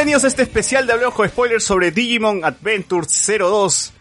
[0.00, 3.92] Bienvenidos a este especial de Hablemos con Spoilers sobre Digimon Adventure 02.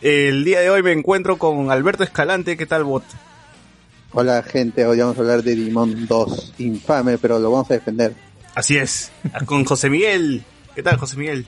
[0.00, 2.56] El día de hoy me encuentro con Alberto Escalante.
[2.56, 3.02] ¿Qué tal, bot?
[4.12, 8.14] Hola gente, hoy vamos a hablar de Digimon 2, infame, pero lo vamos a defender.
[8.54, 9.10] Así es.
[9.44, 10.44] Con José Miguel.
[10.76, 11.44] ¿Qué tal, José Miguel?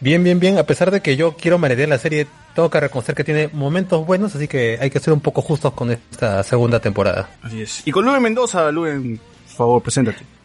[0.00, 0.56] Bien, bien, bien.
[0.56, 4.06] A pesar de que yo quiero merecer la serie, tengo que reconocer que tiene momentos
[4.06, 7.28] buenos, así que hay que ser un poco justos con esta segunda temporada.
[7.42, 7.82] Así es.
[7.86, 10.35] Y con Luen Mendoza, Luen, por favor, preséntate.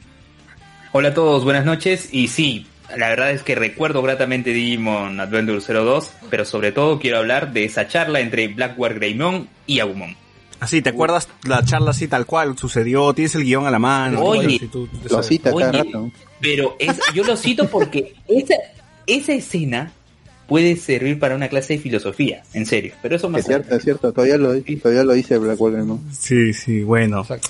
[0.94, 2.10] Hola a todos, buenas noches.
[2.12, 7.18] Y sí, la verdad es que recuerdo gratamente Digimon Adventure 02, pero sobre todo quiero
[7.20, 10.16] hablar de esa charla entre Blackguard Greymon y Agumon.
[10.60, 13.14] Así, ¿te acuerdas la charla así tal cual sucedió?
[13.14, 14.22] Tienes el guion a la mano.
[14.22, 16.12] Oye, tú- Lo cita cada Oye, rato.
[16.40, 18.54] pero es, yo lo cito porque esa,
[19.08, 19.92] esa escena
[20.48, 22.94] puede servir para una clase de filosofía, en serio.
[23.02, 26.00] Pero eso más Es cierto, es cierto, todavía lo, todavía lo dice Blackwell, ¿no?
[26.12, 27.22] Sí, sí, bueno.
[27.22, 27.50] Exacto.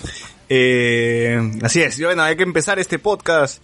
[0.53, 3.63] Eh, así es, y bueno, hay que empezar este podcast.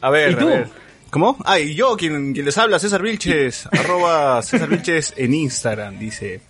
[0.00, 0.68] A ver, ¿Y a ver.
[1.10, 1.36] ¿Cómo?
[1.44, 6.40] Ah, y yo, quien, quien les habla, César Vilches, arroba César Vilches en Instagram, dice.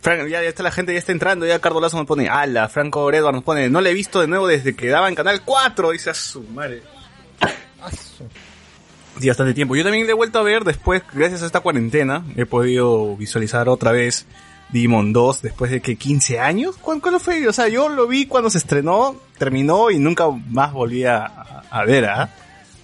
[0.00, 2.68] Fran- ya, ya está la gente, ya está entrando, ya Cardo Lazo me pone, ala,
[2.68, 5.42] Franco Edward nos pone, no le he visto de nuevo desde que daba en Canal
[5.44, 6.82] 4, dice a su madre.
[9.18, 9.74] Sí, bastante tiempo.
[9.74, 13.68] Yo también le he vuelto a ver después, gracias a esta cuarentena, he podido visualizar
[13.68, 14.26] otra vez
[14.70, 16.76] Digimon 2 después de que 15 años.
[16.76, 17.46] ¿Cuándo, fue?
[17.48, 21.24] O sea, yo lo vi cuando se estrenó, terminó y nunca más volví a,
[21.70, 22.30] a- ver, ¿ah?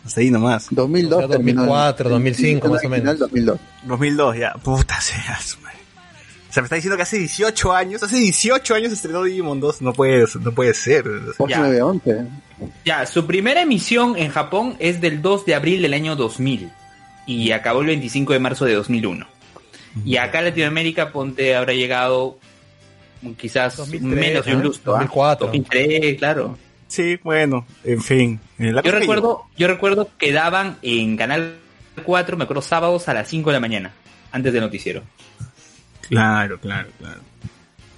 [0.04, 0.68] Hasta ahí nomás.
[0.70, 1.62] 2002 O sea, terminó.
[1.62, 3.18] 2004, 2005 más o menos.
[3.18, 3.58] 2002.
[3.84, 4.52] 2002, ya.
[4.54, 5.78] Puta sea, su madre.
[6.50, 9.80] O sea, me está diciendo que hace 18 años, hace 18 años estrenó Digimon 2.
[9.82, 11.04] No puede, no puede ser.
[11.48, 11.58] Ya.
[11.60, 12.26] 911.
[12.84, 16.70] Ya, su primera emisión en Japón es del 2 de abril del año 2000
[17.26, 19.26] y acabó el 25 de marzo de 2001.
[20.04, 22.38] Y acá en Latinoamérica, ponte, habrá llegado
[23.36, 24.96] quizás 2003, menos de un lustro.
[24.96, 24.98] ¿ah?
[24.98, 25.46] 2004.
[25.46, 26.58] 2003, claro.
[26.88, 28.40] Sí, bueno, en fin.
[28.58, 31.56] La Yo recuerdo, yo recuerdo que daban en Canal
[32.04, 33.92] 4, me acuerdo, sábados a las 5 de la mañana,
[34.30, 35.02] antes del noticiero.
[36.08, 37.20] Claro, claro, claro.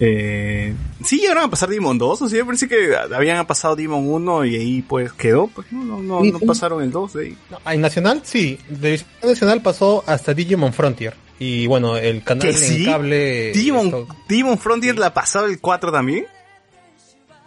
[0.01, 0.75] Eh,
[1.05, 4.45] sí, llegaron a pasar Demon 2, o sea, me parece que habían pasado Demon 1
[4.45, 7.39] y ahí pues quedó, pues no, no, no, no pasaron el 2 de ahí.
[7.51, 8.59] No, en Nacional, sí.
[8.69, 11.15] De Nacional pasó hasta Digimon Frontier.
[11.39, 12.85] Y bueno, el canal ¿Que sí?
[12.85, 13.53] en cable...
[13.53, 16.27] Demon, esto- Demon Frontier la pasaba el 4 también.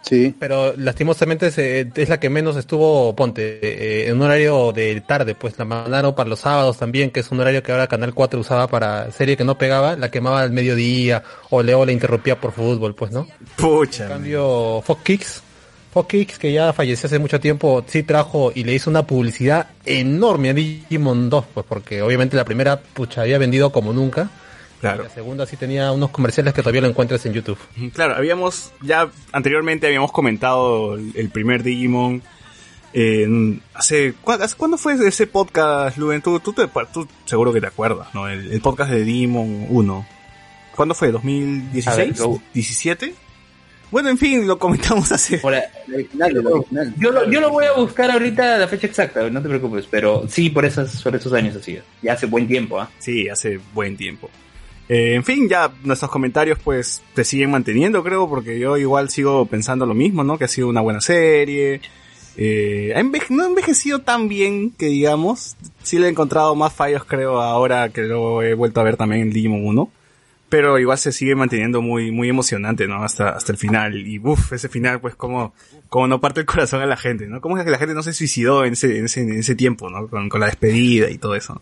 [0.02, 0.34] Sí.
[0.38, 5.34] Pero lastimosamente se- es la que menos estuvo, ponte, eh, en un horario de tarde,
[5.34, 8.38] pues la mandaron para los sábados también, que es un horario que ahora Canal 4
[8.40, 12.52] usaba para serie que no pegaba, la quemaba al mediodía, o Leo la interrumpía por
[12.52, 13.26] fútbol, pues, ¿no?
[13.56, 14.04] Pucha.
[14.04, 15.42] En cambio, Fox Kicks,
[16.06, 20.50] Kicks, que ya falleció hace mucho tiempo, sí trajo y le hizo una publicidad enorme
[20.50, 24.30] a Digimon 2, pues porque obviamente la primera, pucha, había vendido como nunca.
[24.76, 25.02] Y Claro.
[25.04, 27.58] la segunda sí tenía unos comerciales que todavía lo encuentras en YouTube.
[27.94, 32.22] Claro, habíamos, ya anteriormente habíamos comentado el, primer Digimon.
[32.94, 36.22] eh, hace, ¿cu- hace- ¿Cuándo fue ese podcast, Luen?
[36.22, 38.28] Tú, tú, te- tú seguro que te acuerdas, ¿no?
[38.28, 40.06] El, el podcast de Digimon 1.
[40.74, 41.12] ¿Cuándo fue?
[41.12, 41.86] ¿2016?
[41.88, 43.12] A ver, lo- ¿17?
[43.90, 45.40] Bueno, en fin, lo comentamos hace...
[45.42, 46.94] Original, original.
[46.98, 50.24] yo, lo, yo lo voy a buscar ahorita la fecha exacta, no te preocupes, pero
[50.28, 51.78] sí, por, esas, por esos años así.
[52.02, 52.90] Ya hace buen tiempo, ¿ah?
[52.98, 54.28] Sí, hace buen tiempo.
[54.90, 59.44] Eh, en fin, ya nuestros comentarios pues se siguen manteniendo, creo, porque yo igual sigo
[59.46, 60.38] pensando lo mismo, ¿no?
[60.38, 61.80] Que ha sido una buena serie.
[62.38, 65.56] Eh, ha enveje- no ha envejecido tan bien que digamos.
[65.82, 69.22] Sí le he encontrado más fallos, creo, ahora que lo he vuelto a ver también
[69.22, 69.90] en Digimon 1.
[70.48, 73.04] Pero igual se sigue manteniendo muy, muy emocionante, ¿no?
[73.04, 74.06] Hasta, hasta el final.
[74.06, 75.52] Y uff, ese final, pues como,
[75.88, 77.40] como no parte el corazón a la gente, ¿no?
[77.40, 79.90] Como es que la gente no se suicidó en ese, en ese, en ese tiempo,
[79.90, 80.08] ¿no?
[80.08, 81.60] Con, con la despedida y todo eso.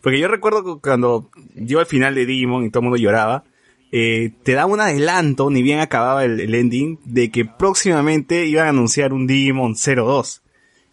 [0.00, 3.44] Porque yo recuerdo cuando yo al final de Digimon y todo el mundo lloraba,
[3.92, 8.66] eh, te daba un adelanto, ni bien acababa el, el ending, de que próximamente iban
[8.66, 10.42] a anunciar un Digimon 02.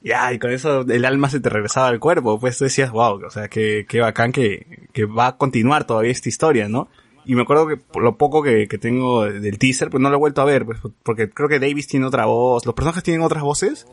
[0.04, 3.26] Ya, y con eso el alma se te regresaba al cuerpo, pues tú decías, wow,
[3.26, 6.90] o sea, que, que bacán que, que va a continuar todavía esta historia, ¿no?
[7.26, 10.16] Y me acuerdo que por lo poco que, que tengo del teaser, pues no lo
[10.16, 13.22] he vuelto a ver, pues, porque creo que Davis tiene otra voz, los personajes tienen
[13.22, 13.88] otras voces,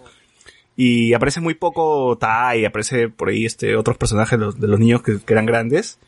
[0.77, 5.19] y aparece muy poco Tai, aparece por ahí este otros personajes de los, niños que,
[5.21, 5.99] que eran grandes.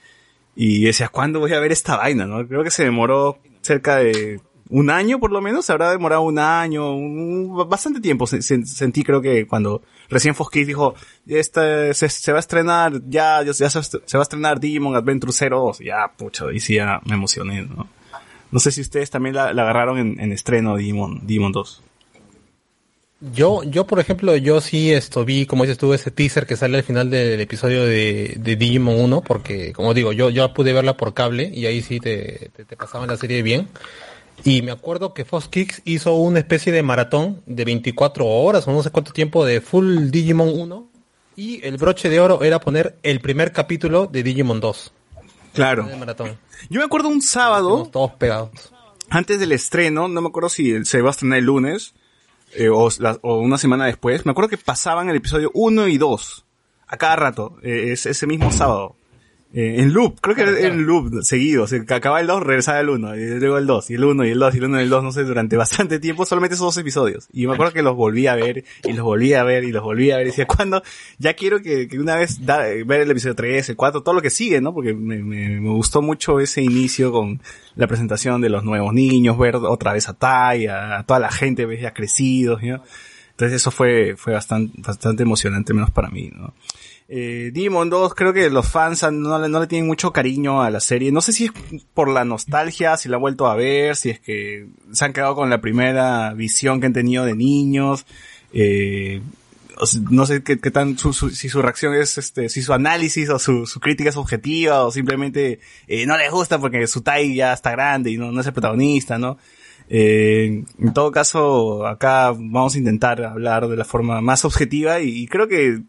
[0.54, 2.26] Y decías, ¿cuándo voy a ver esta vaina?
[2.26, 2.46] ¿no?
[2.46, 4.40] Creo que se demoró cerca de
[4.74, 8.64] un año por lo menos, se habrá demorado un año, un- bastante tiempo se- se-
[8.64, 10.94] sentí creo que cuando recién Fox dijo,
[11.26, 16.10] este, se, va a estrenar, ya, ya se, va a estrenar Digimon Adventure 02, ya,
[16.16, 17.86] pucha, y sí, ya me emocioné, ¿no?
[18.50, 21.82] No sé si ustedes también la, agarraron en, en estreno Digimon, Digimon 2.
[23.32, 26.78] Yo, yo por ejemplo, yo sí esto vi, como dices tú, ese teaser que sale
[26.78, 30.96] al final del episodio de, de Digimon 1, porque como digo, yo, yo pude verla
[30.96, 33.68] por cable y ahí sí te, te, te pasaban la serie bien.
[34.44, 38.72] Y me acuerdo que Fox Kids hizo una especie de maratón de 24 horas o
[38.72, 40.88] no sé cuánto tiempo de full Digimon 1
[41.36, 44.92] y el broche de oro era poner el primer capítulo de Digimon 2.
[45.54, 45.84] Claro.
[45.84, 46.38] De maratón.
[46.70, 48.50] Yo me acuerdo un sábado, todos pegados.
[49.10, 51.94] antes del estreno, no me acuerdo si se va a estrenar el lunes
[52.54, 55.98] eh, o, la- o una semana después, me acuerdo que pasaban el episodio 1 y
[55.98, 56.44] 2
[56.88, 58.96] a cada rato, eh, es, ese mismo sábado.
[59.54, 62.26] Eh, en loop, creo que Claro, era en loop, seguido, o sea, que acababa el
[62.26, 64.58] 2, regresaba el 1, y luego el 2, y el 1, y el 2, y
[64.58, 67.28] el 1, y el 2, no sé, durante bastante tiempo, solamente esos dos episodios.
[67.34, 69.82] Y me acuerdo que los volví a ver, y los volví a ver, y los
[69.82, 70.82] volví a ver, y decía, ¿cuándo?
[71.18, 74.22] Ya quiero que, que una vez da- ver el episodio 3, el 4, todo lo
[74.22, 74.72] que sigue, ¿no?
[74.72, 77.40] Porque me, me, me gustó mucho ese inicio con
[77.76, 81.30] la presentación de los nuevos niños, ver otra vez a Tai, a, a toda la
[81.30, 82.82] gente, ya crecidos, ¿no?
[83.32, 86.54] Entonces eso fue, fue bastante, bastante emocionante, menos para mí, ¿no?
[87.08, 91.12] Eh, Demon 2, creo que los fans no, le- tienen mucho cariño a la serie.
[91.12, 91.52] No sé si es
[91.94, 95.34] por la nostalgia, si la han vuelto a ver, si es que se han quedado
[95.34, 98.06] con la primera visión que han tenido de niños.
[98.52, 99.20] Eh,
[100.10, 103.64] no sé qué, tan, su, si su reacción es, este, si su análisis o su,
[103.80, 108.10] crítica es objetiva o simplemente eh, no les gusta porque su Tai ya está grande
[108.10, 109.38] y no, es el protagonista, ¿no?
[109.88, 115.26] Eh, en todo caso, acá vamos a intentar hablar de la forma más objetiva y
[115.26, 115.80] creo que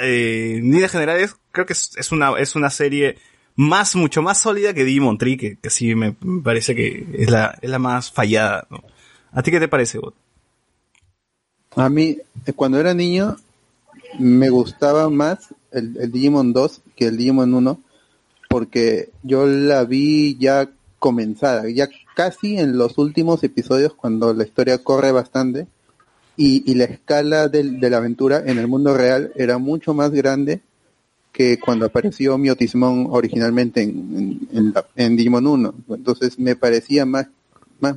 [0.00, 3.16] eh, en líneas generales, creo que es, una, es una serie
[3.56, 7.30] más, mucho más sólida que Digimon Tree, que, que sí me, me parece que es
[7.30, 8.82] la, es la más fallada, ¿no?
[9.32, 10.14] ¿A ti qué te parece, Bot?
[11.76, 13.36] A mí, eh, cuando era niño,
[14.18, 17.80] me gustaba más el, el Digimon 2 que el Digimon 1,
[18.48, 20.68] porque yo la vi ya
[20.98, 25.66] comenzada, ya casi en los últimos episodios, cuando la historia corre bastante,
[26.42, 30.10] y, y la escala del- de la aventura en el mundo real era mucho más
[30.10, 30.62] grande
[31.32, 33.90] que cuando apareció Miotismon originalmente en,
[34.50, 35.74] en, en la- en Digimon 1.
[35.90, 37.26] Entonces me parecía más,
[37.80, 37.94] más,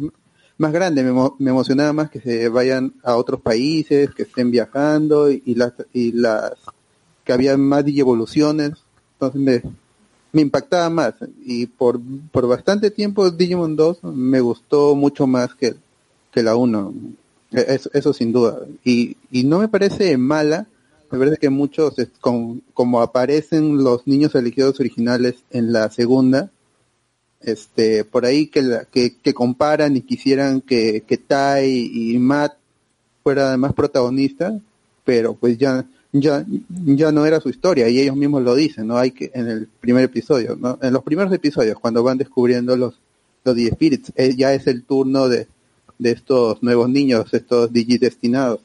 [0.57, 4.51] más grande, me, emo- me emocionaba más que se vayan a otros países, que estén
[4.51, 6.51] viajando y, las y las
[7.23, 8.71] que había más digievoluciones,
[9.13, 9.61] entonces me,
[10.33, 11.13] me impactaba más.
[11.45, 11.99] Y por,
[12.31, 15.75] por bastante tiempo Digimon 2 me gustó mucho más que,
[16.31, 17.22] que la 1, E-
[17.53, 20.67] eso, eso sin duda, y, y no me parece mala,
[21.11, 26.49] me parece que muchos, con- como aparecen los niños elegidos originales en la segunda,
[27.41, 32.53] este por ahí que, la- que, comparan y quisieran que, que Tai y Matt
[33.21, 34.57] fuera además protagonista,
[35.03, 36.45] pero pues ya ya
[36.85, 39.67] ya no era su historia y ellos mismos lo dicen, no hay que en el
[39.67, 40.77] primer episodio, ¿no?
[40.81, 42.99] En los primeros episodios cuando van descubriendo los
[43.45, 45.47] los The Spirits, eh, ya es el turno de
[46.03, 48.59] de estos nuevos niños, estos digidestinados.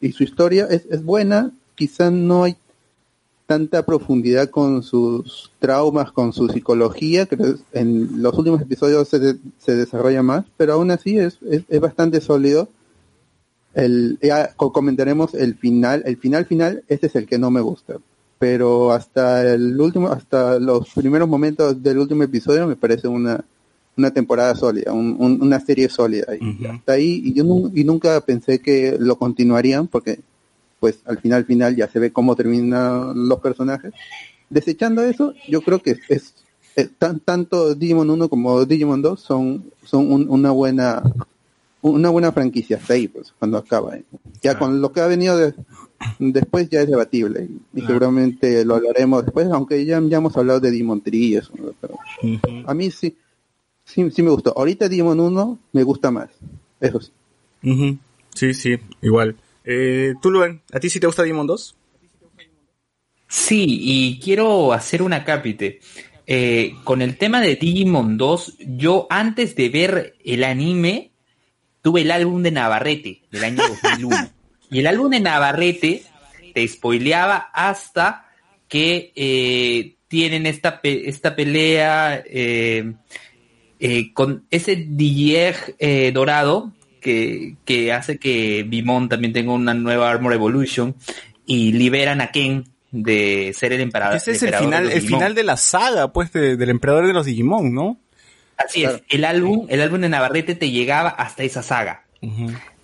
[0.00, 2.56] Y su historia es, es buena, quizá no hay
[3.46, 7.36] tanta profundidad con sus traumas, con su psicología, que
[7.72, 11.80] en los últimos episodios se, de- se desarrolla más, pero aún así es, es, es
[11.80, 12.68] bastante sólido.
[13.74, 17.60] El, ya co- comentaremos el final, el final final, este es el que no me
[17.60, 17.96] gusta.
[18.38, 23.44] Pero hasta el último, hasta los primeros momentos del último episodio me parece una,
[23.96, 26.26] una temporada sólida, un- un- una serie sólida.
[26.38, 30.20] Y hasta ahí, y yo y nunca pensé que lo continuarían, porque
[30.80, 33.92] pues al final final ya se ve cómo terminan los personajes.
[34.50, 36.34] Desechando eso, yo creo que es,
[36.76, 41.02] es tan, tanto Digimon 1 como Digimon 2 son, son un- una buena
[41.82, 43.96] una buena franquicia hasta ahí, pues, cuando acaba.
[43.96, 44.02] ¿eh?
[44.42, 44.58] Ya Claro.
[44.58, 45.54] con lo que ha venido de-
[46.18, 47.86] después ya es debatible y, Claro.
[47.94, 51.52] seguramente lo hablaremos después, aunque ya, ya hemos hablado de Digimon Tree y eso,
[52.66, 53.16] a mí sí,
[53.86, 54.52] sí, sí me gustó.
[54.54, 56.28] Ahorita Digimon 1 me gusta más,
[56.80, 57.10] eso sí.
[58.34, 59.34] Sí, sí, igual.
[59.64, 61.74] Eh, ¿Tú, Luen, a ti sí te gusta Digimon 2?
[63.28, 65.80] Sí, y quiero hacer una cápite.
[66.28, 71.10] Eh, con el tema de Digimon 2, yo antes de ver el anime,
[71.82, 74.30] tuve el álbum de Navarrete del año 2001.
[74.70, 76.02] y el álbum de Navarrete
[76.54, 78.28] te spoileaba hasta
[78.68, 82.94] que eh, tienen esta, pe- esta pelea eh,
[83.80, 90.10] eh, con ese Dieg eh, dorado que, que hace que Bimon también tenga una nueva
[90.10, 90.94] Armor Evolution
[91.46, 94.16] y liberan a Ken de ser el emperador.
[94.16, 97.26] Ese es el final, el final de la saga, pues, de- del emperador de los
[97.26, 97.98] Digimon, ¿no?
[98.56, 98.96] Así Claro.
[98.96, 102.04] es, el álbum, el álbum de Navarrete te llegaba hasta esa saga.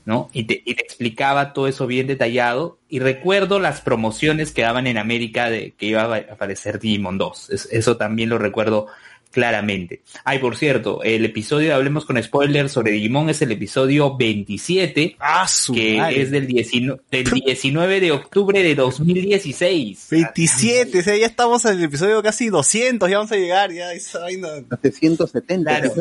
[0.04, 0.28] ¿no?
[0.32, 2.78] Y te, y te explicaba todo eso bien detallado.
[2.88, 7.50] Y recuerdo las promociones que daban en América de que iba a aparecer Digimon 2.
[7.50, 8.88] Es- eso también lo recuerdo
[9.32, 10.02] claramente.
[10.24, 15.16] Ay, por cierto, el episodio de Hablemos con Spoilers sobre Digimon es el episodio 27,
[15.18, 16.22] Ah, su que madre.
[16.22, 20.06] es del, 19, del 19 de octubre de 2016.
[20.10, 23.92] 27, o sea, ya estamos en el episodio casi 200, ya vamos a llegar, ya
[23.92, 24.48] esa vaina.
[24.70, 25.80] Hace 170.
[25.80, 25.94] Claro.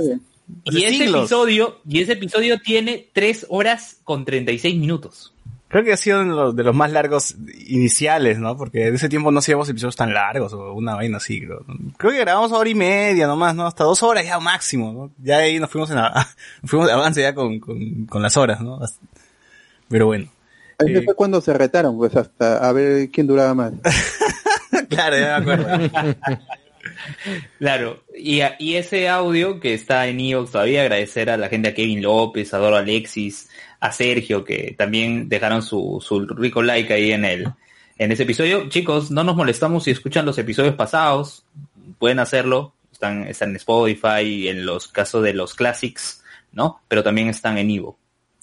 [0.66, 1.22] Y ese siglos.
[1.22, 5.34] episodio, y ese episodio tiene 3 horas con 36 minutos.
[5.72, 7.36] Creo que ha sido uno de los, más largos
[7.66, 8.58] iniciales, ¿no?
[8.58, 11.66] Porque en ese tiempo no hacíamos episodios tan largos o una vaina así, creo.
[11.98, 13.66] Creo que grabamos hora y media nomás, ¿no?
[13.66, 15.12] Hasta dos horas ya máximo, ¿no?
[15.24, 16.28] Ya ahí nos fuimos en a-
[16.66, 18.80] fuimos de avance ya con, con, con las horas, ¿no?
[19.88, 20.28] Pero bueno.
[20.78, 21.02] Ahí Eh.
[21.04, 23.72] fue cuando se retaron, pues hasta a ver quién duraba más.
[24.90, 26.16] claro, ya me acuerdo.
[27.60, 31.70] Claro, y, a- y ese audio que está en Evox todavía, agradecer a la gente,
[31.70, 33.50] a Kevin López, a Doro Alexis,
[33.82, 37.48] a Sergio, que también dejaron su, su rico like ahí en el,
[37.98, 38.70] en ese episodio.
[38.70, 41.44] Chicos, no nos molestamos si escuchan los episodios pasados,
[41.98, 46.82] pueden hacerlo, están, están en Spotify, en los casos de los classics, ¿no?
[46.88, 47.98] Pero también están en Evo,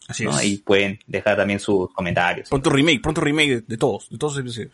[0.08, 0.30] Así ¿no?
[0.30, 0.36] es.
[0.38, 4.34] Ahí pueden dejar también sus comentarios, Pronto remake, pronto remake de, de todos, de todos
[4.34, 4.72] los episodios.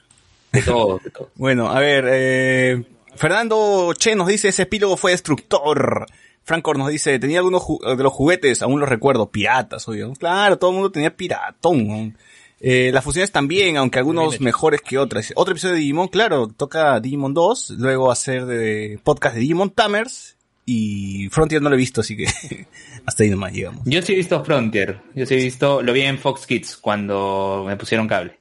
[0.51, 1.31] de todo, de todo.
[1.37, 2.85] Bueno, a ver, eh,
[3.17, 6.07] Fernando Che nos dice, ese epílogo fue destructor.
[6.45, 7.63] Francor nos dice, tenía algunos
[7.97, 10.13] de los juguetes, aún los recuerdo, piratas, obvio.
[10.13, 12.17] Claro, todo el mundo tenía piratón.
[12.61, 15.33] Eh, las fusiones también, aunque algunos mejores que otras.
[15.37, 20.37] Otro episodio de Digimon, claro, toca Digimon 2, luego hacer de podcast de Digimon Tamers,
[20.67, 22.25] y Frontier no lo he visto, así que
[23.07, 23.83] hasta ahí nomás llegamos.
[23.85, 27.65] Yo sí he visto Frontier, yo sí he visto, lo vi en Fox Kids cuando
[27.67, 28.39] me pusieron cable.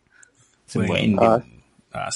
[0.73, 0.87] Bueno.
[0.87, 1.19] buen-
[1.91, 2.09] Ah.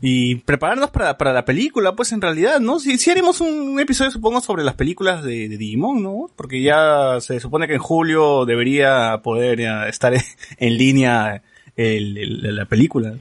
[0.00, 2.80] Y prepararnos para, para la película, pues en realidad, ¿no?
[2.80, 6.28] Si, si haremos un episodio, supongo, sobre las películas de, de Digimon, ¿no?
[6.34, 10.22] Porque ya se supone que en julio debería poder ya estar en,
[10.58, 11.42] en línea
[11.76, 13.14] el, el- la película.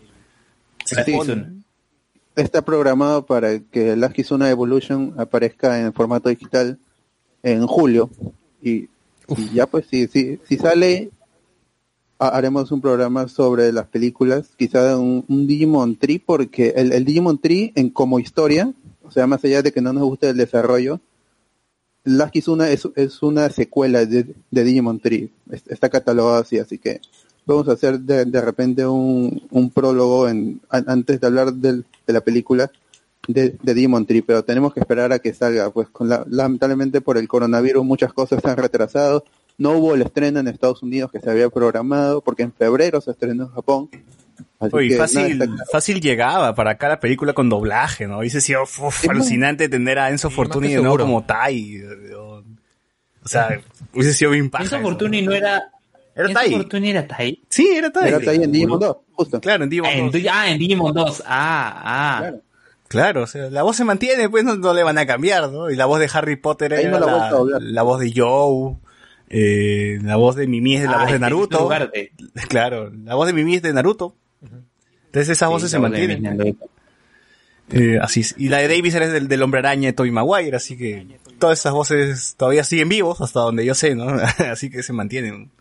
[0.85, 1.45] Se Sí, supone.
[2.35, 6.79] está programado para que Last Kizuna Evolution aparezca en formato digital
[7.43, 8.09] en julio.
[8.63, 8.87] Y,
[9.37, 11.11] y ya pues si, si, si sale,
[12.27, 17.89] haremos un programa sobre las películas, quizá un, Digimon Tree, porque el, Digimon Tree en
[17.89, 18.71] como historia,
[19.03, 20.99] o sea, más allá de que no nos guste el desarrollo,
[22.03, 26.99] Last Kizuna es, es una secuela de, Digimon Tree, Es- está catalogado así, así que
[27.45, 31.85] vamos a hacer de, de repente un, un prólogo en, an- antes de hablar del-
[32.07, 32.71] de la película
[33.27, 37.01] de, de Digimon Tree, pero tenemos que esperar a que salga, pues con la, lamentablemente
[37.01, 39.23] por el coronavirus muchas cosas se han retrasado,
[39.57, 43.11] no hubo el estreno en Estados Unidos que se había programado, porque en febrero se
[43.11, 43.89] estrenó en Japón.
[44.59, 45.53] Así Oye, que fácil, claro.
[45.71, 48.19] fácil llegaba para acá la película con doblaje, ¿no?
[48.19, 51.23] Hubiese sido uf, Sí, alucinante tener a Enzo Sí, Fortuny más que de nuevo como
[51.25, 51.81] Tai.
[52.15, 52.43] O,
[53.23, 53.59] o sea,
[53.93, 54.63] hubiese sido bien paja.
[54.63, 54.83] Enzo eso.
[54.83, 55.63] Fortuny no era.
[56.15, 56.51] Era Enzo Tai.
[56.51, 57.41] Fortuny era Tai.
[57.49, 58.07] Sí, era Tai.
[58.07, 59.41] Era ahí en Digimon 2, justo.
[59.41, 60.21] Claro, en Digimon Ah, en, 2.
[60.31, 61.23] ah, en Digimon 2.
[61.25, 62.17] Ah, ah.
[62.19, 62.41] Claro.
[62.87, 65.69] Claro, o sea, la voz se mantiene, pues no, no le van a cambiar, ¿no?
[65.71, 68.75] Y la voz de Harry Potter Ahí era no la la voz de Joe,
[69.33, 71.69] eh, la voz de Mimi es de la Ah, voz de en Naruto.
[71.69, 72.11] de-
[72.49, 74.15] Claro, la voz de Mimi es de Naruto.
[74.41, 76.55] Entonces esas Sí, voces se mantienen.
[77.73, 78.35] Eh, así es.
[78.37, 81.07] Y la de Davis era del, del hombre araña de Tobey Maguire, así que
[81.39, 84.07] todas esas voces todavía siguen vivos, hasta donde yo sé, ¿no?
[84.51, 85.51] así que se mantienen.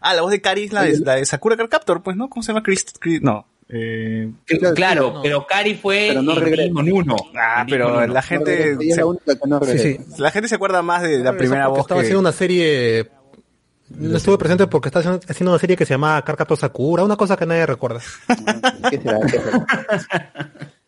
[0.00, 2.30] Ah, la voz de Cari es la de, la de Sakura Card Captor, pues, ¿no?
[2.30, 2.62] ¿Cómo se llama?
[2.62, 3.46] Chris, Chris- no.
[3.72, 5.22] Eh, Claro, Claro, no.
[5.22, 6.62] pero Cari fue Pero no regresa.
[6.62, 7.16] Digimon 1.
[7.36, 8.14] ah, pero Digimon 1.
[8.14, 10.02] la gente, se, la única que no Sí, regresa.
[10.16, 10.22] sí.
[10.22, 12.06] la gente se acuerda más de la primera voz Estaba que...
[12.06, 13.08] haciendo una serie...
[13.90, 17.16] No estuve presente porque estaba haciendo- haciendo una serie que se llamaba Carcato Sakura, una
[17.16, 18.00] cosa que nadie recuerda.
[18.90, 19.18] ¿Qué será?
[19.20, 19.66] ¿Qué será?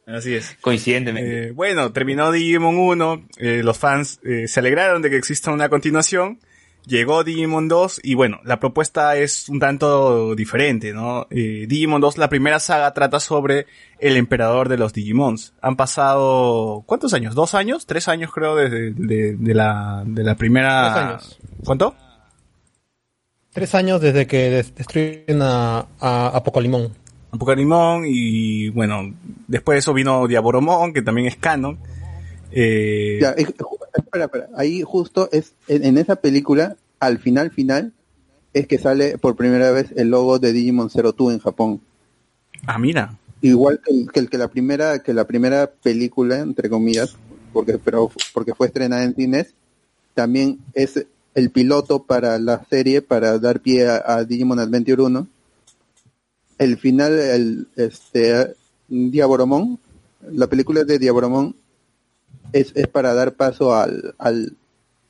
[0.07, 0.57] Así es.
[0.61, 1.49] Coincidentemente.
[1.49, 5.69] Eh, bueno, terminó Digimon 1, eh, los fans eh, se alegraron de que exista una
[5.69, 6.39] continuación,
[6.87, 11.27] llegó Digimon 2 y bueno, la propuesta es un tanto diferente, ¿no?
[11.31, 13.67] Eh, Digimon 2, la primera saga trata sobre
[13.99, 15.55] el emperador de los Digimons.
[15.63, 17.35] Han pasado, ¿cuántos años?
[17.35, 17.87] ¿Dos años?
[17.87, 20.93] ¿Tres años creo desde de, de la, de la primera...
[20.93, 21.39] Tres años.
[21.65, 21.95] ¿Cuánto?
[23.53, 26.93] Tres años desde que des- destruyen a, a, a Pocolimón.
[27.31, 29.15] Apocalimón y bueno,
[29.47, 31.79] después de eso vino Diaboromon, que también es canon.
[32.53, 34.49] Eh, Ya, es- ju- espera, espera.
[34.57, 37.93] Ahí justo es en, en esa película, al final, final,
[38.53, 41.81] es que sale por primera vez el logo de Digimon Zero Two en Japón.
[42.67, 43.19] ah, mira.
[43.41, 47.17] Igual que, que, que la primera que la primera película, entre comillas,
[47.53, 49.55] porque pero porque fue estrenada en cines,
[50.15, 51.05] también es
[51.35, 55.27] el piloto para la serie para dar pie a, a Digimon Adventure 1.
[56.59, 58.55] El final, el este
[58.89, 59.79] Diaboromon,
[60.31, 61.57] la película de Diaboromon
[62.53, 64.57] es, es para dar paso al, al,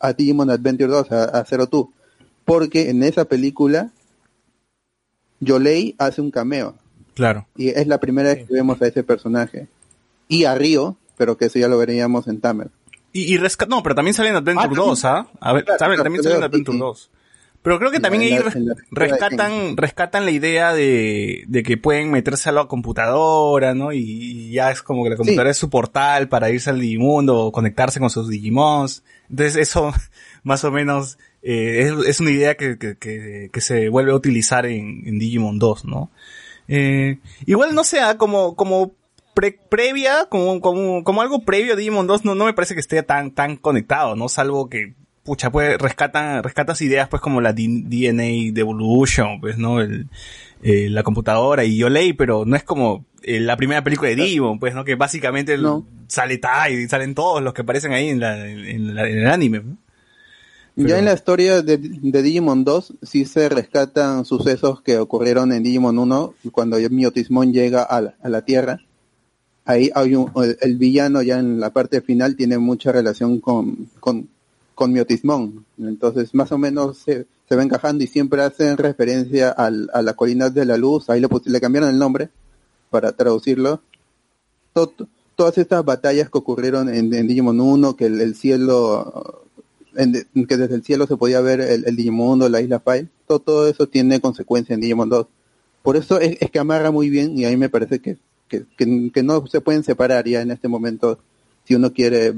[0.00, 1.92] a Digimon Adventure 2, a, a Zero Two,
[2.44, 3.90] porque en esa película
[5.40, 6.74] Yolei hace un cameo
[7.14, 7.46] Claro.
[7.56, 9.68] y es la primera vez que vemos a ese personaje.
[10.28, 12.70] Y a Río, pero que eso ya lo veríamos en Tamer.
[13.12, 14.86] Y, y resca- no, pero también sale en Adventure Ah, también.
[14.88, 15.26] 2, ¿ah?
[15.40, 15.94] A ver, Claro, ¿saben?
[15.96, 16.80] claro, también sale en Adventure sí.
[16.80, 17.10] 2.
[17.62, 18.54] Pero creo que también ahí res-
[18.90, 23.92] rescatan, rescatan la idea de, de que pueden meterse a la computadora, ¿no?
[23.92, 27.38] Y, y ya es como que la computadora es su portal para irse al Digimundo
[27.38, 29.04] o conectarse con sus Digimons.
[29.30, 29.92] Entonces eso,
[30.42, 34.16] más o menos, eh, es, es una idea que, que, que, que se vuelve a
[34.16, 36.10] utilizar en, en Digimon 2, ¿no?
[36.68, 38.92] Eh, igual no sea como, como
[39.34, 42.80] pre- previa, como, como, como algo previo a Digimon 2, no, no me parece que
[42.80, 44.28] esté tan, tan conectado, ¿no?
[44.28, 49.80] Salvo que, pucha, pues rescatan, rescatas ideas pues como la DNA Devolution, pues, ¿no?
[49.80, 50.08] El,
[50.62, 54.58] eh, la computadora y Yolei, pero no es como eh, la primera película de Digimon,
[54.58, 54.84] pues, ¿no?
[54.84, 55.86] Que básicamente No.
[56.08, 59.26] sale Tai y salen todos los que aparecen ahí en, la, en, la- en el
[59.28, 59.76] anime, ¿no?
[60.74, 65.52] Pero- Ya en la historia de, de Digimon 2 sí se rescatan sucesos que ocurrieron
[65.52, 68.78] en Digimon 1 cuando Miotismon llega a la, a la Tierra.
[69.64, 73.88] Ahí hay un, el, el villano ya en la parte final tiene mucha relación con,
[74.00, 74.28] con,
[74.74, 75.64] con Miotismon.
[75.78, 80.14] Entonces más o menos se, se va encajando y siempre hacen referencia al, a la
[80.14, 81.08] colina de la luz.
[81.10, 82.30] Ahí le, le cambiaron el nombre
[82.90, 83.80] para traducirlo.
[84.72, 84.92] To-
[85.36, 89.44] todas estas batallas que ocurrieron en, en Digimon 1, que el, el cielo
[89.94, 90.12] en
[90.46, 93.68] que desde el cielo se podía ver el, el Digimundo, la isla File, todo, todo
[93.68, 95.26] eso tiene consecuencia en Digimon 2.
[95.82, 98.16] Por eso es, es que amarra muy bien y a mí me parece que,
[98.48, 101.18] que, que- que no se pueden separar ya en este momento
[101.64, 102.34] si uno quiere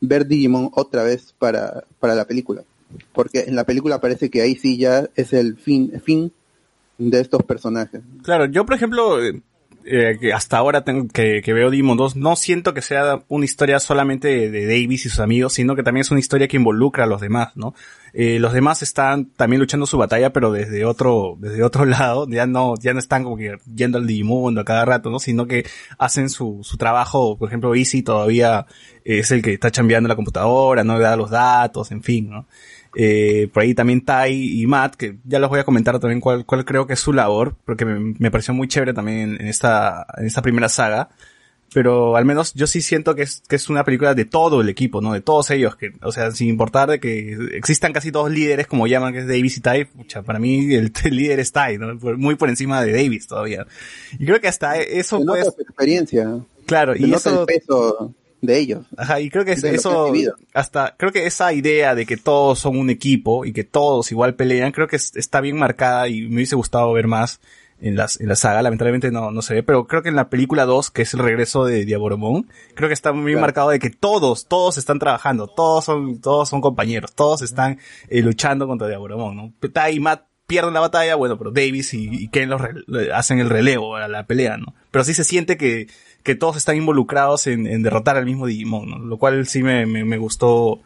[0.00, 2.62] ver Digimon otra vez para, para la película.
[3.12, 6.32] Porque en la película parece que ahí sí ya es el fin, fin
[6.96, 8.00] de estos personajes.
[8.22, 9.18] Claro, yo por ejemplo,
[9.84, 13.44] eh, que hasta ahora tengo que, que veo Demon 2, no siento que sea una
[13.44, 16.56] historia solamente de, de Davis y sus amigos, sino que también es una historia que
[16.56, 17.74] involucra a los demás, ¿no?
[18.12, 22.46] Eh, los demás están también luchando su batalla, pero desde otro, desde otro lado, ya
[22.46, 25.18] no, ya no están como que yendo al Digimundo a cada rato, ¿no?
[25.18, 25.64] Sino que
[25.98, 28.66] hacen su, su trabajo, por ejemplo, Easy todavía
[29.04, 32.46] es el que está chambeando la computadora, no le da los datos, en fin, ¿no?
[33.00, 36.44] Eh, por ahí también Tai y Matt, que ya los voy a comentar también cuál,
[36.44, 40.04] cuál creo que es su labor, porque me, me pareció muy chévere también en, esta,
[40.16, 41.08] en esta primera saga.
[41.72, 44.68] Pero al menos yo sí siento que es, que es una película de todo el
[44.68, 45.12] equipo, ¿no?
[45.12, 48.88] De todos ellos, que, o sea, sin importar de que existan casi dos líderes, como
[48.88, 51.94] llaman, que es Davis y Tai, pucha, para mí el, el líder es Tai, ¿no?
[52.16, 53.64] Muy por encima de Davis todavía.
[54.18, 58.86] Y creo que hasta eso pues, experiencia, claro, se y eso, el peso de ellos.
[58.96, 60.12] Ajá, y creo que eso,
[60.54, 64.34] hasta, creo que esa idea de que todos son un equipo y que todos igual
[64.34, 67.40] pelean, creo que es- está bien marcada y me hubiese gustado ver más
[67.80, 70.28] en las, en la saga, lamentablemente no, no se ve, pero creo que en la
[70.30, 73.40] película 2, que es el regreso de Diaboromon, creo que está muy Claro.
[73.42, 78.20] marcado de que todos, todos están trabajando, todos son, todos son compañeros, todos están eh,
[78.22, 79.52] luchando contra Diaboromon, ¿no?
[79.72, 82.60] Tai y Matt pierden la batalla, bueno, pero Davis y, y Ken los
[83.14, 84.74] hacen el relevo a la pelea, ¿no?
[84.90, 85.86] Pero sí se siente que,
[86.28, 88.98] que todos están involucrados en, en derrotar al mismo Digimon, ¿no?
[88.98, 90.82] Lo cual sí me, me, me gustó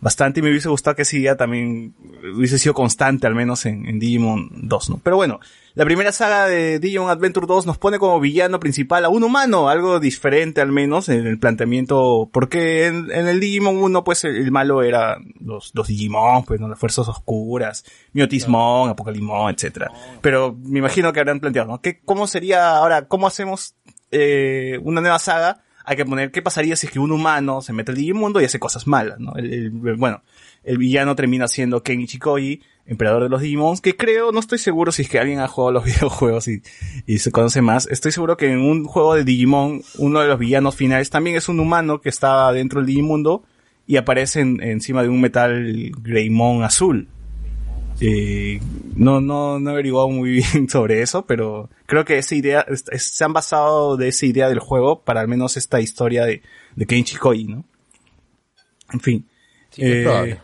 [0.00, 1.94] bastante y me hubiese gustado que ese día también
[2.36, 5.00] hubiese sido constante, al menos en, en Digimon 2, ¿no?
[5.02, 5.40] Pero bueno,
[5.74, 9.68] la primera saga de Digimon Adventure 2 nos pone como villano principal a un humano,
[9.68, 14.36] algo diferente al menos en el planteamiento, porque en, en el Digimon 1 pues el,
[14.36, 16.68] el malo era los, los Digimon, pues ¿no?
[16.68, 19.90] las fuerzas oscuras, Miotismon, Apocalimon, etcétera.
[20.20, 21.80] Pero me imagino que habrán planteado, ¿no?
[21.80, 23.74] ¿Qué, ¿Cómo sería ahora, cómo hacemos
[24.10, 25.62] eh, una nueva saga?
[25.86, 28.44] Hay que poner qué pasaría si es que un humano se mete al Digimundo y
[28.46, 29.34] hace cosas malas, ¿no?
[29.98, 30.22] Bueno,
[30.62, 34.92] el villano termina siendo Ken Ichikoji, emperador de los Digimons, que creo, no estoy seguro
[34.92, 36.62] si es que alguien ha jugado los videojuegos y,
[37.18, 37.86] se conoce más.
[37.90, 41.50] Estoy seguro que en un juego de Digimon, uno de los villanos finales también es
[41.50, 43.44] un humano que está dentro del Digimundo
[43.86, 47.08] y aparece en- encima de un metal Greymon azul.
[48.06, 48.60] Eh,
[48.96, 52.84] no, no, no he averiguado muy bien sobre eso, pero creo que esa idea, es-
[53.02, 56.42] se han basado de esa idea del juego para al menos esta historia de,
[56.76, 57.64] de Kenshi Koi, ¿no?
[58.92, 59.26] En fin.
[59.70, 60.38] Sí, Eh,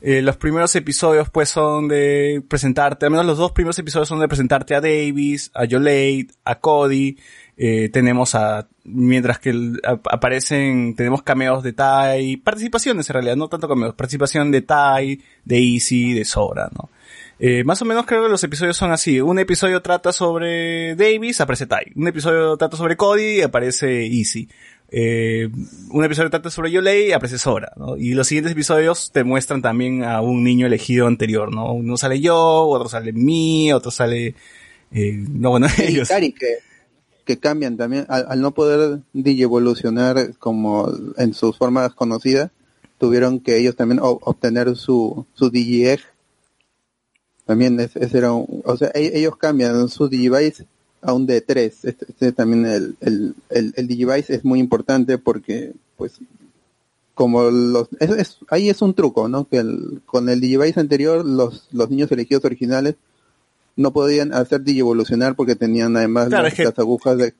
[0.00, 4.20] eh, los primeros episodios pues son de presentarte, al menos los dos primeros episodios son
[4.20, 7.16] de presentarte a Davis, a Yolade, a Cody,
[7.58, 13.48] eh, tenemos a, mientras que el- aparecen, tenemos cameos de Tai, participaciones en realidad, no
[13.48, 16.88] tanto cameos, participación de Tai, de Easy, de Sora, ¿no?
[17.40, 19.20] Eh, más o menos creo que los episodios son así.
[19.20, 21.84] Un episodio trata sobre Davis, aparece Tai.
[21.94, 24.48] Un episodio trata sobre Cody, aparece Easy.
[24.90, 25.48] Eh,
[25.90, 27.96] un episodio trata sobre Yolei, aparece Sora, ¿no?
[27.96, 31.74] Y los siguientes episodios te muestran también a un niño elegido anterior, ¿no?
[31.74, 34.34] Uno sale yo, otro sale mí, otro sale,
[34.90, 36.08] eh, no, bueno, ellos.
[36.08, 36.32] Cari,
[37.28, 42.50] que, cambian también, al, no poder digievolucionar como en sus formas conocidas,
[42.98, 46.00] tuvieron que ellos también obtener su, su Digiegg.
[47.44, 50.66] También es- ese era un, o sea, e- ellos cambian su Digivice
[51.02, 51.84] a un D3.
[51.84, 56.12] Este, este también el, el, el, el Digivice es muy importante porque, pues,
[57.14, 59.46] como los, es, es- ahí es un truco, ¿no?
[59.48, 62.96] Que el- con el Digivice anterior, los, los niños elegidos originales
[63.78, 67.32] no podían hacer Digievolucionar porque tenían además Claro, las, es que- las agujas de,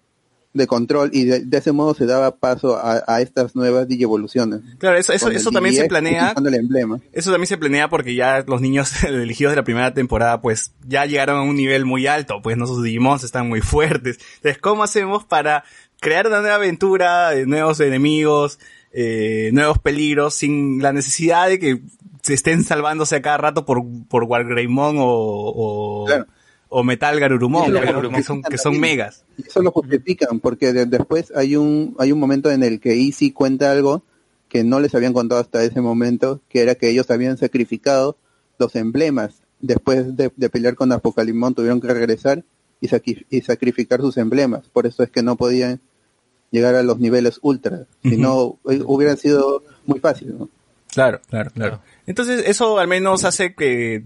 [0.55, 4.61] de control y de, de ese modo se daba paso a, a estas nuevas Digievoluciones.
[4.79, 6.23] Claro, eso, eso, eso también se planea.
[6.33, 7.01] utilizando el emblema.
[7.13, 11.05] Eso también se planea porque ya los niños elegidos de la primera temporada, pues ya
[11.05, 14.19] llegaron a un nivel muy alto, pues no sus Digimons están muy fuertes.
[14.37, 15.65] Entonces, ¿cómo hacemos para
[16.01, 18.59] crear una nueva aventura, nuevos enemigos,
[18.93, 21.81] eh, nuevos peligros, sin la necesidad de que
[22.29, 26.27] se estén salvándose a cada rato por, por Wargreymon o, o, Claro.
[26.69, 27.73] o Metal Garurumon,
[28.15, 29.25] que son, que son megas.
[29.37, 32.93] Y eso lo justifican porque de- después hay un hay un momento en el que
[32.95, 34.03] Easy cuenta algo
[34.49, 38.17] que no les habían contado hasta ese momento, que era que ellos habían sacrificado
[38.59, 39.43] los emblemas.
[39.61, 42.45] Después de, de pelear con Apocalimón tuvieron que regresar
[42.81, 44.69] y, saqui- y sacrificar sus emblemas.
[44.73, 45.81] Por eso es que no podían
[46.51, 47.85] llegar a los niveles ultra.
[48.03, 50.39] Si no, eh, hubiera sido muy fácil.
[50.39, 50.49] ¿no?
[50.93, 51.81] Claro, claro, claro.
[52.09, 54.03] Entonces, eso al menos hace que,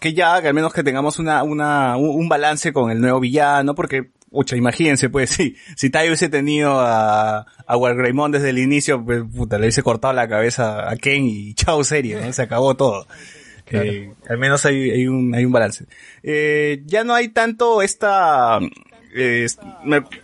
[0.00, 3.76] que ya, que al menos que tengamos una, una, un, balance con el nuevo villano,
[3.76, 9.04] porque, pucha, imagínense, pues, si, si Tai hubiese tenido a, a Wargreymon desde el inicio,
[9.04, 12.32] pues, puta, le hubiese cortado la cabeza a Ken y chao serie, ¿no?
[12.32, 13.06] Se acabó todo.
[13.70, 15.84] Eh, al menos hay, hay un, hay un balance.
[16.22, 18.60] Eh, ya no hay tanto esta,
[19.18, 19.46] eh,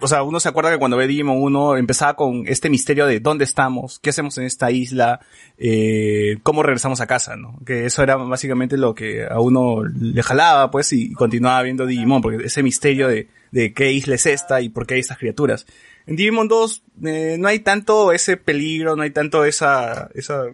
[0.01, 3.21] o sea, uno se acuerda que cuando ve Digimon 1 empezaba con este misterio de
[3.21, 5.21] dónde estamos, qué hacemos en esta isla,
[5.59, 7.59] eh, cómo regresamos a casa, ¿no?
[7.65, 12.23] Que eso era básicamente lo que a uno le jalaba, pues, y continuaba viendo Digimon,
[12.23, 15.67] porque ese misterio de, de qué isla es esta y por qué hay estas criaturas.
[16.07, 20.47] En Digimon 2 eh, no hay tanto ese peligro, no hay tanto esa, esa,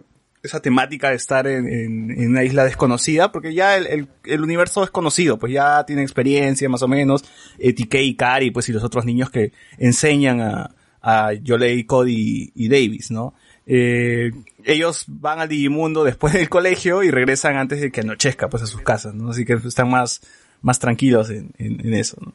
[0.43, 4.41] esa temática de estar en, en- en una isla desconocida, porque ya el, el, el
[4.41, 7.23] universo es conocido, pues ya tienen experiencia más o menos,
[7.59, 12.51] eh, TK y Kari, pues y los otros niños que enseñan a, a Yolei, Cody
[12.55, 13.33] y Davis, ¿no?
[13.67, 14.31] Eh,
[14.65, 18.67] ellos van al Digimundo después del colegio y regresan antes de que anochezca, pues a
[18.67, 19.29] sus casas, ¿no?
[19.29, 20.21] Así que están más,
[20.61, 22.33] más tranquilos en, en, en eso, ¿no?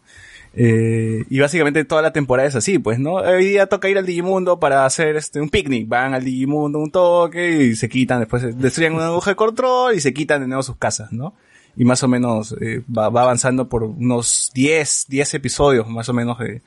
[0.59, 3.16] Eh, y básicamente toda la temporada es así, pues, ¿no?
[3.16, 5.87] Hoy día toca ir al Digimundo para hacer este, un picnic.
[5.87, 10.01] Van al Digimundo un toque y se quitan, después destruyen una aguja de control y
[10.01, 11.35] se quitan de nuevo sus casas, ¿no?
[11.77, 16.14] Y más o menos eh, va, va avanzando por unos 10, 10 episodios más o
[16.14, 16.62] menos de,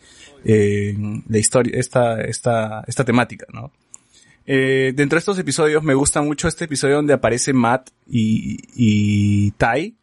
[0.46, 3.72] eh, de historia, esta, esta, esta temática, ¿no?
[4.46, 9.96] Dentro de estos episodios me gusta mucho este episodio donde aparece Matt y, y Tai.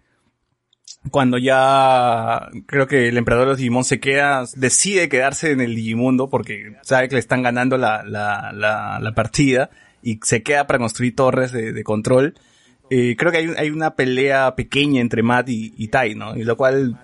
[1.11, 5.75] Cuando ya creo que el emperador de los Digimon se queda, decide quedarse en el
[5.75, 9.71] Digimundo porque sabe que le están ganando la, la, la, la partida
[10.03, 12.35] y se queda para construir torres de, de control.
[12.91, 16.37] Eh, creo que hay, hay una pelea pequeña entre Matt y, y Tai, ¿no?
[16.37, 16.99] Y lo cual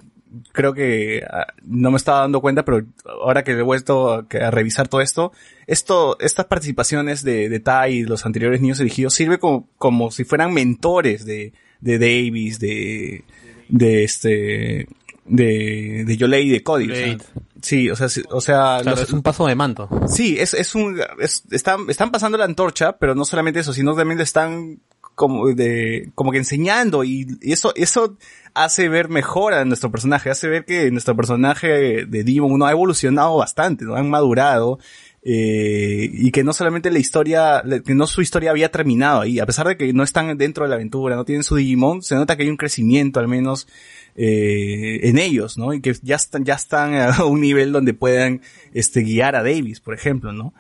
[0.52, 2.86] creo que ah, no me estaba dando cuenta, pero
[3.22, 5.32] ahora que he vuelto a revisar todo esto,
[5.66, 10.24] esto, estas participaciones de, de Tai y los anteriores niños elegidos sirve como, como si
[10.24, 13.24] fueran mentores de, de Davis, de,
[13.72, 14.86] de este,
[15.24, 16.90] de, de Yolei y de Cody.
[16.90, 17.16] o sea,
[17.62, 19.88] sí, o sea, sí, o sea, Claro, los- es un paso de manto.
[20.06, 23.94] Sí, es, es un, es- están, están pasando la antorcha, pero no solamente eso, sino
[23.94, 24.80] también le están
[25.14, 28.16] como de, como que enseñando y, y eso, eso
[28.54, 32.70] hace ver mejor a nuestro personaje, hace ver que nuestro personaje de Demon 1 ha
[32.72, 33.94] evolucionado bastante, ¿no?
[33.94, 34.78] Han madurado,
[35.24, 39.46] eh, y que no solamente la historia, que no su historia había terminado ahí, a
[39.46, 42.36] pesar de que no están dentro de la aventura, no tienen su Digimon, se nota
[42.36, 43.68] que hay un crecimiento al menos,
[44.16, 45.72] eh, en ellos, ¿no?
[45.72, 48.40] Y que ya están, ya están a un nivel donde puedan,
[48.74, 50.52] este, guiar a Davis, por ejemplo, ¿no?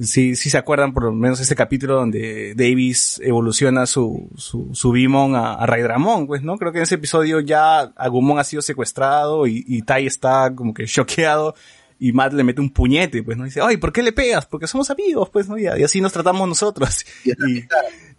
[0.00, 4.92] Sí, sí se acuerdan por lo menos ese capítulo donde Davis evoluciona su, su, su
[4.92, 6.56] Bimon a, a Raidramon, pues, ¿no?
[6.56, 10.72] Creo que en ese episodio ya Agumon ha sido secuestrado y, y Tai está como
[10.72, 11.54] que choqueado
[12.00, 13.44] y Matt le mete un puñete, pues, ¿no?
[13.44, 14.46] Y dice, ay, ¿por qué le pegas?
[14.46, 15.58] Porque somos amigos, pues, ¿no?
[15.58, 17.04] Y, y así nos tratamos nosotros.
[17.24, 17.30] Y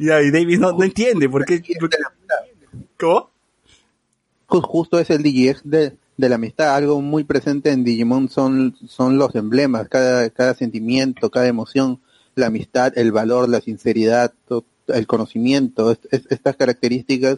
[0.06, 1.90] Y, y, Davis no, no entiende por qué, por
[2.98, 3.32] ¿cómo?
[4.48, 8.76] Ju- Justo es el DGX de, de la amistad, algo muy presente en Digimon son,
[8.88, 12.00] son los emblemas, cada, cada sentimiento, cada emoción,
[12.36, 14.34] la amistad, el valor, la sinceridad,
[14.88, 17.38] el conocimiento, es- es- estas características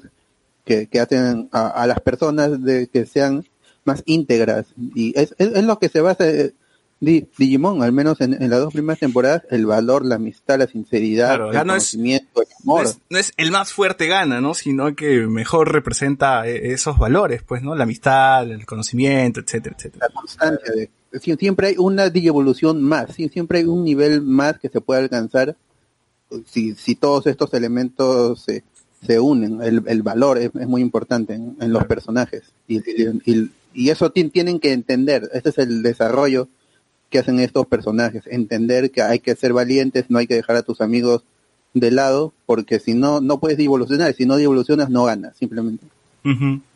[0.65, 3.43] que, que hacen a, a las personas de que sean
[3.85, 4.65] más íntegras.
[4.95, 6.53] Y es, es, es lo que se basa eh,
[6.99, 10.67] Di- Digimon, al menos en, en las dos primeras temporadas, el valor, la amistad, la
[10.67, 12.85] sinceridad, Claro, el es- conocimiento, el No amor.
[12.85, 14.53] es, no es el más fuerte gana, ¿no?
[14.53, 17.73] Sino que mejor representa eh, esos valores, pues, ¿no?
[17.73, 20.05] La amistad, el conocimiento, etcétera, etcétera.
[20.07, 20.89] la constancia de
[21.19, 25.01] sie- siempre hay una evolución más, sie- siempre hay un nivel más que se puede
[25.01, 25.55] alcanzar
[26.45, 28.63] si, si todos estos elementos se,
[29.05, 32.43] se unen, el, el valor es, es muy importante en, en los personajes.
[32.67, 36.47] Y, y, y- y eso ti- tienen que entender, este es el desarrollo
[37.09, 40.63] que hacen estos personajes, entender que hay que ser valientes, no hay que dejar a
[40.63, 41.23] tus amigos
[41.73, 45.85] de lado, porque si no, no puedes evolucionar, si no evolucionas no ganas, simplemente.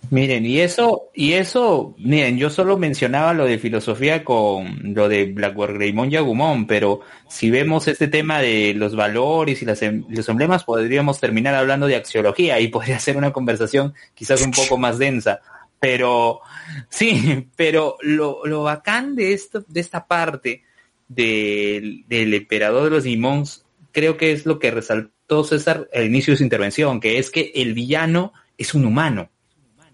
[0.10, 5.26] Miren, y eso, y eso, miren, yo solo mencionaba lo de filosofía con lo de
[5.26, 10.04] Blackboard Greymon y Agumon, pero si vemos este tema de los valores y las, em-
[10.10, 14.78] los emblemas, podríamos terminar hablando de axiología y podría ser una conversación quizás un poco
[14.78, 15.42] más densa.
[15.86, 16.42] Pero,
[16.90, 20.64] sí, pero lo, lo bacán de esto, de esta parte
[21.08, 26.34] del, del emperador de los Digimons, creo que es lo que resaltó César al inicio
[26.34, 29.30] de su intervención, que es que el villano es un humano.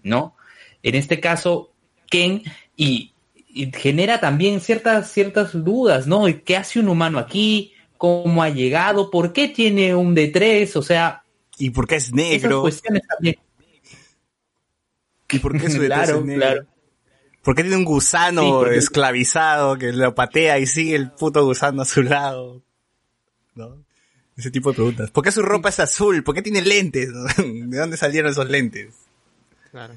[0.02, 0.34] ¿no?
[0.82, 1.74] En este caso,
[2.08, 2.42] Ken,
[2.74, 3.12] y,
[3.48, 6.26] y genera también ciertas, ciertas dudas, ¿no?
[6.26, 7.74] ¿Y ¿Qué hace un humano aquí?
[7.98, 9.10] ¿Cómo ha llegado?
[9.10, 10.74] ¿Por qué tiene un D3?
[10.74, 11.22] O sea,
[11.58, 12.62] ¿Y por qué es esas negro?
[12.62, 13.36] cuestiones también.
[15.32, 16.40] ¿Y por qué su Claro, es negro?
[16.40, 16.66] claro.
[17.42, 21.44] ¿Por qué tiene un gusano Sí, porque- esclavizado que lo patea y sigue el puto
[21.44, 22.62] gusano a su lado?
[23.54, 23.76] ¿No?
[24.36, 25.10] Ese tipo de preguntas.
[25.10, 26.22] ¿Por qué su ropa es azul?
[26.22, 27.10] ¿Por qué tiene lentes?
[27.36, 28.94] ¿De dónde salieron esos lentes?
[29.70, 29.94] Claro.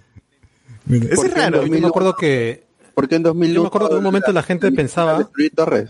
[0.89, 1.65] Eso ¿Por es raro.
[1.65, 3.53] Yo me acuerdo que Porque en 2001...
[3.55, 5.89] Yo me acuerdo que en un momento la gente pensaba- destruir torres.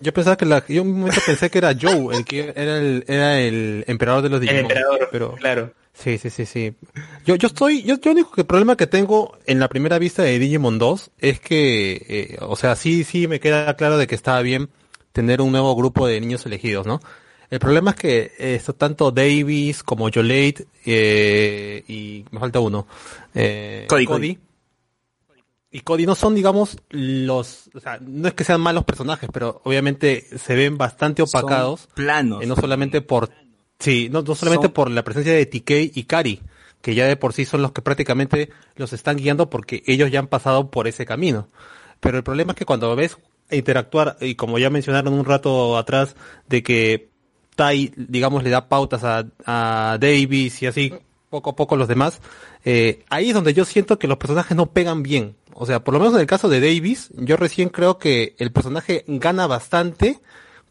[0.00, 2.78] yo pensaba que la, yo en un momento pensé que era Joe el que era
[2.78, 4.62] el era el emperador de los El Digimon.
[4.70, 5.72] emperador, pero claro.
[5.94, 6.74] Sí, sí, sí, sí.
[7.24, 10.38] Yo, yo estoy, yo, yo único que problema que tengo en la primera vista de
[10.38, 14.40] Digimon 2 es que, eh, o sea, sí, sí me queda claro de que estaba
[14.40, 14.70] bien
[15.12, 17.00] tener un nuevo grupo de niños elegidos, ¿no?
[17.52, 22.86] El problema es que eh, tanto Davis como Jolate, eh, y me falta uno,
[23.34, 24.38] eh, Cody, Cody.
[25.70, 29.60] y Cody no son, digamos, los, o sea, no es que sean malos personajes, pero
[29.64, 31.80] obviamente se ven bastante opacados.
[31.80, 32.42] Son planos.
[32.42, 33.28] Eh, no solamente por
[33.82, 36.40] sí, no, no solamente por la presencia de TK y Kari,
[36.80, 40.20] que ya de por sí son los que prácticamente los están guiando porque ellos ya
[40.20, 41.48] han pasado por ese camino.
[42.00, 43.18] Pero el problema es que cuando ves
[43.50, 46.16] interactuar, y como ya mencionaron un rato atrás,
[46.48, 47.10] de que
[47.54, 50.94] Tai, digamos, le da pautas a, a Davis y así
[51.28, 52.20] poco a poco los demás,
[52.64, 55.36] eh, ahí es donde yo siento que los personajes no pegan bien.
[55.54, 58.52] O sea, por lo menos en el caso de Davis, yo recién creo que el
[58.52, 60.20] personaje gana bastante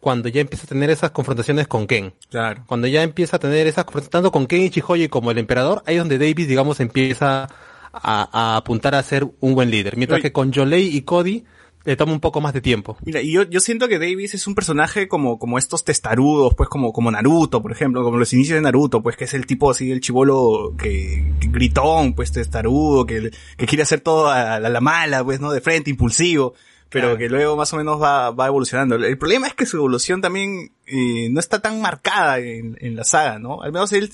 [0.01, 2.13] cuando ya empieza a tener esas confrontaciones con Ken.
[2.29, 2.63] Claro.
[2.65, 5.83] Cuando ya empieza a tener esas confrontaciones tanto con Ken y Chihoye como el emperador,
[5.85, 7.47] ahí es donde Davis, digamos, empieza
[7.93, 9.95] a, a apuntar a ser un buen líder.
[9.95, 11.45] Mientras que con Jolei y Cody
[11.83, 12.97] le toma un poco más de tiempo.
[13.03, 16.69] Mira, y yo, yo siento que Davis es un personaje como, como estos testarudos, pues
[16.69, 19.71] como, como Naruto, por ejemplo, como los inicios de Naruto, pues que es el tipo
[19.71, 24.81] así, el chivolo que, que gritón, pues testarudo, que, que quiere hacer todo a la
[24.81, 25.51] mala, pues, ¿no?
[25.51, 26.53] De frente, impulsivo,
[26.91, 27.17] pero Claro.
[27.17, 28.95] que luego más o menos va, va evolucionando.
[28.95, 33.03] El problema es que su evolución también eh, no está tan marcada en, en la
[33.05, 33.61] saga, ¿no?
[33.63, 34.13] Al menos él,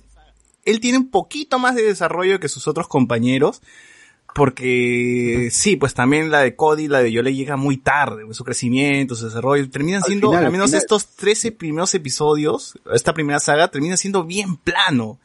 [0.63, 3.61] él tiene un poquito más de desarrollo que sus otros compañeros,
[4.35, 8.43] porque sí, pues también la de Cody, la de Yole llega muy tarde, pues, su
[8.43, 13.39] crecimiento, su desarrollo, terminan Al siendo, final, al menos estos 13 primeros episodios, esta primera
[13.39, 15.19] saga, termina siendo bien plano.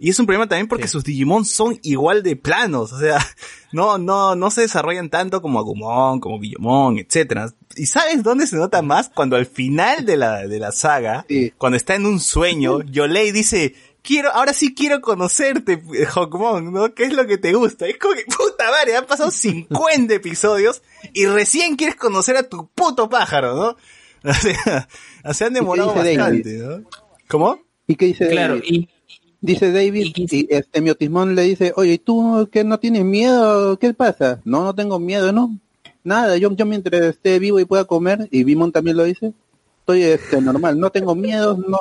[0.00, 0.92] Y es un problema también porque Sí.
[0.92, 3.18] sus Digimon son igual de planos, o sea,
[3.72, 7.52] no, no, no se desarrollan tanto como Agumon, como Billomon, etcétera.
[7.76, 9.10] ¿Y sabes dónde se nota más?
[9.14, 11.52] Cuando al final de la, de la saga, Sí.
[11.58, 15.82] cuando está en un sueño, Yolei dice, quiero, ahora sí quiero conocerte,
[16.14, 16.94] Hawkmon, ¿no?
[16.94, 17.86] ¿Qué es lo que te gusta?
[17.88, 20.82] Es como que, puta madre, han pasado 50 episodios
[21.12, 23.76] y recién quieres conocer a tu puto pájaro, ¿no?
[24.30, 24.88] O sea,
[25.32, 26.88] se han demorado bastante, ¿no?
[27.28, 27.60] ¿Cómo?
[27.86, 28.64] ¿Y qué dice Claro, David?
[28.68, 28.88] y
[29.40, 33.78] Dice David, y- y este Miotismón le dice, oye, ¿y tú que no tienes miedo?
[33.78, 34.40] ¿Qué pasa?
[34.44, 35.56] No, no tengo miedo, no.
[36.02, 39.32] Nada, yo, yo mientras esté vivo y pueda comer, y Bimon también lo dice,
[39.80, 41.80] estoy este, normal, no tengo miedo, no,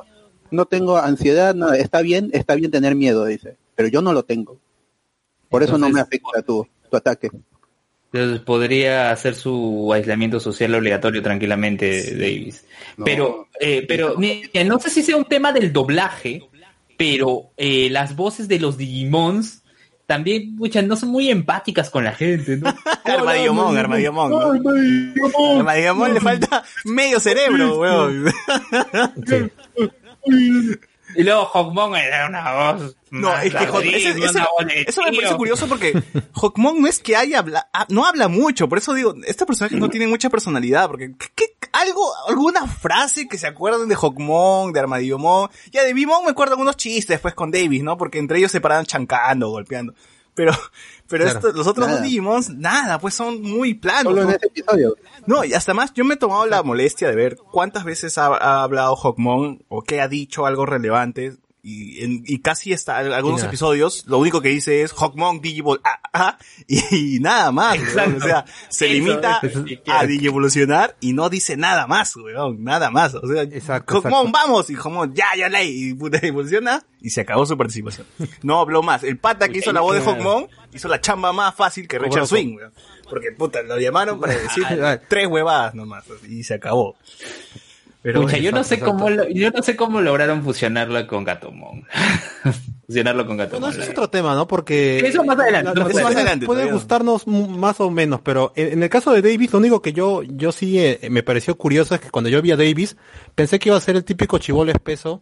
[0.52, 4.24] no tengo ansiedad, nada, está bien, está bien tener miedo, dice, pero yo no lo
[4.24, 4.58] tengo.
[5.50, 7.30] Por eso no me afecta tu, tu ataque.
[8.12, 12.65] entonces podría hacer su aislamiento social obligatorio tranquilamente, Davis.
[12.98, 13.06] No.
[13.06, 14.15] Pero, eh, pero,
[14.65, 16.43] no sé si sea un tema del doblaje,
[16.97, 19.63] pero eh, las voces de los Digimons
[20.07, 22.73] también, pucha, no son muy empáticas con la gente, ¿no?
[23.03, 24.39] Armadillomon, Armadillomon, ¿no?
[24.39, 25.57] Armadillomon.
[25.60, 28.25] Armadillomon le falta medio cerebro, weón.
[29.25, 29.51] Sí.
[31.17, 32.95] Y luego Hawkmon era una voz.
[33.10, 35.91] No, es que Hawk- ese- eso me parece curioso porque
[36.36, 39.75] Hawkmon no es que haya habla, ah, no habla mucho, por eso digo, este personaje
[39.77, 44.73] no tiene mucha personalidad, porque ¿qué, qué- algo, alguna frase que se acuerden de Hawkmon,
[44.73, 47.97] de Armadillomon, ya de Bimon me acuerdo algunos chistes después con Davis, ¿no?
[47.97, 49.93] Porque entre ellos se paraban chancando, golpeando.
[50.36, 50.51] Pero,
[51.08, 51.39] pero Claro.
[51.39, 51.99] esto- los otros Nada.
[51.99, 54.13] dos Digimons, nada, pues son muy planos.
[54.13, 54.95] Solo en ese episodio.
[55.28, 58.28] No, y hasta más, yo me he tomado la molestia de ver cuántas veces ha,
[58.28, 61.34] ha hablado Hawkmon o que ha dicho algo relevante.
[61.70, 63.48] Y, en- y casi hasta algunos Y nada.
[63.50, 66.38] episodios, lo único que dice es Hawkmon, Digiball, ah, ah,
[66.68, 67.78] y, y nada más.
[67.78, 69.42] O sea, se Eso limita
[69.88, 70.06] a.
[70.06, 73.16] Digievolucionar y no dice nada más, weón, nada más.
[73.16, 74.32] O sea, Exacto, Hawkmon, exacto.
[74.48, 78.08] vamos, y Hawkmon, ya, ya ley, y puta, evoluciona, y se acabó su participación.
[78.44, 79.04] No habló más.
[79.04, 82.28] El pata que hizo la voz de Hawkmon hizo la chamba más fácil que Richard
[82.28, 82.74] Swing, weón.
[83.10, 84.63] Porque, puta, lo llamaron para decir
[85.08, 86.96] tres huevadas nomás, y se acabó.
[88.04, 91.24] Pero Pucha, bueno, yo no sé cómo lo- yo no sé cómo lograron fusionarlo con
[91.26, 91.84] Gatomon.
[92.86, 93.62] fusionarlo con Gatomon.
[93.62, 94.48] Bueno, eso es otro tema, ¿no?
[94.48, 95.00] Porque...
[95.00, 96.74] Eso más adelante, eso más adelante Puede todavía.
[96.74, 100.22] gustarnos más o menos, pero en, en el caso de Davis, lo único que yo,
[100.24, 102.96] yo sí eh, me pareció curioso es que cuando yo vi a Davis,
[103.36, 105.22] pensé que iba a ser el típico chivolo espeso,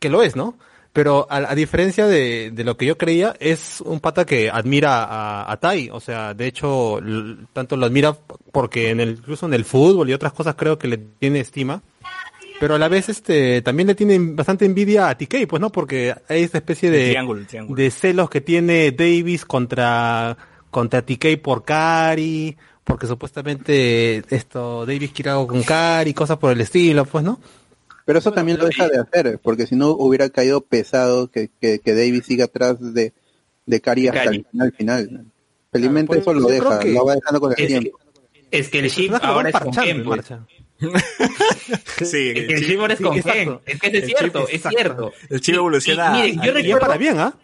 [0.00, 0.56] que lo es, ¿no?
[0.92, 5.04] Pero a, a diferencia de, de lo que yo creía, es un pata que admira
[5.04, 5.90] a, a Tai.
[5.90, 6.98] O sea, de hecho,
[7.52, 8.16] tanto lo admira
[8.50, 11.82] porque en el, incluso en el fútbol y otras cosas creo que le tiene estima.
[12.58, 15.70] Pero a la vez, este, también le tiene bastante envidia a TK, pues, ¿no?
[15.70, 17.80] Porque hay esta especie El de, triángulo, el triángulo.
[17.80, 20.36] de celos que tiene Davis contra,
[20.70, 26.60] contra TK por Cari, porque supuestamente esto, Davis quiere algo con Cari, cosas por el
[26.60, 27.40] estilo, pues, ¿no?
[28.10, 31.78] Pero eso también lo deja de hacer, porque si no hubiera caído pesado que, que,
[31.78, 33.12] que David siga atrás de,
[33.66, 34.36] de Cari hasta Cari.
[34.38, 35.24] el final final.
[35.70, 37.98] Felizmente pues, eso lo deja, que- lo va dejando con el Es que, tiempo.
[38.50, 40.44] es que el chip ahora es con Ken, en marcha.
[40.80, 40.96] sí,
[42.00, 43.20] Es que el el chip, ahora es con.
[43.22, 43.58] Ken.
[43.64, 44.76] Es que es cierto, es exacto.
[44.78, 45.12] cierto.
[45.28, 46.26] el chip evoluciona.
[46.26, 47.34] y miren, yo al- Y para bien, ¿ah?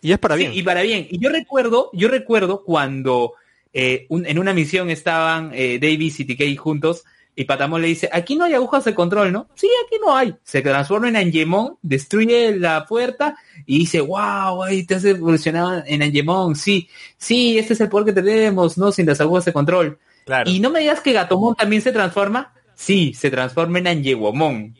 [0.00, 0.52] Y es para Sí, bien.
[0.54, 1.08] y para bien.
[1.10, 3.32] Y yo recuerdo, yo recuerdo cuando
[3.72, 7.04] eh, un- en una misión estaban eh, Davis y TK juntos
[7.38, 9.46] y Patamón le dice, aquí no hay agujas de control, ¿no?
[9.54, 10.34] Sí, aquí no hay.
[10.42, 16.02] Se transforma en Angemon, destruye la puerta y dice, wow, ahí te has evolucionado en
[16.02, 16.56] Angemon.
[16.56, 18.90] Sí, sí, este es el poder que tenemos, ¿no?
[18.90, 20.00] Sin las agujas de control.
[20.24, 20.50] Claro.
[20.50, 22.52] Y no me digas que Gatomon también se transforma.
[22.74, 24.74] Sí, se transforma en Angewomon.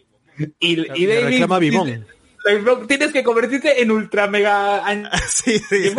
[0.59, 2.03] Y, y Le Davis reclama dice,
[2.87, 4.83] Tienes que convertirte en ultra mega
[5.29, 5.95] sí, sí, sí.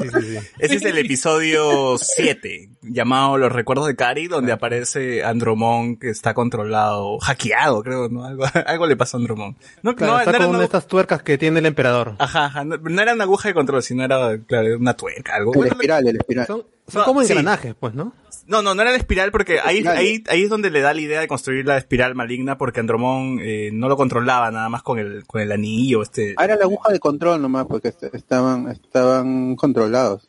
[0.00, 0.38] Sí, sí, sí.
[0.58, 6.34] Ese es el episodio 7, llamado Los recuerdos de Cari, donde aparece Andromon que está
[6.34, 8.24] controlado, hackeado, creo, ¿no?
[8.24, 9.56] Algo, algo le pasa a Andromon.
[9.82, 12.14] No, Claro, no, está no era con una, estas tuercas que tiene el emperador.
[12.18, 15.52] ajá, ajá, no, no era una aguja de control, sino era, claro, una tuerca, algo.
[15.52, 16.46] El Bueno, espiral, el espiral.
[16.46, 17.32] Son, son No, como sí.
[17.32, 18.12] engranajes, pues, ¿no?
[18.46, 21.00] No, no, no era la espiral porque ahí, ahí, ahí es donde le da la
[21.00, 24.98] idea de construir la espiral maligna porque Andromon eh, no lo controlaba nada más con
[24.98, 26.34] el, con el anillo, este.
[26.36, 30.28] Ah, era la aguja de control nomás, porque est- estaban, estaban controlados.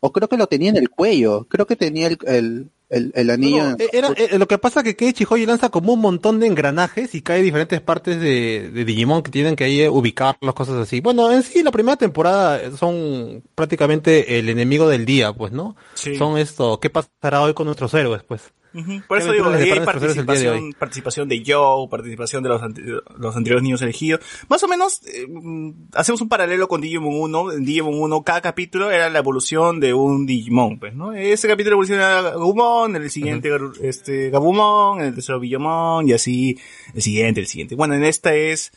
[0.00, 3.30] O creo que lo tenía en el cuello, creo que tenía el, el, el, el
[3.30, 3.70] anillo.
[3.70, 6.40] No, eh, era, eh, lo que pasa es que Keiichi Hoy lanza como un montón
[6.40, 9.88] de engranajes y cae en diferentes partes de, de Digimon que tienen que ahí eh,
[9.88, 11.00] ubicarlos, cosas así.
[11.00, 15.76] Bueno, en sí, la primera temporada son prácticamente el enemigo del día, pues, ¿no?
[15.94, 16.16] Sí.
[16.16, 18.52] Son esto, ¿qué pasará hoy con nuestros héroes, pues?
[18.72, 22.48] Por ¿Qué eso digo, ahí le hay día de participación, participación de Joe, participación de
[22.50, 22.82] los, ante-
[23.18, 24.20] los anteriores niños elegidos.
[24.48, 27.52] Más o menos, eh, mm, hacemos un paralelo con Digimon 1.
[27.52, 31.12] En Digimon 1, cada capítulo era la evolución de un Digimon, pues, ¿no?
[31.12, 33.50] Ese capítulo evoluciona a Gabumon, en el siguiente,
[33.82, 36.58] este, Gabumon, en el tercero Billomon, y así,
[36.94, 37.74] el siguiente, el siguiente.
[37.74, 38.72] Bueno, en esta es,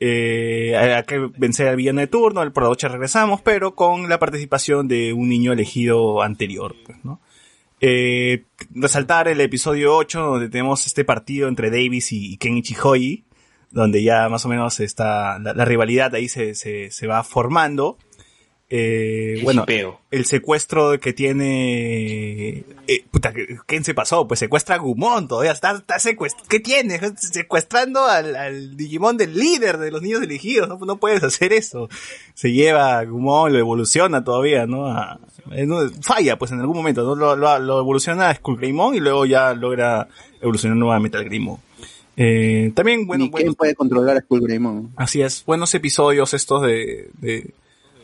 [0.00, 4.08] eh, hay que vencer al villano de turno, el por la noche regresamos, pero con
[4.08, 7.20] la participación de un niño elegido anterior, pues, ¿no?
[7.80, 13.24] Eh, resaltar el episodio 8 donde tenemos este partido entre Davis y Kenichi Hoyi,
[13.70, 17.98] donde ya más o menos está la, la rivalidad ahí se, se, se va formando.
[18.70, 19.64] Eh, El bueno,
[20.10, 22.64] el secuestro que tiene...
[22.86, 23.32] Eh, puta,
[23.66, 24.28] ¿quién se pasó?
[24.28, 26.48] Pues secuestra a Gumon todavía, está, está secuestrando...
[26.50, 27.00] ¿Qué tiene?
[27.16, 31.88] Secuestrando al, al Digimon del líder de los niños elegidos, no, no puedes hacer eso.
[32.34, 34.86] Se lleva a Gumon, lo evoluciona todavía, ¿no?
[34.86, 35.18] A-
[35.52, 37.14] eh, no, falla, pues en algún momento, ¿no?
[37.14, 40.08] Lo, lo, lo evoluciona a Skullgreymon y luego ya logra
[40.42, 41.62] evolucionar nuevamente al Grimo.
[42.18, 44.92] Eh, también, bueno, Ni bueno, quién puede controlar a Skullgreymon.
[44.96, 47.50] Así es, buenos episodios estos de, de,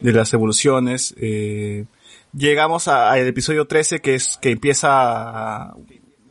[0.00, 1.14] de las evoluciones.
[1.18, 1.87] Eh,
[2.33, 5.75] llegamos al episodio 13 que es que empieza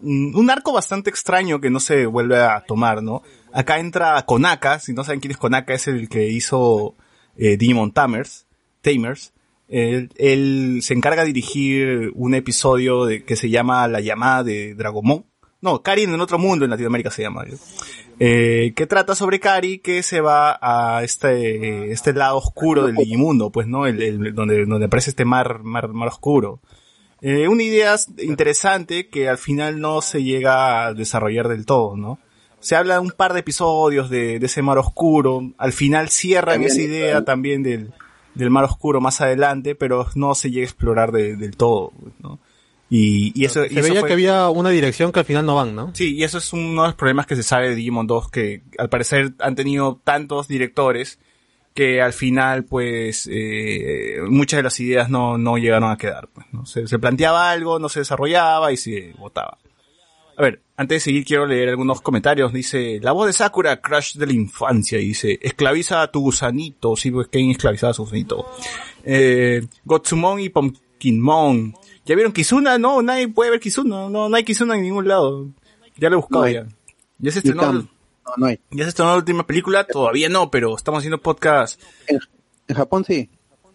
[0.01, 3.23] un, arco bastante extraño que no se vuelve a tomar, ¿no?
[3.53, 6.95] Acá entra Konaka, si no saben quién es Konaka, es el que hizo
[7.37, 8.45] eh, Digimon Tamers,
[8.81, 9.33] Tamers.
[9.69, 15.25] Él, se encarga de dirigir un episodio que se llama La llamada de Dragomon.
[15.61, 17.45] No, Karin en otro mundo en Latinoamérica se llama.
[18.19, 23.49] Eh, que trata sobre Kari que se va a este, este lado oscuro del Digimundo,
[23.49, 23.87] pues, ¿no?
[23.87, 26.59] El, el- donde, donde aparece este mar, mar, mar oscuro.
[27.21, 32.19] Eh, una idea interesante que al final no se llega a desarrollar del todo, ¿no?
[32.59, 35.51] Se habla un par de episodios de, de ese mar oscuro.
[35.57, 37.91] Al final cierran También, esa idea también del,
[38.35, 41.91] del mar oscuro más adelante, pero no se llega a explorar de- del todo,
[42.21, 42.39] ¿no?
[42.95, 45.45] Y, y eso, y Se eso veía fue- que había una dirección que al final
[45.47, 45.91] no van, ¿no?
[45.95, 48.61] Sí, y eso es uno de los problemas que se sabe de Digimon 2, que
[48.77, 51.17] al parecer han tenido tantos directores
[51.73, 56.27] que al final, pues, eh, muchas de las ideas no, no llegaron a quedar.
[56.31, 56.67] Pues, ¿no?
[56.67, 59.57] se, se planteaba algo, no se desarrollaba y se votaba.
[60.37, 62.53] A ver, antes de seguir quiero leer algunos comentarios.
[62.53, 64.99] Dice, la voz de Sakura, crush de la infancia.
[64.99, 66.95] Y dice, esclaviza a tu gusanito.
[66.95, 68.45] Sí, pues Ken esclavizaba a su gusanito.
[69.03, 71.73] Eh, Gotsumon y Pumpkinmon.
[72.05, 72.77] ¿Ya vieron Kizuna?
[72.77, 74.09] No, nadie puede ver Kizuna.
[74.09, 75.47] No, no hay Kizuna en ningún lado.
[75.97, 76.67] Ya lo he buscado No ya.
[77.19, 77.87] Ya se estrenó, no,
[78.35, 78.59] no hay.
[78.71, 79.85] ya se estrenó la última película.
[79.85, 81.81] Todavía no, pero estamos haciendo podcast.
[82.07, 82.19] En,
[82.67, 83.29] en Japón sí.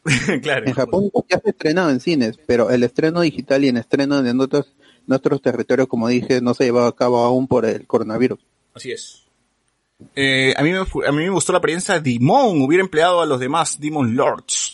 [0.42, 0.66] claro.
[0.66, 4.18] En Japón ya se ha estrenado en cines, pero el estreno digital y el estreno
[4.18, 4.74] en otros,
[5.06, 8.38] nuestros territorios, como dije, no se ha llevado a cabo aún por el coronavirus.
[8.74, 9.24] Así es.
[10.14, 13.26] Eh, a, mí me, a mí me gustó la apariencia de Dimon, hubiera empleado a
[13.26, 14.67] los demás Demon Lords.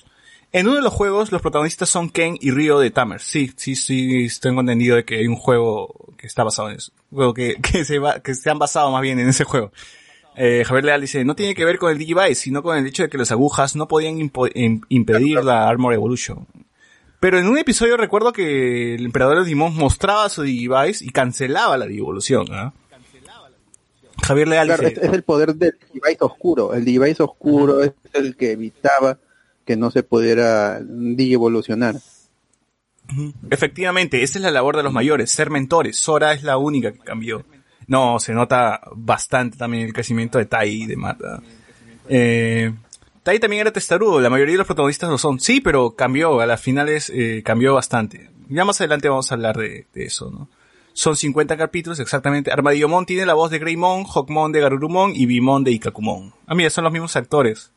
[0.54, 3.20] En uno de los juegos, los protagonistas son Ken y Ryo de Tamer.
[3.20, 6.92] Sí, sí, sí, tengo entendido de que hay un juego que está basado en eso.
[7.12, 9.72] Juego que, que, se, va, que se han basado más bien en ese juego.
[10.36, 13.02] Eh, Javier Leal dice, no tiene que ver con el Digivice, sino con el hecho
[13.02, 16.46] de que las agujas no podían impedir la Armor Evolution.
[17.18, 21.86] Pero en un episodio recuerdo que el emperador de mostraba su Digivice y cancelaba la
[21.86, 22.46] Digivolución.
[22.52, 22.72] ¿ah?
[24.22, 26.74] Javier Leal Claro, dice, es, es el poder del device oscuro.
[26.74, 29.18] El device oscuro es el que evitaba
[29.64, 31.96] que no se pudiera evolucionar.
[33.50, 35.96] Efectivamente, esa es la labor de los mayores, ser mentores.
[35.96, 37.44] Sora es la única que cambió.
[37.86, 41.42] No, se nota bastante también el crecimiento de Tai y de Mata.
[42.08, 42.72] Eh,
[43.22, 45.40] Tai también era testarudo, la mayoría de los protagonistas lo son.
[45.40, 48.30] Sí, pero cambió, a las finales eh, cambió bastante.
[48.48, 50.48] Ya más adelante vamos a hablar de, eso, ¿no?
[50.92, 52.52] Son 50 capítulos, exactamente.
[52.52, 56.32] Armadillomon tiene la voz de Greymon, Hawkmon de Garurumon y Bimon de Ikakumon.
[56.46, 57.72] Ah, mira, son los mismos actores.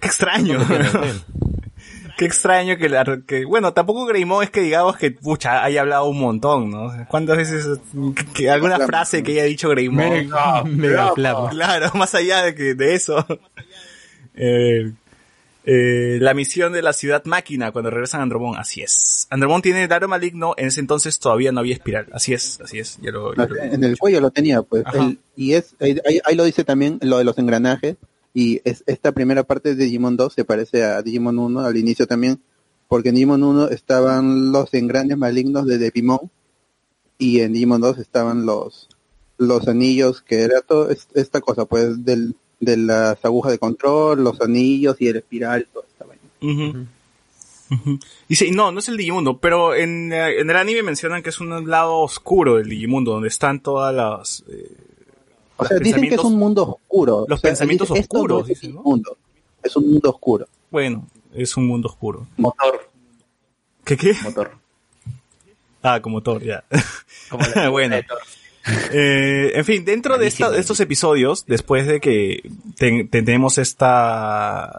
[0.00, 0.58] Qué extraño.
[2.18, 6.06] Qué extraño que, la, que bueno, tampoco Greymon es que digamos que, pucha, haya hablado
[6.06, 6.90] un montón, ¿no?
[7.08, 7.66] ¿Cuántas veces,
[8.14, 10.08] que, que alguna frase que haya dicho Greymon?
[10.08, 11.50] Mega, mega flama.
[11.50, 13.24] Claro, más allá de que, de eso.
[14.34, 14.92] Eh,
[15.66, 19.26] eh, la misión de la ciudad máquina cuando regresan a Andromon, así es.
[19.30, 22.98] Andromon tiene Daro Maligno, en ese entonces todavía no había espiral, así es, así es,
[23.02, 24.84] ya lo, ya lo- En el cuello lo tenía, pues.
[24.94, 27.96] El- y es ahí, ahí- ahí lo dice también lo de los engranajes.
[28.38, 32.06] Y es, esta primera parte de Digimon 2 se parece a Digimon 1 al inicio
[32.06, 32.38] también,
[32.86, 36.30] porque en Digimon 1 estaban los engranes malignos de Devimon
[37.16, 38.88] y en Digimon 2 estaban los
[39.38, 44.22] los anillos que era todo es- esta cosa pues del de las agujas de control,
[44.22, 46.22] los anillos y el espiral, todo esta vaina.
[47.70, 47.98] Ujú.
[48.28, 51.40] Dice, no, no es el Digimundo, pero en, eh, en el anime mencionan que es
[51.40, 54.44] un lado oscuro del Digimundo, donde están todas las...
[54.48, 54.70] eh,
[55.56, 57.24] O sea, dicen que es un mundo oscuro.
[57.28, 58.80] los O sea, pensamientos oscuros, no es dicen, ¿no?
[58.82, 59.16] un mundo,
[59.62, 60.46] es un mundo oscuro.
[60.70, 62.26] Bueno, es un mundo oscuro.
[62.36, 62.88] Motor,
[63.84, 64.14] ¿Qué qué?
[64.22, 64.52] motor.
[65.82, 66.64] Ah, como Thor, ya.
[67.30, 67.96] Como bueno.
[67.96, 68.18] de Thor.
[68.92, 72.42] Eh, en fin, dentro de, esta- de estos episodios, después de que
[72.76, 74.72] ten- tenemos esta,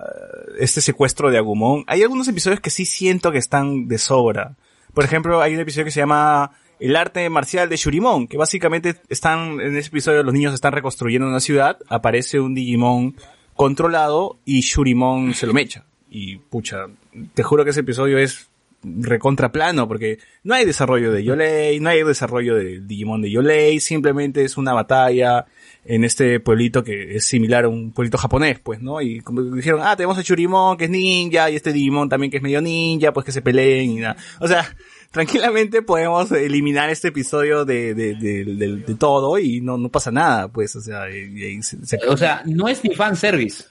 [0.59, 4.55] este secuestro de Agumon, hay algunos episodios que sí siento que están de sobra.
[4.93, 8.95] Por ejemplo, hay un episodio que se llama El arte marcial de Shurimon, que básicamente
[9.09, 13.15] están, en ese episodio los niños están reconstruyendo una ciudad, aparece un Digimon
[13.55, 15.85] controlado y Shurimon se lo mecha.
[16.09, 16.87] Y pucha,
[17.33, 18.49] te juro que ese episodio es
[18.83, 24.43] recontraplano porque no hay desarrollo de Yolei, no hay desarrollo de Digimon de Yolei, simplemente
[24.43, 25.45] es una batalla
[25.83, 29.01] en este pueblito que es similar a un pueblito japonés, pues, ¿no?
[29.01, 32.37] Y como dijeron, ah, tenemos a Churimon que es ninja y este Digimon también que
[32.37, 34.17] es medio ninja, pues que se peleen y nada.
[34.39, 34.75] O sea,
[35.11, 40.11] tranquilamente podemos eliminar este episodio de, de, de, de- de todo y no, no pasa
[40.11, 43.65] nada, pues, o sea, y- y se- se- O sea, no es ni fanservice.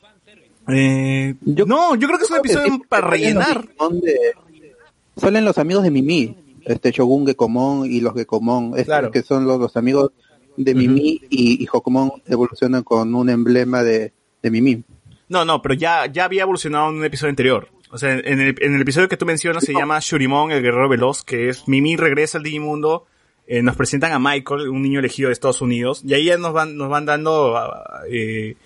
[0.69, 3.69] eh, Yo- no, yo creo que es un episodio para rellenar.
[5.17, 9.11] Salen los amigos de Mimi, este Shogun Gekomon y los Gekomon, estos Claro.
[9.11, 10.11] que son los, los amigos
[10.57, 14.13] de Mimi y, y Hokomon evolucionan con un emblema de,
[14.43, 14.83] de Mimi.
[15.29, 17.69] No, no, pero ya, ya había evolucionado en un episodio anterior.
[17.97, 20.87] O sea, en el, en el episodio que tú mencionas se llama Shurimon, el guerrero
[20.87, 23.07] veloz, que es Mimi regresa al Digimundo,
[23.47, 26.53] eh, nos presentan a Michael, un niño elegido de Estados Unidos, y ahí ya nos
[26.53, 28.57] van, nos van dando ah, eh,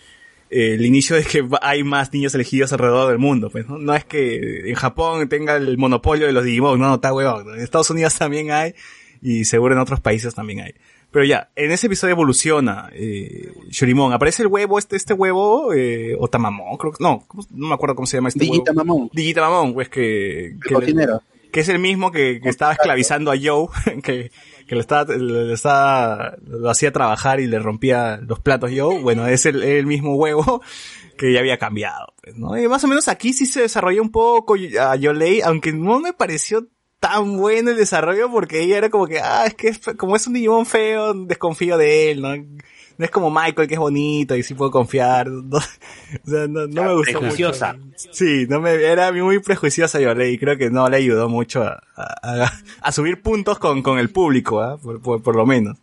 [0.51, 3.51] eh, el inicio de que hay más niños elegidos alrededor del mundo.
[3.51, 3.79] Pues, ¿no?
[3.79, 7.55] no es que en Japón tenga el monopolio de los Digimon, no, no, está huevón.
[7.55, 8.75] En Estados Unidos también hay,
[9.23, 10.75] y seguro en otros países también hay.
[11.13, 14.13] Pero ya, en ese episodio evoluciona eh, Shurimon.
[14.13, 17.75] Aparece el huevo, este, este huevo, eh, o Tamamon, creo que, no, ¿cómo- no me
[17.75, 18.85] acuerdo cómo se llama este Digita huevo.
[18.85, 21.23] Mamón, Digitamamon, pues que, el que, le- cocinero.
[21.53, 23.67] que es el mismo que, que estaba esclavizando a Joe,
[24.05, 24.31] que,
[24.69, 29.27] que le estaba, le estaba, lo hacía trabajar y le rompía los platos yo, bueno,
[29.27, 30.63] es el, el mismo huevo
[31.19, 32.57] que ya había cambiado, pues, ¿no?
[32.57, 36.13] Y más o menos aquí sí se desarrolló un poco a Yolei, aunque no me
[36.13, 36.69] pareció
[37.01, 40.27] tan bueno el desarrollo porque ella era como que, ah, es que es- como es
[40.27, 42.37] un Digimon feo, desconfío de él, ¿no?
[42.37, 45.27] No es como Michael que es bonito y sí puedo confiar.
[45.51, 47.73] No, o sea, no, no me gustó Prejuiciosa.
[47.75, 48.11] mucho.
[48.13, 51.83] Sí, no me, era muy prejuiciosa Yolei y creo que no le ayudó mucho a,
[51.97, 54.77] a, a- a subir puntos con, con el público, ¿ah?
[54.77, 55.79] por, por, por lo menos.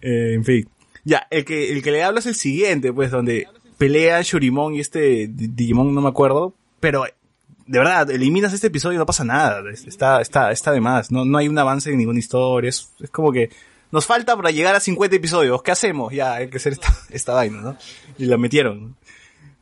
[0.00, 0.68] Eh, en fin.
[1.04, 3.46] Ya, el que, el que le hablo es el siguiente, pues, donde
[3.78, 7.04] pelea Shurimon y este Di- Digimon, no me acuerdo, pero
[7.68, 9.62] de verdad, eliminas este episodio y no pasa nada.
[9.70, 11.10] Es- Está, está, está de más.
[11.12, 12.68] No, no hay un avance en ninguna historia.
[12.68, 13.50] Es, es como que
[13.92, 15.62] nos falta para llegar a 50 episodios.
[15.62, 16.12] ¿Qué hacemos?
[16.12, 17.76] Ya, hay que hacer esta, esta vaina, ¿no?
[18.18, 18.96] Y la metieron.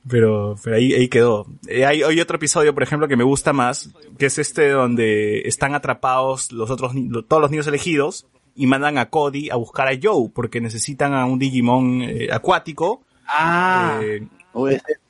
[0.08, 1.46] Pero, pero ahí, ahí quedó.
[1.66, 5.40] Eh, hay, hay otro episodio, por ejemplo, que me gusta más, que es este donde
[5.48, 6.92] están atrapados los otros,
[7.28, 11.26] todos los niños elegidos y mandan a Cody a buscar a Joe porque necesitan a
[11.26, 13.02] un Digimon eh, acuático.
[13.26, 14.26] Ah, Eh,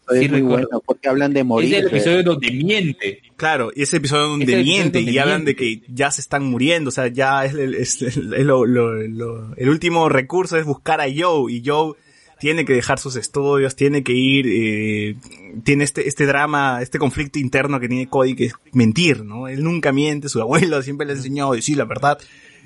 [0.06, 0.68] episodio Sí, es muy recuerdo.
[0.68, 1.74] bueno porque hablan de morir.
[1.74, 3.22] es el episodio donde miente.
[3.36, 6.44] Claro, y ese episodio donde episodio miente donde y hablan de que ya se están
[6.44, 10.56] muriendo, o sea, ya es, el, es el- es lo- lo- lo- el último recurso
[10.56, 11.94] es buscar a Joe y Joe
[12.38, 15.16] tiene que dejar sus estudios, tiene que ir, eh,
[15.64, 19.48] tiene este, este drama, este conflicto interno que tiene Cody que es mentir, ¿no?
[19.48, 22.18] Él nunca miente, su abuelo siempre le ha enseñado a decir la verdad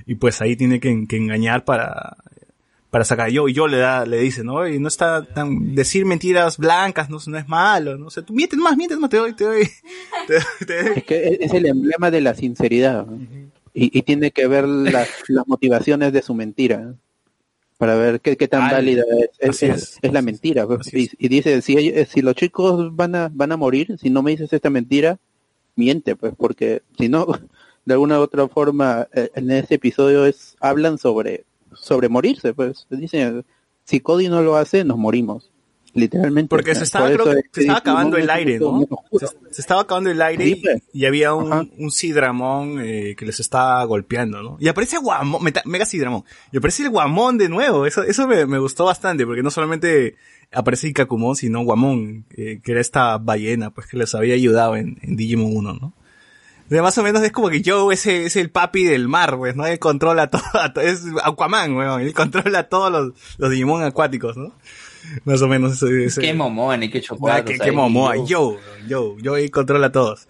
[0.07, 2.17] y pues ahí tiene que, que engañar para,
[2.91, 4.67] para sacar Joe y Joe le da, le dice, ¿no?
[4.67, 8.07] Y no está tan, decir mentiras blancas no, no es malo, ¿no?
[8.07, 9.69] O sea, tú mientes más, mientes más, te doy, te doy,
[10.27, 10.93] te doy, te doy.
[10.99, 13.07] Es que es- el emblema de la sinceridad.
[13.07, 13.19] ¿no?
[13.73, 16.95] y, y tiene que ver las, las motivaciones de su mentira.
[17.79, 19.05] Para ver qué, qué tan válida
[19.39, 20.67] es, es, la mentira.
[20.67, 20.93] pues.
[20.93, 24.33] Y, dice, si, ellos- si los chicos van a, van a morir, si no me
[24.33, 25.19] dices esta mentira,
[25.77, 27.27] miente, pues, porque si no,
[27.87, 31.45] de alguna u otra forma, eh, en ese episodio es hablan sobre,
[31.75, 32.87] sobre morirse, pues.
[32.91, 33.45] Dicen,
[33.85, 35.51] si Cody no lo hace, nos morimos.
[35.93, 36.49] Literalmente.
[36.49, 38.87] Porque se estaba, creo es se acabando el aire, ¿no?
[39.19, 40.63] Se, se estaba acabando el aire y,
[40.93, 44.57] y había un, un Sidramon eh, que les estaba golpeando, ¿no?
[44.61, 46.23] Y aparece Guamón, meta- Mega Sidramon.
[46.53, 47.87] Y aparece el Guamón de nuevo.
[47.87, 50.15] Eso, eso me, me gustó bastante, porque no solamente
[50.53, 54.97] aparece Ikakumon, sino Guamón, eh, que era esta ballena, pues que les había ayudado en,
[55.03, 55.93] en Digimon 1, ¿no?
[56.71, 59.37] Sea, más o menos es como que Joe es, el- es el papi del mar,
[59.37, 59.67] pues, ¿no?
[59.67, 60.43] Él controla todo,
[60.83, 62.01] es Aquaman, weón.
[62.01, 64.55] Él controla todos los, los Digimon acuáticos, ¿no?
[65.25, 67.53] Más o menos eso, eso- Qué momón qué chocolate.
[67.55, 68.15] qué, qué momoa,
[68.87, 70.29] yo, yo ahí controla a todos.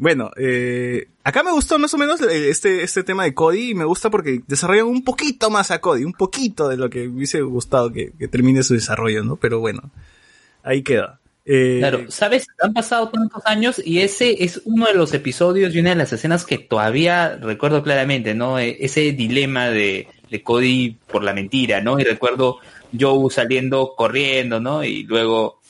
[0.00, 3.74] Bueno, eh, acá me gustó más o menos eh, este, este tema de Cody y
[3.74, 7.16] me gusta porque desarrollan un poquito más a Cody, un poquito de lo que me
[7.16, 9.36] hubiese gustado que, que termine su desarrollo, ¿no?
[9.36, 9.90] Pero bueno,
[10.62, 11.17] ahí queda.
[11.50, 15.80] Eh, Claro, sabes, han pasado tantos años y ese es uno de los episodios y
[15.80, 18.58] una de las escenas que todavía recuerdo claramente, ¿no?
[18.58, 21.98] E- Ese dilema de, de Cody por la mentira, ¿no?
[21.98, 22.58] Y recuerdo
[22.98, 24.84] Joe saliendo corriendo, ¿no?
[24.84, 25.60] Y luego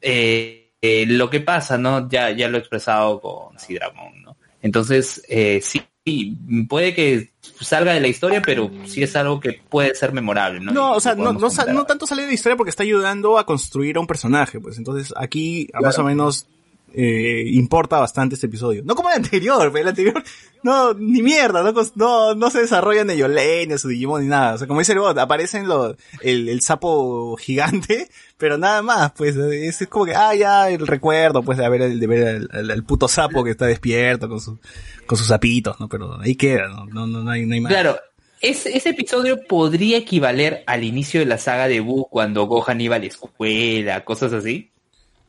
[0.00, 2.08] eh, eh, lo que pasa, ¿no?
[2.08, 4.36] Ya, ya lo he expresado con Sidramon, ¿no?
[4.62, 5.60] Entonces, eh,
[6.06, 6.38] sí,
[6.68, 7.30] puede que
[7.60, 10.72] salga de la historia, pero sí es algo que puede ser memorable, ¿no?
[10.72, 13.38] No, Y o sea, no, no, no tanto sale de la historia porque está ayudando
[13.38, 16.46] a construir a un personaje, pues entonces aquí más o menos
[16.94, 18.82] eh, importa bastante este episodio.
[18.84, 20.22] No como el anterior, el anterior
[20.62, 24.54] no, ni mierda, no, no, no se desarrollan ni Yolei, ni su Digimon, ni nada.
[24.54, 28.08] O sea, como dice el bot, aparecen los, el, el sapo gigante,
[28.38, 31.82] pero nada más, pues es, es como que, ah, ya, el recuerdo, pues de ver
[31.82, 34.58] el, de ver el, el- el puto sapo que está despierto con su,
[35.06, 35.88] con sus sapitos, ¿no?
[35.88, 36.86] Pero ahí queda, ¿no?
[36.86, 37.72] No, no, no hay, no hay más.
[37.72, 37.98] Claro,
[38.40, 42.96] ese, ese episodio podría equivaler al inicio de la saga de Buu cuando Gohan iba
[42.96, 44.70] a la escuela, cosas así.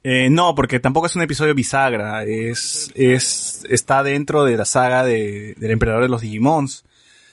[0.04, 5.04] Eh, no, porque tampoco es un episodio bisagra, es, es, está dentro de la saga
[5.04, 6.86] de, del emperador de los Digimons.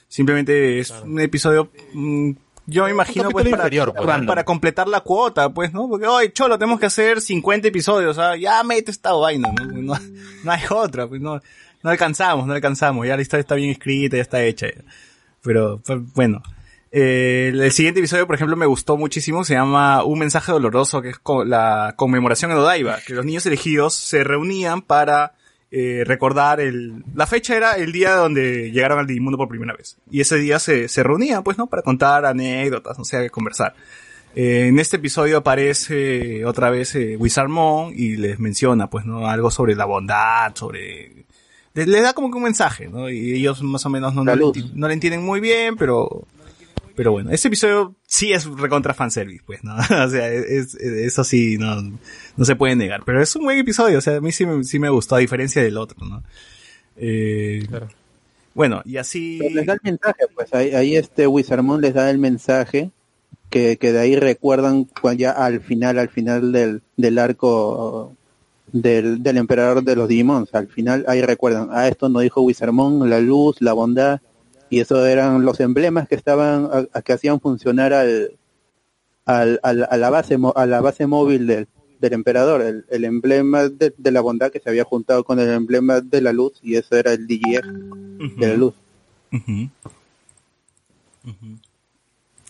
[0.07, 2.31] Simplemente es un episodio, mm,
[2.67, 4.05] yo me imagino pues para, inferior, pues.
[4.05, 5.87] para, para completar la cuota, pues, ¿no?
[5.87, 8.35] Porque hoy, cholo, tenemos que hacer 50 episodios, ¿ah?
[8.35, 9.65] ya mete esta vaina, ¿no?
[9.81, 9.93] No,
[10.43, 11.39] no hay otra, pues no,
[11.83, 14.67] no alcanzamos, no alcanzamos, ya la historia está bien escrita, ya está hecha.
[14.67, 14.81] ya.
[15.41, 16.41] Pero, pues, bueno.
[16.97, 21.09] Eh, el siguiente episodio, por ejemplo, me gustó muchísimo, se llama Un mensaje doloroso, que
[21.09, 25.33] es co- la conmemoración en Odaiba, que los niños elegidos se reunían para
[25.77, 27.03] eh, recordar el...
[27.13, 29.97] La fecha era el día donde llegaron al Digimundo por primera vez.
[30.09, 31.67] Y ese día se, se reunían, pues, ¿no?
[31.67, 33.75] Para contar anécdotas, no sé, conversar.
[34.35, 39.27] Eh, en este episodio aparece otra vez eh, Wizardmon y les menciona, pues, ¿no?
[39.27, 41.25] Algo sobre la bondad, sobre...
[41.73, 43.09] Les, les da como que un mensaje, ¿no?
[43.09, 44.45] Y ellos más o menos no, no, le,
[44.75, 46.25] no le entienden muy bien, pero...
[46.95, 49.75] Pero bueno, este episodio sí es recontra fanservice, pues, ¿no?
[50.05, 51.81] o sea, es, es- eso sí, no,
[52.37, 53.03] no se puede negar.
[53.05, 55.19] Pero es un buen episodio, o sea, a mí sí me, sí me gustó, a
[55.19, 56.23] diferencia del otro, ¿no?
[56.97, 57.87] Eh, Claro.
[58.53, 59.37] Bueno, y así...
[59.41, 62.89] Pero les da el mensaje, pues ahí, ahí este Wizardmon les da el mensaje
[63.49, 68.15] que, que de ahí recuerdan cuando ya al final, al final del, del arco
[68.71, 73.09] del, del emperador de los Digimons, al final ahí recuerdan, ah, esto nos dijo Wizardmon,
[73.09, 74.21] la luz, la bondad,
[74.69, 78.31] y eso eran los emblemas que estaban, a- a- que hacían funcionar al,
[79.25, 81.67] al, al- a la base, a la base móvil del,
[81.99, 85.49] del emperador, el, el emblema de, de la bondad que se había juntado con el
[85.49, 87.65] emblema de la luz, y eso era el DGF
[88.39, 88.73] de la luz.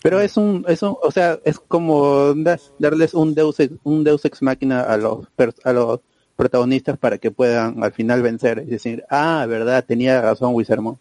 [0.02, 4.04] Pero es un, es un, o sea, es como da- darles un Deus ex, un
[4.04, 5.26] Deus ex máquina a los
[5.64, 6.00] a los
[6.36, 10.98] protagonistas para que puedan al final vencer y decir, ah, verdad, tenía razón Wizardmon.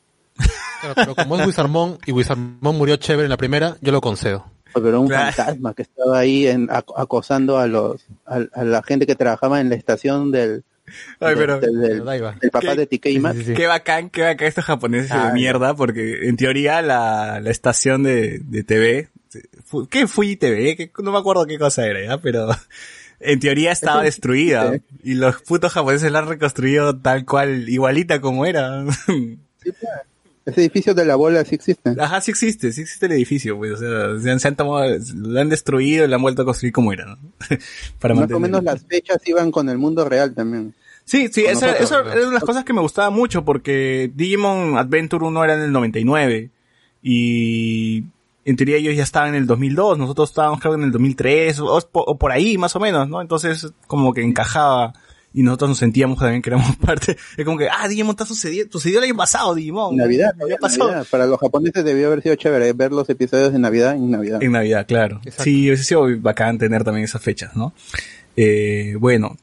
[0.82, 4.46] Claro, pero como es Wizardmon y Wizardmon murió chévere en la primera, yo lo concedo.
[4.74, 5.32] Pero un Claro.
[5.32, 9.62] fantasma que estaba ahí en, ac- acosando a los a, a la gente que trabajaba
[9.62, 10.64] en la estación del
[11.20, 12.34] Ay, del- pero- del, del- Ahí va.
[12.42, 12.86] del papá ¿Qué?
[12.86, 13.34] de TK y Matt.
[13.36, 13.54] Sí, sí, sí.
[13.54, 18.40] Qué bacán, qué bacán estos japoneses de mierda, porque en teoría la, la estación de,
[18.40, 19.10] de TV,
[19.90, 20.76] ¿qué fui TV?
[20.76, 22.18] ¿Qué- no me acuerdo qué cosa era, ¿ya?
[22.20, 22.50] Pero
[23.22, 24.74] en teoría estaba destruida.
[25.04, 28.84] Y los putos japoneses la han reconstruido tal cual, igualita como era.
[30.46, 31.96] Ese edificio de la bola sí existe.
[32.00, 34.86] Ajá, sí existe, sí existe el edificio, pues, o sea, se han, se han tomado,
[35.16, 37.18] lo han destruido y lo han vuelto a construir como era, ¿no?
[38.00, 40.76] Para Más o menos las fechas iban con el mundo real también.
[41.04, 42.12] Sí, sí, eso, nosotros, eso ¿no?
[42.12, 45.62] era una de las cosas que me gustaba mucho porque Digimon Adventure 1 era en
[45.62, 46.52] el 99
[47.02, 48.04] y
[48.44, 51.60] en teoría ellos ya estaban en el 2002, nosotros estábamos creo que en el 2003
[51.60, 53.20] o, o por ahí más o menos, ¿no?
[53.20, 54.94] Entonces como que encajaba
[55.36, 58.72] y nosotros nos sentíamos también que éramos parte, es como que, ah, Digimon está sucediendo,
[58.72, 59.96] sucedió el año pasado, Digimon.
[59.98, 60.86] Navidad, ya pasó.
[60.88, 61.08] Navidad.
[61.12, 64.42] Para los japoneses debió haber sido chévere ver los episodios de Navidad en Navidad.
[64.42, 65.18] En Navidad, claro.
[65.24, 65.44] Exacto.
[65.44, 67.74] Sí, hubiese sido bacán tener también esas fechas, ¿no?
[68.38, 69.38] Eh, bueno,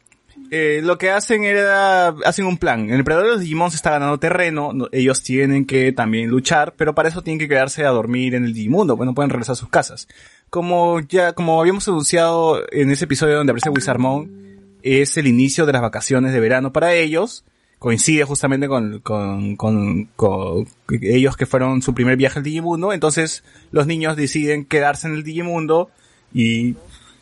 [0.51, 2.91] eh, lo que hacen era, hacen un plan.
[2.91, 6.75] El Emperador de los Digimon se está ganando terreno, no- ellos tienen que también luchar,
[6.77, 9.55] pero para eso tienen que quedarse a dormir en el Digimundo, pues no pueden regresar
[9.55, 10.09] a sus casas.
[10.51, 14.43] Como ya, como habíamos anunciado en ese episodio donde aparece Wizardmon,
[14.83, 17.45] es el inicio de las vacaciones de verano para ellos,
[17.79, 20.67] coincide justamente con, con, con, con
[21.01, 25.25] ellos que fueron su primer viaje al Digimundo, entonces los niños deciden quedarse en el
[25.25, 25.91] Digimundo
[26.33, 26.77] y,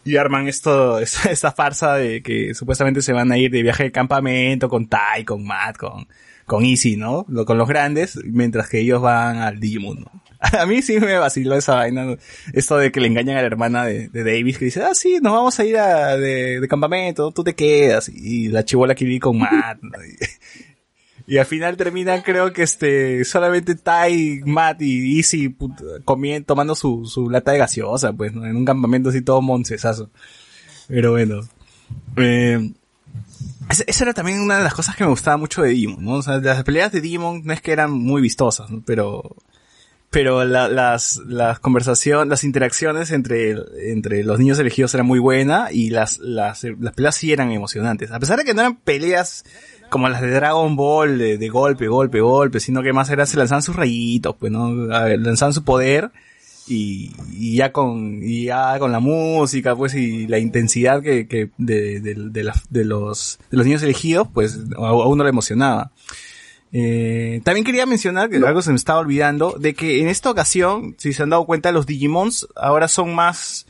[0.04, 3.84] y arman esto, esta, esta farsa de que supuestamente se van a ir de viaje
[3.84, 6.06] de campamento con Tai, con Matt, con,
[6.46, 7.24] con Easy, ¿no?
[7.46, 10.10] Con los grandes, mientras que ellos van al Digimundo.
[10.58, 12.16] A mí sí me vaciló esa vaina,
[12.54, 15.32] esto de que le engañan a la hermana de, Davis, que dice, ah, sí, nos
[15.32, 19.38] vamos a ir a, de, campamento, tú te quedas, y la chivola quiere ir con
[19.38, 19.78] Matt.
[21.26, 25.54] Y, al final terminan, creo que este, solamente Ty, Matt y Easy
[26.04, 28.44] comiendo, tomando su, su lata de gaseosa, pues, ¿no?
[28.44, 30.10] En un campamento así todo moncesazo.
[30.88, 31.42] Pero bueno.
[32.16, 32.72] Eh,
[33.86, 36.14] esa, era también una de las cosas que me gustaba mucho de Digimon, ¿no?
[36.14, 38.82] O sea, las peleas de Digimon no es que eran muy vistosas, ¿no?
[38.84, 39.36] Pero,
[40.10, 43.54] pero la- las, las conversaciones, las interacciones entre,
[43.92, 48.10] entre los niños elegidos eran muy buenas y las, las, las peleas sí eran emocionantes.
[48.10, 49.44] A pesar de que no eran peleas
[49.88, 53.36] como las de Dragon Ball, de, de golpe, golpe, golpe, sino que más era, se
[53.36, 54.72] lanzaban sus rayitos, pues, ¿no?
[54.74, 56.10] Lanzaban su poder
[56.68, 61.50] y, y ya con, y ya con la música, pues, y la intensidad que, que
[61.58, 65.90] de, de, de, la- de los, de los niños elegidos, pues, a uno le emocionaba.
[66.72, 70.94] Eh, también quería mencionar que algo se me estaba olvidando, de que en esta ocasión,
[70.98, 73.66] si se han dado cuenta, los Digimons ahora son más,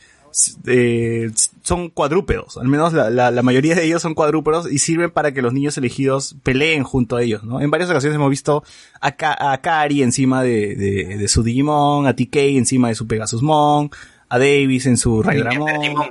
[0.67, 1.31] eh,
[1.63, 5.33] son cuadrúpedos, al menos la, la, la mayoría de ellos son cuadrúpedos y sirven para
[5.33, 7.61] que los niños elegidos peleen junto a ellos, ¿no?
[7.61, 8.63] En varias ocasiones hemos visto
[9.01, 13.07] a, Ka- a Kari encima de, de, de su Digimon, a TK encima de su
[13.07, 13.91] Pegasusmon,
[14.29, 16.11] a Davis en su Raidramon.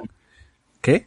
[0.82, 1.06] ¿Qué?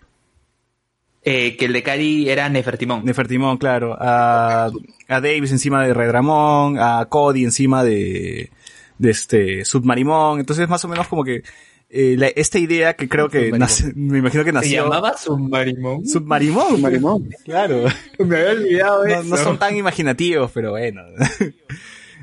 [1.25, 3.05] Eh, que el de Cari era Nefertimón.
[3.05, 3.97] Nefertimón, claro.
[4.01, 4.67] A,
[5.09, 8.51] a Davis encima de Redramón, a Cody encima de,
[8.99, 10.41] de este Submarimón.
[10.41, 11.43] Entonces más o menos como que
[11.91, 13.61] eh, la- esta idea que creo que Submarimón.
[13.61, 16.07] nace- me imagino que ¿Se nació llamaba Submarimón?
[16.07, 16.67] Submarimón.
[16.71, 16.81] pues.
[16.81, 17.29] Marimón.
[17.45, 17.85] Claro.
[18.19, 21.03] Me había olvidado No, no son tan imaginativos, pero bueno.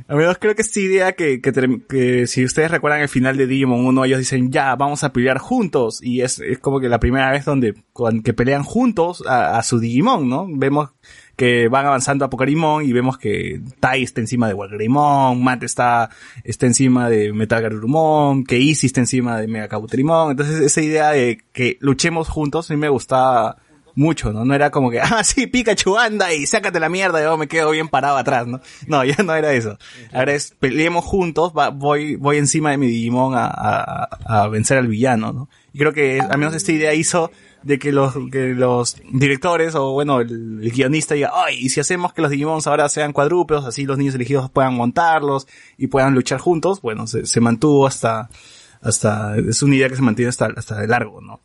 [0.09, 1.53] A menos creo que esta idea que, que,
[1.87, 5.37] que si ustedes recuerdan el final de Digimon 1, ellos dicen, ya, vamos a pelear
[5.37, 5.99] juntos.
[6.01, 9.61] Y es, es como que la primera vez donde, cuan- que pelean juntos a, a
[9.63, 10.47] su Digimon, ¿no?
[10.49, 10.89] Vemos
[11.35, 16.09] que van avanzando a Pokémon y vemos que Tai está encima de Walgreymon, Matt está,
[16.43, 20.31] está encima de Metal Garurumon, que Easy está encima de Mega Kabuterimon.
[20.31, 23.57] Entonces esa idea de que luchemos juntos a mí me gustaba
[23.95, 24.45] mucho, ¿no?
[24.45, 27.71] No era como que, ah, sí, Pikachu, anda y sácate la mierda, yo me quedo
[27.71, 28.61] bien parado atrás, ¿no?
[28.87, 29.77] No, ya no era eso.
[30.13, 34.87] Ahora es, peleemos juntos, voy, voy encima de mi Digimon a, a, a vencer al
[34.87, 35.49] villano, ¿no?
[35.73, 37.31] Y creo que al menos esta idea hizo
[37.63, 42.13] de que los, que los directores o bueno, el, guionista diga, ay, y si hacemos
[42.13, 46.39] que los Digimons ahora sean cuadrúpedos, así los niños elegidos puedan montarlos y puedan luchar
[46.39, 48.29] juntos, bueno, se, se mantuvo hasta,
[48.81, 51.41] hasta, es una idea que se mantiene hasta, hasta de largo, ¿no?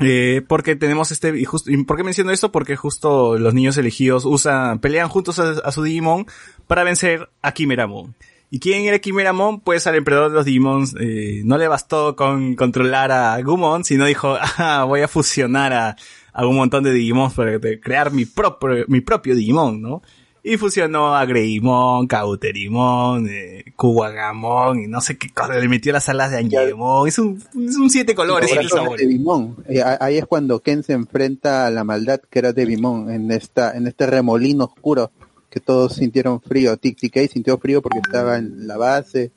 [0.00, 2.52] Eh, porque tenemos este, y, justo, y ¿por qué menciono esto?
[2.52, 6.26] Porque justo los niños elegidos usan, pelean juntos a, su Digimon
[6.66, 8.14] para vencer a Kimeramon.
[8.50, 9.60] ¿Y quién era Kimeramon?
[9.60, 14.06] Pues al emperador de los Digimons eh, no le bastó con controlar a Gumon, sino
[14.06, 15.96] dijo, ah, voy a fusionar a,
[16.32, 20.02] a un montón de Digimons para crear mi propio, mi propio Digimon, ¿no?
[20.50, 26.08] Y fusionó a Greymon, Cauterimon, eh, Kuwagamon y no sé qué cosa, le metió las
[26.08, 28.50] alas de Angemon, es un, es un siete colores.
[28.50, 28.54] Y
[28.96, 29.54] de.
[29.68, 33.76] Eh, ahí es cuando Ken se enfrenta a la maldad que era Devimon en esta
[33.76, 35.10] en este remolino oscuro
[35.50, 36.76] que todos sintieron frío.
[36.76, 39.30] Tic TK sintió frío porque estaba en la base.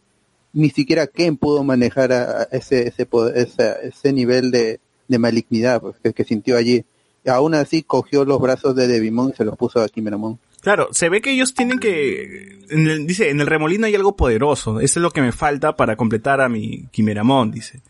[0.54, 5.82] Ni siquiera Ken pudo manejar a- ese ese poder- esa- ese nivel de, de malignidad
[5.82, 6.84] pues, que, que sintió allí.
[7.28, 10.40] Aún así cogió los brazos de Devimon y se los puso a Kimeramon.
[10.62, 14.16] Claro, se ve que ellos tienen que, en el- dice, en el remolino hay algo
[14.16, 17.82] poderoso, eso es lo que me falta para completar a mi Quimeramon, dice.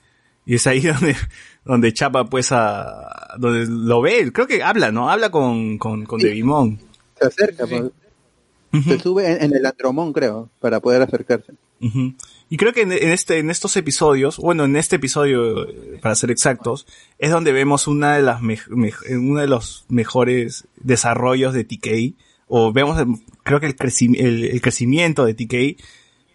[0.46, 1.16] Y es ahí donde,
[1.66, 5.10] donde chapa pues a, donde lo ve, creo que habla, ¿no?
[5.10, 6.28] Habla con, con, con Sí.
[6.28, 6.80] Devimon.
[7.20, 7.92] Se acerca, pues,
[8.86, 11.54] se sube en, en el Andromon creo para poder acercarse.
[12.50, 15.68] Y creo que en, en este, en estos episodios, bueno, en este episodio,
[16.02, 16.86] para ser exactos,
[17.18, 22.16] es donde vemos una de las mej- uno de los mejores desarrollos de TK,
[22.54, 23.08] o vemos, el-
[23.44, 25.82] creo que el, creci- el, el crecimiento de TK,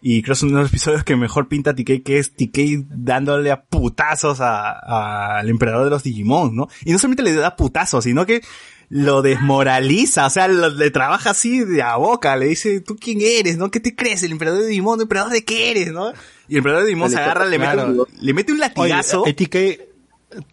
[0.03, 2.87] y creo que es uno de los episodios que mejor pinta TK, que es TK
[2.89, 6.69] dándole a putazos a- al emperador de los Digimon, ¿no?
[6.85, 8.41] Y no solamente le da putazos, sino que
[8.89, 13.19] lo desmoraliza, o sea, lo- le trabaja así de a boca, le dice, ¿tú quién
[13.21, 13.71] eres, no?
[13.71, 14.23] ¿Qué te crees?
[14.23, 16.11] El emperador de Digimon, ¿el emperador de qué eres, no?
[16.49, 19.25] Y el emperador de Digimon se agarra, le mete, un, le mete un latigazo.
[19.35, 19.57] TK,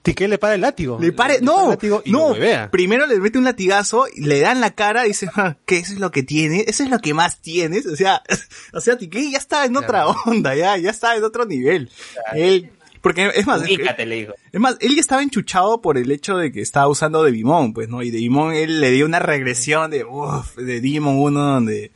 [0.01, 0.97] TK le para el látigo.
[0.99, 2.33] Le pare, no, el látigo y no,
[2.71, 5.99] primero le mete un latigazo, le dan la cara y dice, "Ja, ¿qué eso es
[5.99, 6.65] lo que tiene?
[6.67, 8.23] Eso es lo que más tienes, o sea,
[8.73, 11.89] o sea, TK ya está en otra onda, ya, ya está en otro nivel.
[12.33, 12.71] Él,
[13.03, 14.33] porque es más, Ubícate, le dijo.
[14.51, 17.89] es más, él ya estaba enchuchado por el hecho de que estaba usando Devimon, pues,
[17.89, 18.01] ¿no?
[18.01, 21.91] Y Devimon, él le dio una regresión de, uff, de Digimon 1 donde,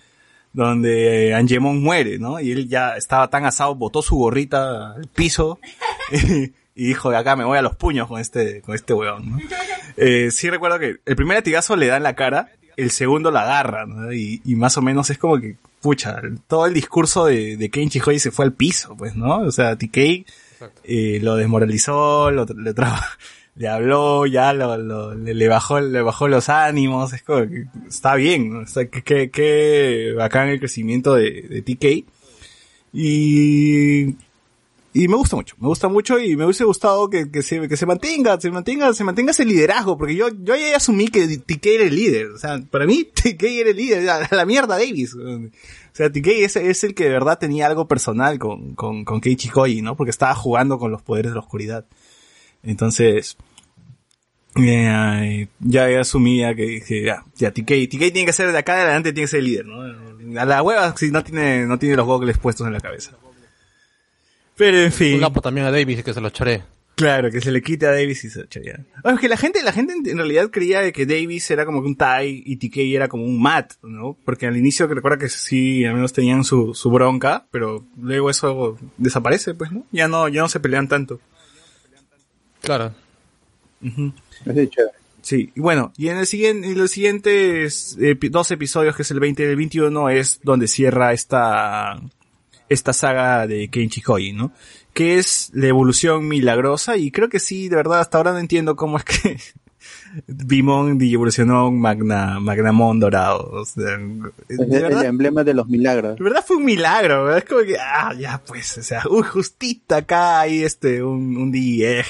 [0.51, 2.41] donde Angemon muere, ¿no?
[2.41, 5.59] Y él ya estaba tan asado, botó su gorrita al piso
[6.77, 9.37] y dijo, de acá me voy a los puños con este, con este weón, ¿no?
[9.99, 13.41] Eh, sí recuerdo que el primer latigazo le da en la cara, el segundo la
[13.41, 14.13] agarra, ¿no?
[14.13, 17.99] Y, y más o menos es como que, pucha, todo el discurso de, de Kenji
[18.05, 19.39] Hoi se fue al piso, pues, ¿no?
[19.39, 19.97] O sea, TK
[20.83, 22.73] eh, lo desmoralizó, lo, le,
[23.55, 27.65] le habló, ya lo, lo- le, le bajó, le bajó los ánimos, es como que
[27.87, 28.59] está bien, ¿no?
[28.59, 32.05] O sea, que, que, que bacán el crecimiento de, de TK.
[32.93, 34.15] Y,
[34.99, 37.77] y me gusta mucho, me gusta mucho y me hubiese gustado que, que se, que
[37.77, 41.65] se mantenga, se mantenga, se mantenga ese liderazgo, porque yo, yo ya asumí que TK
[41.67, 45.13] era el líder, o sea, para mí TK era el líder, a la mierda Davis.
[45.13, 45.49] O
[45.93, 49.49] sea, TK es, es el que de verdad tenía algo personal con, con, con Keiichi
[49.49, 49.95] Koji, ¿no?
[49.95, 51.85] Porque estaba jugando con los poderes de la oscuridad.
[52.63, 53.37] Entonces,
[54.55, 58.57] eh, ya, ya asumí ya que dije, ya, ya, TK, TK tiene que ser de
[58.57, 60.41] acá adelante, tiene que ser el líder, ¿no?
[60.41, 63.11] A la hueva si no tiene, no tiene los gogles puestos en la cabeza.
[64.57, 65.15] Pero en fin.
[65.15, 66.63] Un lapo también a Davis que se lo choré.
[66.95, 68.83] Claro, que se le quite a Davis y se lo echaría.
[69.03, 71.83] Ah, Es que la gente, la gente en realidad creía de que Davis era como
[71.83, 74.17] que un Tai y TK era como un Matt, ¿no?
[74.25, 78.31] Porque al inicio que recuerda que sí, al menos tenían su, su bronca, pero luego
[78.31, 79.85] eso desaparece, pues, ¿no?
[79.91, 81.19] Ya no, ya no se pelean tanto.
[82.61, 82.95] Claro.
[84.43, 84.91] Chévere.
[85.21, 89.11] Sí, y bueno, y en el siguiente, en los siguientes epi- dos episodios, que es
[89.11, 91.99] el 20 y el 21, es donde cierra esta,
[92.69, 94.51] esta saga de Kenji Koji, ¿no?
[94.93, 98.75] Que es la evolución milagrosa, y creo que sí, de verdad, hasta ahora no entiendo
[98.75, 99.37] cómo es que
[100.27, 103.49] Bimon evolucionó un Magna, Magnamon dorado.
[103.51, 103.99] O sea,
[104.47, 106.17] Es el, verdad, emblema de los milagros.
[106.17, 107.39] de verdad fue un milagro, ¿verdad?
[107.39, 111.51] Es como que, ah, ya pues, o sea, uy, justito acá hay este, un, un
[111.51, 112.05] DIEG.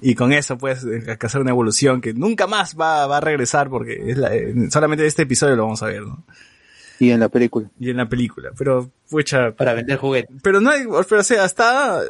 [0.00, 3.70] Y con eso puedes eh, hacer una evolución que nunca más va, va a regresar
[3.70, 6.22] porque es la, eh, solamente este episodio lo vamos a ver, ¿no?
[6.98, 7.68] Y en la película.
[7.78, 8.50] Y en la película.
[8.56, 10.34] Pero, pucha, Para vender juguetes.
[10.42, 12.00] pero no hay, pero o sea, está,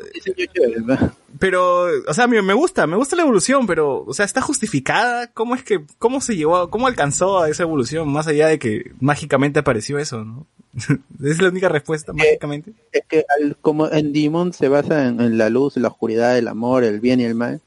[1.38, 5.26] pero, o sea, me, me gusta, me gusta la evolución, pero, o sea, está justificada.
[5.32, 8.08] ¿Cómo es que, cómo se llevó, cómo alcanzó a esa evolución?
[8.08, 10.46] Más allá de que mágicamente apareció eso, ¿no?
[11.24, 12.72] es la única respuesta, mágicamente.
[12.92, 16.48] Es que al- como en Digimon se basa en, en la luz, la oscuridad, el
[16.48, 17.60] amor, el bien y el mal,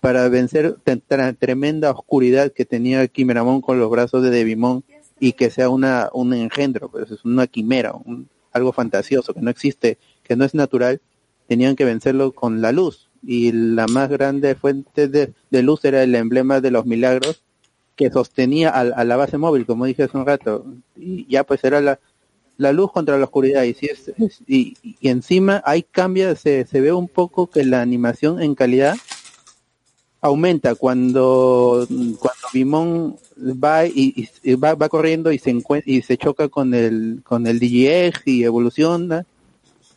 [0.00, 4.84] para vencer tan- tan tremenda oscuridad que tenía Kimeramon con los brazos de Devimon
[5.20, 9.50] y que sea una un engendro, pues es una quimera, un- algo fantasioso que no
[9.50, 11.00] existe, que no es natural,
[11.46, 13.08] tenían que vencerlo con la luz.
[13.26, 17.42] Y la más grande fuente de, luz era el emblema de los milagros
[17.96, 20.64] que sostenía a, a la base móvil, como dije hace un rato,
[20.96, 21.98] y ya pues era la,
[22.72, 23.64] luz contra la oscuridad.
[23.64, 27.64] Y si es, es- y, y encima hay cambia se, se ve un poco que
[27.64, 28.94] la animación en calidad
[30.20, 33.16] aumenta cuando cuando Bimon
[33.62, 37.46] va y, y va, va corriendo y se encuentra y se choca con el con
[37.46, 39.24] el DJX y evoluciona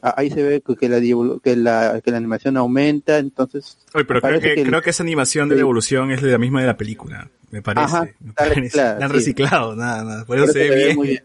[0.03, 0.99] Ah, ahí se ve que la
[1.43, 4.89] que la que la animación aumenta entonces Oye, pero creo que, que el- creo que
[4.89, 5.61] esa animación de la Sí.
[5.61, 7.86] evolución es la misma de la película, me parece.
[7.86, 8.61] Ajá, me parece.
[8.61, 9.17] reciclada, La han sí.
[9.17, 10.26] reciclado, nada, nada.
[10.26, 10.95] Por por eso se ve se ve bien.
[10.97, 11.24] muy bien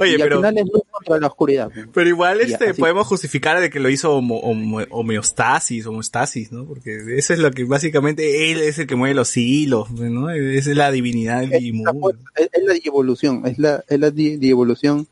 [0.00, 2.80] Oye, y al pero, final es luz contra la oscuridad pero igual este así.
[2.80, 6.64] podemos justificar de que lo hizo homo- homo- homeostasis, homostasis, ¿no?
[6.64, 10.30] Porque eso es lo que básicamente él es el que mueve los hilos, ¿no?
[10.30, 11.92] Esa es la divinidad del es, la,
[12.36, 15.06] es- es la evolución es la es la di- evolución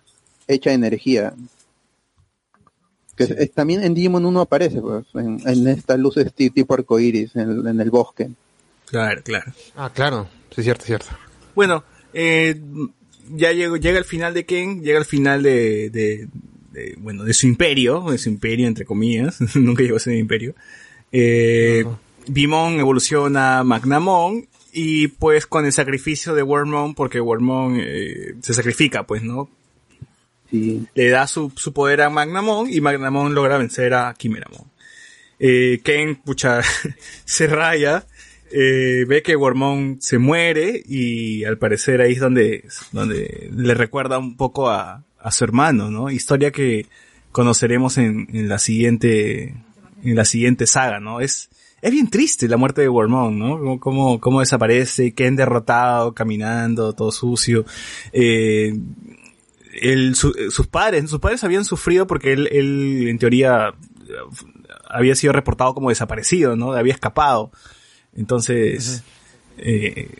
[0.47, 1.35] hecha energía
[3.17, 7.35] que es- también en Digimon 1 aparece pues, en, en estas luces ti- tipo arcoiris
[7.37, 8.31] en, el- en el bosque
[8.87, 9.53] Claro, claro.
[9.77, 10.29] Ah, claro.
[10.55, 11.09] Sí, cierto, cierto.
[11.55, 11.85] Bueno,
[12.15, 12.59] eh,
[13.35, 16.29] ya llegó, llega el final de Ken, llega el final de, de,
[16.73, 20.21] de, bueno, de su imperio, de su imperio entre comillas, nunca llegó a ser un
[20.21, 20.55] imperio.
[21.13, 21.85] Eh.
[22.29, 28.55] Bimon evoluciona a Magnamon y pues con el sacrificio de Wormmon, porque Wormmon eh, se
[28.55, 29.49] sacrifica, pues, ¿no?
[30.51, 34.71] sí Le da su, su poder a Magnamon y Magnamon logra vencer a Kimeramon.
[35.39, 36.61] Eh, Ken, pucha,
[37.25, 38.07] se raya,
[38.51, 44.19] eh, ve que Wormon se muere y al parecer ahí es donde, donde le recuerda
[44.19, 46.11] un poco a, a su hermano, ¿no?
[46.11, 46.87] Historia que
[47.33, 49.55] conoceremos en, en la siguiente,
[50.03, 51.21] en la siguiente saga, ¿no?
[51.21, 53.79] Es, es bien triste la muerte de Wormon, ¿no?
[53.79, 57.65] Como, cómo desaparece, Ken derrotado, caminando, todo sucio.
[58.13, 58.77] Eh,
[60.15, 63.75] sus padres, sus padres habían sufrido porque él, él, en teoría,
[64.89, 66.73] había sido reportado como desaparecido, ¿no?
[66.73, 67.53] Había escapado.
[68.19, 69.03] Entonces,
[69.59, 70.11] eh,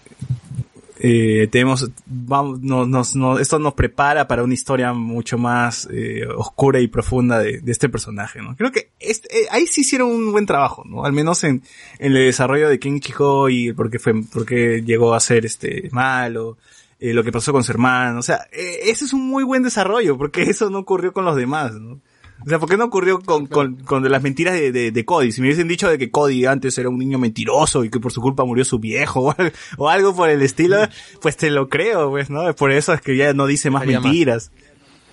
[1.01, 6.27] eh, tenemos, vamos, nos, nos, nos- esto nos prepara para una historia mucho más eh,
[6.37, 8.57] oscura y profunda de, de este personaje, ¿no?
[8.57, 11.05] Creo que este, eh, ahí sí hicieron un buen trabajo, ¿no?
[11.05, 11.63] Al menos en,
[12.01, 16.57] en el desarrollo de Ken Chiho y porque fue, porque llegó a ser este malo,
[16.99, 19.63] eh, lo que pasó con su hermano, o sea, eh, ese es un muy buen
[19.63, 22.01] desarrollo, porque eso no ocurrió con los demás, ¿no?
[22.45, 25.05] O sea, ¿por qué no ocurrió con, con, con de las mentiras de, de, de
[25.05, 25.33] Cody?
[25.33, 28.13] Si me hubiesen dicho de que Cody antes era un niño mentiroso y que por
[28.13, 30.77] su culpa murió su viejo o, al- o algo por el estilo,
[31.21, 32.55] pues te lo creo, pues, ¿no?
[32.55, 34.05] Por eso es que ya no dice más Haría más.
[34.05, 34.53] mentiras.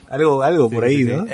[0.10, 1.26] Algo, algo por ahí, Sí, sí, ¿no?
[1.26, 1.34] sí.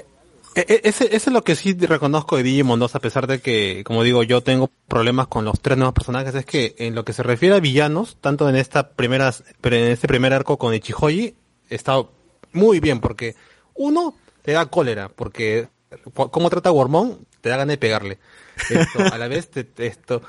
[0.55, 3.39] Eh, eh, Ese, ese es lo que sí reconozco de Digimon 2, a pesar de
[3.39, 7.05] que, como digo, yo tengo problemas con los tres nuevos personajes, es que en lo
[7.05, 10.73] que se refiere a villanos, tanto en esta primera, pero en este primer arco con
[10.73, 11.35] Ichihoji,
[11.69, 12.01] está
[12.51, 13.35] muy bien, porque
[13.75, 15.69] uno, te da cólera, porque
[16.13, 18.19] cómo trata a Wormón, te da ganas de pegarle.
[18.69, 20.21] Esto, a la vez, te, te- esto,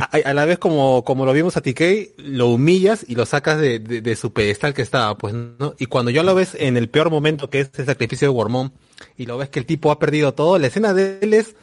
[0.00, 1.80] a, a la vez como, como lo vimos a TK,
[2.18, 5.74] lo humillas y lo sacas de, de, de su pedestal que estaba, pues, ¿no?
[5.78, 8.72] Y cuando ya lo ves en el peor momento, que es el sacrificio de Wormón,
[9.16, 11.54] y lo ves que el tipo ha perdido todo, la escena de él es,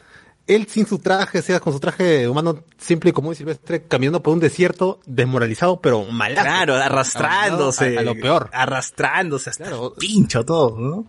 [0.48, 4.22] él sin su traje, sea con su traje humano simple y común y silvestre, caminando
[4.22, 6.42] por un desierto, desmoralizado, pero malazo.
[6.46, 7.96] Claro, arrastrándose.
[7.96, 8.48] A, a lo peor.
[8.52, 9.92] Arrastrándose hasta Claro.
[9.94, 11.06] el pincho todo, ¿no?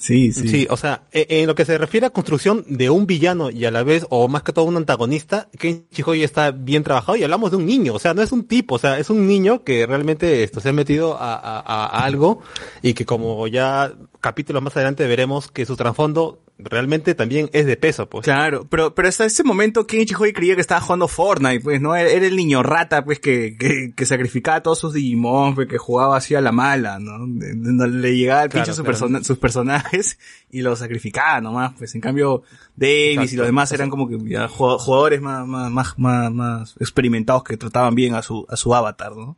[0.00, 0.48] Sí, sí.
[0.48, 0.66] Sí.
[0.70, 3.70] o sea, e- en lo que se refiere a construcción de un villano y a
[3.70, 7.50] la vez, o más que todo un antagonista, Ken Chihoyi está bien trabajado y hablamos
[7.50, 9.84] de un niño, o sea, no es un tipo, o sea, es un niño que
[9.86, 12.40] realmente esto se ha metido a- a algo
[12.80, 17.76] y que como ya capítulos más adelante veremos que su trasfondo realmente también es de
[17.76, 18.24] peso, pues.
[18.24, 21.94] Claro, pero, pero hasta ese momento Kenichi Hoi creía que estaba jugando Fortnite, pues, ¿no?
[21.96, 25.78] Era, el niño rata, pues, que, que, que sacrificaba a todos sus Digimon, pues, que
[25.78, 27.26] jugaba así a la mala, ¿no?
[27.26, 28.92] Le llegaba al Claro, pincho su claro.
[28.98, 30.18] persona- sus personajes
[30.50, 32.42] y los sacrificaba nomás, pues, en cambio,
[32.76, 36.74] Davis y los demás eran como que ya jug- jugadores más, más, más, más, más
[36.80, 39.36] experimentados que trataban bien a su, a su avatar, ¿no?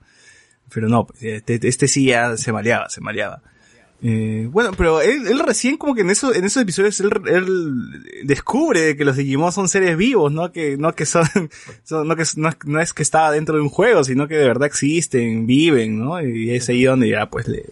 [0.74, 3.42] Pero no, pues, este, este sí ya se maleaba, se maleaba.
[4.04, 7.74] Eh, bueno, pero él, él recién como que en esos, en esos episodios él, él
[8.24, 11.24] descubre que los Digimon son seres vivos, no que, no que son,
[11.84, 14.34] son- no que no es, no es que estaba dentro de un juego, sino que
[14.36, 16.20] de verdad existen, viven, ¿no?
[16.20, 17.64] Y es ahí donde ya pues le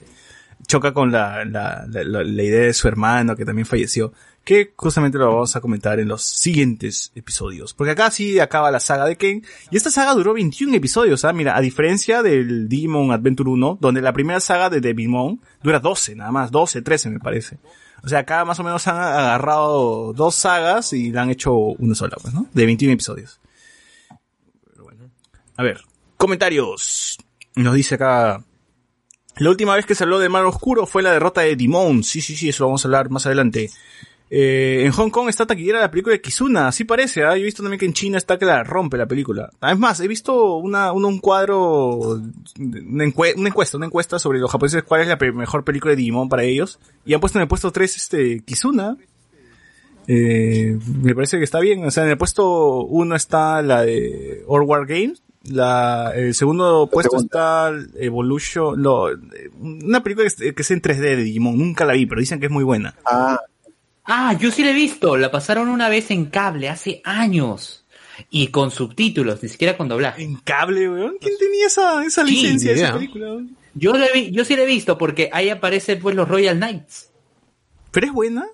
[0.68, 4.12] choca con la, la- la idea de su hermano que también falleció,
[4.45, 7.74] que justamente lo vamos a comentar en los siguientes episodios.
[7.74, 11.32] Porque acá sí acaba la saga de Ken, y esta saga duró 21 episodios, ¿ah?
[11.32, 16.16] Mira, a diferencia del Digimon Adventure 1, donde la primera saga de Devimon dura 12,
[16.16, 17.59] nada más, 12, 13 me parece.
[18.03, 21.95] O sea, acá más o menos han agarrado dos sagas y la han hecho una
[21.95, 22.47] sola, pues, ¿no?
[22.53, 23.41] De 21 episodios.
[24.70, 25.11] Pero bueno.
[25.57, 25.82] A ver,
[26.16, 27.18] comentarios.
[27.57, 28.43] Nos dice acá
[29.41, 32.05] la última vez que se habló de Mar Oscuro fue la derrota de Dimon.
[32.05, 33.70] Sí, sí, sí, eso vamos a hablar más adelante.
[34.33, 37.35] Eh, en Hong Kong está taquillera la película de Kizuna, así parece, ¿ah?
[37.37, 39.51] Yo he visto también que en China está que la rompe la película.
[39.61, 44.39] Es más, he visto una, una- un cuadro, una, encue- una encuesta, una encuesta sobre
[44.39, 46.78] los japoneses cuál es la pe- mejor película de Digimon para ellos.
[47.05, 48.97] Y han puesto en el puesto 3 este, Kizuna.
[50.07, 51.85] Eh, me parece que está bien.
[51.85, 55.22] O sea, en el puesto 1 está la de All War Games.
[55.45, 59.09] La, el segundo puesto está Evolution, lo-
[59.61, 61.57] una película que es, que es en 3D de Digimon.
[61.57, 62.95] Nunca la vi, pero dicen que es muy buena.
[63.07, 63.41] Ah,
[64.12, 65.16] Ah, yo sí la he visto.
[65.16, 67.84] La pasaron una vez en cable hace años.
[68.28, 70.22] Y con subtítulos, ni siquiera con doblaje.
[70.24, 71.14] En cable, weón.
[71.20, 73.26] ¿Quién tenía esa, esa Sí, licencia de esa película?
[73.28, 73.56] weón?
[73.74, 77.08] Yo, la vi- yo sí la he visto porque ahí aparecen pues los Royal Knights.
[77.92, 78.46] ¿Pero es buena?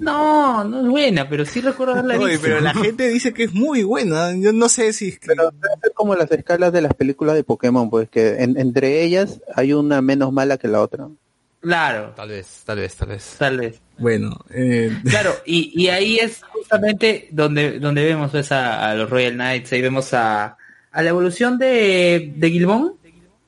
[0.00, 2.42] No, no es buena, pero sí recuerdo haberla Oye, visto.
[2.46, 4.32] pero la gente dice que es muy buena.
[4.36, 5.26] Yo no sé si es que...
[5.26, 5.50] pero
[5.82, 9.72] ser como las escalas de las películas de Pokémon, pues que en- entre ellas hay
[9.72, 11.08] una menos mala que la otra.
[11.60, 13.34] Claro, Tal vez, tal vez, tal vez.
[13.38, 13.80] tal vez.
[13.98, 19.10] Bueno, eh, Claro, y, y ahí es justamente donde, donde vemos pues, a, a los
[19.10, 20.56] Royal Knights, ahí vemos a,
[20.90, 22.94] a la evolución de, de Gilmón.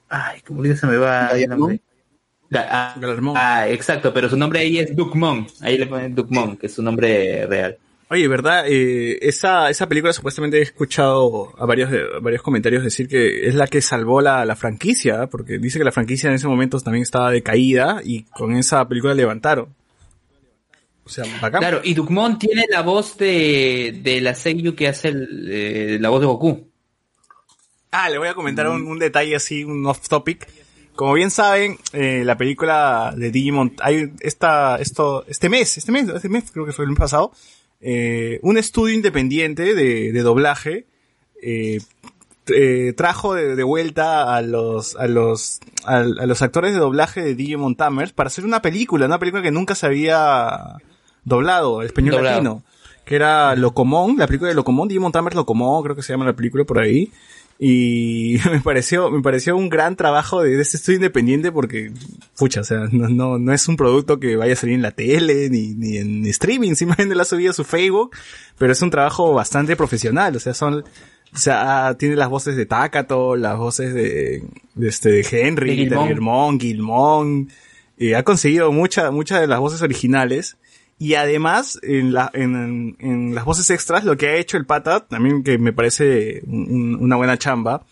[0.08, 1.80] Ay, como se me va el nombre.
[2.52, 3.36] Ah, Galarmón.
[3.38, 5.46] ah, exacto, pero su nombre ahí es Duckmon.
[5.60, 7.78] Ahí le ponen Duckmon, que es su nombre real.
[8.08, 8.64] Oye, ¿verdad?
[8.66, 13.54] Eh, esa, esa película supuestamente he escuchado a varios, a varios comentarios decir que es
[13.54, 17.02] la que salvó la, la franquicia, porque dice que la franquicia en ese momento también
[17.02, 19.68] estaba decaída y con esa película levantaron.
[21.10, 21.60] O sea, bacán.
[21.60, 26.08] Claro, y Duckmon tiene la voz de, de la Seiyu que hace el, eh, la
[26.08, 26.70] voz de Goku.
[27.90, 30.46] Ah, le voy a comentar un, un detalle así, un off topic.
[30.94, 36.08] Como bien saben, eh, la película de Digimon, hay esta, esto, este mes, este mes,
[36.08, 37.32] este mes creo que fue el mes pasado,
[37.80, 40.86] eh, un estudio independiente de, de doblaje,
[41.42, 41.80] eh,
[42.54, 47.20] eh, trajo de, de vuelta a los, a los, a, a los actores de doblaje
[47.20, 50.76] de Digimon Tamers para hacer una película, una película que nunca se había
[51.24, 52.36] doblado español Doblado.
[52.36, 52.62] latino,
[53.04, 56.34] que era Locomon, la película de Locomon, Digimon Tamers Locomon, creo que se llama la
[56.34, 57.10] película por ahí.
[57.62, 61.92] Y me pareció, me pareció un gran trabajo de, de este estudio independiente porque,
[62.38, 64.92] pucha, o sea, no, no, no es un producto que vaya a salir en la
[64.92, 68.16] tele ni, ni en streaming, simplemente lo ha subido a su Facebook,
[68.56, 70.84] pero es un trabajo bastante profesional, o sea, son,
[71.34, 74.42] o sea, ah, tiene las voces de Takato, las voces de,
[74.74, 76.08] de este, de Henry, De de Gilmón.
[76.08, 77.48] Gilmón, Gilmón,
[77.98, 80.56] eh, ha conseguido muchas, muchas de las voces originales.
[81.00, 85.06] Y además, en, la, en, en las voces extras, lo que ha hecho el pata,
[85.08, 87.86] también que me parece un- una buena chamba,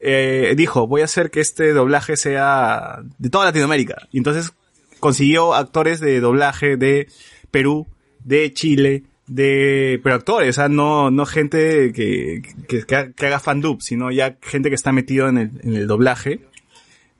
[0.00, 4.08] eh, dijo, voy a hacer que este doblaje sea de toda Latinoamérica.
[4.12, 4.54] Y entonces
[4.98, 7.06] consiguió actores de doblaje de
[7.50, 7.86] Perú,
[8.24, 13.26] de Chile, de, pero actores, o sea, no, no gente que, que, que ha- que
[13.26, 16.40] haga fandub, sino ya gente que está metido en el, en el doblaje.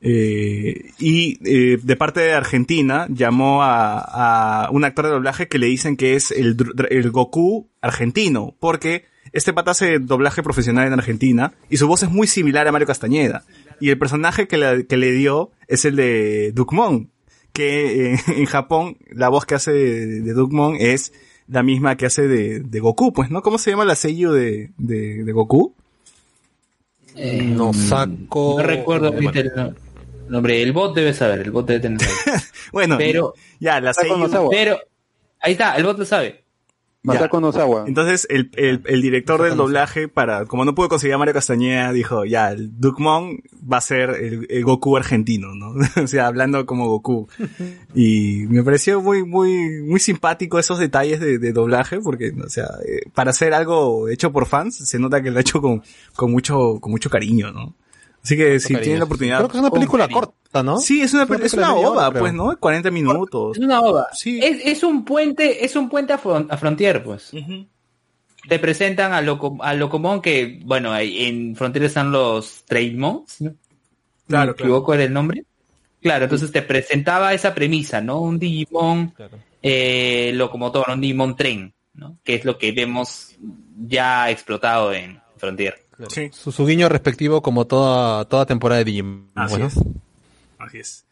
[0.06, 5.58] Eh, y eh, de parte de Argentina llamó a, a un actor de doblaje que
[5.58, 6.56] le dicen que es el,
[6.90, 12.10] el Goku argentino, porque este pata hace doblaje profesional en Argentina y su voz es
[12.10, 13.44] muy similar a Mario Castañeda.
[13.80, 17.10] Y el personaje que, le- que le dio es el de Dukmon,
[17.54, 21.14] que eh, en Japón la voz que hace de, de Dukmon es
[21.48, 23.40] la misma que hace de, de Goku, pues, ¿no?
[23.40, 25.74] ¿Cómo se llama la sello de, de, de Goku?
[27.42, 28.56] No saco.
[28.58, 29.74] No recuerdo el
[30.24, 30.62] no- nombre.
[30.62, 32.00] El bot debe saber, el bot debe tener.
[32.72, 33.92] Bueno, Pero- ya, la.
[34.18, 34.48] Nozawa.
[34.50, 34.78] Pero,
[35.40, 36.44] ahí está, el bot lo sabe.
[37.04, 37.84] Masako Nozawa.
[37.86, 41.92] Entonces, el, el, el director del doblaje, para, como no pudo conseguir a Mario Castañeda,
[41.92, 45.74] dijo, ya, el Dukmon va a ser el, el Goku argentino, ¿no?
[46.02, 47.28] o sea, hablando como Goku.
[47.94, 52.68] Y me pareció muy, muy, muy simpático esos detalles de, de doblaje, porque, o sea,
[52.88, 55.82] eh, para hacer algo hecho por fans, se nota que lo ha hecho con,
[56.16, 57.76] con mucho, con mucho cariño, ¿no?
[58.24, 59.36] Así que si tienen la oportunidad.
[59.38, 60.20] Creo que es una película cariño.
[60.20, 60.78] corta, ¿no?
[60.78, 62.56] Sí, es una, Es una ova, pues, ¿no?
[62.58, 63.58] 40 minutos.
[63.58, 64.06] Es una ova.
[64.14, 64.40] Sí.
[64.42, 67.30] Es, es un puente, es un puente a, fron- a Frontier, pues.
[68.48, 73.50] Te presentan a, Loco, a Locomon, que, bueno, ahí en Frontier están los Trainmon, ¿no?
[73.50, 73.54] Claro,
[74.26, 74.50] me claro.
[74.52, 75.44] equivoco era el nombre.
[76.02, 78.20] Claro, entonces te presentaba esa premisa, ¿no?
[78.20, 79.38] Un Digimon Claro.
[79.62, 82.18] eh, locomotor, un Digimon tren, ¿no?
[82.22, 83.34] Que es lo que vemos
[83.86, 85.83] ya explotado en Frontier.
[86.08, 86.30] Sí.
[86.32, 89.30] Su, su guiño respectivo como toda, toda temporada de Digimon.
[89.34, 89.66] Así Bueno.
[89.66, 89.74] es.
[90.58, 91.04] Así es.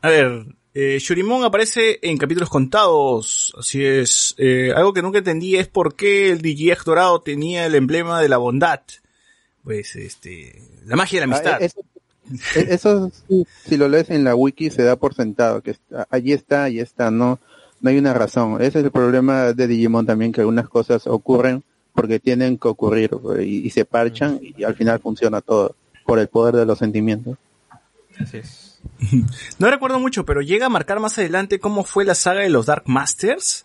[0.00, 3.52] A ver, eh, Shurimon aparece en capítulos contados.
[3.58, 4.34] Así es.
[4.38, 8.28] Eh, algo que nunca entendí es por qué el DJX dorado tenía el emblema de
[8.28, 8.80] la bondad.
[9.64, 11.58] Pues, este, la magia de la amistad.
[11.60, 11.80] Ah, eso,
[12.54, 16.06] e- eso sí, si lo lees en la wiki se da por sentado que está-
[16.10, 17.38] allí está, allí está, no,
[17.80, 18.62] no hay una razón.
[18.62, 21.64] Ese es el problema de Digimon también, que algunas cosas ocurren
[22.00, 25.74] porque tienen que ocurrir y, y se parchan y al final funciona todo
[26.06, 27.36] por el poder de los sentimientos.
[28.18, 28.78] Así es.
[29.58, 32.66] No recuerdo mucho, pero llega a marcar más adelante cómo fue la saga de los
[32.66, 33.64] Dark Masters.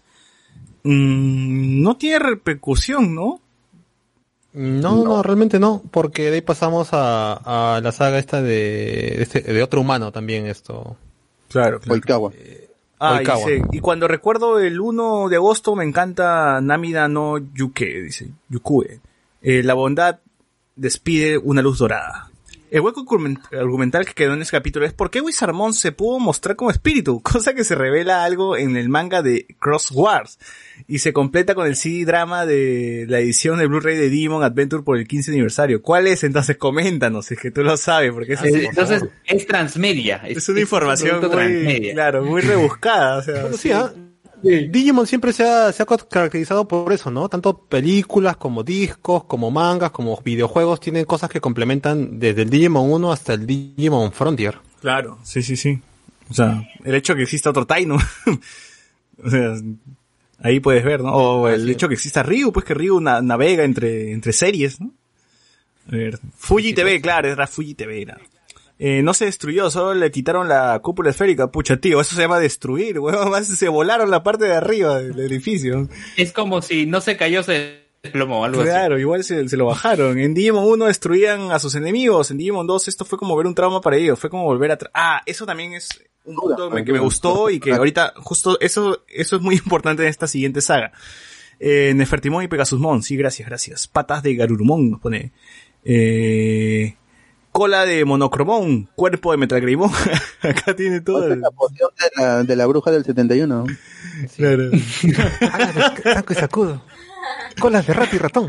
[0.84, 3.40] Mm, no tiene repercusión, ¿no?
[4.54, 9.24] No, no, realmente no, porque de ahí pasamos a, a la saga esta de, de,
[9.24, 10.96] este- de otro humano también esto.
[11.50, 12.32] Claro, Oikawa.
[13.00, 18.30] Ah, dice, y cuando recuerdo el 1 de agosto me encanta Namida no Yuke, dice,
[18.50, 19.00] Yukue.
[19.42, 20.20] Eh, la bondad
[20.76, 22.30] despide una luz dorada.
[22.74, 26.18] El hueco argumen- argumental que quedó en ese capítulo es por qué Wizardmon se pudo
[26.20, 30.40] mostrar como espíritu, cosa que se revela algo en el manga de Cross Wars
[30.88, 34.82] y se completa con el CD drama de la edición de Blu-ray de Demon Adventure
[34.84, 35.82] por el 15 aniversario.
[35.84, 36.24] ¿Cuál es?
[36.24, 40.22] Entonces coméntanos, es que tú lo sabes, porque Eh, es, Entonces, es transmedia.
[40.28, 41.94] es una información un producto muy, transmedia.
[41.94, 44.13] claro, muy rebuscada, o sea, Bueno,
[44.44, 44.68] sí.
[44.68, 47.30] Digimon siempre se ha, se ha caracterizado por eso, ¿no?
[47.30, 52.92] Tanto películas como discos, como mangas, como videojuegos, tienen cosas que complementan desde el Digimon
[52.92, 54.60] 1 hasta el Digimon Frontier.
[54.82, 55.80] Claro, sí, sí, sí.
[56.30, 57.98] O sea, el hecho que exista otro Taino.
[59.24, 59.54] o sea,
[60.40, 61.14] ahí puedes ver, ¿no?
[61.14, 64.92] O el hecho que exista Ryu, pues que Ryu na- navega entre, entre series, ¿no?
[65.88, 68.18] A ver, Fuji TV, claro, era Fuji TV, era.
[68.86, 72.38] Eh, no se destruyó, solo le quitaron la cúpula esférica, pucha tío, eso se llama
[72.38, 75.88] destruir, weón, más se volaron la parte de arriba del edificio.
[76.18, 78.70] Es como si no se cayó, se desplomó o algo así.
[78.70, 80.20] Claro, igual se, se lo bajaron.
[80.20, 82.30] En Digimon 1 destruían a sus enemigos.
[82.30, 84.20] En Digimon 2 esto fue como ver un trauma para ellos.
[84.20, 84.92] Fue como volver atrás.
[84.94, 85.88] Ah, eso también es
[86.26, 90.10] un punto que me gustó y que ahorita justo eso, eso es muy importante en
[90.10, 90.92] esta siguiente saga.
[91.58, 93.02] Eh, Nefertimon y Pegasusmon.
[93.02, 93.88] Sí, gracias, gracias.
[93.88, 95.32] Patas de Garurumon nos pone.
[95.86, 96.98] Eh,
[97.54, 98.90] cola de Monocromón.
[98.96, 99.90] Cuerpo de Metalgreymon.
[100.42, 101.32] Acá tiene todo.
[101.32, 103.66] el- La poción de la, de la bruja del 71.
[104.36, 104.64] Claro.
[106.04, 106.82] Taco y sacudo.
[107.60, 108.48] Colas de rato y ratón.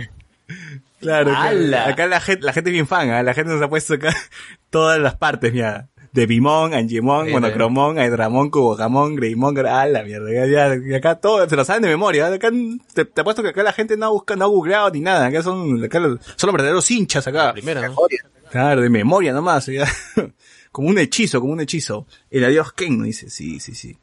[1.00, 1.92] Claro, claro.
[1.92, 3.22] Acá la gente, la gente es bien fan, ¿ah?
[3.22, 4.14] la gente nos ha puesto acá
[4.70, 5.88] todas las partes, mira.
[6.12, 11.16] De Bimon, Angemon, Sí, Monocromón, Aedramon, Cubogamon, Greymon, ah, la mierda, ya, ya, y acá
[11.16, 12.32] todo, se lo saben de memoria, ¿ah?
[12.34, 12.50] acá
[12.94, 15.26] te, te apuesto que acá la gente no ha buscado, no ha googleado ni nada,
[15.26, 17.52] acá son, acá los- son los verdaderos hinchas acá.
[17.52, 17.96] Primera, ¿no?
[18.54, 19.84] Claro, de memoria nomás, ya.
[20.70, 22.06] como un hechizo, como un hechizo.
[22.30, 23.96] El adiós Ken, dice, sí, sí, sí.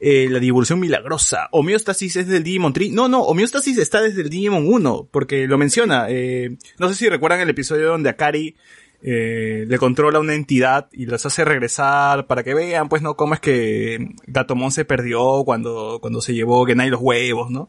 [0.00, 1.48] Eh, la divulgación milagrosa.
[1.52, 2.92] Homeostasis es del Digimon 3.
[2.92, 6.06] No, no, homeostasis está desde el Digimon 1, porque lo menciona.
[6.08, 8.56] Eh, no sé si recuerdan el episodio donde Akari
[9.02, 13.34] eh, le controla una entidad y los hace regresar para que vean, pues, no, cómo
[13.34, 17.68] es que Gatomon se perdió cuando, cuando se llevó Genai los huevos, ¿no?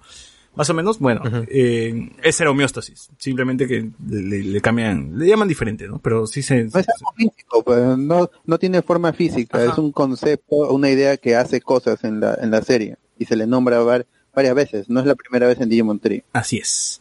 [0.54, 3.10] Más o menos, bueno, eh, ese era homeostasis.
[3.18, 6.00] Simplemente que le, le- le cambian, le llaman diferente, ¿no?
[6.00, 9.72] Pero sí se, No es algo físico, pues, no, no tiene forma física, Ajá.
[9.72, 13.36] es un concepto, una idea que hace cosas en la, en la serie y se
[13.38, 16.24] le nombra var- varias veces, no es la primera vez en Digimon 3.
[16.34, 17.00] Así es.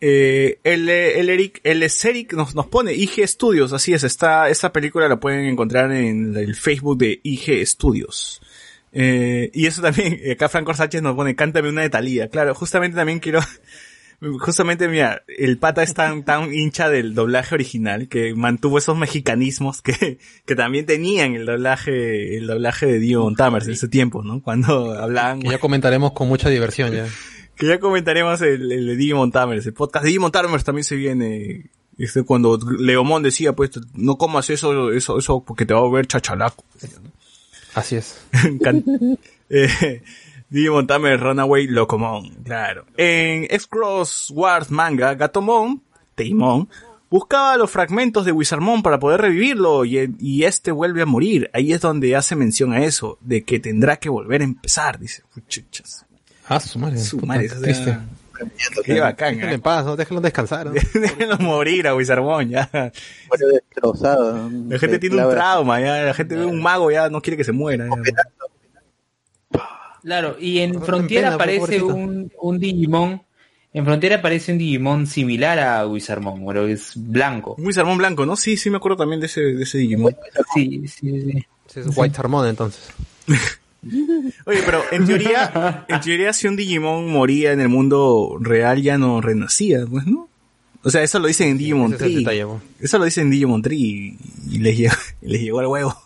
[0.00, 4.70] Eh, el, el Eric, el Eric nos, nos pone IG Studios, así es, está, esta
[4.72, 8.40] película la pueden encontrar en el Facebook de IG Studios.
[8.98, 12.28] Eh, y eso también, acá Franco Sánchez nos pone, cántame una de Talía.
[12.28, 13.40] Claro, justamente también quiero,
[14.40, 19.82] justamente mira, el pata es tan, tan hincha del doblaje original que mantuvo esos mexicanismos
[19.82, 24.40] que, que también tenían el doblaje, el doblaje de Dio Tamers en ese tiempo, ¿no?
[24.40, 27.06] Cuando hablaban, Que ya comentaremos con mucha diversión ya.
[27.54, 30.96] que ya comentaremos el, el de Digimon Tamers, el podcast de Digimon Tamers también se
[30.96, 31.66] viene,
[31.98, 36.06] este, cuando Leomón decía, pues, no comas eso, eso, eso, porque te va a volver
[36.06, 36.64] chachalaco.
[37.76, 38.20] Así es.
[39.48, 40.02] Eh,
[40.50, 42.84] Digimon Tamers Runaway Locomon, claro.
[42.96, 45.82] En X-Cross Wars manga, Gatomon,
[46.16, 46.68] Teimon,
[47.08, 51.48] buscaba los fragmentos de Wizardmon para poder revivirlo y, y este vuelve a morir.
[51.52, 55.22] Ahí es donde hace mención a eso, de que tendrá que volver a empezar, dice.
[55.46, 56.04] Chuchas.
[56.48, 56.98] Ah, su madre.
[56.98, 57.98] Su puta, madre, o sea, triste.
[58.84, 59.54] Qué bacán, Déjenlo ¿eh?
[59.54, 59.96] en paz, ¿no?
[59.96, 60.66] Déjenlo descansar.
[60.66, 60.72] ¿no?
[60.94, 62.66] Déjenlo morir a Wizardmon, ya.
[62.66, 64.50] Fue destrozado.
[64.68, 66.02] La gente tiene un trauma, ya.
[66.02, 67.86] La gente ve un mago, ya no quiere que se muera.
[67.86, 69.60] ya.
[70.02, 73.22] Claro, y en Frontier aparece un, un Digimon.
[73.72, 77.56] En Frontier aparece un Digimon similar a Wizardmon, pero es blanco.
[77.58, 78.36] Un Wizardmon blanco, ¿no?
[78.36, 80.16] Sí, sí me acuerdo también de ese, de ese Digimon.
[80.54, 81.46] Sí, sí, sí.
[81.74, 82.88] Es White Harmon entonces.
[83.82, 88.98] Oye, pero en teoría, en teoría si un Digimon moría en el mundo real ya
[88.98, 90.28] no renacía, pues, ¿no?
[90.82, 92.16] O sea, eso lo dicen en Digimon Ese es el 3.
[92.18, 92.62] detalle, ¿no?
[92.80, 94.16] Eso lo dicen en Digimon 3 y,
[94.58, 95.96] les, llegó, les llegó al huevo.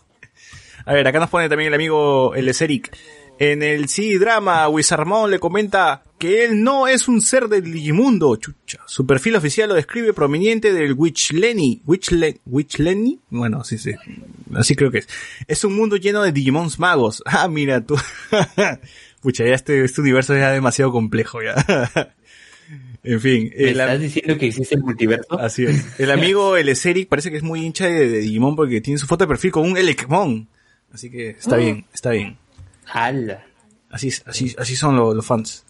[0.86, 2.96] A ver, acá nos pone también el amigo el Eric.
[3.42, 8.36] En el sí drama, Wizardmon le comenta que él no es un ser del Digimundo,
[8.36, 8.80] chucha.
[8.84, 11.80] Su perfil oficial lo describe proveniente del Witchleni.
[11.86, 13.18] Witchle, Witchleni?
[13.30, 13.92] Bueno, sí, sí.
[14.54, 15.08] Así creo que es.
[15.48, 17.22] Es un mundo lleno de Digimons magos.
[17.32, 17.96] Ah, mira tú.
[19.22, 21.54] Pucha, ya este, este universo es demasiado complejo ya.
[23.02, 23.50] en fin.
[23.56, 25.40] ¿Me el am- estás diciendo que existe el multiverso?
[25.40, 25.98] Así es.
[25.98, 29.06] El amigo, el Eric, parece que es muy hincha de, de Digimon porque tiene su
[29.06, 30.46] foto de perfil con un Elecmon.
[30.92, 32.36] Así que está bien, está bien.
[33.90, 35.64] Así, así, así son lo- los fans.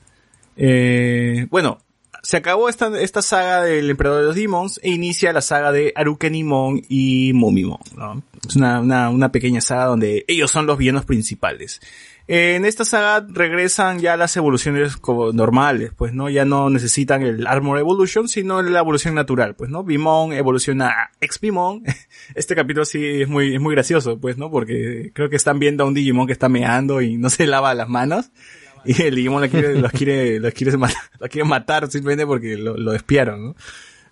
[0.57, 1.79] Eh, bueno,
[2.23, 5.93] se acabó esta, esta saga del Emperador de los Demons e inicia la saga de
[5.97, 8.23] Arukenimon y Mumimon, ¿no?
[8.47, 11.81] Es una, una, una pequeña saga donde ellos son los villanos principales.
[12.33, 16.31] Eh, en esta saga regresan ya las evoluciones como normales, pues, ¿no?
[16.31, 19.83] Ya no necesitan el Armor Evolution, sino la evolución natural, pues, ¿no?
[19.83, 21.83] Bimon evoluciona a ex-Bimon.
[22.37, 24.49] Este capítulo sí es muy, es muy gracioso, pues, ¿no?
[24.49, 27.75] Porque creo que están viendo a un Digimon que está meando y no se lava
[27.75, 28.31] las manos.
[28.85, 30.89] Y el Digimon lo quiere, los quiere, los quiere, ma-
[31.19, 33.57] los quiere matar simplemente porque lo, lo despiaron, ¿no?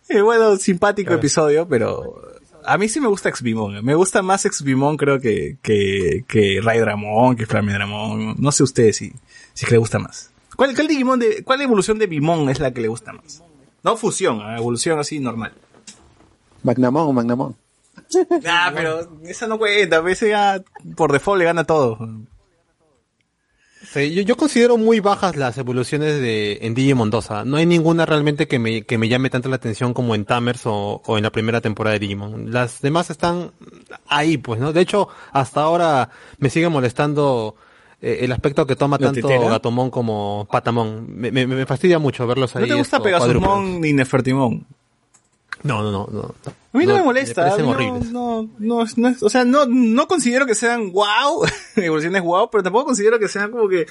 [0.08, 1.20] Eh, bueno, simpático Claro.
[1.20, 2.20] episodio, pero
[2.68, 3.84] a mí sí me gusta Ex-Bimon.
[3.84, 8.36] Me gusta más Ex-Bimon creo que, que, que Raidramon, que Flamedramon.
[8.38, 9.12] No sé ustedes si,
[9.54, 10.30] si que le gusta más.
[10.54, 13.42] ¿Cuál, cuál Digimon de, cuál evolución de Bimon es la que le gusta más?
[13.82, 15.52] No fusión, ah, evolución así normal.
[16.62, 17.56] Magnamon, Magnamon.
[18.46, 20.62] Ah, pero esa no cuenta, a veces ya
[20.96, 21.98] por default le gana todo.
[23.92, 27.30] Sí, yo, yo considero muy bajas las evoluciones de en Digimon 2.
[27.30, 27.44] ¿ah?
[27.46, 30.66] No hay ninguna realmente que me, que me llame tanto la atención como en Tamers
[30.66, 32.52] o, o en la primera temporada de Digimon.
[32.52, 33.52] Las demás están
[34.06, 34.74] ahí, pues, ¿no?
[34.74, 37.56] De hecho, hasta ahora me sigue molestando
[38.02, 39.48] eh, el aspecto que toma ¿La tanto tetera?
[39.48, 41.06] Gatomon como Patamon.
[41.08, 42.62] Me, me, me fastidia mucho verlos ahí.
[42.62, 43.60] ¿No te gusta cuadrúpedos.
[43.80, 44.66] ni Nefertimon?
[45.62, 46.34] No, no, no, no.
[46.72, 47.44] A mí no, me molesta.
[47.56, 48.48] Me parecen no-.
[48.58, 51.44] No, no, o sea, no, no considero que sean wow,
[51.76, 53.86] evoluciones wow, pero tampoco considero que sean como que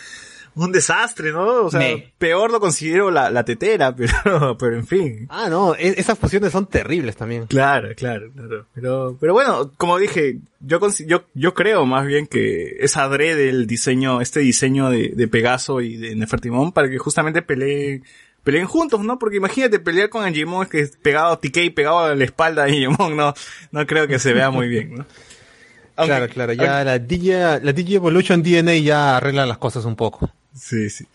[0.57, 1.65] un desastre, ¿no?
[1.65, 2.11] O sea, Me.
[2.17, 5.27] peor lo considero la, la tetera, pero, pero en fin.
[5.29, 7.45] Ah, no, e- esas fusiones son terribles también.
[7.45, 8.65] Claro, claro, claro.
[8.73, 13.67] Pero, pero bueno, como dije, yo, yo, yo creo más bien que es adrede el
[13.67, 18.03] diseño, este diseño de, de Pegaso y de Nefertimon para que justamente peleen,
[18.47, 19.19] peleen juntos, ¿no?
[19.19, 22.71] Porque imagínate pelear con Angemon que es pegado a TK, pegado a la espalda de
[22.71, 23.33] Angemon, no,
[23.71, 25.05] no creo que se vea muy bien, ¿no?
[25.97, 29.97] Aunque- claro, claro, ya la Digi, la Digi Evolution DNA ya arregla las cosas un
[29.97, 30.31] poco.
[30.55, 31.05] Sí, sí.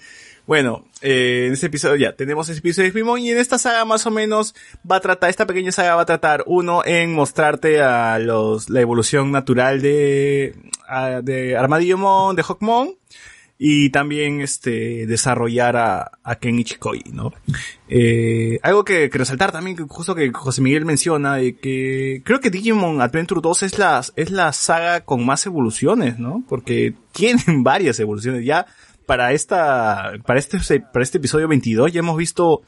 [0.47, 3.85] Bueno, eh, en este episodio ya tenemos ese episodio de Spimon y en esta saga
[3.87, 4.55] más o menos
[4.89, 8.81] va a tratar, esta pequeña saga va a tratar uno en mostrarte a los, la
[8.83, 10.55] evolución natural de,
[10.89, 12.97] a- de Armadillomon, de Hawkmon
[13.65, 17.33] y también este, desarrollar a, a Ken Ichikoi, ¿no?
[17.89, 22.41] Eh, algo que, que resaltar también, que justo que José Miguel menciona, de que creo
[22.41, 26.43] que Digimon Adventure 2 es la, es la saga con más evoluciones, ¿no?
[26.49, 28.45] Porque tienen varias evoluciones.
[28.45, 28.67] Ya
[29.07, 32.63] para esta, para este, para este episodio 22 ya hemos visto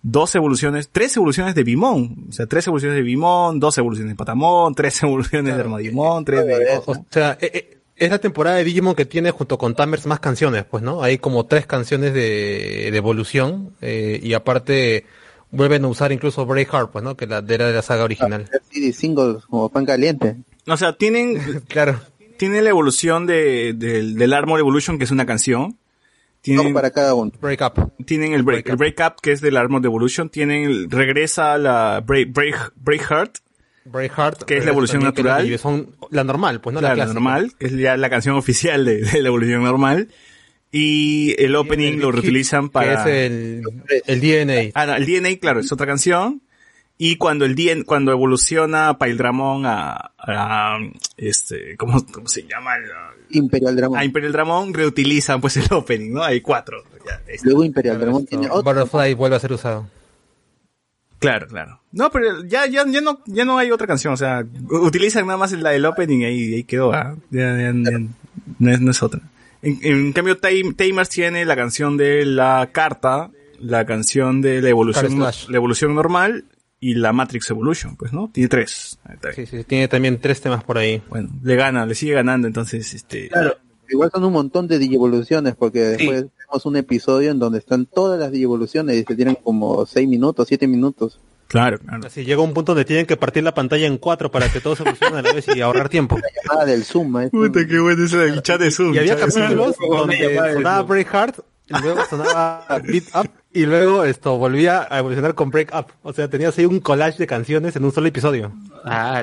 [0.00, 2.26] dos evoluciones, tres evoluciones de Bimon.
[2.30, 6.46] O sea, tres evoluciones de Bimon, dos evoluciones de Patamon, tres evoluciones de Armadillomon, tres
[6.46, 6.80] de...
[6.86, 10.20] O sea, eh, eh, es la temporada de Digimon que tiene junto con Tamers más
[10.20, 11.02] canciones, pues, ¿no?
[11.02, 15.04] Hay como tres canciones de, de evolución eh, y aparte
[15.50, 17.16] vuelven a usar incluso Breakheart, pues, ¿no?
[17.16, 18.48] Que la, era de la saga original.
[18.70, 20.36] CD singles como pan caliente.
[20.66, 22.00] O sea, tienen, Claro.
[22.36, 25.76] tienen la evolución de, del, del Armor Evolution, que es una canción.
[26.40, 27.32] Tienen, Dos para cada uno.
[27.40, 27.92] Break Up.
[28.06, 32.32] tienen el break, el break up que es del Armor Evolution, tienen, regresa la break,
[32.32, 33.38] break, break Heart,
[33.90, 34.42] Breakheart.
[34.44, 35.50] Que es la evolución que natural.
[35.50, 36.80] la- Son la normal, pues, ¿no?
[36.80, 37.14] claro, la clásica.
[37.20, 40.08] normal, que es ya la canción oficial de, de la evolución normal.
[40.70, 43.04] Y el opening el lo Big Hit, reutilizan para...
[43.04, 43.62] Que es el,
[44.06, 44.70] el DNA.
[44.74, 46.42] Ah, no, el DNA, claro, es otra canción.
[47.00, 50.78] Y cuando el DNA, cuando evoluciona Paildramon a, a,
[51.16, 52.72] este, ¿cómo, cómo se llama?
[53.30, 53.98] Imperial Dramon.
[53.98, 56.24] A Imperial Dramon reutilizan pues el opening, ¿no?
[56.24, 56.82] Hay cuatro.
[57.06, 57.46] Ya, está.
[57.46, 58.62] Luego Imperial Dramon tiene otro.
[58.64, 59.88] Butterfly vuelve a ser usado.
[61.18, 61.80] Claro, claro.
[61.92, 65.38] No, pero ya, ya, ya no, ya no hay otra canción, o sea, utilizan nada
[65.38, 67.16] más la del opening y ahí, ahí quedó, ¿ah?
[67.30, 67.98] Ya, ya- ya
[68.58, 69.20] no, es, no es otra.
[69.62, 74.68] En, en cambio, Tam- Tamers tiene la canción de la carta, la canción de la
[74.68, 76.44] evolución, la evolución normal
[76.80, 78.30] y la Matrix Evolution, pues, ¿no?
[78.32, 79.00] Tiene tres.
[79.34, 81.02] Sí, sí, tiene también tres temas por ahí.
[81.08, 83.56] Bueno, le gana, le sigue ganando, entonces, este, Claro.
[83.90, 88.18] Igual son un montón de digievoluciones porque después tenemos un episodio en donde están todas
[88.18, 91.20] las digievoluciones y se tienen como 6 minutos, 7 minutos.
[91.46, 92.06] claro, claro.
[92.06, 94.80] Así llega un punto donde tienen que partir la pantalla en cuatro para que todos
[94.80, 96.18] evolucionen a la vez y ahorrar tiempo.
[96.46, 97.20] Llamada del Zoom.
[97.20, 97.28] ¿eh?
[97.30, 98.94] Puta, qué bueno ese el chat de Zoom.
[98.94, 99.42] Y había chat de Zoom.
[99.42, 100.88] capítulos donde sonaba Zoom.
[100.88, 101.38] Break Heart,
[101.68, 105.86] y luego sonaba Beat Up, y luego esto volvía a evolucionar con Break Up.
[106.02, 108.52] O sea, tenías ahí un collage de canciones en un solo episodio.
[108.84, 109.22] Ah,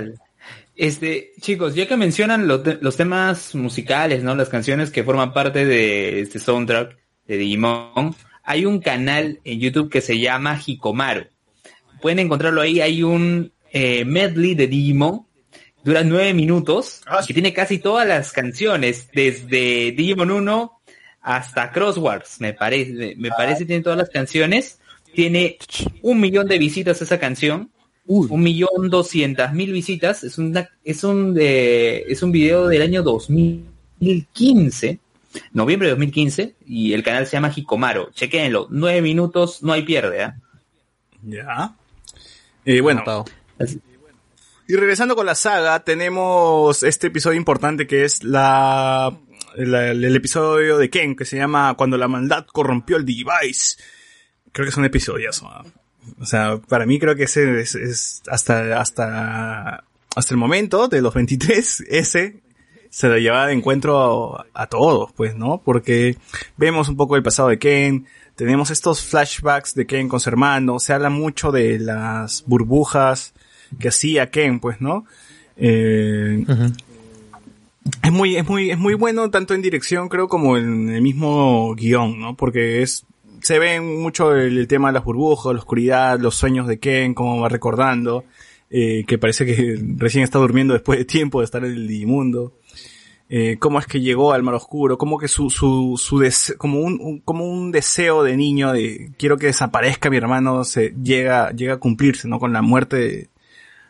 [0.75, 4.35] este, chicos, ya que mencionan lo te- los temas musicales, ¿no?
[4.35, 6.97] Las canciones que forman parte de este soundtrack
[7.27, 11.25] de Digimon, hay un canal en YouTube que se llama Hikomaru.
[12.01, 15.25] Pueden encontrarlo ahí, hay un eh, medley de Digimon,
[15.83, 20.81] dura nueve minutos, Ah, y tiene casi todas las canciones, desde Digimon 1
[21.21, 24.79] hasta Crosswords, me parece, me parece tiene todas las canciones,
[25.13, 25.57] tiene
[26.03, 27.71] un millón de visitas esa canción,
[28.07, 30.23] un millón doscientas mil visitas.
[30.23, 34.99] Es, una, es, un de, es un video del año 2015,
[35.51, 38.11] noviembre de 2015, y el canal se llama Hikomaro.
[38.11, 40.23] Chequenlo, nueve minutos, no hay pierde.
[40.23, 40.35] ¿ah?
[41.23, 41.75] Ya.
[42.65, 43.03] Eh, bueno,
[44.67, 49.15] y regresando con la saga, tenemos este episodio importante que es la,
[49.55, 53.77] la- el episodio de Ken, que se llama Cuando la maldad corrompió el Device.
[54.51, 55.29] Creo que es un episodio,
[56.19, 59.83] O sea, para mí creo que ese es, es hasta, hasta,
[60.15, 62.41] hasta el momento de los 23, ese
[62.95, 65.61] se lo lleva de encuentro a, a todos, pues, ¿no?
[65.65, 66.15] Porque
[66.55, 68.05] vemos un poco el pasado de Ken,
[68.37, 73.33] tenemos estos flashbacks de Ken con su hermano, se habla mucho de las burbujas
[73.81, 75.03] que hacía Ken, pues, ¿no?
[75.57, 76.45] Eh,
[78.01, 81.75] es muy, es muy, es muy bueno tanto en dirección, creo, como en el mismo
[81.75, 82.37] guion, ¿no?
[82.37, 83.05] Porque es,
[83.41, 87.13] se ve mucho el, el tema de las burbujas, la oscuridad, los sueños de Ken,
[87.13, 88.23] cómo va recordando,
[88.69, 92.53] eh, que parece que recién está durmiendo después de tiempo de estar en el Digimundo.
[93.27, 96.79] Eh, cómo es que llegó al mar oscuro, cómo que su, su, su dese- como
[96.79, 101.51] un, un- como un deseo de niño de quiero que desaparezca mi hermano, se llega,
[101.51, 102.37] llega a cumplirse, ¿no?
[102.39, 103.29] Con la muerte de,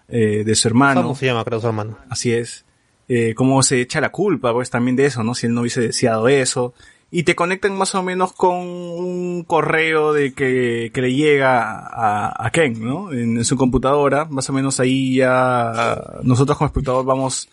[0.07, 1.01] eh, de su hermano.
[1.03, 1.97] ¿Cómo se llama, creo, su hermano?
[2.09, 2.63] Así es.
[3.09, 5.35] Eh, cómo se echa la culpa, pues también de eso, ¿no?
[5.35, 6.73] Si él no hubiese deseado eso.
[7.11, 12.45] Y te conectan más o menos con un correo de que, que le llega a,
[12.47, 13.11] a Ken, ¿no?
[13.11, 14.25] En, en su computadora.
[14.25, 17.47] Más o menos ahí ya nosotros como espectador vamos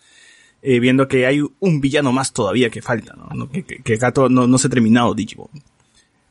[0.63, 3.49] eh, viendo que hay un villano más todavía que falta, ¿no?
[3.51, 5.49] Que, que, que todo no, no se ha terminado Digimon.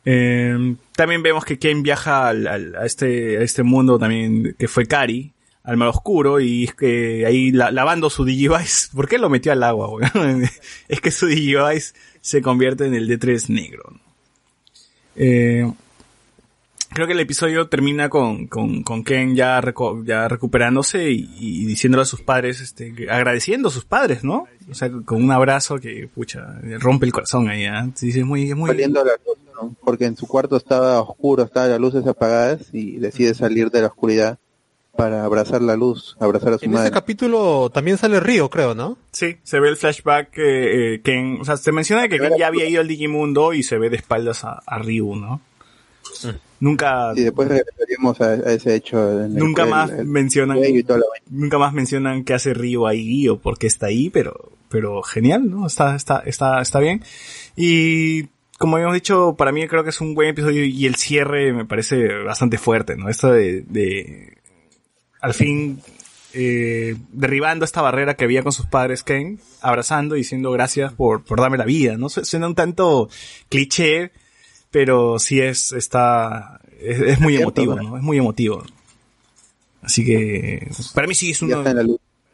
[0.05, 4.67] Eh, también vemos que Ken viaja al, al- a, este, a este mundo también que
[4.67, 5.33] fue Kari,
[5.65, 9.63] al mar oscuro, y que ahí la- lavando su Digivice, ¿por qué lo metió al
[9.63, 10.11] agua?
[10.89, 13.85] es que su Digivice se convierte en el D3 negro.
[15.15, 15.71] Eh,
[16.95, 21.65] creo que el episodio termina con, con, con Ken ya, reco- ya recuperándose y, y
[21.67, 24.47] diciéndole a sus padres, este, agradeciendo a sus padres, ¿no?
[24.71, 27.89] O sea, con un abrazo que, pucha, rompe el corazón ahí, ¿ah?
[27.95, 29.75] Sí, es muy, es muy, saliendo a la luz, ¿no?
[29.85, 33.89] Porque en su cuarto estaba oscuro, estaban las luces apagadas y decide salir de la
[33.89, 34.39] oscuridad
[34.97, 36.85] para abrazar la luz, abrazar a su En madre.
[36.89, 38.99] ese capítulo también sale Río, creo, ¿no?
[39.11, 42.49] Sí, se ve el flashback que eh, Ken, o sea, se menciona que Ken ya
[42.49, 45.41] había ido al Digimundo y se ve de espaldas a, a Ryu, ¿no?
[46.61, 49.23] Nunca, Y después regresaríamos a, a ese hecho.
[49.25, 50.59] en nunca más el- el mencionan,
[51.29, 55.51] nunca más mencionan qué hace Ryu ahí o por qué está ahí, pero, pero genial,
[55.51, 55.67] ¿no?
[55.67, 57.03] Está, está, está, está bien.
[57.57, 58.25] Y
[58.59, 61.65] como habíamos dicho, para mí creo que es un buen episodio y el cierre me
[61.65, 63.09] parece bastante fuerte, ¿no?
[63.09, 64.39] Esto de, de
[65.21, 65.81] al fin,
[66.33, 71.25] eh, derribando esta barrera que había con sus padres Ken, abrazando y diciendo gracias por,
[71.25, 72.09] por darme la vida, ¿no?
[72.09, 73.09] Su- Suena un tanto
[73.49, 74.13] cliché,
[74.73, 77.97] pero sí es, está, es, es muy emotivo, ¿no?
[77.97, 78.65] Es muy emotivo.
[79.83, 81.63] Así que, para mí sí es uno.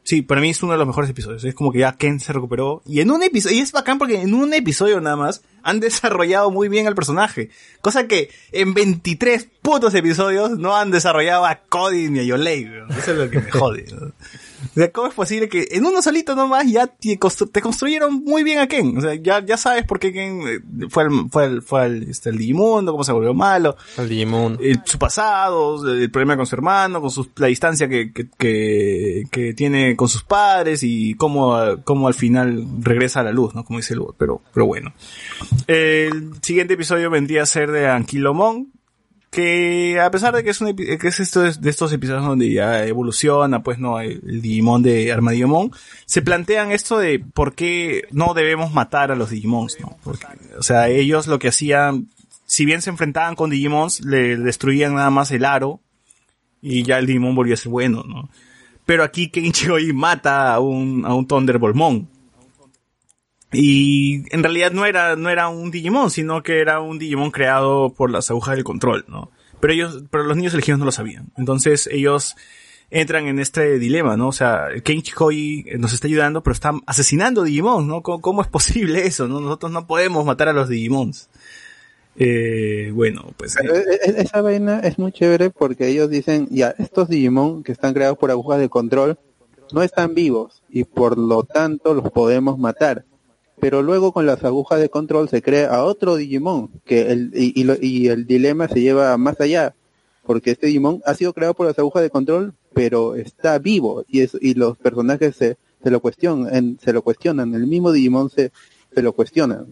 [0.09, 1.45] Sí, para mí es uno de los mejores episodios.
[1.45, 2.81] Es como que ya Ken se recuperó.
[2.87, 6.51] Y en un episodio, y es bacán porque en un episodio nada más han desarrollado
[6.51, 7.51] muy bien al personaje.
[7.83, 12.71] Cosa que en 23 putos episodios no han desarrollado a Cody ni a Yolei.
[12.89, 13.85] Eso es lo que me jode.
[14.65, 18.25] O sea, ¿cómo es posible que en uno solito nomás ya te, constru- te construyeron
[18.25, 18.97] muy bien a Ken?
[18.99, 22.03] O sea, ya, ya sabes por qué Ken eh, fue al, fue al, fue al,
[22.05, 24.59] este, al Digimundo, cómo se volvió malo El Digimon.
[24.61, 29.25] el- su pasado, el problema con su hermano, con sus, la distancia que, que, que,
[29.31, 33.65] que tiene con sus padres y cómo, cómo al final regresa a la luz, ¿no?
[33.65, 34.93] Como dice el pero, pero bueno.
[35.67, 38.73] El siguiente episodio vendría a ser de Anquilomón,
[39.31, 42.87] que a pesar de que es un que es esto de estos episodios donde ya
[42.87, 45.71] evoluciona, pues no, el, Digimon de Armadillomon,
[46.07, 49.97] se plantean esto de por qué no debemos matar a los Digimons, ¿no?
[50.59, 52.09] O sea, ellos lo que hacían,
[52.47, 55.81] si bien se enfrentaban con Digimons, le destruían nada más el aro
[56.63, 58.31] y ya el Digimon volvía a ser bueno, ¿no?
[58.87, 61.29] Pero aquí Kenchigoi mata a un, a un.
[63.53, 67.91] Y en realidad no era, no era un Digimon, sino que era un Digimon creado
[67.95, 69.31] por las agujas del control, ¿no?
[69.61, 71.33] Pero ellos, pero los niños elegidos no lo sabían.
[71.37, 72.37] Entonces ellos
[72.91, 74.29] entran en este dilema, ¿no?
[74.29, 78.03] O sea, Kenji Koi nos está ayudando, pero está asesinando Digimon, ¿no?
[78.03, 79.29] ¿Cómo, cómo es posible eso?
[79.29, 79.41] ¿no?
[79.41, 81.29] Nosotros no podemos matar a los Digimons.
[82.17, 83.57] Eh, bueno, pues...
[83.57, 87.73] Eh, e- e- esa vaina es muy chévere porque ellos dicen, ya, estos Digimon que
[87.73, 89.19] están creados por agujas de control
[89.73, 93.05] no están vivos y por lo tanto los podemos matar.
[93.61, 97.61] Pero luego con las agujas de control se crea a otro Digimon que el, y,
[97.61, 99.75] y lo- y el dilema se lleva más allá
[100.25, 104.21] porque este Digimon ha sido creado por las agujas de control pero está vivo y,
[104.21, 108.31] es, y los personajes se, se lo cuestionan, en- se lo cuestionan, el mismo Digimon
[108.31, 108.53] se,
[108.95, 109.67] se lo cuestionan.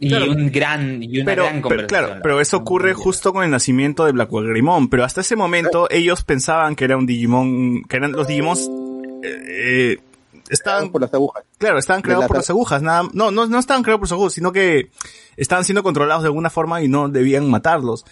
[0.00, 0.32] Y Claro.
[0.32, 1.88] un gran, y una pero, gran pero, conversación.
[2.06, 4.56] claro, pero eso ocurre justo con el nacimiento de Blackwater
[4.90, 8.68] pero hasta ese momento ellos pensaban que era un Digimon, que eran los Digimons,
[9.22, 9.96] eh, eh,
[10.50, 11.44] estaban, por las agujas.
[11.58, 14.12] claro, estaban creados la por las agujas, nada, no, no, no estaban creados por las
[14.12, 14.90] agujas, sino que
[15.36, 18.04] estaban siendo controlados de alguna forma y no debían matarlos.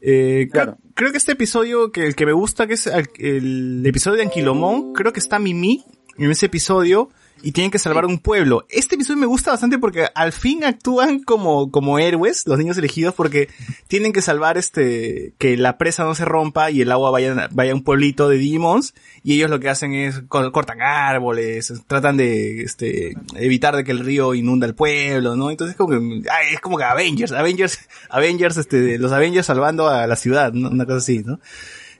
[0.00, 3.82] Eh, creo- creo, que este episodio, que el que me gusta, que es el, el
[3.86, 5.84] episodio de Anquilomón, creo que está Mimi
[6.18, 7.08] en ese episodio
[7.46, 8.66] y tienen que salvar un pueblo.
[8.70, 13.14] Este episodio me gusta bastante porque al fin actúan como, como héroes, los niños elegidos,
[13.14, 13.48] porque
[13.86, 17.70] tienen que salvar este, que la presa no se rompa y el agua vaya, vaya
[17.70, 22.16] a un pueblito de Digimons, y ellos lo que hacen es co- cortan árboles, tratan
[22.16, 25.52] de, este, evitar de que el río inunda el pueblo, ¿no?
[25.52, 25.96] Entonces como que,
[26.28, 27.78] ay, es como que Avengers, Avengers,
[28.10, 30.68] Avengers, este, los Avengers salvando a la ciudad, ¿no?
[30.68, 31.38] Una cosa así, ¿no?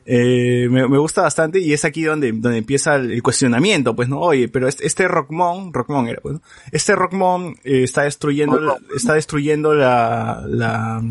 [0.09, 4.09] Eh, me, me gusta bastante y es aquí donde, donde empieza el, el cuestionamiento, pues,
[4.09, 4.21] ¿no?
[4.21, 6.43] Oye, pero este, este Rockmon, Rockmon era, pues, ¿no?
[6.71, 11.03] Este Rockmon eh, está destruyendo, la- está destruyendo la, la,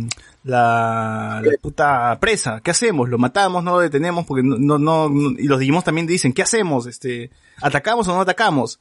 [0.45, 2.61] la, la puta presa.
[2.61, 3.09] ¿Qué hacemos?
[3.09, 3.63] ¿Lo matamos?
[3.65, 4.25] ¿No lo detenemos?
[4.25, 6.87] Porque no, no, no, no- y los Digimons también dicen, ¿qué hacemos?
[6.87, 7.31] Este,
[7.61, 8.79] ¿atacamos o no atacamos?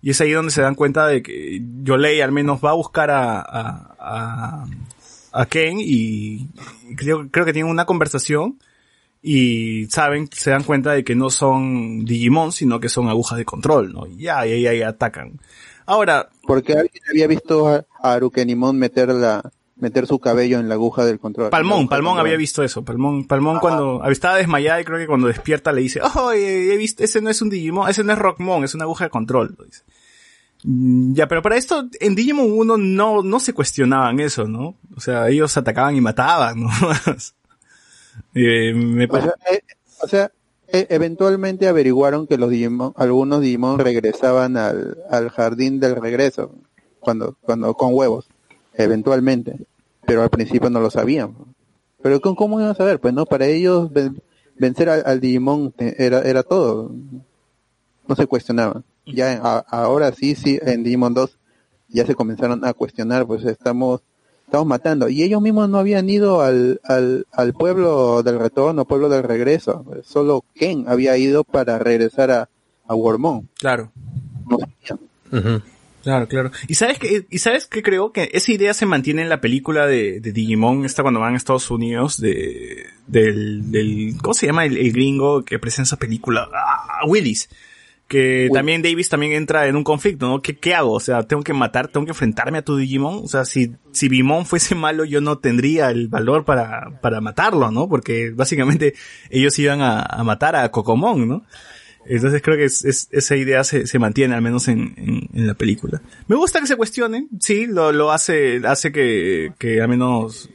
[0.00, 3.10] Y es ahí donde se dan cuenta de que Yolei al menos va a buscar
[3.10, 4.64] a, a, a,
[5.32, 6.48] a Ken y
[6.88, 8.58] y creo, creo que tienen una conversación
[9.22, 13.44] y saben, se dan cuenta de que no son Digimon, sino que son agujas de
[13.44, 14.06] control, ¿no?
[14.06, 15.40] Y ya, y ahí, ahí atacan.
[15.86, 19.42] Ahora, Porque alguien había visto a, a Arukenimon meter la,
[19.80, 21.50] meter su cabello en la aguja del control.
[21.50, 22.84] Palmón, Palmón había visto eso.
[22.84, 27.02] Palmón, Palmón cuando estaba desmayada y creo que cuando despierta le dice, oh, he visto,
[27.02, 29.64] ese no es un Digimon, ese no es Rockmon, es una aguja de control, lo
[29.64, 29.82] dice.
[30.64, 34.76] Mm, Ya, pero para esto, en Digimon 1 no, no se cuestionaban eso, ¿no?
[34.96, 36.70] O sea, ellos atacaban y mataban, ¿no?
[38.34, 39.60] Eh, me O pare- sea, eh,
[40.02, 40.32] o sea,
[40.68, 46.54] e- eventualmente averiguaron que los Digimon, algunos Digimon regresaban al, al jardín del regreso,
[47.00, 48.28] cuando, cuando, con huevos,
[48.74, 49.56] eventualmente.
[50.06, 51.34] Pero al principio no lo sabían.
[52.02, 52.98] Pero ¿cómo, cómo iban a saber?
[53.00, 54.20] Pues no, para ellos ven-
[54.56, 56.90] vencer al, al Digimon eh, era, era todo.
[58.08, 58.82] No se cuestionaba.
[59.06, 61.38] Ya a- ahora sí, sí, en Digimon 2
[61.88, 64.02] ya se comenzaron a cuestionar, pues estamos
[64.50, 65.08] estamos matando.
[65.08, 69.84] Y ellos mismos no habían ido al, al, al pueblo del retorno, pueblo del regreso.
[70.04, 72.48] Solo Ken había ido para regresar a,
[72.88, 73.48] a Wormón.
[73.58, 73.92] claro.
[74.48, 74.98] No sabían.
[75.30, 75.62] Ujú.
[76.02, 76.50] Claro, claro.
[76.66, 78.10] ¿Y sabes qué, y sabes qué creo?
[78.10, 81.36] Que esa idea se mantiene en la película de, de Digimon, esta cuando van a
[81.36, 86.48] Estados Unidos, de, del, del, ¿cómo se llama el, el gringo que presenta esa película?
[86.52, 87.48] Ah, Willis.
[88.10, 90.42] Que también Davis también entra en un conflicto, ¿no?
[90.42, 90.90] ¿Qué, ¿Qué hago?
[90.94, 93.20] O sea, tengo que matar, tengo que enfrentarme a tu Digimon.
[93.22, 97.70] O sea, si, si Bimon fuese malo, yo no tendría el valor para, para matarlo,
[97.70, 97.88] ¿no?
[97.88, 98.94] Porque básicamente
[99.30, 101.44] ellos iban a, a matar a Cocomon, ¿no?
[102.04, 105.46] Entonces creo que es, es- esa idea se, se mantiene, al menos en, en, en
[105.46, 106.02] la película.
[106.26, 110.50] Me gusta que se cuestionen, sí, lo, lo hace, hace que, que al menos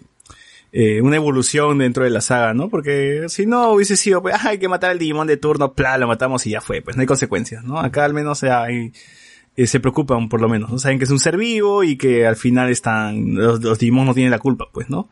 [0.77, 2.67] eh, una evolución dentro de la saga, ¿no?
[2.69, 5.97] Porque si no hubiese sido, pues, ah, hay que matar al Digimon de turno, pla,
[5.97, 7.79] lo matamos y ya fue, pues no hay consecuencias, ¿no?
[7.79, 8.91] Acá al menos hay,
[9.55, 10.77] eh, se preocupan por lo menos, ¿no?
[10.77, 14.13] Saben que es un ser vivo y que al final están, los, los Digimon no
[14.13, 15.07] tienen la culpa, pues, ¿no?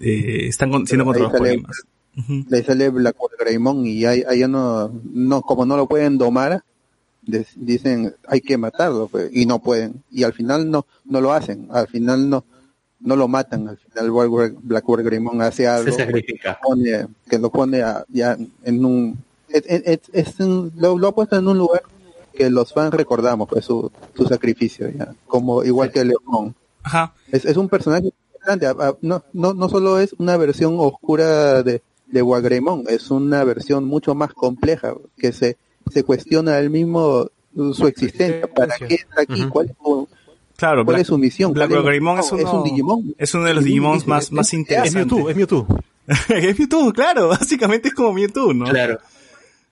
[0.00, 1.82] Eh, están con- siendo controlados por sale- alguien más.
[2.16, 2.46] Ujú.
[2.48, 6.62] Le sale Blackwater Greymon y ahí, ya no, no, como no lo pueden domar,
[7.56, 10.02] dicen hay que matarlo pues, y no pueden.
[10.10, 11.68] Y al final no, no lo hacen.
[11.70, 12.44] Al final no,
[13.04, 13.68] no lo matan.
[13.68, 16.58] Al final Blackwater, Blackwater Greymon hace algo Se sacrifica.
[16.62, 19.18] pone, que lo pone a- ya en un
[19.48, 19.82] es, es-
[20.12, 21.82] es- es un- lo, lo ha puesto en un lugar
[22.32, 27.14] que los fans recordamos pues su, su sacrificio ya como igual que León Ajá.
[27.30, 28.66] es, es un personaje importante
[29.02, 34.16] no, no, no solo es una versión oscura de, de Wagremon es una versión mucho
[34.16, 35.56] más compleja que se,
[35.92, 37.28] se cuestiona él mismo
[37.74, 40.08] su existencia para qué está aquí cuál es su,
[40.56, 43.44] Claro, cuál Black- es su misión Black ¿Cuál es- es uno- un Digimon es uno
[43.44, 44.94] de los Es un Digimons Digimon, más, es- más es- Es interesantes.
[44.94, 45.66] Mewtwo, es Mewtwo.
[46.06, 48.64] es Mewtwo, claro, básicamente es como Mewtwo, ¿no?
[48.66, 48.98] Claro.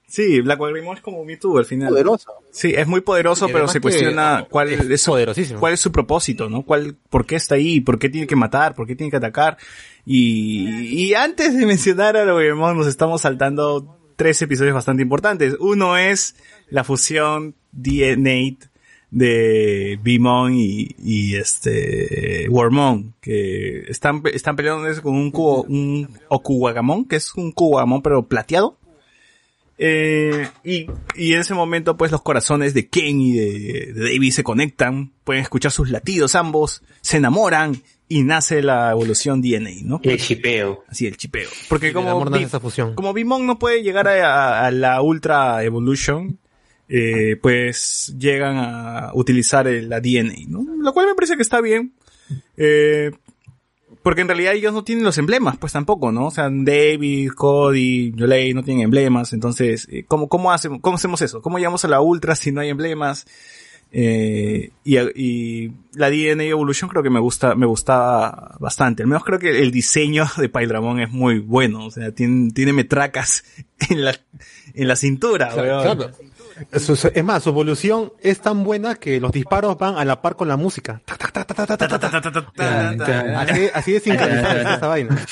[0.09, 1.89] Sí, Black Greymon es como Mewtwo al final.
[1.89, 5.59] poderoso Sí, es muy poderoso, pero se que, cuestiona cuál es es, poderosísimo.
[5.59, 6.65] cuál es su propósito, ¿no?
[6.65, 7.81] ¿Cuál, por qué está ahí?
[7.81, 8.75] ¿Por qué tiene que matar?
[8.75, 9.57] ¿Por qué tiene que atacar?
[10.05, 10.69] Y,
[11.07, 15.57] y antes de mencionar a Greymon, nos estamos saltando tres episodios bastante importantes.
[15.61, 16.35] Uno es
[16.69, 18.57] la fusión DNA
[19.13, 27.05] de Bimon y, y este Wormon, que están, están peleando con un cubo, un Okuwagamon,
[27.05, 28.77] que es un Kuwagamon pero plateado.
[29.79, 34.31] Eh, y, y en ese momento, pues los corazones de Ken y de, de David
[34.31, 40.01] se conectan, pueden escuchar sus latidos ambos, se enamoran y nace la evolución DNA, ¿no?
[40.05, 40.85] El chipeo.
[40.89, 41.49] Así el chipeo.
[41.69, 42.95] Porque como, amor nace esa fusión.
[42.95, 46.39] como Bimon no puede llegar a, a- a la Ultra Evolution,
[46.95, 50.63] eh, pues llegan a utilizar el- la DNA, ¿no?
[50.79, 51.95] Lo cual me parece que está bien.
[52.57, 53.11] Eh,
[54.03, 56.27] porque en realidad ellos no tienen los emblemas, pues tampoco, ¿no?
[56.27, 61.23] O sea, David, Cody, Yolei no tienen emblemas, entonces, eh, ¿cómo, cómo, hacemos, ¿cómo hacemos
[61.23, 61.41] eso?
[61.41, 63.27] ¿Cómo llegamos a la Ultra si no hay emblemas?
[63.95, 69.03] Eh, y, y la DNA Evolution creo que me gusta, me gustaba bastante.
[69.03, 71.85] Al menos creo que el diseño de Paildramon es muy bueno.
[71.87, 73.45] O sea, tiene, tiene metracas
[73.91, 74.17] en la,
[74.75, 75.83] en la cintura, weón.
[75.83, 76.11] Claro.
[76.71, 80.49] Es más, su evolución es tan buena que los disparos van a la par con
[80.49, 81.01] la música.
[83.37, 85.27] Así, así de sincronizada está esa vaina.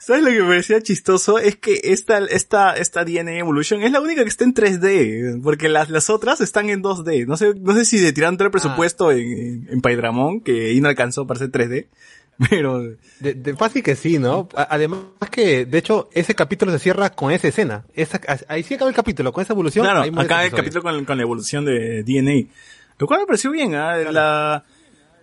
[0.00, 1.38] ¿Sabes lo que me parecía chistoso?
[1.38, 5.68] Es que esta, esta, esta DNA Evolution es la única que está en 3D, porque
[5.68, 7.24] las, las otras están en 2D.
[7.26, 10.70] No sé, no sé si de tiraron todo el presupuesto en, en, en Paidramon, que
[10.70, 11.86] ahí no alcanzó para ser 3D,
[12.50, 12.82] pero,
[13.20, 14.48] De, de fácil que sí, ¿no?
[14.54, 15.00] Además
[15.30, 17.84] que, de hecho, ese capítulo se cierra con esa escena.
[17.94, 19.84] Esa, ahí sí acaba el capítulo, con esa evolución.
[19.84, 22.50] claro, acá el capítulo con, con la evolución de DNA.
[22.98, 23.72] Lo cual me pareció bien.
[23.72, 24.64] La,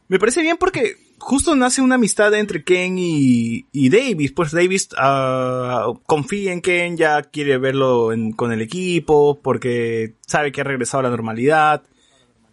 [0.07, 4.31] me parece bien porque justo nace una amistad entre Ken y, y Davis.
[4.31, 10.52] Pues Davis ah, confía en Ken, ya quiere verlo en- con el equipo porque sabe
[10.52, 11.84] que ha regresado a la normalidad.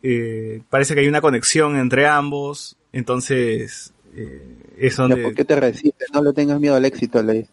[0.03, 2.77] Eh, parece que hay una conexión entre ambos.
[2.93, 4.43] Entonces, eh,
[4.79, 5.17] es donde...
[5.19, 6.09] ¿Por qué te resistes?
[6.13, 7.51] No le tengas miedo al éxito, le dice.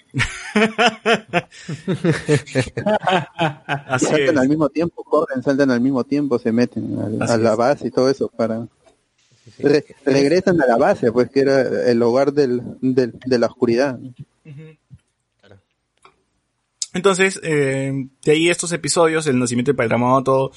[2.65, 4.38] Así saltan es.
[4.38, 7.91] al mismo tiempo, corren, saltan al mismo tiempo, se meten al- a la base y
[7.91, 8.68] todo eso para...
[9.60, 13.99] Re- regresan a la base, pues que era el hogar del, del- de la oscuridad.
[16.94, 20.52] Entonces, eh, de ahí estos episodios, el nacimiento de Paidramon, todo,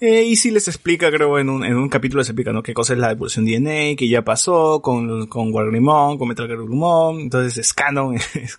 [0.00, 2.62] eh, y sí les explica, creo, en un, en un capítulo les explica, ¿no?
[2.62, 6.58] Qué cosa es la evolución DNA, que ya pasó con, con Wargreymon, con Metal Gear
[6.58, 8.16] Grumon, entonces es canon,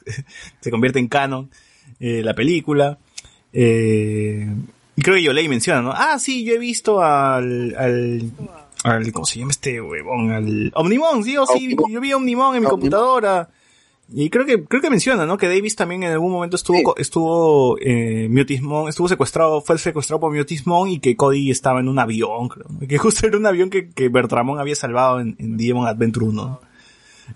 [0.61, 1.49] se convierte en canon,
[1.99, 2.99] eh, la película,
[3.53, 4.47] eh,
[4.95, 5.91] y creo que Yolei menciona, ¿no?
[5.91, 8.31] Ah, sí, yo he visto al, al,
[8.83, 10.31] al, ¿cómo se llama este huevón?
[10.31, 13.49] Al Omnimon, sí, o sí, yo vi Omnimon en mi computadora.
[14.13, 15.37] Y creo que, creo que menciona, ¿no?
[15.37, 17.01] Que Davis también en algún momento estuvo, Sí.
[17.01, 21.97] estuvo, eh, Miotismon, estuvo secuestrado, fue secuestrado por Miotismon y que Cody estaba en un
[21.99, 22.65] avión, creo.
[22.69, 22.87] ¿no?
[22.87, 26.33] Que justo era un avión que, que Bertramon había salvado en, en Digimon Adventure 1.
[26.43, 26.61] ¿no?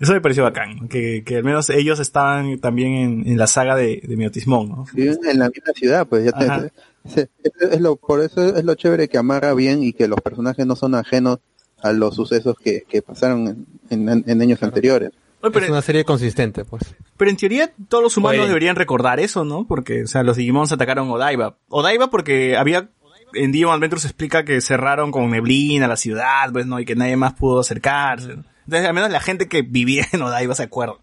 [0.00, 3.74] Eso me pareció bacán, que, que al menos ellos estaban también en, en la saga
[3.76, 4.86] de, de Miotismon, ¿no?
[4.92, 6.72] Viven en la misma ciudad, pues ya te-
[7.22, 7.28] es,
[7.72, 10.76] es lo, por eso es lo chévere que amarra bien y que los personajes no
[10.76, 11.38] son ajenos
[11.82, 15.12] a los sucesos que, que pasaron en, en- en años anteriores.
[15.42, 16.82] Oye, Es pero, una serie consistente, pues.
[17.16, 18.48] pero en teoría todos los humanos Oye.
[18.48, 19.66] deberían recordar eso, ¿no?
[19.66, 21.56] Porque, o sea, los Digimons atacaron Odaiba.
[21.68, 22.88] Odaiba porque había,
[23.34, 26.80] en Digimon Adventure se explica que cerraron con neblina la ciudad, pues, ¿no?
[26.80, 28.36] Y que nadie más pudo acercarse.
[28.36, 28.44] ¿no?
[28.64, 30.94] Entonces, al menos la gente que vivía en Odaiba se acuerda.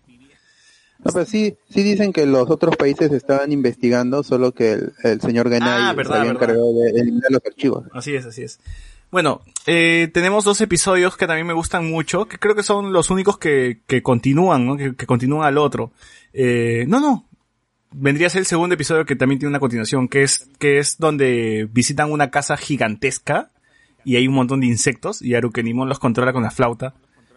[1.05, 5.19] No, pero sí, sí dicen que los otros países estaban investigando, solo que el, el
[5.19, 7.83] señor Genai Ah, se había encargado de eliminar los archivos.
[7.93, 8.59] Así es, así es.
[9.13, 13.11] Bueno, eh, tenemos dos episodios que también me gustan mucho, que creo que son los
[13.11, 14.75] únicos que, que continúan, ¿no?
[14.75, 15.91] Que, continúan al otro.
[16.33, 17.29] Eh, no, no.
[17.91, 20.97] Vendría a ser el segundo episodio que también tiene una continuación, que es, que es
[20.97, 23.51] donde visitan una casa gigantesca
[24.03, 26.95] y hay un montón de insectos y Arukenimon los controla con la flauta.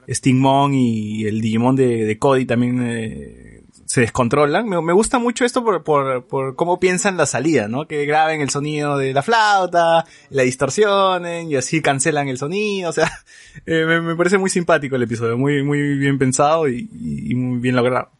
[0.08, 3.55] Stingmon y el Digimon de, de Cody también eh,
[3.86, 4.68] se descontrolan.
[4.68, 7.86] Me, me gusta mucho esto por, por, por cómo piensan la salida, ¿no?
[7.86, 12.90] Que graben el sonido de la flauta, la distorsionen y así cancelan el sonido.
[12.90, 13.10] O sea,
[13.66, 16.84] eh, me, me parece muy simpático el episodio, muy, muy bien pensado y,
[17.34, 18.10] muy bien logrado.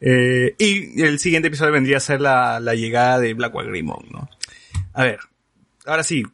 [0.00, 4.28] Eh, y el siguiente episodio vendría a ser la, la llegada de Black Grimon, ¿no?
[4.92, 5.20] A ver,
[5.86, 6.24] ahora sí,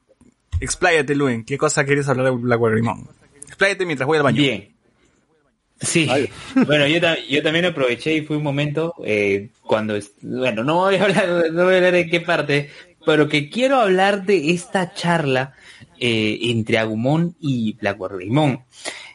[0.60, 1.44] expláyate, Luen.
[1.44, 3.08] ¿Qué cosa quieres hablar de Black Grimon?
[3.46, 4.38] Expláyate mientras voy al baño.
[4.38, 4.73] Bien.
[5.80, 6.08] Sí.
[6.66, 6.98] Bueno, yo,
[7.28, 11.64] yo también aproveché y fui un momento eh, cuando, bueno, no voy a hablar, no
[11.64, 12.70] voy a hablar de qué parte,
[13.04, 15.52] pero que quiero hablar de esta charla
[16.00, 18.60] eh, entre Agumon y Blackboard Raymond.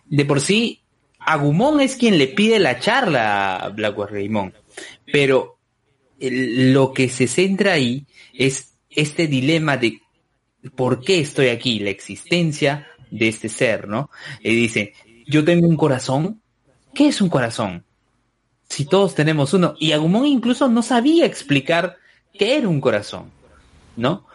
[0.05, 0.81] De por sí,
[1.19, 4.53] Agumon es quien le pide la charla a Blackboard Raymond,
[5.11, 5.57] pero
[6.19, 10.01] el- lo que se centra ahí es este dilema de
[10.75, 14.09] por qué estoy aquí, la existencia de este ser, ¿no?
[14.43, 14.93] Y dice,
[15.25, 16.41] yo tengo un corazón.
[16.93, 17.83] ¿Qué es un corazón?
[18.67, 19.75] Si todos tenemos uno.
[19.79, 21.97] Y Agumon incluso no sabía explicar
[22.37, 23.31] qué era un corazón,
[23.95, 24.25] ¿no?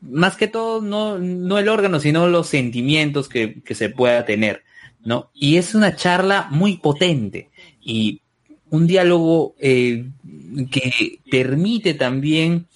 [0.00, 4.62] Más que todo, no, no el órgano, sino los sentimientos que, que se pueda tener,
[5.04, 5.30] ¿no?
[5.34, 7.50] Y es una charla muy potente
[7.80, 8.20] y
[8.70, 10.06] un diálogo eh,
[10.70, 12.66] que permite también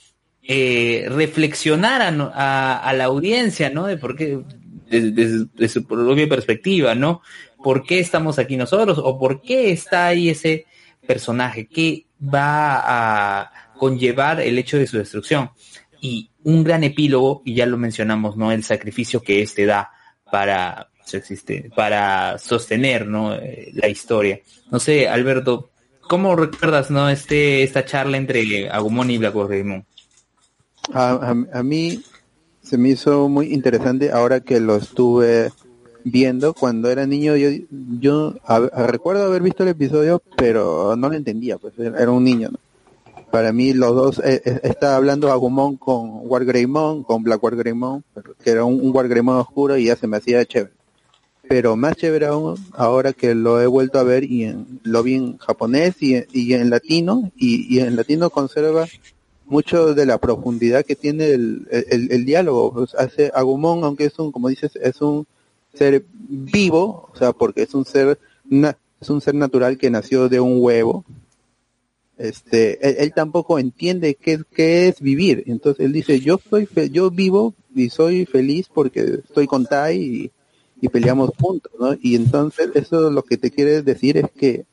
[0.42, 3.86] eh, reflexionar a, la audiencia, ¿no?
[3.86, 4.40] De por qué,
[4.88, 7.22] desde su propia perspectiva, ¿no?
[7.62, 8.98] ¿Por qué estamos aquí nosotros?
[8.98, 10.66] ¿O por qué está ahí ese
[11.06, 11.66] personaje?
[11.66, 15.50] ¿Qué va a conllevar el hecho de su destrucción?
[16.00, 18.52] Y un gran epílogo, y ya lo mencionamos, ¿no?
[18.52, 19.90] El sacrificio que éste da
[20.30, 20.90] para
[21.74, 23.34] para sostener, ¿no?
[23.34, 24.40] Eh, la historia.
[24.70, 25.70] No sé, Alberto,
[26.02, 29.84] ¿cómo recuerdas, no, este, esta charla entre Agumon y Black Greymon?
[30.92, 32.02] A, a, a mí
[32.62, 35.50] se me hizo muy interesante ahora que lo estuve
[36.04, 37.48] viendo cuando era niño yo
[38.00, 42.50] yo a- recuerdo haber visto el episodio pero no lo entendía pues era un niño
[43.30, 48.02] para mí los dos eh, eh, estaba hablando Agumon con Wargreymon con Black Wargreymon
[48.42, 50.72] que era un, un Wargreymon oscuro y ya se me hacía chévere
[51.48, 55.14] pero más chévere aún ahora que lo he vuelto a ver y en, lo vi
[55.14, 58.86] en japonés y, y en latino y, y en latino conserva
[59.46, 62.72] mucho de la profundidad que tiene el, el, el diálogo.
[62.72, 65.26] Pues hace Agumon, aunque es un, como dices, es un
[65.74, 68.18] ser vivo, o sea, porque es un ser,
[69.00, 71.04] es un ser natural que nació de un huevo.
[72.18, 75.44] Este, él, tampoco entiende qué, es vivir.
[75.46, 79.96] Entonces él dice, yo soy, fe- yo vivo y soy feliz porque estoy con Tai
[79.96, 80.30] y,
[80.88, 81.72] peleamos juntos.
[82.02, 84.64] Y entonces eso lo que te quiere decir es que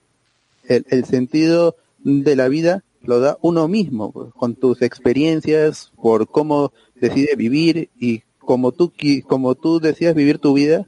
[0.66, 6.28] el, el sentido de la vida lo da uno mismo, pues, con tus experiencias, por
[6.28, 8.94] cómo decides vivir y como tú,
[9.28, 10.88] como tú decidas vivir tu vida,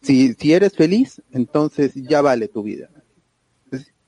[0.00, 2.88] si, si eres feliz, entonces ya vale tu vida.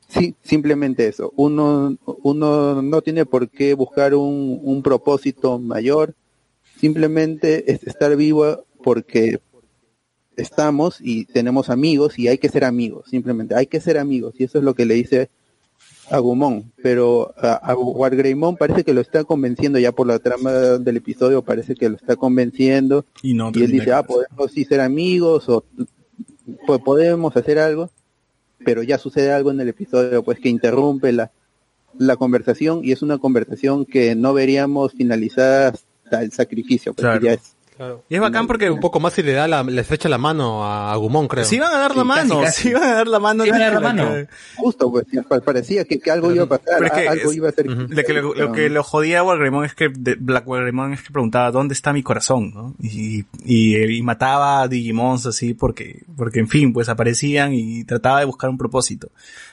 [0.07, 1.33] Sí, simplemente eso.
[1.35, 6.15] Uno, uno no tiene por qué buscar un, un propósito mayor.
[6.77, 9.41] Simplemente es estar vivo porque
[10.37, 13.09] estamos y tenemos amigos y hay que ser amigos.
[13.11, 14.37] Simplemente hay que ser amigos.
[14.39, 15.29] Y eso es lo que le dice
[16.11, 20.97] Agumon, pero a, a Wargreymon parece que lo está convenciendo ya por la trama del
[20.97, 24.81] episodio, parece que lo está convenciendo Y no y él dice, ah, podemos sí ser
[24.81, 25.65] amigos o
[26.67, 27.91] po- podemos hacer algo,
[28.65, 31.31] pero ya sucede algo en el episodio pues que interrumpe la,
[31.99, 35.69] la conversación y es una conversación que no veríamos finalizada
[36.05, 37.21] hasta el sacrificio, Claro.
[37.21, 37.55] ya es
[38.09, 40.65] Y es bacán porque un poco más si le da la, le echa la mano
[40.65, 41.45] a Agumon, creo.
[41.45, 42.63] Se iban a dar la Sí, mano, casi, casi.
[42.63, 43.47] se iban a dar la mano.
[43.47, 44.15] Iban a dar la que mano.
[44.15, 47.31] que- justo, pues pa- parecía que, que algo iba a pasar, Pero es que algo
[47.31, 47.67] es- iba a ser.
[47.67, 51.03] Lo que, lo, lo que lo jodía a Wargreymon es que, de Black Wargreymon es
[51.03, 52.75] que preguntaba dónde está mi corazón, ¿no?
[52.81, 58.19] Y, y, y mataba a Digimons así porque, porque en fin, pues aparecían y trataba
[58.21, 59.11] de buscar un propósito.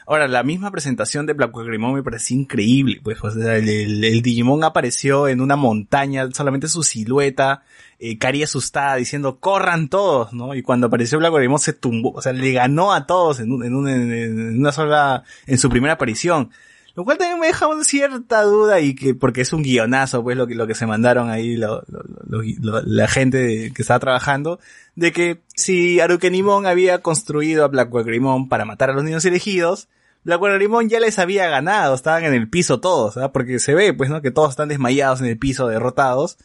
[0.07, 4.21] Ahora, la misma presentación de Black Wargreymon me parecía increíble, pues, o sea, el, el-
[4.21, 7.63] Digimon apareció en una montaña, solamente su silueta,
[7.97, 10.53] eh, Cari asustada diciendo, corran todos, ¿no?
[10.53, 13.63] Y cuando apareció Black Wargreymon se tumbó, o sea, le ganó a todos en, un-
[13.63, 16.51] en, un- en una sola, en su primera aparición.
[16.95, 20.37] Lo cual también me deja una cierta duda y que, porque es un guionazo, pues,
[20.37, 24.59] lo que, lo que se mandaron ahí lo- lo- lo- la gente que estaba trabajando,
[24.95, 29.89] de que si Arukenimon había construido a Black Greymon para matar a los niños elegidos,
[30.23, 33.31] Black Greymon ya les había ganado, estaban en el piso todos, ¿ah?
[33.33, 34.21] Porque se ve, pues, ¿no?
[34.21, 36.37] Que todos están desmayados en el piso, derrotados.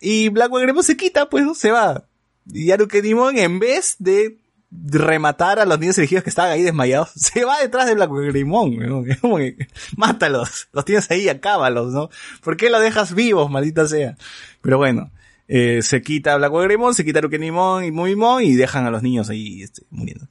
[0.00, 1.54] Y Black Greymon se quita, pues, ¿no?
[1.54, 2.04] Se va.
[2.46, 4.38] Y Arukenimon, en vez de
[4.70, 8.76] rematar a los niños elegidos que estaban ahí desmayados, se va detrás de Black Greymon,
[8.76, 9.04] ¿no?
[9.06, 9.56] Es como que,
[9.96, 12.10] mátalos, los tienes ahí, acábalos, ¿no?
[12.42, 14.16] ¿Por qué los dejas vivos, maldita sea?
[14.62, 15.10] Pero bueno,
[15.48, 19.28] eh, se quita Black Greymon, se quita Arukenimon y Mumimon y dejan a los niños
[19.30, 20.26] ahí, este, muriendo.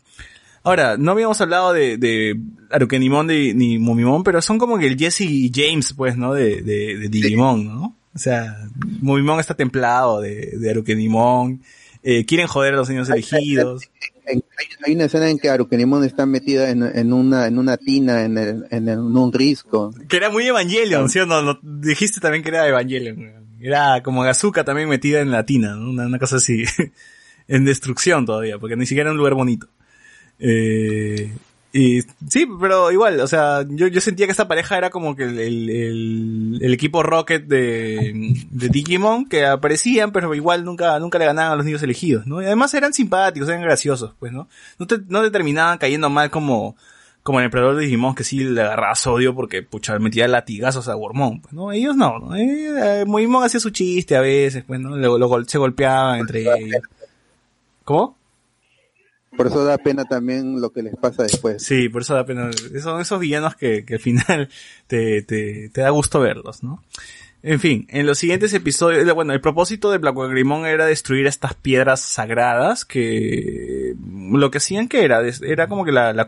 [0.63, 2.37] Ahora, no habíamos hablado de, de
[2.69, 6.33] Arukenimon de- ni Mumimon, pero son como que el Jesse y James, pues, ¿no?
[6.33, 7.95] De, de, de Digimon, ¿no?
[8.13, 8.57] O sea,
[9.01, 11.61] Mumimon está templado de, de Arukenimon,
[12.03, 13.83] eh, quieren joder a los niños elegidos.
[14.27, 14.43] Hay,
[14.85, 18.37] hay una escena en que Arukenimon está metida en, en una en una tina en,
[18.37, 19.93] el, en, el- en un risco.
[20.07, 21.41] Que era muy Evangelion, ¿sí o no?
[21.41, 23.33] No, Dijiste también que era Evangelion.
[23.59, 25.89] Era como Azuka también metida en la tina, ¿no?
[25.89, 26.63] una, una cosa así.
[27.47, 29.67] en destrucción todavía, porque ni siquiera era un lugar bonito.
[30.37, 31.31] Eh,
[31.71, 35.23] y sí, pero igual, o sea, yo, yo sentía que esta pareja era como que
[35.23, 41.19] el, el, el- el equipo Rocket de, de Digimon, que aparecían, pero igual nunca, nunca
[41.19, 42.41] le ganaban a los niños elegidos, ¿no?
[42.41, 44.47] Y además eran simpáticos, eran graciosos, pues, ¿no?
[44.79, 46.75] No te, no te terminaban cayendo mal como,
[47.21, 50.95] como el emperador de Digimon, que sí le agarraba odio porque, pucha, metía latigazos a
[50.95, 51.71] Wormón, pues, ¿no?
[51.71, 52.35] Ellos no, ¿no?
[52.35, 54.95] Eh, eh, Digimon hacía su chiste a veces, pues, ¿no?
[55.45, 56.81] Se golpeaban entre ellos.
[57.83, 58.17] ¿Cómo?
[59.39, 61.63] Por eso da pena también lo que les pasa después.
[61.63, 62.51] Sí, por eso da pena.
[62.83, 64.49] Son esos villanos que, que al final
[64.87, 66.83] te, te, te da gusto verlos, ¿no?
[67.41, 71.25] En fin, en los siguientes episodios, eh, bueno, el propósito de Black Grimón era destruir
[71.25, 73.95] estas piedras sagradas que
[74.29, 76.27] lo que hacían que era, era como que la, la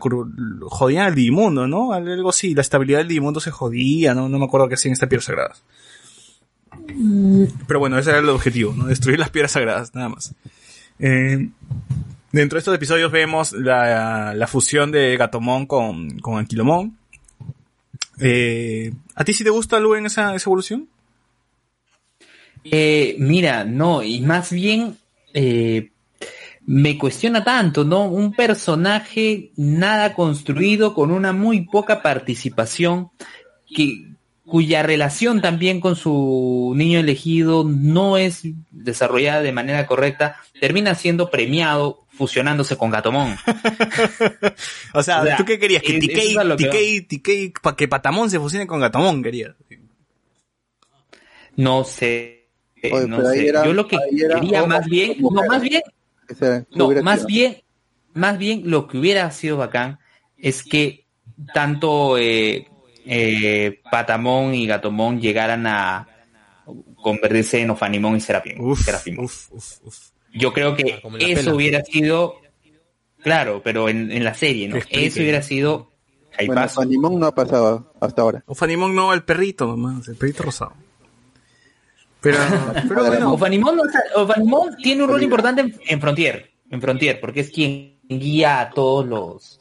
[0.62, 1.92] jodían al Digimundo, ¿no?
[1.92, 4.30] Algo así, la estabilidad del Digimundo se jodía, ¿no?
[4.30, 5.62] No me acuerdo qué hacían estas piedras sagradas.
[7.66, 8.86] Pero bueno, ese era el objetivo, ¿no?
[8.86, 10.34] Destruir las piedras sagradas, nada más.
[10.98, 11.50] Eh,
[12.32, 16.96] dentro de estos episodios vemos la, fusión de Gatomon con, con Anquilomon.
[18.18, 20.88] Eh, ¿A ti sí te gusta, Luen, esa, esa evolución?
[22.64, 24.96] Eh, mira, no, y más bien,
[25.34, 25.90] eh,
[26.64, 28.06] me cuestiona tanto, ¿no?
[28.06, 33.10] Un personaje nada construido con una muy poca participación
[33.66, 34.12] que
[34.46, 41.30] cuya relación también con su niño elegido no es desarrollada de manera correcta, termina siendo
[41.30, 43.36] premiado fusionándose con Gatomón.
[44.94, 45.82] o, sea, O sea, ¿tú qué querías?
[45.82, 49.54] Que Tikei, que Tikei, Tikei, pa- que Patamón se fusione con Gatomón, quería.
[51.56, 52.48] No sé,
[52.82, 53.48] eh, Oye, no sé.
[53.48, 55.82] era- Yo lo que quería más bien, no, más bien,
[56.28, 57.26] Ese no, hubiera más sido.
[57.28, 57.62] bien,
[58.14, 59.98] más bien lo que hubiera sido bacán
[60.38, 61.04] es que
[61.52, 62.68] tanto eh,
[63.04, 66.08] eh, Patamón y Gatomón llegaran a
[66.96, 68.60] convertirse en Ofanimón y Serafim.
[68.60, 69.24] Uf, Serafimón.
[69.26, 69.98] uf, uf, uf.
[70.32, 71.54] Yo creo que Ah, eso pela.
[71.54, 72.36] hubiera sido,
[73.22, 74.76] claro, pero en, en la serie, ¿no?
[74.76, 75.90] Eso hubiera sido
[76.46, 76.68] Bueno.
[76.68, 78.42] Fanimón no ha pasado hasta ahora.
[78.46, 80.72] O Fanimón no, el perrito nomás, el perrito rosado.
[82.20, 82.38] Pero,
[82.88, 83.80] pero bueno, Ofanimón,
[84.82, 89.06] tiene un rol importante en, en Frontier, en Frontier, porque es quien guía a todos
[89.06, 89.60] los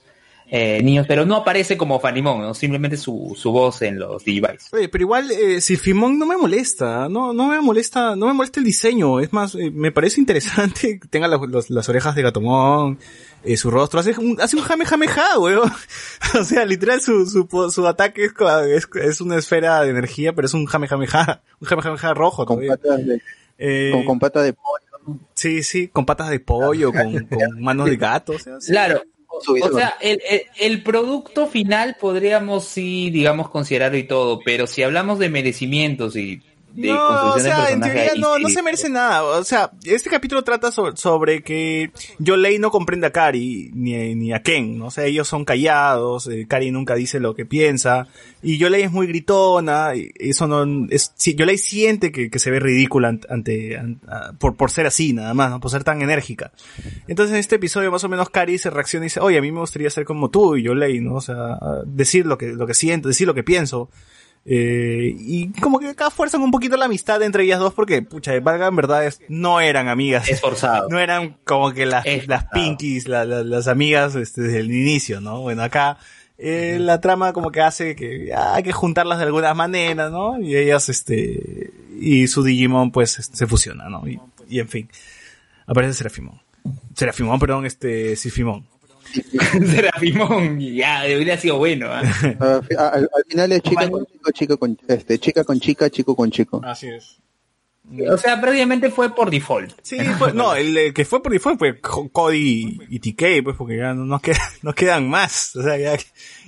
[0.53, 2.53] eh, niños, pero no aparece como Ofanimón, ¿no?
[2.53, 4.67] simplemente su, su voz en los Digivice.
[4.73, 8.59] Oye, pero igual, eh, Silfimón no me molesta, no, no me molesta, no me molesta
[8.59, 12.23] el diseño, es más, eh, me parece interesante que tenga las- los- las orejas de
[12.23, 12.99] Gatomón,
[13.45, 15.71] eh, su rostro, hace un, hace un jame jameja, weón.
[16.39, 18.33] o sea, literal su, su, po- su ataque es,
[18.67, 22.45] es, es una esfera de energía, pero es un jame jameja, un jame jameja rojo
[22.45, 23.21] Con patas de,
[23.57, 25.17] Eh, con, con pata de pollo.
[25.33, 28.71] Sí, sí, con patas de pollo, con, con manos de gato, o sea, sí.
[28.71, 29.01] Claro,
[29.31, 34.83] o sea, el, el, el producto final podríamos sí, digamos, considerarlo y todo, pero si
[34.83, 36.41] hablamos de merecimientos y
[36.73, 39.23] de no, o sea, de en teoría no, no se merece nada.
[39.23, 44.33] O sea, este capítulo trata so- sobre que Yolei no comprende a Kari ni, ni
[44.33, 44.87] a Ken, ¿no?
[44.87, 48.07] O sea, ellos son callados, eh, Kari nunca dice lo que piensa,
[48.41, 52.51] y Yolei es muy gritona, y eso no, es, sí, Yolei siente que, que se
[52.51, 53.79] ve ridícula ante,
[54.39, 55.59] por, por ser así, nada más, ¿no?
[55.59, 56.51] Por ser tan enérgica.
[57.07, 59.51] Entonces en este episodio más o menos Kari se reacciona y dice, oye, a mí
[59.51, 61.15] me gustaría ser como tú y Yolei, ¿no?
[61.15, 63.89] O sea, decir lo que, lo que siento, decir lo que pienso.
[64.45, 68.39] Eh, y como que acá fuerzan un poquito la amistad entre ellas dos porque, pucha,
[68.39, 70.27] valga en verdad, es- no eran amigas.
[70.29, 70.89] es forzado.
[70.89, 75.21] No eran como que las, las pinkies, la- la- las amigas este, desde el inicio,
[75.21, 75.41] ¿no?
[75.41, 75.97] Bueno, acá
[76.39, 80.39] eh, la trama como que hace que ah, hay que juntarlas de alguna manera, ¿no?
[80.39, 84.07] Y ellas, este, y su Digimon pues este, se fusiona, ¿no?
[84.07, 84.19] Y,
[84.49, 84.89] y en fin,
[85.67, 86.41] aparece Serafimon.
[86.95, 88.65] Serafimon, perdón, este, Sifimon.
[89.67, 91.87] Serafimón, ya, debería sido bueno.
[91.91, 96.15] a- al, al final es chica con chico, chico con, este, chica con chica, chico
[96.15, 96.61] con chico.
[96.63, 97.17] Así es.
[98.09, 99.73] O sea, prácticamente fue por default.
[99.81, 103.57] Sí, fue- no, el, el que fue por default fue Co- Cody y TK, pues
[103.57, 105.55] porque ya no nos quedan, nos quedan más.
[105.55, 105.97] O sea, ya,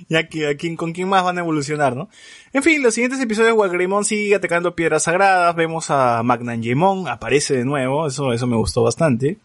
[0.08, 2.08] ya que, a quién- con quién más van a evolucionar, ¿no?
[2.54, 7.64] En fin, los siguientes episodios Wagrimon sigue atacando piedras sagradas, vemos a Magnangemon, aparece de
[7.64, 9.38] nuevo, eso, eso me gustó bastante.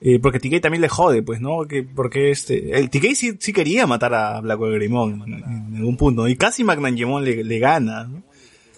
[0.00, 1.66] Eh, porque TK también le jode, pues, ¿no?
[1.68, 6.26] Que, porque este, el TK sí, sí quería matar a Black Wagrimon en, algún punto,
[6.26, 8.22] y casi Magnangemon le, le gana, ¿no?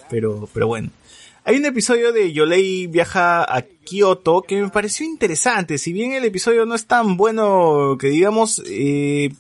[0.09, 0.91] Pero, pero bueno.
[1.45, 5.79] Hay un episodio de Yolei viaja a Kioto que me pareció interesante.
[5.79, 9.31] Si bien el episodio no es tan bueno que digamos, eh,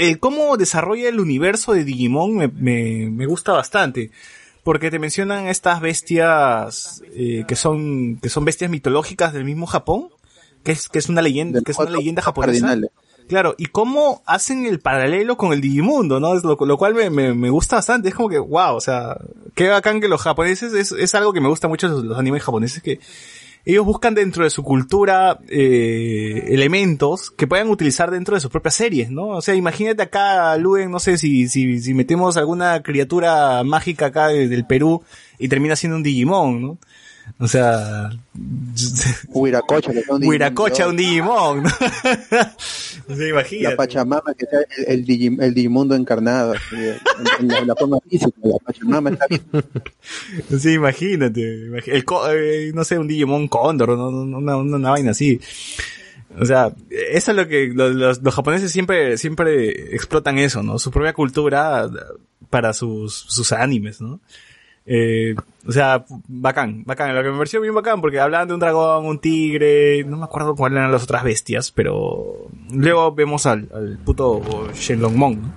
[0.00, 4.10] el cómo desarrolla el universo de Digimon me, me, me gusta bastante.
[4.64, 10.08] Porque te mencionan estas bestias eh, que son que son bestias mitológicas del mismo Japón,
[10.62, 12.66] que es que es una leyenda, que es una leyenda japonesa.
[12.66, 12.90] cardinales.
[13.28, 16.34] Claro, y cómo hacen el paralelo con el Digimundo, ¿no?
[16.34, 18.08] Es lo, lo cual me, me, me gusta bastante.
[18.08, 19.16] Es como que, wow, o sea,
[19.54, 22.42] qué bacán que los japoneses, es, es algo que me gusta mucho los, los animes
[22.42, 22.98] japoneses, que
[23.64, 28.74] ellos buscan dentro de su cultura eh, elementos que puedan utilizar dentro de sus propias
[28.74, 29.28] series, ¿no?
[29.28, 34.28] O sea, imagínate acá, Luen, no sé si, si, si metemos alguna criatura mágica acá
[34.28, 35.02] de- del Perú
[35.38, 36.78] y termina siendo un Digimon, ¿no?
[37.38, 38.10] O sea,
[39.28, 41.68] Huiracocha, son Huiracocha, un Digimon, ¿no?
[43.08, 43.70] o sea, imagínate.
[43.70, 46.96] La Pachamama, que sea el, el, Digi- el Digimundo encarnado, en,
[47.40, 49.42] en la, en la forma física, la Pachamama está bien.
[50.60, 51.68] Sí, imagínate.
[51.86, 55.40] El, co- eh, no sé, un Digimon Cóndor, una, una vaina así.
[56.38, 60.78] O sea, eso es lo que los, los, los japoneses siempre, siempre explotan eso, ¿no?
[60.78, 61.90] Su propia cultura
[62.50, 64.20] para sus, sus animes, ¿no?
[64.92, 65.36] Eh,
[65.68, 67.14] o sea, bacán, bacán.
[67.14, 70.24] Lo que me pareció bien bacán porque hablaban de un dragón, un tigre, no me
[70.24, 73.68] acuerdo cuáles eran las otras bestias, pero luego vemos al,
[74.04, 74.42] puto
[74.74, 75.54] Shenlongmon, ¿no?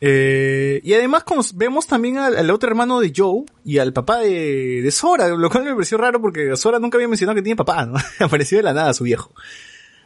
[0.00, 1.24] Eh, y además
[1.56, 5.64] vemos también al, otro hermano de Joe y al papá de, de Sora, lo cual
[5.64, 7.98] me pareció raro porque Sora nunca había mencionado que tiene papá, ¿no?
[8.24, 9.34] Apareció de la nada su viejo.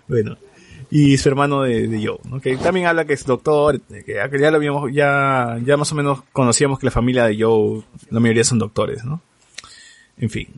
[0.09, 0.37] Bueno.
[0.95, 2.39] Y su hermano de, de Joe, ¿no?
[2.39, 6.23] Que también habla que es doctor, que ya, lo habíamos, ya, ya más o menos
[6.33, 9.23] conocíamos que la familia de Joe, la mayoría son doctores, ¿no?
[10.19, 10.49] En fin.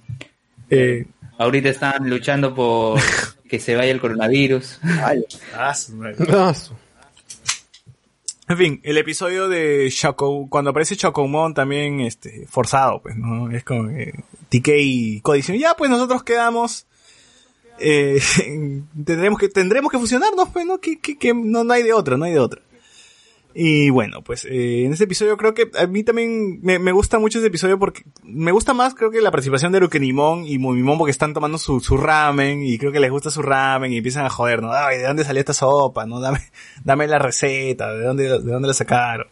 [0.70, 1.06] Eh,
[1.38, 2.98] Ahorita están luchando por
[3.48, 4.80] que se vaya el coronavirus.
[5.04, 5.24] Ay,
[5.56, 5.72] Ah,
[8.48, 13.52] En fin, el episodio de Choco, cuando aparece Chocomon también, este, forzado, pues, ¿no?
[13.52, 14.12] Es como que
[14.48, 16.86] TK y Cody dicen, ya, pues nosotros quedamos,
[17.78, 18.20] eh,
[19.04, 20.78] tendremos que, tendremos que fusionarnos, pues, ¿no?
[20.78, 22.62] Que, que, que no, no hay de otra, no hay de otra.
[23.56, 27.20] Y bueno, pues eh, en este episodio creo que a mí también me, me gusta
[27.20, 30.98] mucho este episodio porque me gusta más creo que la participación de Rukenimon y Mumimon
[30.98, 34.26] porque están tomando su, su ramen y creo que les gusta su ramen y empiezan
[34.26, 34.72] a joder, ¿no?
[34.72, 36.04] Ay, ¿de dónde salió esta sopa?
[36.04, 36.18] ¿No?
[36.18, 36.40] Dame,
[36.84, 39.28] dame la receta, ¿de dónde, de dónde la sacaron?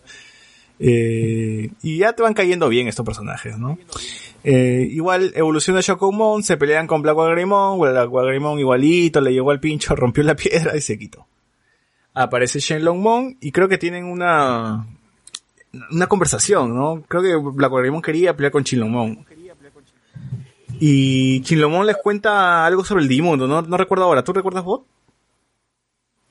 [0.84, 3.78] Eh, y ya te van cayendo bien estos personajes, ¿no?
[4.42, 9.60] Eh, igual evoluciona Shokumon, se pelean con Black Wagrimon, Black Wagrimon igualito, le llegó al
[9.60, 11.26] pincho, rompió la piedra y se quitó
[12.14, 14.86] aparece Shenlongmon y creo que tienen una
[15.90, 17.02] una conversación, ¿no?
[17.08, 19.24] Creo que Black Wagrimon quería pelear con Shenlongmon.
[20.78, 23.62] Y Shenlongmon les cuenta algo sobre el Digimundo, ¿no?
[23.62, 24.22] No recuerdo ahora.
[24.22, 24.82] ¿Tú recuerdas vos?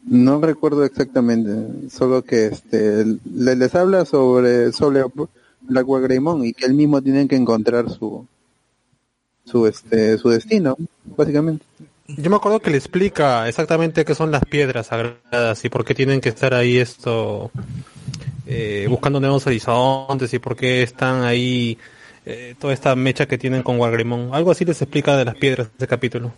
[0.05, 5.03] No recuerdo exactamente, solo que este le- les habla sobre sobre
[5.61, 8.25] Black Greymon y que él mismo tiene que encontrar su
[9.45, 10.77] su este su destino,
[11.17, 11.65] básicamente.
[12.07, 15.93] Yo me acuerdo que le explica exactamente qué son las piedras sagradas y por qué
[15.95, 17.51] tienen que estar ahí esto
[18.45, 21.77] eh, buscando nuevos horizontes y por qué están ahí
[22.25, 24.33] eh, toda esta mecha que tienen con Wagrimon.
[24.33, 26.33] Algo así les explica de las piedras de capítulo.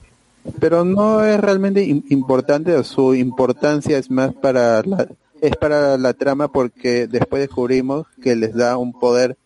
[0.59, 5.07] Pero no es realmente im- importante, su importancia es más para la,
[5.41, 9.37] es para la trama porque después descubrimos que les da un poder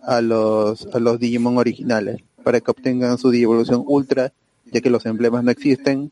[0.00, 4.32] a los a los Digimon originales para que obtengan su evolución ultra,
[4.70, 6.10] ya que los emblemas no existen.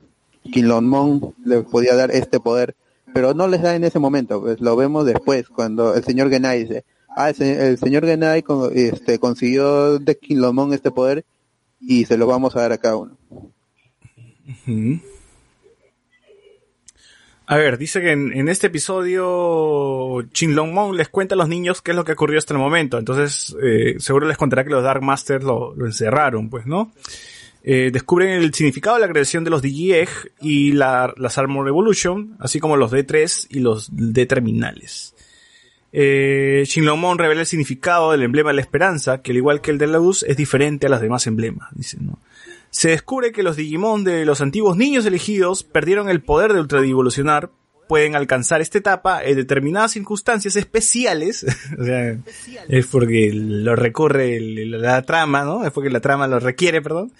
[0.51, 2.74] Kinlonmon les podía dar este poder,
[3.14, 6.62] pero no les da en ese momento, pues lo vemos después cuando el señor Genai
[6.64, 6.85] dice,
[7.16, 8.43] ah, el, el señor Genai
[8.74, 11.24] este consiguió de Kinlonmon este poder
[11.81, 13.16] y se lo vamos a dar a cada uno.
[17.47, 21.97] A ver, dice que en, este episodio Chinlongmon les cuenta a los niños qué es
[21.97, 22.98] lo que ocurrió hasta el momento.
[22.98, 26.93] Entonces, eh, seguro les contará que los Dark Masters lo, encerraron, pues, ¿no?
[27.64, 30.09] Eh, descubren el significado de la creación de los Digi-Egg
[30.40, 35.14] y la, las Armor Evolution, así como los D3 y los D-Terminales.
[35.93, 39.78] Eh, Shinlongmon revela el significado del emblema de la esperanza, que al igual que el
[39.78, 42.19] de la luz, es diferente a los demás emblemas, dice, ¿no?
[42.73, 47.51] Se descubre que los Digimon de los antiguos niños elegidos perdieron el poder de ultraevolucionar,
[47.86, 51.44] pueden alcanzar esta etapa en determinadas circunstancias especiales,
[51.78, 52.16] o sea,
[52.69, 55.66] es porque lo recurre el- la trama, ¿no?
[55.66, 57.12] Es porque la trama lo requiere, perdón.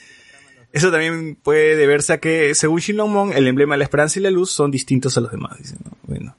[0.73, 4.31] Eso también puede deberse a que, según Shinlongmon, el emblema de la esperanza y la
[4.31, 5.91] luz son distintos a los demás, dicen, ¿no?
[6.05, 6.35] Bueno.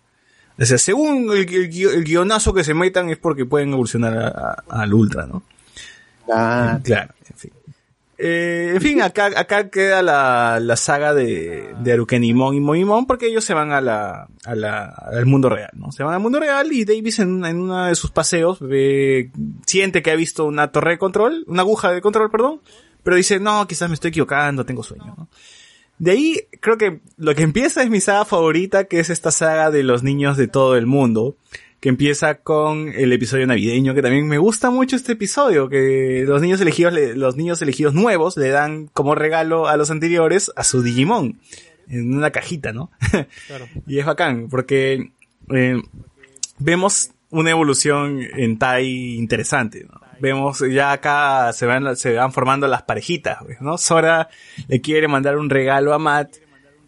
[0.58, 4.58] O sea, según el, el gui- el guionazo que se metan es porque pueden evolucionar
[4.70, 5.44] al ultra, ¿no?
[6.32, 7.14] Ah, Claro.
[8.26, 13.28] Eh, en fin, acá, acá queda la, la saga de, de Arukenimon y Moimon porque
[13.28, 15.92] ellos se van a la, a la, al mundo real, ¿no?
[15.92, 19.30] Se van al mundo real y Davis en, en uno de sus paseos ve,
[19.66, 22.62] siente que ha visto una torre de control, una aguja de control, perdón,
[23.04, 25.28] pero dice, no, quizás me estoy equivocando, tengo sueño, ¿no?
[25.98, 29.70] De ahí, creo que lo que empieza es mi saga favorita, que es esta saga
[29.70, 31.36] de los niños de todo el mundo,
[31.84, 36.42] que empieza con el episodio navideño, que también me gusta mucho este episodio, que los
[36.42, 40.64] niños elegidos, le- los niños elegidos nuevos le dan como regalo a los anteriores a
[40.64, 41.42] su Digimon,
[41.90, 42.90] en una cajita, ¿no?
[43.86, 45.12] y es bacán, porque
[45.54, 45.82] eh,
[46.58, 50.00] vemos una evolución en Tai interesante, ¿no?
[50.22, 53.78] Vemos ya acá se van, se van formando las parejitas, pues, ¿no?
[53.78, 54.30] Sora
[54.70, 56.36] le quiere mandar un regalo a Matt,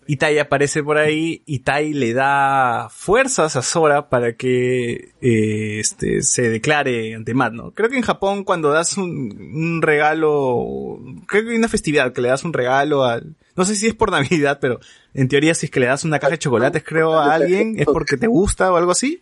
[0.07, 5.79] y Tai aparece por ahí, y Tai le da fuerzas a Sora para que eh,
[5.79, 7.71] este, se declare ante Matt, ¿no?
[7.71, 12.21] Creo que en Japón cuando das un, un regalo, creo que hay una festividad que
[12.21, 14.79] le das un regalo al, no sé si es por Navidad, pero
[15.13, 17.85] en teoría si es que le das una caja de chocolates, creo, a alguien, es
[17.85, 19.21] porque te gusta o algo así.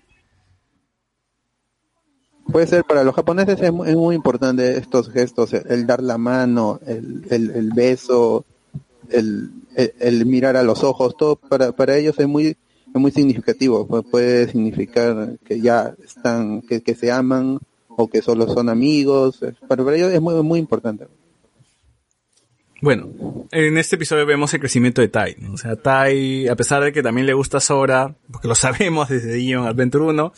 [2.52, 6.04] Puede ser, para los japoneses es muy, es muy importante estos gestos, el, el dar
[6.04, 8.46] la mano, el, el, el beso,
[9.10, 12.58] el, el, el mirar a los ojos, todo para, para ellos es muy, es
[13.02, 13.88] muy significativo.
[13.88, 19.40] Pu- Puede significar que ya están, que, que se aman o que solo son amigos.
[19.68, 21.08] Para, para ellos es muy, muy importante.
[22.82, 23.10] Bueno,
[23.52, 25.38] en este episodio vemos el crecimiento de Tai.
[25.54, 29.34] O sea, Tai, a pesar de que también le gusta Sora, porque lo sabemos desde
[29.34, 30.34] Digimon Adventure 1,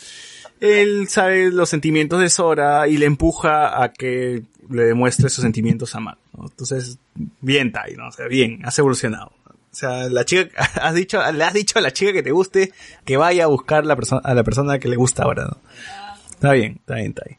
[0.60, 5.95] él sabe los sentimientos de Sora y le empuja a que le demuestre sus sentimientos
[5.95, 6.45] a Matt, ¿no?
[6.45, 6.98] Entonces,
[7.41, 8.07] bien Tai, ¿no?
[8.07, 9.32] O sea, bien, has evolucionado.
[9.48, 10.49] O sea, la chica,
[10.82, 12.72] has dicho, le has dicho a la chica que te guste
[13.03, 15.57] que vaya a buscar la a la persona que le gusta ahora, ¿no?
[16.32, 17.38] Está bien, está bien, Tai.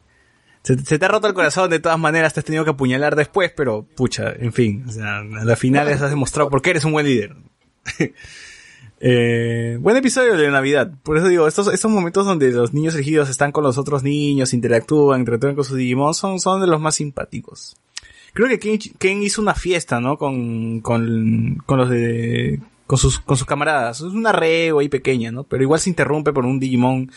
[0.63, 3.15] Se, se te ha roto el corazón, de todas maneras te has tenido que apuñalar
[3.15, 6.85] después, pero pucha, en fin, o sea, a la final has demostrado por qué eres
[6.85, 7.37] un buen líder.
[8.98, 10.90] Eh, buen episodio de Navidad.
[11.02, 14.55] Por eso digo, estos, estos momentos donde los niños elegidos están con los otros niños,
[14.55, 17.77] interactúan, interactúan con sus Digimon, son, son de los más simpáticos.
[18.32, 20.16] Creo que Ken, Ken hizo una fiesta, ¿no?
[20.18, 23.98] Con, con, con los de, con sus, con sus camaradas.
[23.98, 25.44] Es una reo ahí pequeña, ¿no?
[25.44, 27.10] Pero igual se interrumpe por un Digimon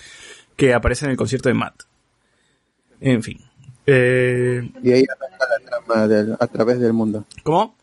[0.56, 1.84] que aparece en el concierto de Matt.
[3.02, 3.40] En fin.
[3.86, 7.26] Eh, Y ahí arranca la trama del- a través del mundo.
[7.44, 7.76] ¿Cómo?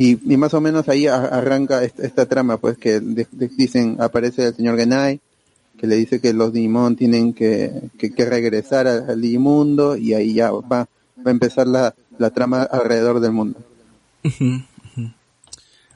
[0.00, 3.96] Y, y más o menos ahí arranca esta, esta trama, pues que de- de- dicen,
[4.00, 5.20] aparece el señor Genai,
[5.76, 10.14] que le dice que los Digimon tienen que, que, que regresar al, al Digimundo y
[10.14, 10.88] ahí ya va, va
[11.26, 13.58] a empezar la, la trama alrededor del mundo.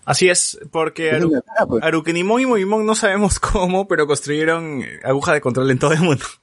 [0.04, 1.84] Así es, porque Aru, pues.
[1.84, 6.00] Arukenimon y Movimon no sabemos cómo, pero construyeron eh, aguja de control en todo el
[6.00, 6.24] mundo.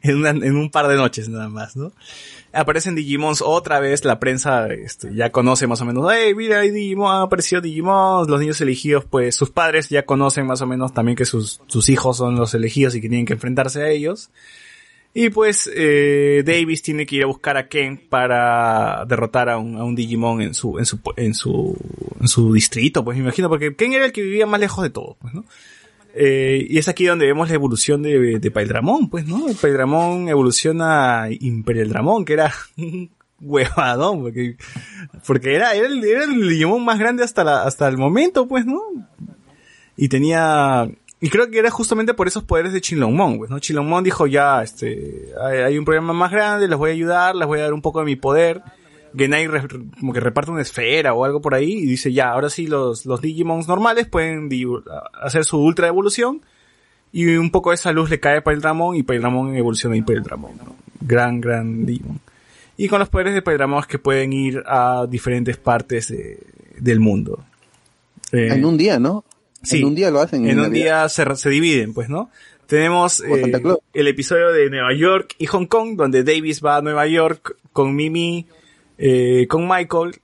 [0.00, 1.92] En, una- en un par de noches nada más, ¿no?
[2.52, 6.70] Aparecen Digimons otra vez, la prensa este, ya conoce más o menos, hey, mira, hay
[6.70, 10.92] Digimon, ha aparecido Digimon, los niños elegidos, pues sus padres ya conocen más o menos
[10.92, 14.30] también que sus, sus hijos son los elegidos y que tienen que enfrentarse a ellos.
[15.14, 19.76] Y pues eh, Davis tiene que ir a buscar a Ken para derrotar a un,
[19.76, 21.76] a un Digimon en su, en su, en su,
[22.18, 24.90] en su distrito, pues me imagino, porque Ken era el que vivía más lejos de
[24.90, 25.44] todo, pues, ¿no?
[26.14, 29.48] Eh, y es aquí donde vemos la evolución de, de Paildramon, pues, ¿no?
[29.48, 33.10] El Paildramon evoluciona a Imperial Dramon, que era un
[33.40, 34.56] huevadón, porque,
[35.26, 38.66] porque era, era el, era el Digimon más grande hasta la, hasta el momento, pues,
[38.66, 38.80] ¿no?
[39.96, 40.88] Y tenía,
[41.20, 43.58] y creo que era justamente por esos poderes de Chinlongmon, pues, ¿no?
[43.58, 47.46] Chinlongmon dijo ya, este, hay, hay un problema más grande, les voy a ayudar, les
[47.46, 48.62] voy a dar un poco de mi poder.
[49.16, 49.66] Genai re-
[50.00, 53.04] como que reparte una esfera o algo por ahí y dice ya, ahora sí los,
[53.06, 54.48] los Digimons normales pueden
[55.22, 56.40] hacer su ultra evolución
[57.12, 60.56] y un poco de esa luz le cae a Paildramon y Paildramon evoluciona en Paildramon,
[60.56, 60.76] ¿no?
[61.00, 62.20] Gran, gran Digimon.
[62.76, 66.38] Y con los poderes de Paildramon es que pueden ir a diferentes partes de-
[66.78, 67.44] del mundo.
[68.32, 69.24] Eh, En un día, ¿no?
[69.62, 69.78] Sí.
[69.80, 70.46] En un día lo hacen.
[70.48, 71.02] en un Navidad.
[71.04, 72.30] día se, se dividen, pues, ¿no?
[72.66, 73.52] Tenemos eh,
[73.92, 77.94] el episodio de Nueva York y Hong Kong, donde Davis va a Nueva York con
[77.94, 78.46] Mimi,
[78.98, 80.20] eh, con Michael.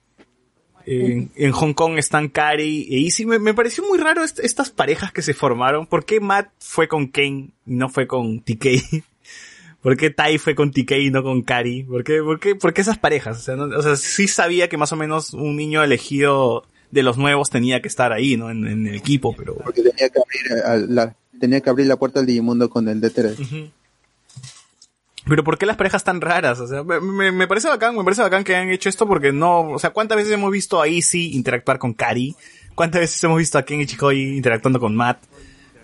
[0.90, 3.26] En, en Hong Kong están Kari e Izzy.
[3.26, 5.86] Me, me pareció muy raro est- estas parejas que se formaron.
[5.86, 8.66] ¿Por qué Matt fue con Ken y no fue con TK?
[9.82, 11.82] ¿Por qué Tai fue con TK y no con Kari?
[11.84, 13.36] ¿Por qué, por qué, por qué esas parejas?
[13.38, 17.02] O sea, no- o sea, sí sabía que más o menos un niño elegido de
[17.02, 18.50] los nuevos tenía que estar ahí, ¿no?
[18.50, 19.56] En, en el equipo, pero...
[19.56, 23.00] Porque tenía que abrir, a- la, tenía que abrir la puerta al Digimundo con el
[23.02, 23.70] D3.
[25.28, 26.58] Pero ¿por qué las parejas tan raras?
[26.60, 29.60] O sea, me, me- parece bacán, me parece bacán que hayan hecho esto porque no,
[29.72, 32.34] o sea, ¿cuántas veces hemos visto a Izzy interactuar con Kari?
[32.74, 35.18] ¿Cuántas veces hemos visto a Ken Ichikoi interactuando con Matt?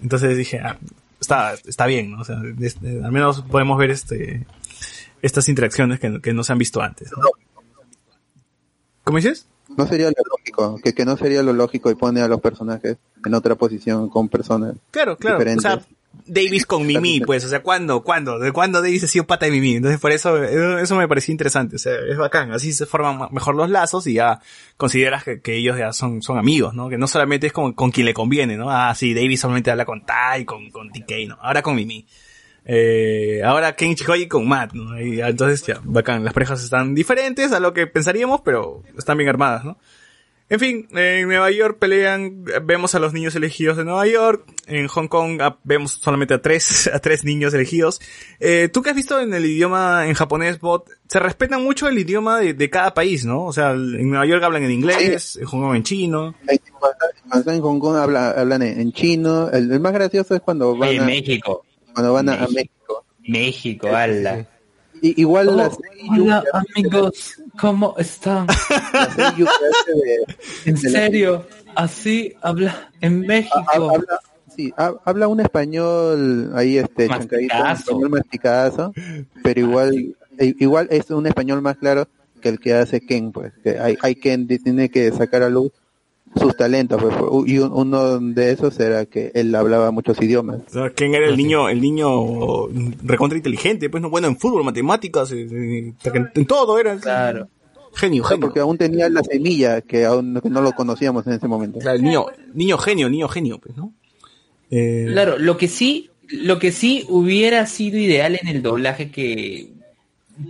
[0.00, 0.78] Entonces dije, ah,
[1.20, 2.20] está, está bien, ¿no?
[2.20, 4.46] O sea, eh, al menos podemos ver este,
[5.22, 7.10] estas interacciones que, que no se han visto antes.
[7.16, 7.28] ¿no?
[9.02, 9.46] ¿Cómo dices?
[9.76, 12.96] No sería lo lógico, que, que no sería lo lógico y pone a los personajes
[13.24, 14.74] en otra posición con personas.
[14.90, 15.38] Claro, claro.
[15.38, 15.64] Diferentes.
[15.64, 15.82] O sea,
[16.26, 18.02] Davis con Mimi, pues, o sea, ¿cuándo?
[18.02, 18.38] ¿Cuándo?
[18.38, 19.74] ¿De cuándo Davis ha sido pata de Mimi?
[19.76, 21.76] Entonces, por eso, eso me pareció interesante.
[21.76, 22.52] O sea, es bacán.
[22.52, 24.40] Así se forman ma- mejor los lazos y ya
[24.76, 26.88] consideras que, que ellos ya son, son amigos, ¿no?
[26.88, 28.70] Que no solamente es con, con quien le conviene, ¿no?
[28.70, 31.38] Ah, sí, Davis solamente habla con Tai, con, con TK, ¿no?
[31.40, 32.06] Ahora con Mimi.
[32.66, 34.98] Eh, ahora Ken Ichihoi con Matt, ¿no?
[35.00, 36.24] Y entonces, ya, bacán.
[36.24, 39.78] Las parejas están diferentes a lo que pensaríamos, pero están bien armadas, ¿no?
[40.50, 44.88] En fin, en Nueva York pelean, vemos a los niños elegidos de Nueva York, en
[44.88, 48.00] Hong Kong ah, vemos solamente a tres, a tres niños elegidos.
[48.40, 51.98] Eh, Tú que has visto en el idioma, en japonés, bot, se respeta mucho el
[51.98, 53.46] idioma de, de cada país, ¿no?
[53.46, 56.34] O sea, en Nueva York hablan en inglés, en Hong Kong en chino.
[57.34, 59.48] Están en Hong Kong habla- hablan en, chino.
[59.50, 61.64] El, el más gracioso es cuando van, a, México.
[61.94, 63.04] cuando van a, a México.
[63.26, 63.86] México.
[63.88, 64.46] México, ala.
[65.00, 65.78] Y, igual Oh, las
[66.10, 66.44] hola
[66.76, 68.47] amigos, ¿cómo están?
[70.64, 71.47] ¿En serio?
[71.74, 73.64] Así habla en México.
[73.72, 74.20] habla,
[74.55, 78.93] sí, ha- habla un español ahí este chancadito, un español masticazo,
[79.43, 82.06] pero igual e- igual es un español más claro
[82.40, 85.72] que el que hace Ken, pues, que hay, hay Ken tiene que sacar a luz
[86.36, 87.15] sus talentos, pues,
[87.47, 90.61] y un- uno de esos era que él hablaba muchos idiomas.
[90.69, 92.69] O sea, ¿quién era el niño, el niño
[93.02, 93.89] recontra inteligente?
[93.90, 96.97] Pues no, bueno, en fútbol, matemáticas, eh, eh, en, en todo era.
[96.97, 97.48] Claro.
[97.94, 98.40] Genio, genio.
[98.40, 101.78] porque aún tenía la semilla que aún no lo conocíamos en ese momento.
[101.78, 103.93] Claro, el niño, niño genio, niño genio, pues, ¿no?
[104.70, 109.69] Eh, Claro, lo que sí, lo que sí hubiera sido ideal en el doblaje que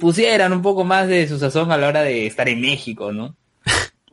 [0.00, 3.34] pusieran un poco más de su sazón a la hora de estar en México, ¿no?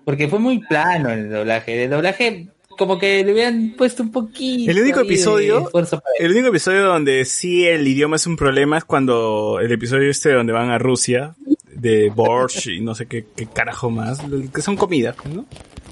[0.05, 1.83] Porque fue muy plano el doblaje.
[1.83, 2.47] El doblaje
[2.77, 4.71] como que le hubieran puesto un poquito.
[4.71, 8.77] El único episodio- esfuerzo para- El único episodio donde sí el idioma es un problema
[8.77, 11.35] es cuando el episodio este donde van a Rusia,
[11.73, 14.19] de Borscht y no sé qué, qué carajo más,
[14.53, 15.45] que son comidas, ¿no?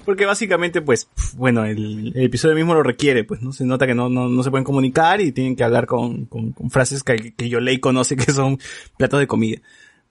[0.05, 3.51] Porque básicamente, pues, bueno, el, el episodio mismo lo requiere, pues, ¿no?
[3.51, 6.51] Se nota que no, no, no se pueden comunicar y tienen que hablar con, con,
[6.53, 8.57] con frases que, que Yolei conoce que son
[8.97, 9.59] platos de comida.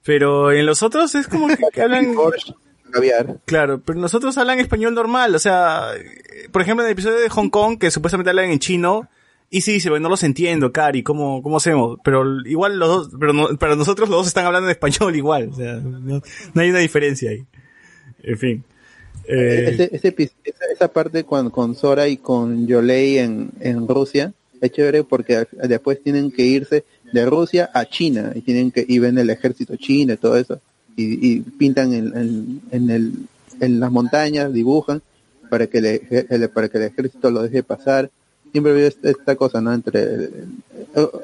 [0.03, 2.15] Pero en los otros es como que, que hablan...
[2.91, 3.37] Caviar.
[3.45, 5.87] Claro, pero nosotros hablan español normal, o sea,
[6.51, 9.07] por ejemplo, en el episodio de Hong Kong, que supuestamente hablan en chino,
[9.51, 11.97] y sí dice, bueno, no los entiendo, Cari, ¿cómo, cómo hacemos?
[12.03, 15.49] Pero igual los dos, pero no- para nosotros los dos están hablando en español igual,
[15.51, 16.21] o sea, no,
[16.53, 17.43] no hay una diferencia ahí.
[18.23, 18.63] En fin.
[19.31, 24.71] Eh, epi- esa, esa parte con, con Sora y con Yolei en, en Rusia es
[24.71, 26.83] chévere porque después tienen que irse
[27.13, 30.59] de Rusia a China y tienen que y ven el ejército chino y todo eso
[30.95, 33.13] y, y pintan en, en, en el,
[33.59, 35.01] en las montañas dibujan
[35.49, 38.09] para que el, eje- el- para que el ejército lo deje pasar
[38.51, 40.31] siempre veo esta, cosa no entre el,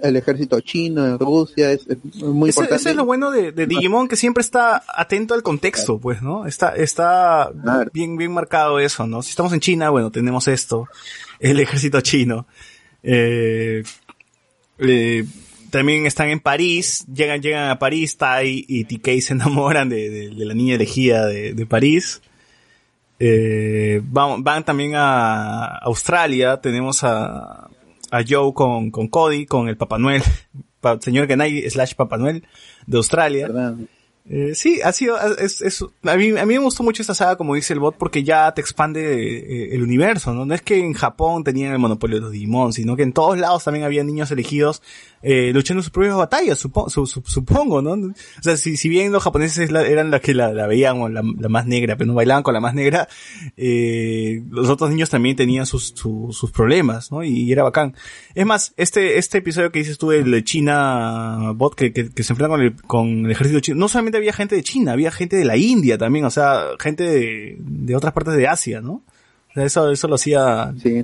[0.04, 3.52] el ejército chino en Rusia es, es muy Eso, importante eso es lo bueno de,
[3.52, 6.46] de Digimon, que siempre está atento al contexto, pues, ¿no?
[6.46, 7.90] Está, está Claro.
[7.92, 9.24] bien, bien marcado eso, ¿no?
[9.24, 10.88] Si estamos en China, bueno, tenemos esto,
[11.40, 12.46] el ejército chino.
[13.02, 13.84] Eh,
[14.78, 15.26] eh,
[15.76, 20.30] también están en París, llegan, llegan a París, Tai y TK se enamoran de, de-
[20.30, 22.22] de la niña elegida de, de París.
[23.20, 27.70] Eh, van, van también a Australia, tenemos a,
[28.12, 30.22] a Joe con, con Cody, con el Papá Noel,
[30.82, 32.46] pa- señor Ganai slash Papá Noel
[32.88, 33.50] de Australia.
[34.28, 37.36] Eh, sí, ha sido, es, es- a mí, a mí me gustó mucho esta saga,
[37.38, 39.00] como dice el bot, porque ya te expande
[39.38, 40.46] eh, el universo, ¿no?
[40.48, 43.38] No es que en Japón tenían el monopolio de los Digimon, sino que en todos
[43.38, 44.82] lados también había niños elegidos,
[45.28, 47.94] eh, luchando sus propias batallas, supo- su- su- supongo, ¿no?
[47.94, 51.10] O sea, si, si bien los japoneses la- eran los que la, la veían, o
[51.10, 53.08] la, más negra, pero no bailaban con la más negra,
[53.58, 57.24] eh, los otros niños también tenían sus, su- sus problemas, ¿no?
[57.24, 57.96] Y, era bacán.
[58.36, 62.34] Es más, este, este episodio que dices tú, el China bot, que, que, que se
[62.34, 65.38] enfrenta con el, con el ejército chino, no solamente había gente de China, había gente
[65.38, 69.02] de la India también, o sea, gente de, de otras partes de Asia, ¿no?
[69.50, 71.04] O sea, eso, eso lo hacía, sí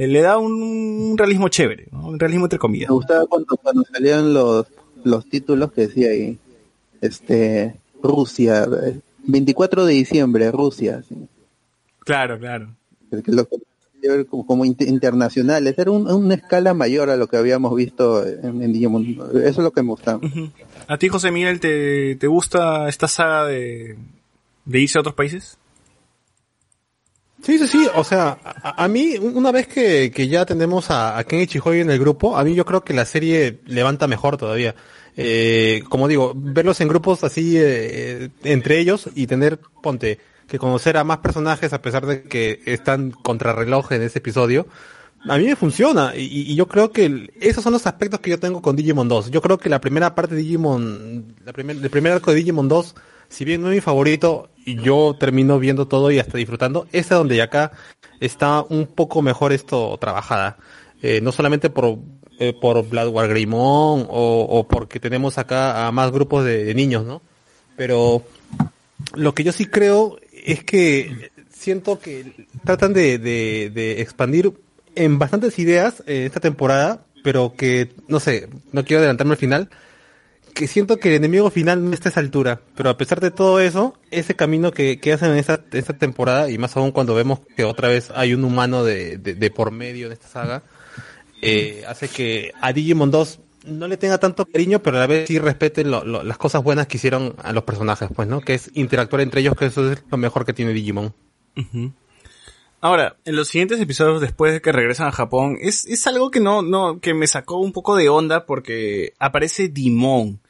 [0.00, 2.08] le, le da un, un realismo chévere, ¿no?
[2.08, 2.88] Un realismo entre comillas.
[2.90, 4.66] Me gustaba cuando, cuando salían los,
[5.04, 6.38] los títulos que decía ahí,
[7.00, 11.02] este, Rusia, eh, 24 de diciembre, Rusia,
[12.00, 12.68] Claro, claro.
[13.26, 13.46] lo-
[14.28, 18.62] como, como inter- internacionales, era un- una escala mayor a lo que habíamos visto en,
[18.62, 20.18] en Digimon, eso es lo que me gustaba.
[20.24, 20.48] Ujú.
[20.88, 23.96] ¿A ti, José Miguel, te, te gusta esta saga de,
[24.64, 25.58] de irse a otros países?
[27.42, 31.16] Sí, sí, sí, o sea, a, a mí, una vez que, que ya tenemos a,
[31.16, 34.74] a Ken en el grupo, a mí yo creo que la serie levanta mejor todavía.
[35.16, 40.96] Eh, como digo, verlos en grupos así, eh, entre ellos y tener, ponte, que conocer
[40.96, 44.66] a más personajes a pesar de que están contrarreloj en ese episodio,
[45.28, 48.38] a mí me funciona y, y yo creo que esos son los aspectos que yo
[48.38, 49.30] tengo con Digimon 2.
[49.30, 52.68] Yo creo que la primera parte de Digimon, la primer, el primer arco de Digimon
[52.68, 52.94] 2,
[53.30, 57.36] si bien no es mi favorito, yo termino viendo todo y hasta disfrutando, esta donde
[57.36, 57.72] y acá
[58.20, 60.58] está un poco mejor esto trabajada.
[61.02, 61.96] Eh, no solamente por,
[62.38, 67.22] eh, por Bloodwar Greymon o, porque tenemos acá a más grupos de, niños, ¿no?
[67.76, 68.22] Pero
[69.14, 74.52] lo que yo sí creo es que siento que tratan de, de, de expandir
[74.94, 79.70] en bastantes ideas eh, esta temporada, pero que, no sé, no quiero adelantarme al final,
[80.54, 83.30] que siento que el enemigo final no está a esa altura, pero a pesar de
[83.30, 87.14] todo eso, ese camino que, que hacen en esta, esta temporada, y más aún cuando
[87.14, 90.62] vemos que otra vez hay un humano de, de, por medio en esta saga,
[91.42, 95.26] eh, hace que a Digimon 2 no le tenga tanto cariño, pero a la vez
[95.28, 98.40] sí respeten lo- lo- las cosas buenas que hicieron a los personajes, pues, ¿no?
[98.40, 101.14] Que es interactuar entre ellos, que eso es lo mejor que tiene Digimon.
[102.82, 106.40] Ahora, en los siguientes episodios después de que regresan a Japón, es, es algo que
[106.40, 110.40] no, no, que me sacó un poco de onda porque aparece Dimon.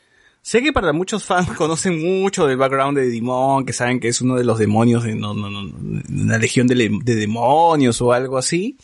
[0.42, 4.20] Sé que para muchos fans conocen mucho del background de Dimon, que saben que es
[4.20, 5.72] uno de los demonios de, no, no, no,
[6.08, 8.78] una legión de, de demonios o algo así.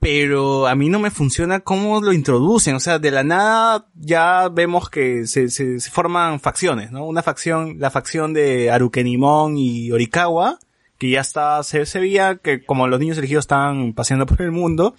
[0.00, 2.76] Pero a mí no me funciona cómo lo introducen.
[2.76, 7.04] O sea, de la nada ya vemos que se, se, se forman facciones, ¿no?
[7.04, 10.60] Una facción, la facción de Arukenimon y Orikawa,
[10.98, 14.50] que ya está, se, se veía que como los niños elegidos estaban paseando por el
[14.50, 14.94] mundo,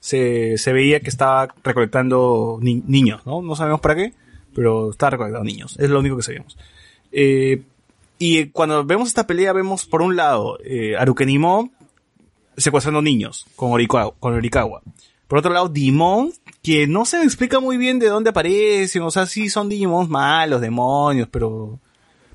[0.00, 3.42] se, se veía que estaba recolectando ni- niños, ¿no?
[3.42, 4.14] No sabemos para qué,
[4.54, 5.76] pero estaba recolectando niños.
[5.78, 6.56] Es lo único que sabíamos.
[7.12, 7.62] Eh,
[8.18, 10.96] y cuando vemos esta pelea, vemos por un lado, eh,
[12.56, 14.82] secuestrando niños con Orikawa, con Orikawa.
[15.28, 19.10] Por otro lado, Dimon, que no se me explica muy bien de dónde aparecen, o
[19.10, 21.78] sea, sí son Digimons malos, demonios, pero...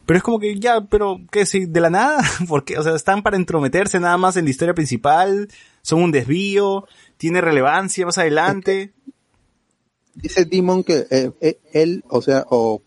[0.08, 1.46] Pero es como que ya, pero, ¿qué?
[1.46, 4.74] Sí, de la nada, porque, o sea, están para entrometerse nada más en la historia
[4.74, 5.50] principal,
[5.82, 8.94] son un desvío, tiene relevancia más adelante.
[10.16, 12.82] Dice Dimon que eh, eh, él, o sea, o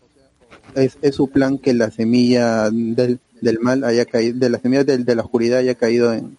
[0.73, 4.87] es, es su plan que la semilla del, del mal haya caído, de las semillas
[4.87, 6.37] de, de la oscuridad haya caído en,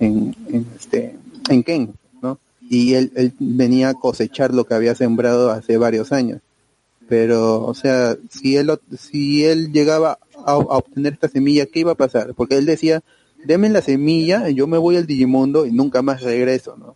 [0.00, 0.34] en,
[0.76, 1.16] este,
[1.48, 2.38] en Ken, ¿no?
[2.68, 6.42] Y él venía a cosechar lo que había sembrado hace varios años.
[7.10, 11.90] Pero, o sea, si él, si él llegaba a, a obtener esta semilla, ¿qué iba
[11.90, 12.34] a pasar?
[12.36, 13.02] Porque él decía,
[13.44, 16.94] deme la semilla, yo me voy al Digimundo y nunca más regreso, ¿no?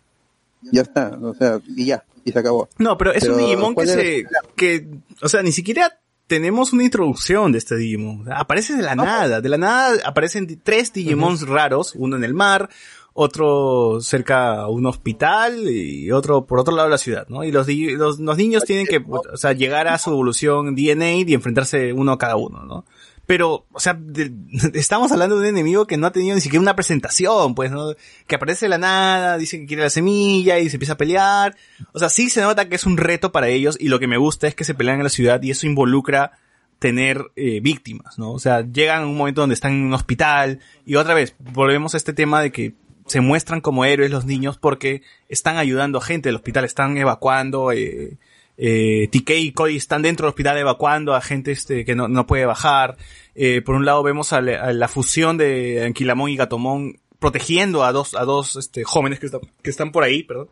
[0.71, 2.69] Ya está, o sea, y ya, y se acabó.
[2.77, 4.25] No, pero es un Digimon que ¿cuál era se,
[4.55, 4.87] que,
[5.21, 8.31] o sea, ni siquiera tenemos una introducción de este Digimon.
[8.31, 12.69] Aparece de la nada, de la nada aparecen tres Digimons raros, uno en el mar,
[13.13, 17.43] otro cerca a un hospital y otro por otro lado de la ciudad, ¿no?
[17.43, 21.33] Y los, los, los niños tienen que, o sea, llegar a su evolución DNA y
[21.33, 22.85] enfrentarse uno a cada uno, ¿no?
[23.27, 24.31] Pero, o sea, de-
[24.73, 27.93] estamos hablando de un enemigo que no ha tenido ni siquiera una presentación, pues, ¿no?
[28.27, 31.55] Que aparece de la nada, dice que quiere la semilla y se empieza a pelear.
[31.93, 34.17] O sea, sí se nota que es un reto para ellos y lo que me
[34.17, 36.33] gusta es que se pelean en la ciudad y eso involucra
[36.79, 38.31] tener eh, víctimas, ¿no?
[38.31, 41.93] O sea, llegan a un momento donde están en un hospital y otra vez volvemos
[41.93, 42.73] a este tema de que
[43.07, 47.71] se muestran como héroes los niños porque están ayudando a gente del hospital, están evacuando,
[47.71, 48.17] eh,
[48.57, 52.25] eh, TK y Cody están dentro del hospital evacuando a gente este, que no, no
[52.27, 52.97] puede bajar.
[53.35, 57.83] Eh, por un lado vemos a, la- a la fusión de Anquilamón y Gatomón protegiendo
[57.83, 60.47] a dos, a dos este, jóvenes que están, que están por ahí, perdón.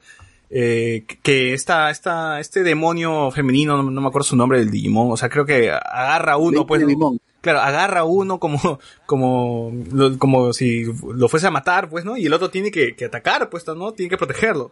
[0.56, 5.12] Eh, que esta, esta, este demonio femenino, no, no me acuerdo su nombre del Digimon,
[5.12, 6.86] o sea, creo que agarra a uno, pues.
[6.86, 7.20] Digimon.
[7.42, 9.72] Claro, agarra a uno como, como,
[10.20, 12.16] como si lo fuese a matar, pues, ¿no?
[12.18, 13.92] Y el otro tiene que, que atacar, pues, ¿no?
[13.94, 14.72] Tiene que protegerlo.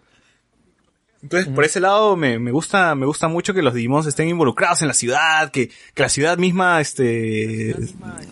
[1.24, 4.82] Entonces, por ese lado, me, me gusta, me gusta mucho que los Digimons estén involucrados
[4.82, 7.76] en la ciudad, que, que la ciudad misma, este,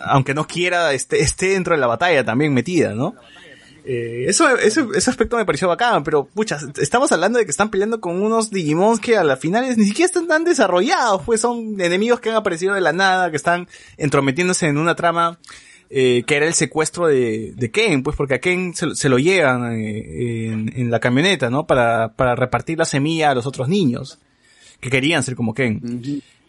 [0.03, 3.16] aunque no quiera, esté, esté dentro de la batalla también metida, ¿no?
[3.86, 7.70] Eh, eso, ese, ese aspecto me pareció bacán, pero pucha, estamos hablando de que están
[7.70, 11.80] peleando con unos Digimons que a la final ni siquiera están tan desarrollados, pues son
[11.80, 13.68] enemigos que han aparecido de la nada, que están
[13.98, 15.40] entrometiéndose en una trama
[15.90, 19.18] eh, que era el secuestro de, de Ken, pues porque a Ken se, se lo
[19.18, 21.66] llevan eh, en, en la camioneta, ¿no?
[21.66, 24.20] Para, para repartir la semilla a los otros niños
[24.80, 25.80] que querían ser como Ken.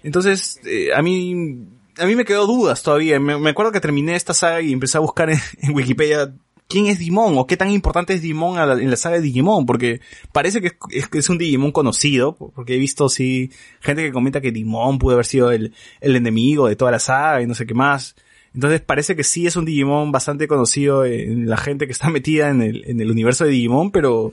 [0.02, 1.34] Entonces, eh, a mí,
[1.98, 3.18] a mí me quedó dudas todavía.
[3.20, 6.32] Me, me acuerdo que terminé esta saga y empecé a buscar en, en Wikipedia
[6.68, 9.66] quién es Digimon o qué tan importante es Digimon la- en la saga de Digimon,
[9.66, 10.00] porque
[10.32, 13.50] parece que es, es un Digimon conocido, porque he visto sí
[13.80, 17.42] gente que comenta que Digimon pudo haber sido el, el enemigo de toda la saga
[17.42, 18.14] y no sé qué más.
[18.54, 22.50] Entonces parece que sí es un Digimon bastante conocido en la gente que está metida
[22.50, 24.32] en el, en el universo de Digimon, pero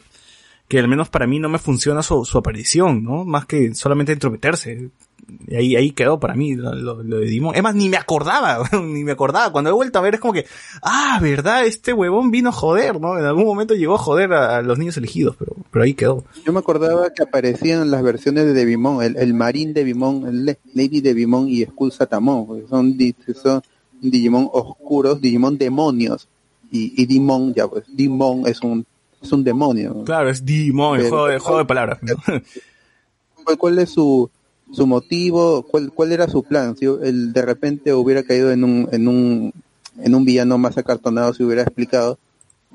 [0.67, 3.23] que al menos para mí no me funciona su, su aparición, ¿no?
[3.23, 4.89] Más que solamente entrometerse.
[5.47, 7.55] Y ahí, ahí quedó para mí lo, lo- de Digimon.
[7.55, 9.51] Es más, ni me acordaba, ni me acordaba.
[9.51, 10.45] Cuando he vuelto a ver es como que,
[10.81, 13.17] ah, verdad, este huevón vino a joder, ¿no?
[13.17, 16.25] En algún momento llegó a joder a, los niños elegidos, pero, pero ahí quedó.
[16.45, 20.99] Yo me acordaba que aparecían las versiones de Devimon, el, el Marín Devimon, el Lady
[21.01, 22.97] Devimon y Skull Satamon, son,
[23.41, 23.61] son
[24.01, 26.27] Digimon oscuros, Digimon demonios.
[26.71, 28.85] Y, y Dimon, ya pues, Dimon es un,
[29.21, 30.03] es un demonio.
[30.03, 31.99] Claro, es Digimon, el juego de, juego de palabras.
[32.01, 32.15] ¿no?
[33.57, 34.29] ¿Cuál, es su,
[34.73, 35.63] su motivo?
[35.63, 36.75] ¿Cuál, cuál era su plan?
[36.75, 39.53] Si él de repente hubiera caído en un, en un,
[39.99, 42.17] en un villano más acartonado, se hubiera explicado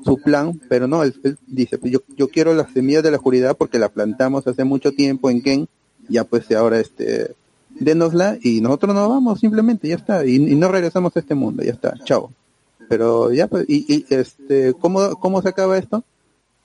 [0.05, 3.19] su plan, pero no, él, él dice, pues yo, yo quiero las semillas de la
[3.19, 5.69] oscuridad porque la plantamos hace mucho tiempo en Ken,
[6.09, 7.35] ya pues ahora este,
[7.81, 11.73] denosla y nosotros nos vamos simplemente, ya está, y, no regresamos a este mundo, ya
[11.73, 12.31] está, chao.
[12.89, 16.05] Pero ya pues, y, y este, ¿cómo, cómo se acaba esto?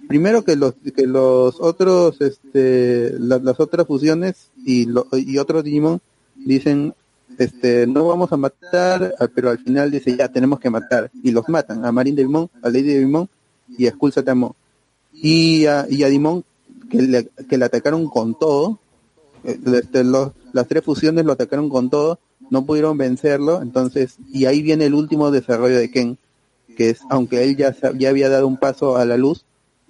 [0.08, 5.66] primero que los que los otros este la- las, otras fusiones y lo- y otros
[5.66, 6.00] Digimon
[6.36, 6.94] dicen
[7.38, 11.32] este no vamos a matar ah, pero al final dice ya tenemos que matar y
[11.32, 13.28] los matan a Marin Devimon a Lady Devimon
[13.78, 14.54] y a Skull Satamon
[15.14, 16.46] y a, y a Dimon
[16.90, 18.80] que le, que le atacaron con todo
[19.44, 22.20] eh, este, los, las tres fusiones lo atacaron con todo
[22.50, 26.18] no pudieron vencerlo entonces y ahí viene el último desarrollo de Ken
[26.76, 29.46] que es aunque él ya ya había dado un paso a la luz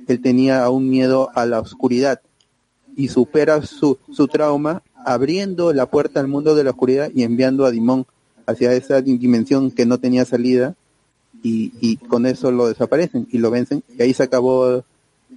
[0.08, 2.22] él tenía aún miedo a la oscuridad
[2.96, 7.66] y supera su, su trauma abriendo la puerta al mundo de la oscuridad y enviando
[7.66, 8.06] a Dimon
[8.46, 10.76] hacia esa dimensión que no tenía salida
[11.44, 14.84] y, y con eso lo desaparecen y lo vencen y ahí se acabó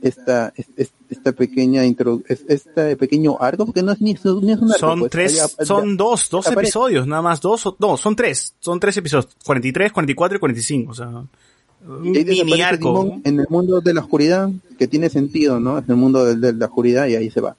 [0.02, 4.52] esta es- es- esta pequeña intro, es- este pequeño arco porque no es ni, ni
[4.52, 6.68] es un arco Son pues, tres, son dos, dos aparece.
[6.68, 10.92] episodios, nada más, dos, o- no, son tres, son tres episodios, 43, 44 y 45,
[10.92, 13.18] o sea, un mini arco.
[13.24, 15.78] En el mundo de la oscuridad, que tiene sentido, ¿no?
[15.78, 17.56] Es el mundo de, de la oscuridad y ahí se va.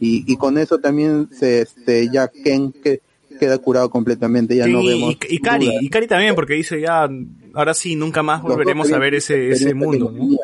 [0.00, 3.00] Y, y con eso también se, este, ya Ken que,
[3.38, 5.16] queda curado completamente, ya Sí, no vemos.
[5.28, 7.08] y, y Cari, y Cari también, porque dice ya,
[7.54, 10.36] ahora sí, nunca más volveremos a ver ese, ese mundo, no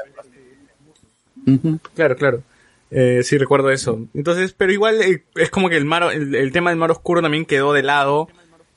[1.95, 2.43] Claro, claro.
[2.91, 4.07] Eh, sí, recuerdo eso.
[4.15, 7.23] Entonces, pero igual eh, es como que el mar, el, el tema del mar oscuro
[7.23, 8.29] también quedó de lado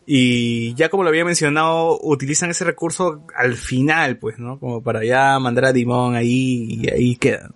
[0.06, 4.60] Y ya como lo había mencionado, utilizan ese recurso al final, pues, ¿no?
[4.60, 7.52] Como para ya mandar a Dimon ahí y ahí queda.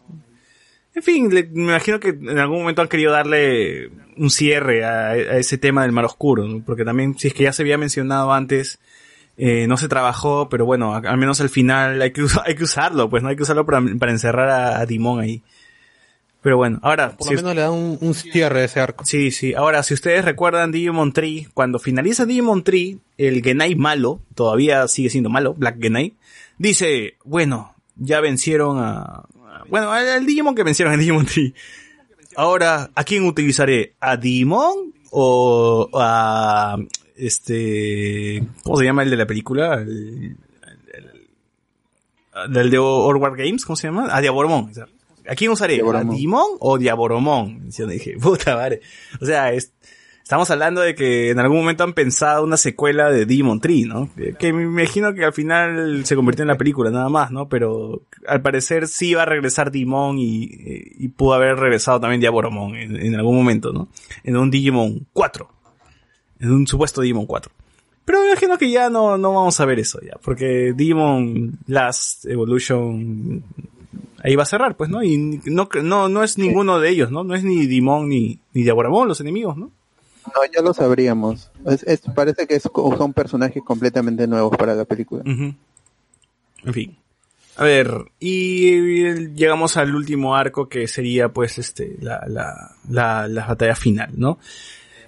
[0.96, 5.38] En fin, me imagino que en algún momento han querido darle un cierre a, a
[5.38, 6.64] ese tema del mar oscuro, ¿no?
[6.64, 8.80] Porque también, si es que ya se había mencionado antes,
[9.38, 13.10] eh, no se trabajó, pero bueno, al menos al final hay que, hay que usarlo,
[13.10, 15.42] pues no hay que usarlo para, para encerrar a, a Dimon ahí.
[16.42, 19.06] Pero bueno, ahora, Por si lo menos le da un, un cierre a ese arco.
[19.06, 19.54] Sí, sí.
[19.54, 25.10] Ahora, si ustedes recuerdan Digimon Tree, cuando finaliza Digimon Tree, el Genai malo, todavía sigue
[25.10, 26.16] siendo malo, Black Genai,
[26.58, 29.02] dice, bueno, ya vencieron a...
[29.04, 29.26] a-
[29.70, 31.54] Bueno, al, al Digimon que vencieron en Digimon Tree.
[32.36, 33.94] Ahora, ¿a quién utilizaré?
[34.02, 36.76] ¿A Digimon o a...
[37.16, 38.44] este...
[38.64, 39.76] ¿Cómo se llama el de la película?
[39.76, 40.38] El,
[42.48, 44.08] el- de Orward Games, ¿cómo se llama?
[44.12, 44.70] A Diaboromon.
[44.72, 44.88] o sea,
[45.30, 45.74] ¿A quién usaré?
[45.74, 46.16] ¿A Diaboromon.
[46.16, 47.70] Digimon o Diaboromon?
[47.72, 48.82] Yo dije, puta madre.
[49.22, 49.72] O sea, es,
[50.24, 54.10] estamos hablando de que en algún momento han pensado una secuela de Digimon Tree, ¿no?
[54.40, 57.48] Que, me imagino que al final se convirtió en la película nada más, ¿no?
[57.48, 60.50] Pero al parecer sí iba a regresar Digimon y,
[60.98, 63.90] y pudo haber regresado también Diaboromon en, en algún momento, ¿no?
[64.24, 65.48] En un Digimon 4.
[66.44, 67.52] En un supuesto Digimon 4.
[68.06, 72.26] Pero me imagino que ya no, no vamos a ver eso ya, porque Digimon Last
[72.26, 73.44] Evolution
[74.22, 75.02] ahí va a cerrar, pues, ¿no?
[75.04, 77.24] Y no, no, no es ninguno de ellos, ¿no?
[77.24, 79.72] No es ni Dimon ni, ni Diaboramon los enemigos, ¿no?
[80.26, 81.50] No, ya lo sabríamos.
[81.66, 85.22] Es, es- parece que es- son personajes completamente nuevos para la película.
[86.66, 86.98] En fin.
[87.56, 93.46] A ver, y llegamos al último arco que sería pues este, la, la, la, la
[93.46, 94.40] batalla final, ¿no?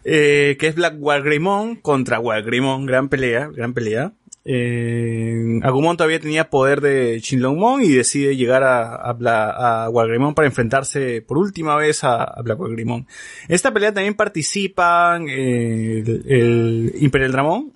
[0.07, 4.13] Eh, que es Black Wargreymon contra Wargreymon, gran pelea, gran pelea.
[4.47, 10.47] Eh, Agumon todavía tenía poder de Shinlongmon y decide llegar a, a, Bla- Wargreymon para
[10.47, 13.07] enfrentarse por última vez a, a Black Wargreymon.
[13.47, 17.73] En esta pelea también participan eh, el, el Imperial Dramon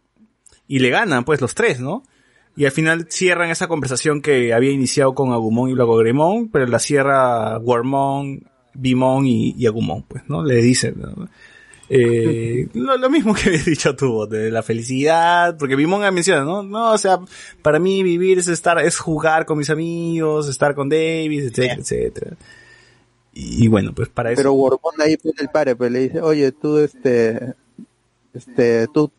[0.67, 2.03] y le ganan pues los tres, ¿no?
[2.55, 6.77] Y al final cierran esa conversación que había iniciado con Agumon y Blagogremon, pero la
[6.77, 8.43] cierra Warmon,
[8.75, 10.43] Bimon y, y Agumon, pues, ¿no?
[10.43, 11.27] Le dicen, ¿no?
[11.89, 16.63] Eh, lo, lo mismo que habías dicho tú, de la felicidad, porque Bimon menciona, ¿no?
[16.63, 17.19] No, o sea,
[17.61, 22.37] para mí vivir es estar, es jugar con mis amigos, estar con Davis, etcétera, etcétera.
[23.33, 24.37] Y, bueno, pues para eso.
[24.39, 27.53] Pero Borbón ahí pone el pare, pues le dice, oye, tú este,
[28.33, 29.11] este, tú,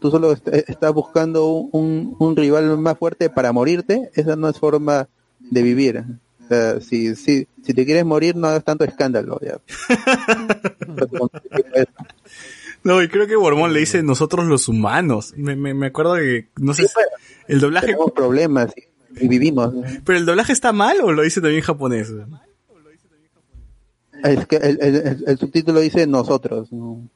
[0.00, 4.48] tú solo est- estás buscando un, un, un rival más fuerte para morirte, esa no
[4.48, 6.04] es forma de vivir.
[6.50, 9.38] Sea, si, si, si te quieres morir, no hagas tanto escándalo.
[9.40, 9.58] Ya.
[12.82, 15.34] No, y creo que Bormón le dice nosotros los humanos.
[15.36, 16.94] Me, me, me acuerdo que, no sé, Sí,
[17.46, 19.74] el doblaje, Tenemos problemas y, y vivimos.
[20.04, 22.10] pero el doblaje está mal o lo dice también en japonés.
[24.24, 26.72] Es que el, el, el- el subtítulo dice nosotros.
[26.72, 27.06] ¿no?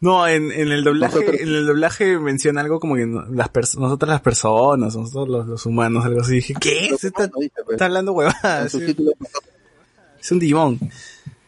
[0.00, 4.08] No, en, en el doblaje, Nosotros- en el doblaje menciona algo como que las nosotros
[4.08, 6.34] las personas, nosotros los, los humanos, algo así.
[6.36, 6.90] Dije, ¿qué?
[6.98, 7.50] Se está, pues.
[7.70, 8.74] está hablando huevadas.
[8.74, 10.78] es un Digimon.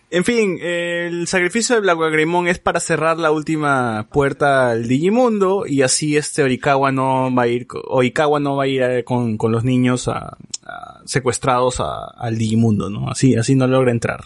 [0.08, 5.64] En fin, el sacrificio de Black Greymon es para cerrar la última puerta al Digimundo
[5.66, 9.36] y así este Orikawa no va a ir, Oikawa no va a ir eh, con,
[9.36, 13.10] con los niños a, a- secuestrados a- al Digimundo, ¿no?
[13.10, 14.24] Así, así no logra entrar.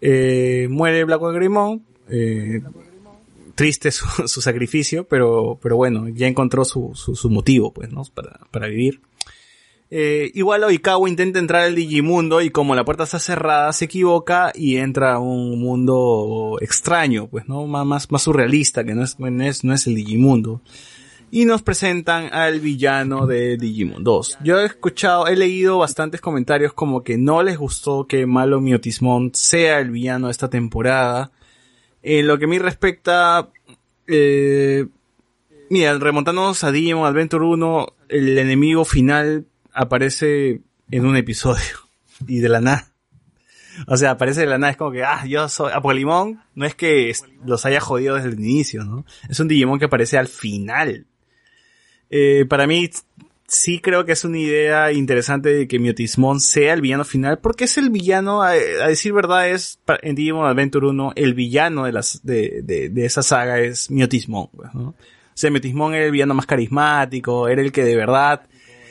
[0.00, 2.60] Eh, muere Black Greymon, eh,
[3.58, 8.04] triste su, sacrificio, pero, pero bueno, ya encontró su, su, motivo, pues, ¿no?
[8.14, 9.02] Para, para vivir.
[9.90, 14.52] Eh, igual Oikawa intenta entrar al Digimundo y como la puerta está cerrada se equivoca
[14.54, 17.66] y entra a un mundo extraño, pues, ¿no?
[17.66, 20.62] Más, más surrealista, que no es, no es, no es el Digimundo.
[21.30, 24.38] Y nos presentan al villano de Digimon 2.
[24.42, 29.32] Yo he escuchado, he leído bastantes comentarios como que no les gustó que Malo Miotismon
[29.34, 31.32] sea el villano de esta temporada.
[32.02, 33.50] En lo que a mí respecta,
[34.06, 34.86] eh,
[35.70, 41.88] mira, remontándonos a Digimon Adventure 1, el enemigo final aparece en un episodio
[42.26, 42.92] y de la nada.
[43.86, 46.74] O sea, aparece de la nada, es como que, ah, yo soy Apolimón, no es
[46.74, 47.12] que
[47.44, 49.04] los haya jodido desde el inicio, ¿no?
[49.28, 51.06] Es un Digimon que aparece al final.
[52.10, 52.90] Eh, para mí,
[53.48, 57.64] sí creo que es una idea interesante de que Miotismon sea el villano final, porque
[57.64, 62.20] es el villano, a, decir verdad, es en Digimon Adventure 1, el villano de las,
[62.22, 64.90] de, de, esa saga es Miotismon, pues, ¿no?
[64.90, 68.42] O sea, Miotismon era el villano más carismático, era el que de verdad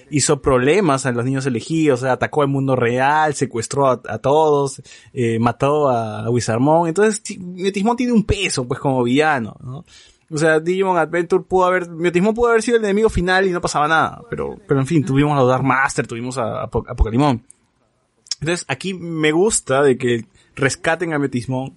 [0.09, 4.81] hizo problemas a los niños elegidos, atacó al mundo real, secuestró a, todos,
[5.13, 9.85] eh, mató a, a entonces ti- Miotismon tiene un peso, pues, como villano, ¿no?
[10.29, 13.61] O sea, Digimon Adventure pudo haber, Miotismon pudo haber sido el enemigo final y no
[13.61, 16.83] pasaba nada, pero, pero en fin, tuvimos a los Dark Master, tuvimos a, a, Po-
[16.87, 17.41] a Pokémon.
[18.41, 20.25] Entonces, aquí me gusta de que
[20.55, 21.75] rescaten a Miotismon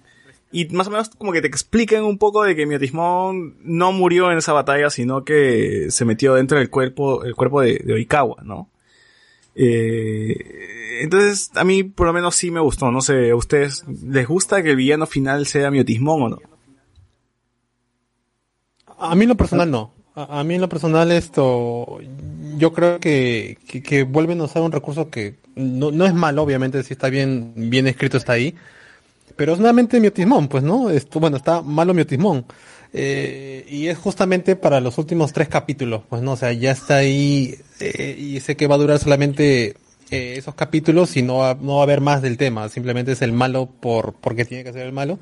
[0.51, 4.29] y más o menos como que te expliquen un poco de que Miotismón no murió
[4.31, 8.43] en esa batalla, sino que se metió dentro del cuerpo, el cuerpo de, de Oikawa,
[8.43, 8.69] ¿no?
[9.55, 14.27] Eh, entonces, a mí por lo menos sí me gustó, no sé, ¿a ustedes les
[14.27, 16.37] gusta que el villano final sea Miotismón o no?
[19.01, 19.91] A mí en lo personal no.
[20.15, 21.99] A, a mí en lo personal esto,
[22.57, 26.43] yo creo que, que, que vuelven a usar un recurso que no, no es malo,
[26.43, 28.55] obviamente, si está bien, bien escrito está ahí,
[29.35, 30.89] pero es nuevamente Miotismón, pues, ¿no?
[30.89, 32.45] Esto, bueno, está malo Miotismón.
[32.93, 36.33] Eh, y es justamente para los últimos tres capítulos, pues, ¿no?
[36.33, 39.75] O sea, ya está ahí, eh, y sé que va a durar solamente
[40.11, 43.21] eh, esos capítulos y no va, no va a haber más del tema, simplemente es
[43.21, 45.19] el malo por, porque tiene que ser el malo.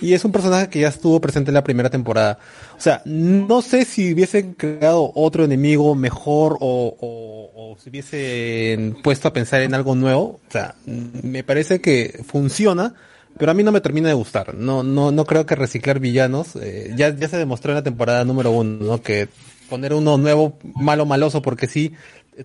[0.00, 2.38] Y es un personaje que ya estuvo presente en la primera temporada.
[2.76, 8.96] O sea, no sé si hubiesen creado otro enemigo mejor o, o, o si hubiesen
[9.02, 10.40] puesto a pensar en algo nuevo.
[10.48, 12.94] O sea, me parece que funciona,
[13.38, 14.54] pero a mí no me termina de gustar.
[14.54, 18.24] No, no, no creo que reciclar villanos, eh, ya, ya se demostró en la temporada
[18.24, 19.00] número uno, ¿no?
[19.00, 19.28] Que
[19.68, 21.92] poner uno nuevo, malo, maloso, porque sí,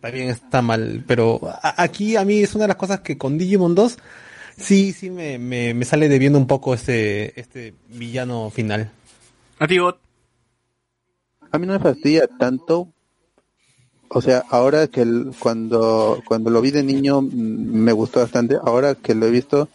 [0.01, 1.03] también está mal.
[1.07, 3.97] Pero a- aquí a mí es una de las cosas que con Digimon 2
[4.57, 8.91] sí, sí me, me, me sale debiendo un poco este, este villano final.
[9.57, 9.77] A ti.
[9.79, 12.89] A mí no me fastidia tanto.
[14.09, 18.57] O sea, ahora que el- cuando, cuando lo vi de niño mm, me gustó bastante.
[18.63, 19.69] Ahora que lo he visto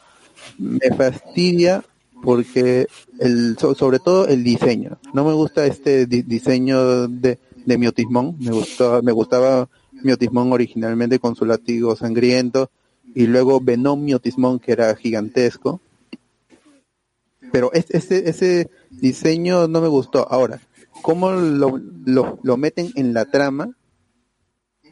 [0.59, 1.83] me fastidia
[2.23, 2.87] porque
[3.21, 4.99] el, so- sobre todo el diseño.
[5.13, 8.37] No me gusta este di- diseño de, de Miotismón.
[8.41, 9.69] Me gustó, me gustaba
[10.05, 12.71] Miotismón originalmente con su látigo sangriento
[13.15, 15.81] y luego Venom Miotismón que era gigantesco.
[17.53, 20.27] Pero es- ese, ese diseño no me gustó.
[20.31, 20.61] Ahora,
[21.03, 23.71] cómo lo, lo, lo meten en la trama,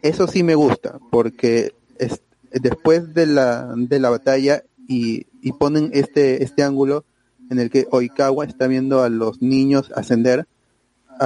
[0.02, 2.20] eso sí me gusta, porque es,
[2.51, 7.05] después de la, de la batalla y, y ponen este, este ángulo
[7.51, 10.47] en el que Oikawa está viendo a los niños ascender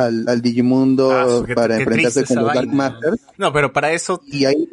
[0.04, 2.68] al, al Digimundo Ah, para enfrentarse con los Dark.
[2.68, 4.68] Masters No, pero para eso y ahí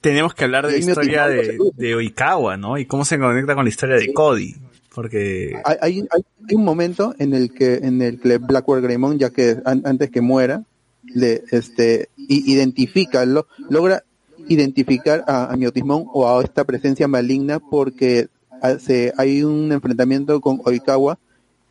[0.00, 2.78] tenemos que hablar de la historia de, de Oikawa, ¿no?
[2.78, 4.54] Y cómo se conecta con la historia de Cody.
[4.94, 5.60] Porque...
[5.64, 5.76] hay,
[6.10, 10.10] hay, un momento en el que en el que Blackwell Greymon ya que an- antes
[10.10, 10.62] que muera
[11.04, 14.02] le este identifica lo, logra
[14.48, 18.28] identificar a, a Miotismón o a esta presencia maligna porque
[18.62, 21.18] hace hay un enfrentamiento con Oikawa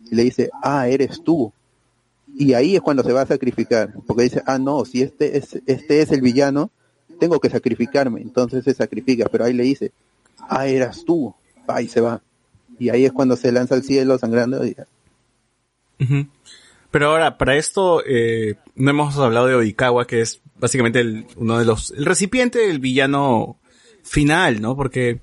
[0.09, 1.51] y le dice ah eres tú
[2.37, 5.59] y ahí es cuando se va a sacrificar porque dice ah no si este es
[5.65, 6.71] este es el villano
[7.19, 9.91] tengo que sacrificarme entonces se sacrifica pero ahí le dice
[10.49, 11.33] ah eras tú
[11.67, 12.21] ahí se va
[12.79, 14.61] y ahí es cuando se lanza al cielo sangrando.
[16.91, 21.59] Pero ahora, para esto, eh, no hemos hablado de Oikawa, que es básicamente el, uno
[21.59, 23.57] de los, el recipiente del villano
[24.03, 24.75] final, ¿no?
[24.75, 25.19] Porque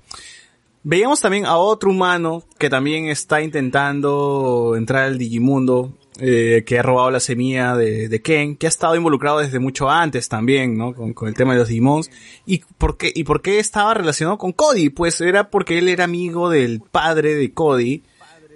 [0.83, 6.81] veíamos también a otro humano que también está intentando entrar al Digimundo, eh, que ha
[6.81, 10.93] robado la semilla de, de Ken, que ha estado involucrado desde mucho antes también, ¿no?
[10.93, 12.09] Con, con el tema de los Digimons.
[12.45, 14.89] ¿Y por qué, y por qué estaba relacionado con Cody?
[14.89, 18.03] Pues era porque él era amigo del padre de Cody,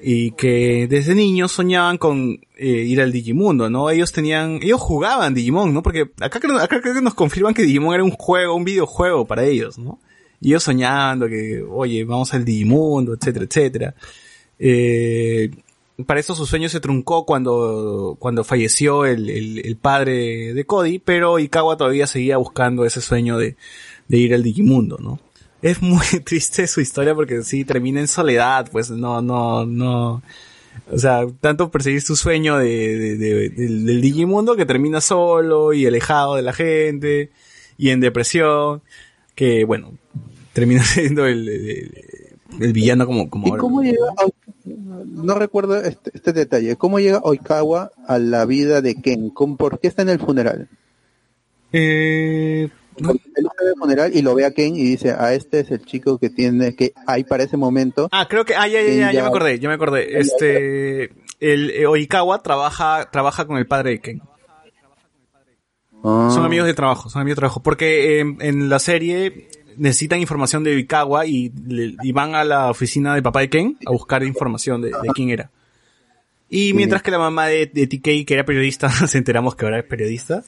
[0.01, 3.89] y que desde niños soñaban con eh, ir al Digimundo, ¿no?
[3.89, 5.83] Ellos tenían, ellos jugaban Digimon, ¿no?
[5.83, 9.43] Porque acá, creo- acá que nos confirman que Digimon era un juego, un videojuego para
[9.43, 9.99] ellos, ¿no?
[10.41, 13.95] Ellos soñando que, oye, vamos al Digimundo, etcétera, etcétera.
[14.57, 15.51] Eh,
[16.05, 20.99] para eso su sueño se truncó cuando, cuando falleció el, el, el padre de Cody,
[20.99, 23.55] pero Ikawa todavía seguía buscando ese sueño de,
[24.07, 25.19] de ir al Digimundo, ¿no?
[25.61, 30.21] Es muy triste su historia porque sí termina en soledad, pues no, no, no.
[30.91, 35.73] O sea, tanto perseguir su sueño de, de- de- del, del Digimundo que termina solo
[35.73, 37.31] y alejado de la gente
[37.77, 38.81] y en depresión,
[39.35, 39.93] que bueno,
[40.53, 42.05] termina siendo el, el-
[42.59, 43.97] el villano como, como ¿Y cómo llega?
[44.65, 46.75] No recuerdo este, este detalle.
[46.75, 49.29] ¿Cómo llega Oikawa a la vida de Ken?
[49.29, 50.67] ¿Cómo- ¿Por qué está en el funeral?
[51.71, 55.33] Eh, Porque él está en el funeral y lo ve a Ken y dice, a
[55.33, 58.09] este es el chico que tiene, que hay para ese momento.
[58.11, 60.19] Ah, creo que, ah, ya, ya, ya, ya me acordé, ya me acordé.
[60.19, 64.21] Este, el eh, Oikawa trabaja, trabaja con el padre de Ken.
[66.03, 66.29] Ah.
[66.33, 67.61] Son amigos de trabajo, son amigos de trabajo.
[67.61, 69.47] Porque en la serie
[69.79, 73.77] necesitan información de Oikawa y, le- y van a la oficina del papá de Ken
[73.85, 75.49] a buscar información de, de quién era.
[76.49, 79.79] Y mientras que la mamá de, de TK, que era periodista, nos enteramos que ahora
[79.79, 80.43] es periodista,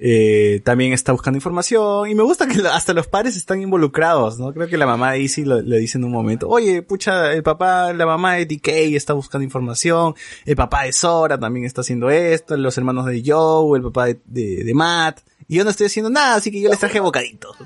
[0.00, 2.08] eh, también está buscando información.
[2.10, 4.52] Y me gusta que hasta los padres están involucrados, ¿no?
[4.52, 7.42] Creo que la mamá de Izzy lo- le dice en un momento, oye, pucha, el
[7.42, 10.14] papá, la mamá de TK está buscando información,
[10.46, 14.18] el papá de Sora también está haciendo esto, los hermanos de Joe, el papá de,
[14.24, 15.20] de, de Matt.
[15.48, 17.56] Y yo no estoy haciendo nada, así que yo les traje bocaditos.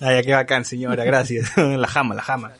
[0.00, 1.50] Ay, qué bacán, señora, gracias.
[1.56, 2.52] la jama, la jama.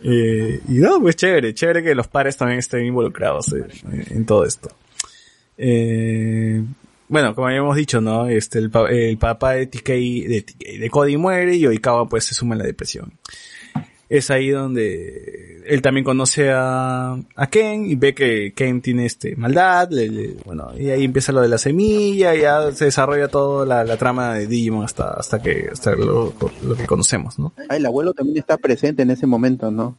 [0.00, 3.66] Eh, y no, pues chévere, chévere que los padres también estén involucrados en,
[4.10, 4.70] en todo esto.
[5.56, 6.62] Eh,
[7.08, 8.28] bueno, como habíamos dicho, ¿no?
[8.28, 12.24] Este, el, pa- el papá de TK, de, TK, de Cody muere y Oikawa pues
[12.24, 13.12] se suma en la depresión.
[14.08, 19.36] Es ahí donde él también conoce a, a Ken y ve que Ken tiene este
[19.36, 23.28] maldad, le- le- bueno, y ahí empieza lo de la semilla, y ya se desarrolla
[23.28, 26.32] toda la, la trama de Digimon hasta, hasta que, hasta lo,
[26.62, 27.52] lo que conocemos, ¿no?
[27.68, 29.98] Ah, el abuelo también está presente en ese momento, ¿no?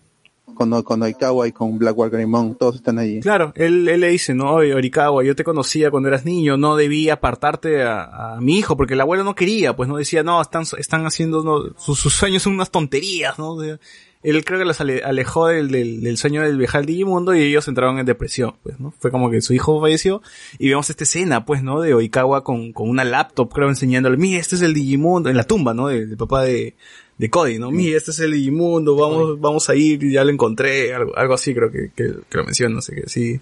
[0.83, 3.21] Con, Oikawa y con Blackwater Greymon, todos están allí.
[3.21, 7.81] Claro, él, le dice, no, Orikawa, yo te conocía cuando eras niño, no debí apartarte
[7.83, 11.05] a, a mi hijo, porque el abuelo no quería, pues no decía, no, están, están
[11.05, 13.55] haciendo, no, sus, sueños son unas tonterías, ¿no?
[13.57, 13.79] De-
[14.21, 17.65] él creo que los ale- alejó del, del, sueño del viajar al Digimundo y ellos
[17.69, 18.91] entraron en depresión, pues, ¿no?
[18.99, 20.21] Fue como que su hijo falleció
[20.57, 21.79] y vemos esta escena, pues, ¿no?
[21.79, 25.45] De Oikawa con, con una laptop, creo, enseñándole, mira, este es el Digimundo, en la
[25.45, 25.87] tumba, ¿no?
[25.87, 26.75] Del papá de,
[27.19, 27.69] de Cody, ¿no?
[27.69, 31.53] Mira, este es el Digimundo, vamos, vamos a ir, ya lo encontré, algo, algo así
[31.53, 33.39] creo que, que, que lo menciona, no sé qué, sí.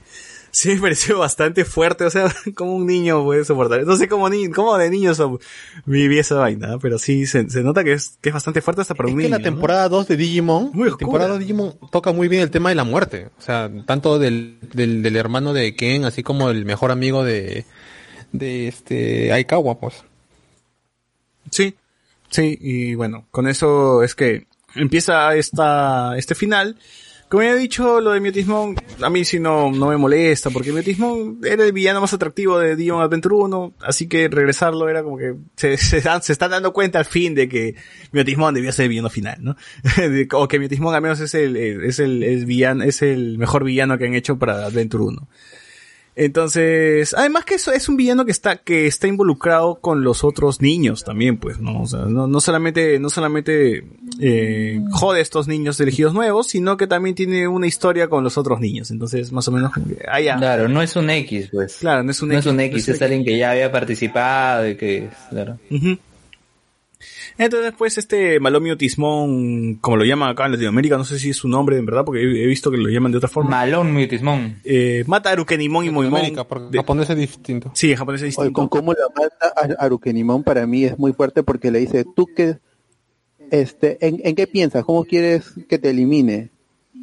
[0.49, 3.85] Sí me pareció bastante fuerte, o sea, como un niño puede soportar.
[3.85, 5.39] No sé cómo ni, cómo de niño so-
[5.85, 8.95] viví esa vaina, pero sí se, se nota que es, que es bastante fuerte hasta
[8.95, 9.37] para Es un que niño.
[9.37, 12.69] la temporada 2 de Digimon, Muy la temporada de Digimon toca muy bien el tema
[12.69, 13.27] de la muerte.
[13.37, 17.65] O sea, tanto del, del, del hermano de Ken, así como el mejor amigo de,
[18.31, 20.03] de este Aikawa, pues.
[21.51, 21.75] Sí,
[22.29, 26.77] sí, y bueno, con eso es que empieza esta, este final.
[27.29, 30.71] Como ya he dicho, lo de Miotismon, a mí sí no, no me molesta, porque
[30.71, 35.17] Miotismon era el villano más atractivo de Digimon Adventure 1, así que regresarlo era como
[35.17, 37.75] que se, se, dan- se están dando cuenta al fin de que
[38.13, 39.57] Miotismon debía ser el villano final, ¿no?
[40.35, 44.05] O que Miotismon al menos es el, es el, villano, es el mejor villano que
[44.05, 45.27] han hecho para Adventure 1.
[46.19, 50.61] Entonces, además que eso es un villano que está, que está involucrado con los otros
[50.61, 51.83] niños también, pues, ¿no?
[51.83, 53.85] O sea, no, no solamente, no solamente,
[54.19, 58.35] eh, jode a estos niños elegidos nuevos, sino que también tiene una historia con los
[58.39, 58.89] otros niños.
[58.89, 60.37] Entonces, más o menos, que, ah.
[60.39, 61.77] Claro, no es un X, pues.
[61.81, 64.75] Claro, no es un no es un X, es alguien que ya había participado y
[64.75, 65.59] que, claro.
[65.69, 65.99] Ujú.
[67.37, 71.37] Entonces, pues, este Malomio Tismón, como lo llaman acá en Latinoamérica, no sé si es
[71.37, 73.51] su nombre en verdad, porque he visto que lo llaman de otra forma.
[73.51, 74.59] Malón Mutismón.
[74.63, 75.89] eh, mata a Arukenimon y.
[75.89, 77.71] América, porque de- japonés es distinto.
[77.75, 78.53] Sí, en japonés es Oye, distinto.
[78.53, 82.27] con cómo la mata a Arukenimon para mí es muy fuerte porque le dice, ¿tú
[82.35, 82.57] qué,
[83.51, 84.83] este, en, en qué piensas?
[84.83, 86.49] ¿Cómo quieres que te elimine?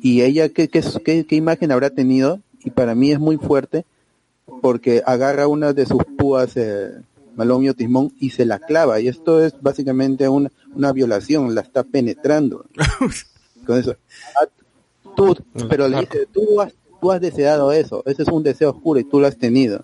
[0.02, 2.40] Y ella, ¿qué, qué, qué, qué imagen habrá tenido?
[2.64, 3.84] Y para mí es muy fuerte
[4.60, 6.90] porque agarra una de sus púas, eh,
[7.36, 9.00] Malomio Tismón, y se la clava.
[9.00, 12.64] Y esto es básicamente una, una violación, la está penetrando.
[13.66, 13.96] Con eso.
[15.16, 15.36] Tú,
[15.68, 19.04] pero le dice, tú has, tú has deseado eso, ese es un deseo oscuro y
[19.04, 19.82] tú lo has tenido.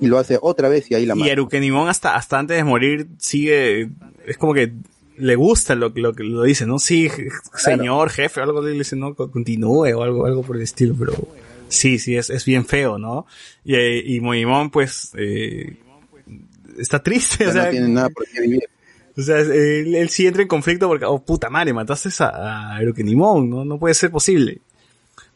[0.00, 1.32] Y lo hace otra vez y ahí la Y mata.
[1.32, 3.90] Arukenimon hasta, hasta antes de morir sigue,
[4.26, 4.72] es como que
[5.18, 6.78] le gusta lo, lo que lo dice, ¿no?
[6.78, 7.08] Sí,
[7.54, 9.14] señor, jefe, algo le dice, ¿no?
[9.14, 11.14] Co- Continúe o algo, algo por el estilo, pero
[11.68, 13.26] sí, sí, es, es bien feo, ¿no?
[13.64, 15.76] Y, y Moimon, pues, eh,
[16.78, 18.62] está triste, Ya o sea, no tiene nada por qué vivir.
[19.16, 22.80] o sea, él, él sí entra en conflicto porque, oh puta madre, mataste a, a
[22.82, 23.64] ¿no?
[23.64, 24.60] No puede ser posible.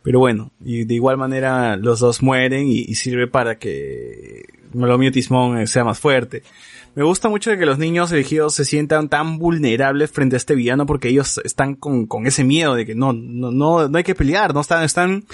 [0.02, 5.12] Pero bueno, y de igual manera los dos mueren y, y sirve para que Melomio
[5.12, 6.42] Tismón eh, sea más fuerte.
[6.94, 10.54] Me gusta mucho de que los niños elegidos se sientan tan vulnerables frente a este
[10.54, 14.04] villano porque ellos están con, con ese miedo de que no, no, no, no hay
[14.04, 15.24] que pelear, no están, están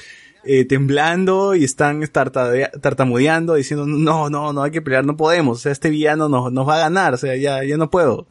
[0.47, 5.61] eh, temblando y están tartamudeando diciendo no, no, no hay que pelear, no podemos, o
[5.61, 8.27] sea, este villano nos, nos va a ganar, o sea, ya, ya no puedo.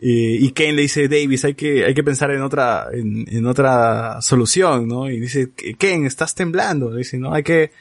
[0.00, 4.20] Eh, y Kane le dice, Davis, hay que, hay que pensar en otra, en, otra
[4.22, 5.10] solución, ¿no?
[5.10, 6.94] Y dice, Ken, estás temblando.
[6.94, 7.72] Dice, no, hay que,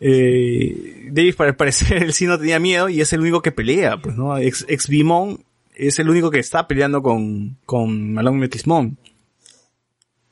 [0.00, 4.00] eh, Davis para parecer él sí no tenía miedo y es el único que pelea,
[4.00, 4.38] pues, ¿no?
[4.38, 5.44] Ex, ex Bimon
[5.74, 8.96] es el único que está peleando con, con Malón Metismon.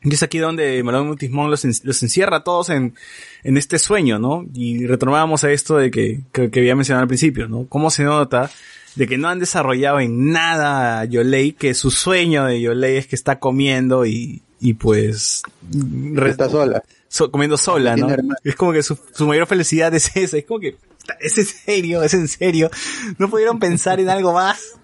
[0.08, 2.94] Y es aquí donde Malón Metismon los, en- los encierra a todos en,
[3.42, 4.46] en este sueño, ¿no?
[4.54, 7.66] Y retornábamos a esto de que, que, que había mencionado al principio, ¿no?
[7.68, 8.48] Cómo se nota
[8.94, 13.06] de que no han desarrollado en nada a Yolei, que su sueño de Yolei es
[13.08, 15.42] que está comiendo y, y pues,
[16.26, 16.82] Está sola.
[17.08, 18.08] so- comiendo sola, ¿no?
[18.44, 20.76] Es como que su, su mayor felicidad es esa, es como que,
[21.20, 22.70] es en serio, es en serio.
[23.18, 24.78] No pudieron pensar en algo más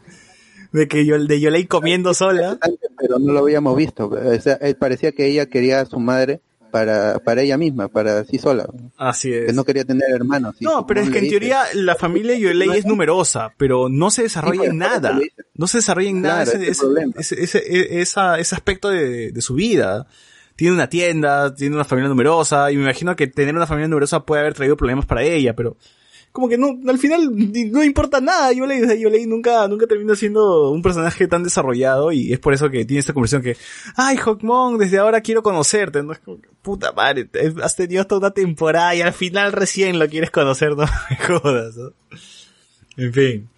[0.72, 2.58] de que yo, de Yolei comiendo sola.
[2.98, 4.06] Pero no lo habíamos visto.
[4.08, 6.40] O sea, eh, parecía que ella quería a su madre
[6.70, 8.66] para, para ella misma, para sí sola.
[8.96, 9.54] Así Que es.
[9.54, 10.54] no quería tener hermanos.
[10.58, 14.22] sí, No, pero es que en teoría la familia Yolei es numerosa, pero no se
[14.22, 15.20] desarrolla Sí, en nada.
[15.54, 16.86] No se desarrolla en nada Claro, ese, ese
[17.18, 20.06] ese, ese, ese- esa- ese aspecto de, de su vida.
[20.56, 24.24] Tiene una tienda, tiene una familia numerosa, y me imagino que tener una familia numerosa
[24.24, 25.76] puede haber traído problemas para ella, pero
[26.32, 27.30] como que no, al final
[27.70, 28.52] no importa nada.
[28.52, 32.54] Yo leí, yo leí nunca, nunca termina siendo un personaje tan desarrollado y es por
[32.54, 33.56] eso que tiene esta conversación que,
[33.96, 36.12] ay, Hawkmon, desde ahora quiero conocerte, ¿no?
[36.12, 37.28] Es como, que, puta madre,
[37.62, 41.76] has tenido toda una temporada y al final recién lo quieres conocer, no me jodas,
[41.76, 41.92] ¿no?
[42.96, 43.48] En fin.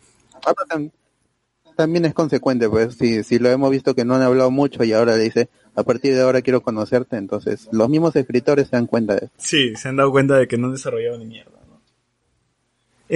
[1.76, 4.92] También es consecuente, pues, si, si lo hemos visto que no han hablado mucho y
[4.92, 8.86] ahora le dice, a partir de ahora quiero conocerte, entonces los mismos escritores se dan
[8.86, 9.34] cuenta de eso.
[9.38, 11.63] Sí, se han dado cuenta de que no han desarrollado ni mierda.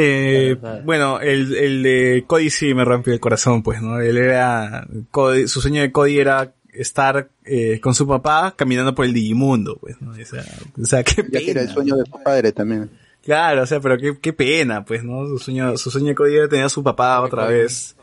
[0.01, 0.83] Eh, Claro.
[0.85, 4.01] bueno, el, el de Cody sí me rompió el corazón, pues, ¿no?
[4.01, 9.05] Él era, Cody- su sueño de Cody era estar eh, con su papá caminando por
[9.07, 10.12] el Digimundo, pues, ¿no?
[10.12, 10.45] O sea,
[10.81, 11.75] o sea qué Ya que era el pena.
[11.75, 12.91] sueño de su padre también.
[13.25, 15.27] Claro, o sea, pero qué, qué pena, pues, ¿no?
[15.27, 17.97] Su sueño, su sueño de Cody era tener a su papá otra vez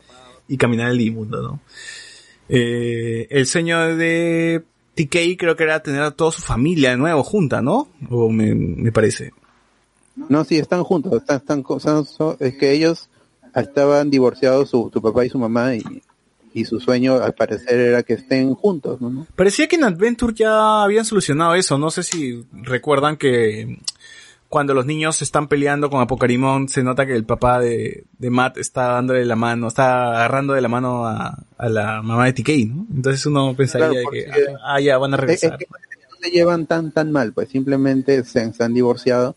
[0.48, 1.60] y caminar el Digimundo, ¿no?
[2.48, 4.62] Eh, el sueño de
[4.94, 7.88] TK creo que era tener a toda su familia de nuevo junta, ¿no?
[8.10, 9.32] O me, me parece.
[10.28, 11.36] No, sí, están juntos, están,
[11.76, 13.08] están, son- es que ellos
[13.54, 15.82] estaban divorciados, su, su papá y su mamá, y,
[16.54, 19.26] y su sueño al parecer era que estén juntos, ¿no?
[19.36, 21.78] Parecía que en Adventure ya habían solucionado eso.
[21.78, 23.78] No sé si recuerdan que
[24.48, 28.58] cuando los niños están peleando con Apocarimón, se nota que el papá de, de Matt
[28.58, 32.48] está dándole la mano, está agarrando de la mano a, a la mamá de TK,
[32.68, 32.86] ¿no?
[32.94, 34.26] Entonces uno pensaría Claro, que,
[34.64, 35.58] ah, ya van a Es, es regresar.
[35.58, 39.34] que no se llevan tan tan mal, pues simplemente se, se han divorciado,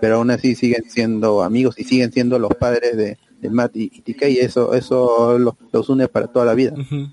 [0.00, 3.90] pero aún así siguen siendo amigos y siguen siendo los padres de, de Matt y,
[3.92, 6.74] y TK, y eso, eso los, une para toda la vida.
[6.76, 7.10] Ujú.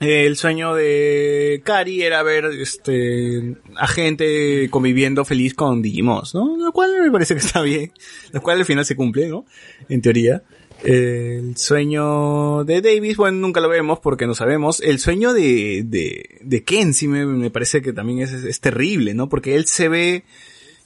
[0.00, 6.56] El sueño de Kari era ver este a gente conviviendo feliz con Digimons, ¿no?
[6.56, 7.92] Lo cual me parece que está bien.
[8.32, 9.46] Lo cual al final se cumple, ¿no?
[9.88, 10.42] En teoría.
[10.82, 14.80] El sueño de Davis, bueno, nunca lo vemos porque no sabemos.
[14.80, 19.14] El sueño de, de, de Ken sí me, me parece que también es, es terrible,
[19.14, 19.28] ¿no?
[19.28, 20.24] Porque él se ve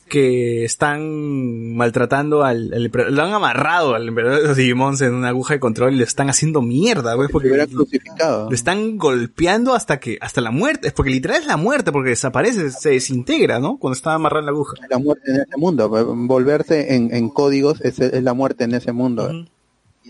[0.09, 5.15] que están maltratando al, al emperador- lo han amarrado al emperador de los Digimons en
[5.15, 8.49] una aguja de control y le están haciendo mierda, güey, porque crucificado.
[8.49, 12.11] lo están golpeando hasta que, hasta la muerte, es porque literal es la muerte, porque
[12.11, 13.79] desaparece, se desintegra, ¿no?
[13.79, 14.75] Cuando está amarrado en la aguja.
[14.91, 18.75] La muerte en ese mundo, pues, volverse en, en códigos es, es la muerte en
[18.75, 19.31] ese mundo.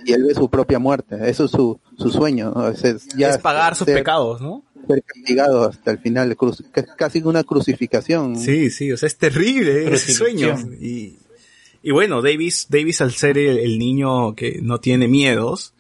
[0.04, 2.68] Y él ve su propia muerte, eso es su, su sueño, ¿no?
[2.68, 4.62] es, es ya es pagar sus pecados, ¿no?
[4.88, 8.36] Ser castigado hasta el final, cru- ca- casi una crucificación.
[8.36, 10.56] Sí, sí, o sea, es terrible ese sueño.
[10.80, 11.16] Y,
[11.82, 15.74] y bueno, Davis, Davis al ser el, el niño que no tiene miedos,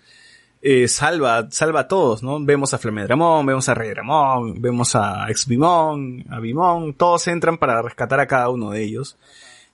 [0.62, 2.44] eh, salva, salva a todos, ¿no?
[2.44, 7.58] Vemos a Flamedramón, vemos a Rey Dramón, vemos a Ex Bimón, a Bimón, todos entran
[7.58, 9.16] para rescatar a cada uno de ellos.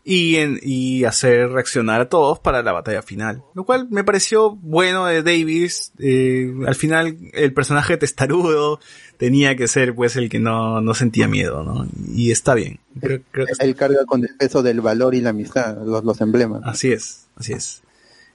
[0.07, 3.43] Y, en, y hacer reaccionar a todos para la batalla final.
[3.55, 5.93] Lo cual me pareció bueno de Davis.
[5.99, 8.81] eh, al final el personaje testarudo
[9.17, 11.87] tenía que ser pues el que no, no sentía miedo, ¿no?
[12.15, 12.81] Y está bien.
[13.01, 16.05] Creo- creo que está- Él carga con el peso del valor y la amistad, los,
[16.05, 16.61] los emblemas.
[16.67, 17.81] Así es, así es.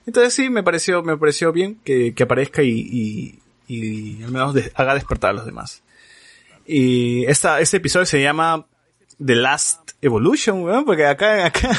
[0.08, 4.56] Entonces sí, me pareció, me pareció bien que, que aparezca y, y, y al menos
[4.74, 5.84] haga despertar a los demás.
[6.66, 8.66] Y esta, este episodio se llama
[9.24, 11.72] The Last Evolution, weón, porque acá, acá,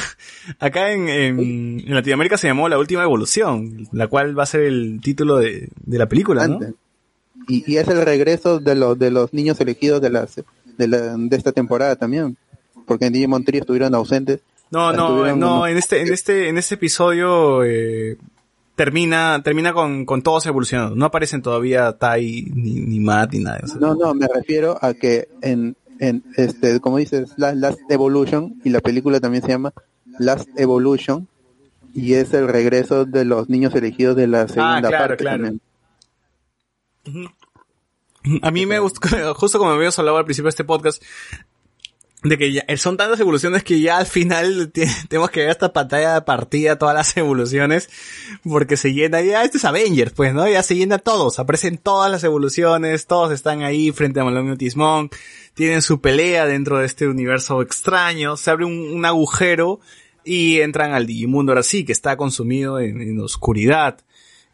[0.59, 1.39] acá en, en,
[1.85, 5.69] en Latinoamérica se llamó La Última Evolución, la cual va a ser el título de,
[5.75, 6.59] de la película, ¿no?
[7.47, 10.35] Y, y es el regreso de los de los niños elegidos de las
[10.77, 12.37] de, la, de esta temporada también,
[12.85, 14.41] porque en Digimon Tree estuvieron ausentes.
[14.69, 18.17] No, no, Estuvieron no, en este, en este, en este episodio, eh,
[18.75, 20.95] termina, termina con, con todos evolucionando.
[20.95, 24.93] No aparecen todavía Tai, ni, ni Matt, ni o sea, No, no, me refiero a
[24.93, 29.71] que en en este como dices Last, Last Evolution y la película también se llama
[30.19, 31.27] Last Evolution
[31.93, 35.53] y es el regreso de los niños elegidos de la segunda Ah, claro, parte claro.
[38.43, 38.99] A mí me gustó,
[39.35, 41.01] justo como habíamos hablado al principio de este podcast,
[42.23, 45.73] de que ya, son tantas evoluciones que ya al final te- tenemos que ver esta
[45.73, 47.89] pantalla de partida, todas las evoluciones,
[48.43, 50.47] porque se llena, ya este es Avengers, pues, ¿no?
[50.47, 54.57] Ya se llena todos, aparecen todas las evoluciones, todos están ahí frente a Malone y
[54.57, 55.09] Tismón,
[55.53, 59.79] tienen su pelea dentro de este universo extraño, se abre un, agujero
[60.23, 63.99] y entran al Digimundo ahora sí, que está consumido en, en oscuridad.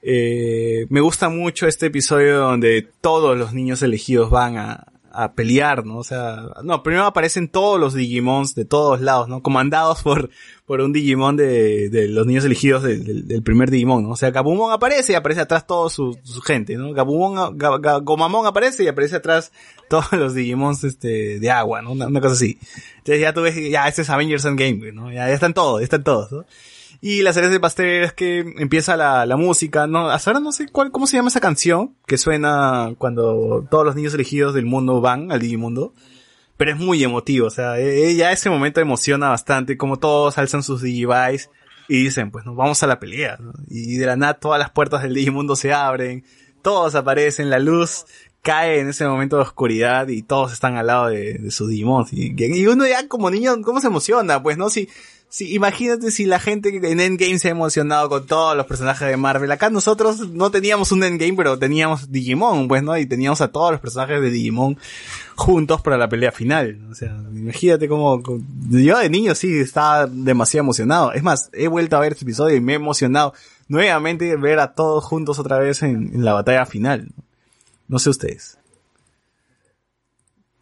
[0.01, 4.87] Eh, me gusta mucho este episodio donde todos los niños elegidos van a,
[5.23, 5.97] a pelear, ¿no?
[5.97, 9.41] O sea, no, primero aparecen todos los Digimons de todos lados, ¿no?
[9.41, 10.29] Comandados por,
[10.65, 14.09] por un Digimon de, de los niños elegidos del- del, del primer Digimon, ¿no?
[14.11, 16.93] O sea, Gabumon aparece y aparece atrás toda su, su gente, ¿no?
[16.93, 19.51] Gabumon, Ga- Ga- Gomamon aparece y aparece atrás
[19.89, 21.93] todos los Digimons, este, de agua, ¿no?
[21.93, 22.59] Una, una cosa así.
[22.99, 25.11] Entonces ya tú ves, ya, este es Avengers Endgame, ¿no?
[25.11, 26.45] Ya, ya están todos, ya están todos, ¿no?
[26.99, 30.51] Y la cereza de pastel es que empieza la, la música, no, hasta ahora no
[30.51, 34.65] sé cuál, cómo se llama esa canción que suena cuando todos los niños elegidos del
[34.65, 35.93] mundo van al Digimundo.
[36.57, 40.63] pero es muy emotivo, o sea, eh, ya ese momento emociona bastante, como todos alzan
[40.63, 41.49] sus Digivice
[41.87, 43.53] y dicen, pues nos vamos a la pelea, ¿no?
[43.69, 46.23] y de la nada todas las puertas del Digimundo se abren,
[46.63, 48.05] todos aparecen, la luz
[48.41, 52.05] cae en ese momento de oscuridad y todos están al lado de, de sus Digimon.
[52.11, 54.41] Y, y uno ya como niño, ¿cómo se emociona?
[54.41, 54.69] Pues, ¿no?
[54.69, 54.87] Si,
[55.37, 59.17] si, imagínate si la gente en Endgame se ha emocionado con todos los personajes de
[59.17, 59.51] Marvel.
[59.51, 62.97] Acá nosotros no teníamos un Endgame, pero teníamos Digimon, pues, ¿no?
[62.97, 64.79] Y teníamos a todos los personajes de Digimon
[65.35, 66.79] juntos para la pelea final.
[66.89, 68.23] O sea, imagínate cómo,
[68.71, 71.13] yo de niño sí estaba demasiado emocionado.
[71.13, 73.35] Es más, he vuelto a ver este episodio y me he emocionado
[73.67, 77.09] nuevamente ver a todos juntos otra vez en, la batalla final.
[77.87, 78.57] No sé ustedes.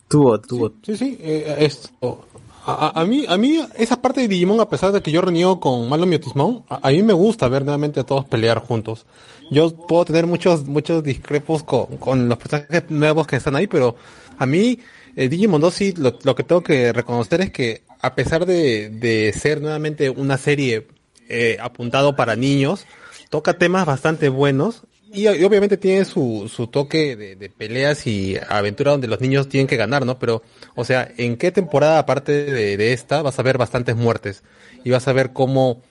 [0.10, 0.74] Tuvo, tuvo.
[0.84, 2.28] Sí, sí, eh, esto.
[2.68, 5.60] A, a, mí, a mí, esa parte de Digimon, a pesar de que yo reniego
[5.60, 9.06] con Malo Miotismon, a, a, mí me gusta ver nuevamente a todos pelear juntos.
[9.52, 13.96] Yo puedo tener muchos, muchos discrepos con, con los personajes nuevos que están ahí, pero
[14.40, 14.80] a mí,
[15.16, 18.90] eh, Digimon 2 sí, lo, lo, que tengo que reconocer es que, a pesar de,
[18.90, 20.88] de ser nuevamente una serie
[21.30, 22.88] eh, apuntado para niños,
[23.30, 24.84] toca temas bastante buenos
[25.16, 29.78] y, obviamente tiene su, su toque de, peleas y aventura donde los niños tienen que
[29.78, 30.20] ganar, ¿no?
[30.20, 30.44] Pero,
[30.76, 34.44] o sea, ¿en qué temporada aparte de, de, esta vas a ver bastantes muertes?
[34.84, 35.82] Y vas a ver cómo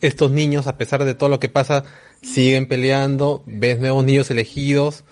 [0.00, 1.84] estos niños, a pesar de todo lo que pasa,
[2.22, 5.04] siguen peleando, ves nuevos niños elegidos,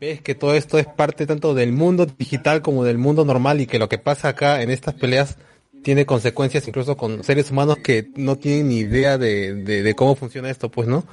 [0.00, 3.66] ves que todo esto es parte tanto del mundo digital como del mundo normal y
[3.66, 5.36] que lo que pasa acá en estas peleas
[5.82, 10.16] tiene consecuencias incluso con seres humanos que no tienen ni idea de, de, de cómo
[10.16, 11.06] funciona esto, pues, ¿no?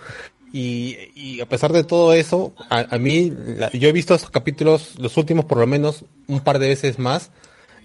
[0.56, 4.30] Y, y, a pesar de todo eso, a, a mí, la, yo he visto estos
[4.30, 7.32] capítulos, los últimos por lo menos, un par de veces más,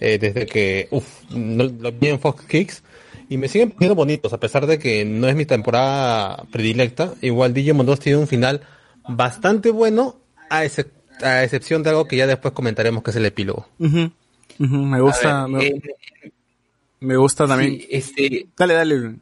[0.01, 2.83] eh, desde que, uff, no, lo vi en Fox Kicks,
[3.31, 7.15] y me siguen pareciendo bonitos, a pesar de que no es mi temporada predilecta.
[7.21, 8.61] Igual Digimon 2 tiene un final
[9.09, 10.17] bastante bueno,
[10.51, 10.91] a, excep
[11.23, 13.67] a excepción de algo que ya después comentaremos, que es el epílogo.
[13.79, 14.13] Uh -huh.
[14.59, 14.87] Uh -huh.
[14.87, 15.83] Me gusta, ver, me, eh,
[17.01, 17.81] me, gusta también.
[17.81, 19.15] Sí, este, dale, dale.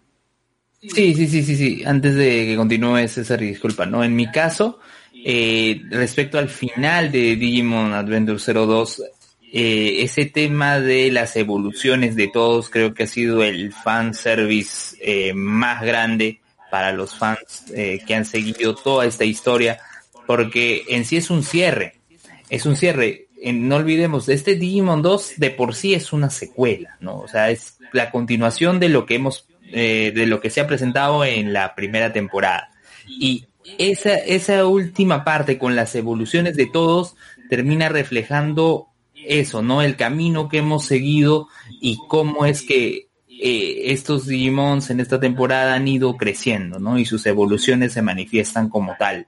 [0.94, 1.82] Sí, sí, sí, sí, sí.
[1.84, 4.04] Antes de que continúe César, disculpa, ¿no?
[4.04, 4.78] En mi caso,
[5.24, 9.02] eh, respecto al final de Digimon Adventure 02,
[9.52, 14.96] eh, ese tema de las evoluciones de todos creo que ha sido el fan service
[15.00, 16.40] eh, más grande
[16.70, 19.78] para los fans eh, que han seguido toda esta historia,
[20.26, 21.94] porque en sí es un cierre,
[22.50, 23.28] es un cierre.
[23.42, 27.20] no olvidemos, este Digimon 2 de por sí es una secuela, ¿no?
[27.20, 31.24] O sea, es la continuación de lo que hemos de lo que se ha presentado
[31.24, 32.70] en la primera temporada.
[33.08, 33.46] Y
[33.78, 37.16] esa, esa última parte con las evoluciones de todos
[37.48, 39.82] termina reflejando eso, ¿no?
[39.82, 41.48] El camino que hemos seguido
[41.80, 46.98] y cómo es que eh, estos Digimons en esta temporada han ido creciendo, ¿no?
[46.98, 49.26] Y sus evoluciones se manifiestan como tal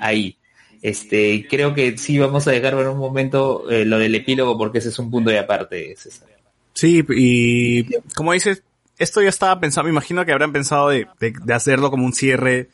[0.00, 0.38] ahí.
[0.80, 4.78] Este, creo que sí vamos a dejar por un momento eh, lo del epílogo porque
[4.78, 6.28] ese es un punto de aparte, César.
[6.74, 8.62] Sí, y como dices,
[9.02, 12.12] esto ya estaba pensado, me imagino que habrán pensado de, de, de, hacerlo como un
[12.12, 12.70] cierre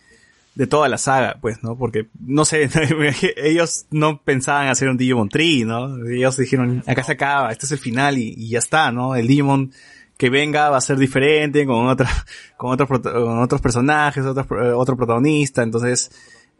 [0.54, 1.76] de toda la saga, pues, ¿no?
[1.76, 2.68] Porque, no sé,
[3.36, 6.06] ellos no pensaban hacer un Digimon Tree, ¿no?
[6.06, 9.14] Ellos dijeron, acá se acaba, este es el final y, y ya está, ¿no?
[9.14, 9.72] El Digimon
[10.18, 12.10] que venga va a ser diferente, con otra,
[12.56, 16.10] con otros, con otros personajes, otro, otro protagonista, entonces,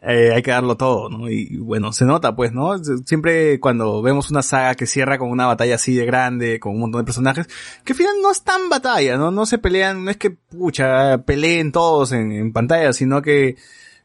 [0.01, 1.29] eh, hay que darlo todo, ¿no?
[1.29, 2.79] Y bueno, se nota pues, ¿no?
[3.05, 6.81] Siempre cuando vemos una saga que cierra con una batalla así de grande, con un
[6.81, 7.49] montón de personajes,
[7.85, 9.31] que al final no es tan batalla, ¿no?
[9.31, 13.57] No se pelean, no es que, pucha, peleen todos en, en pantalla, sino que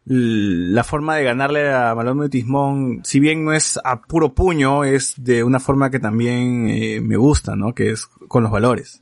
[0.06, 4.84] la forma de ganarle a Malón de Tismón, si bien no es a puro puño,
[4.84, 7.74] es de una forma que también eh, me gusta, ¿no?
[7.74, 9.02] Que es con los valores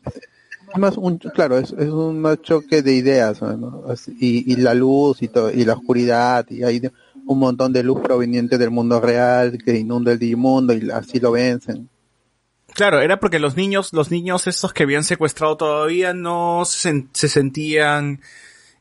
[0.77, 3.83] más un, claro, es, es un choque de ideas, ¿no?
[4.19, 6.81] y, y, la luz y, todo, y la oscuridad, y hay
[7.25, 11.31] un montón de luz proveniente del mundo real que inunda el Digimundo y así lo
[11.31, 11.89] vencen.
[12.73, 17.27] Claro, era porque los niños, los niños estos que habían secuestrado todavía no se, se
[17.27, 18.21] sentían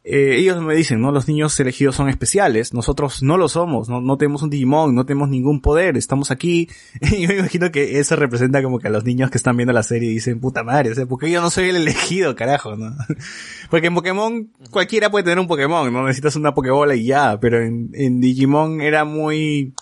[0.02, 1.12] eh, ellos me dicen, ¿no?
[1.12, 5.04] Los niños elegidos son especiales, nosotros no lo somos, no, no tenemos un Digimon, no
[5.04, 6.68] tenemos ningún poder, estamos aquí.
[7.00, 9.72] Y yo me imagino que eso representa como que a los niños que están viendo
[9.72, 12.94] la serie dicen, puta madre, o sea, porque yo no soy el elegido, carajo, ¿no?
[13.70, 17.62] Porque en Pokémon cualquiera puede tener un Pokémon, no necesitas una Pokébola y ya, pero
[17.62, 19.74] en, en Digimon era muy...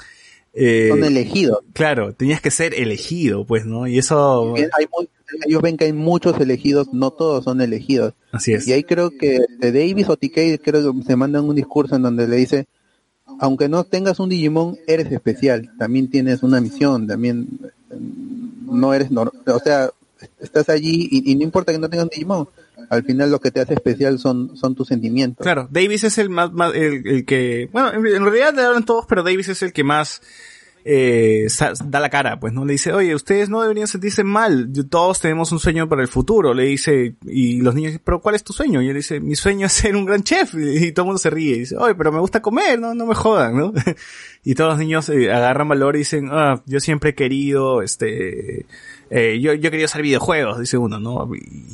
[0.60, 1.60] Eh, son elegidos.
[1.72, 3.86] Claro, tenías que ser elegido, pues, ¿no?
[3.86, 4.54] Y eso...
[4.56, 5.08] Hay muy,
[5.46, 8.14] ellos ven que hay muchos elegidos, no todos son elegidos.
[8.32, 8.66] Así es.
[8.66, 12.02] Y ahí creo que de Davis o TK creo que se mandan un discurso en
[12.02, 12.66] donde le dice,
[13.38, 17.46] aunque no tengas un Digimon, eres especial, también tienes una misión, también
[18.64, 19.90] no eres normal, o sea,
[20.40, 22.48] estás allí y, y, no importa que no tengas un Digimon,
[22.90, 25.44] al final lo que te hace especial son, son tus sentimientos.
[25.44, 29.04] Claro, Davis es el más, más el, el que, bueno, en realidad le hablan todos,
[29.06, 30.22] pero Davis es el que más
[30.90, 31.46] eh,
[31.84, 32.64] da la cara, pues, ¿no?
[32.64, 36.54] Le dice, oye, ustedes no deberían sentirse mal, todos tenemos un sueño para el futuro,
[36.54, 38.80] le dice, y los niños dicen, pero ¿cuál es tu sueño?
[38.80, 41.28] Y él dice, mi sueño es ser un gran chef, y, todo el mundo se
[41.28, 43.72] ríe, y dice, oye, pero me gusta comer, no, no me jodan, ¿no?
[44.44, 48.64] y todos los niños eh, agarran valor y dicen, ah, yo siempre he querido, este,
[49.10, 51.28] eh, yo, yo querido hacer videojuegos, dice uno, ¿no?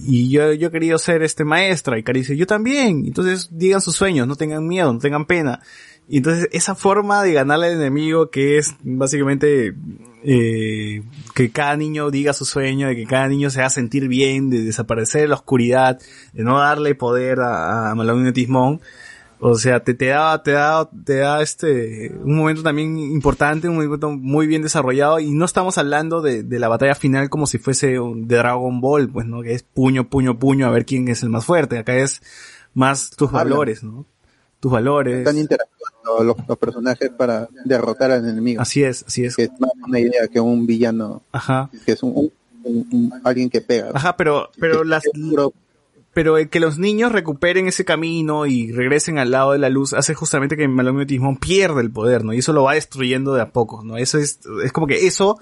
[0.07, 3.95] Y yo, yo he ser este maestra, y Cari dice, yo también, entonces digan sus
[3.95, 5.61] sueños, no tengan miedo, no tengan pena.
[6.09, 9.75] Y entonces esa forma de ganarle al enemigo que es básicamente
[10.23, 11.03] eh,
[11.35, 14.63] que cada niño diga su sueño, de que cada niño se haga sentir bien, de
[14.63, 15.99] desaparecer de la oscuridad,
[16.33, 18.81] de no darle poder a, a Malone y Tismón.
[19.41, 23.75] O sea, te, te da, te da, te da este, un momento también importante, un
[23.77, 27.59] momento muy bien desarrollado y no estamos hablando de, de la batalla final como si
[27.59, 29.43] fuese un- de Dragon Ball, pues, ¿no?
[29.43, 31.77] Que es puño, puño, puño a ver quién es el más fuerte.
[31.79, 32.23] Acá es
[32.73, 34.07] más tus valores, ¿no?
[34.61, 35.19] Tus valores.
[35.19, 38.61] Están interactuando los, los personajes para derrotar al enemigo.
[38.63, 39.37] Así es, así es.
[39.37, 41.71] Que es más una idea que un villano, Ajá.
[41.87, 42.33] que es un, un-
[42.65, 43.91] un- un- alguien que pega.
[43.95, 45.11] Ajá, pero, pero Que- las, que
[46.13, 49.93] pero el que los niños recuperen ese camino y regresen al lado de la luz
[49.95, 52.33] hace justamente que Malomio Tismón pierda el poder, ¿no?
[52.33, 53.97] Y eso lo va destruyendo de a poco, ¿no?
[53.97, 55.41] Eso es, es como que eso,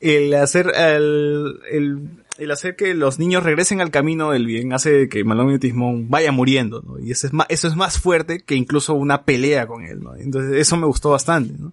[0.00, 5.08] el hacer, el, el, el hacer que los niños regresen al camino del bien hace
[5.08, 6.98] que Malomio Tismón vaya muriendo, ¿no?
[6.98, 10.16] Y eso es más, eso es más fuerte que incluso una pelea con él, ¿no?
[10.16, 11.72] Entonces eso me gustó bastante, ¿no?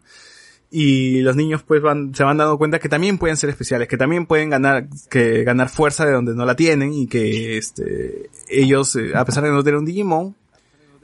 [0.70, 3.98] y los niños pues van, se van dando cuenta que también pueden ser especiales, que
[3.98, 8.96] también pueden ganar, que ganar fuerza de donde no la tienen y que este, ellos,
[8.96, 10.36] eh, a pesar de no tener un Digimon,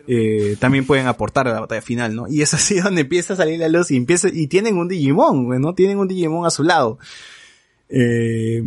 [0.06, 2.28] eh, también pueden aportar a la batalla final, ¿no?
[2.28, 5.48] Y es así donde empieza a salir la luz y empieza, y tienen un Digimon,
[5.62, 5.74] ¿no?
[5.74, 7.00] Tienen un Digimon a su lado.
[7.88, 8.62] Eh,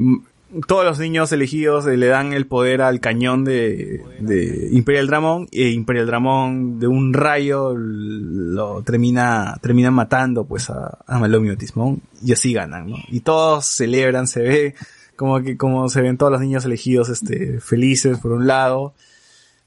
[0.66, 5.48] todos los niños elegidos eh, le dan el poder al cañón de, de Imperial Dramon
[5.52, 12.00] e Imperial Dramon de un rayo lo termina termina matando pues a, a Malomio Tismón
[12.22, 12.96] y así ganan ¿no?
[13.08, 14.74] y todos celebran se ve
[15.16, 18.94] como que como se ven todos los niños elegidos este felices por un lado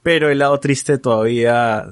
[0.01, 1.87] pero el lado triste todavía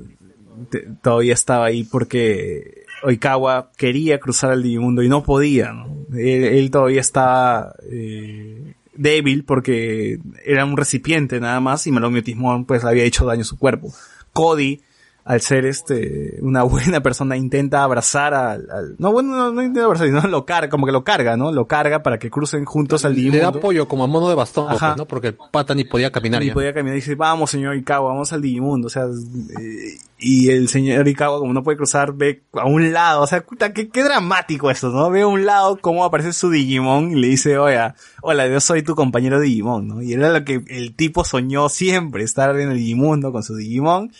[1.01, 6.05] todavía estaba ahí porque Oikawa quería cruzar el Digimundo y no podía, ¿no?
[6.13, 12.65] Él, él todavía estaba eh, débil porque era un recipiente nada más y Melomio Tismón
[12.65, 13.93] pues le había hecho daño a su cuerpo.
[14.33, 14.81] Cody,
[15.29, 19.83] al ser este una buena persona, intenta abrazar al, al- no bueno, no, no intenta
[19.85, 21.51] abrazar, sino lo carga, como que lo carga, ¿no?
[21.51, 23.59] Lo carga para que crucen juntos al Le da Digimundo.
[23.59, 24.87] apoyo como a mono de bastón, Ajá.
[24.89, 25.05] pues, ¿no?
[25.05, 26.53] Porque el pata ni podía caminar Y ya.
[26.53, 30.67] podía caminar y dice, vamos señor Ikawa, vamos al Digimundo, o sea, eh, y el
[30.69, 34.03] señor Ikawa como no puede cruzar, ve a un lado, o sea, puta, qué, qué
[34.03, 35.09] dramático esto, ¿no?
[35.09, 38.81] Ve a un lado cómo aparece su Digimon y le dice, oye, hola, yo soy
[38.81, 40.01] tu compañero Digimon, ¿no?
[40.01, 44.11] Y era lo que el tipo soñó siempre, estar en el Digimundo con su Digimon,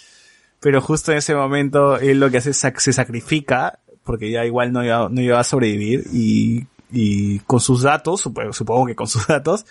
[0.60, 4.46] pero justo en ese momento él lo que hace es sac- se sacrifica, porque ya
[4.46, 8.96] igual no iba, no iba a sobrevivir, y, y con sus datos, supongo, supongo que
[8.96, 9.66] con sus datos,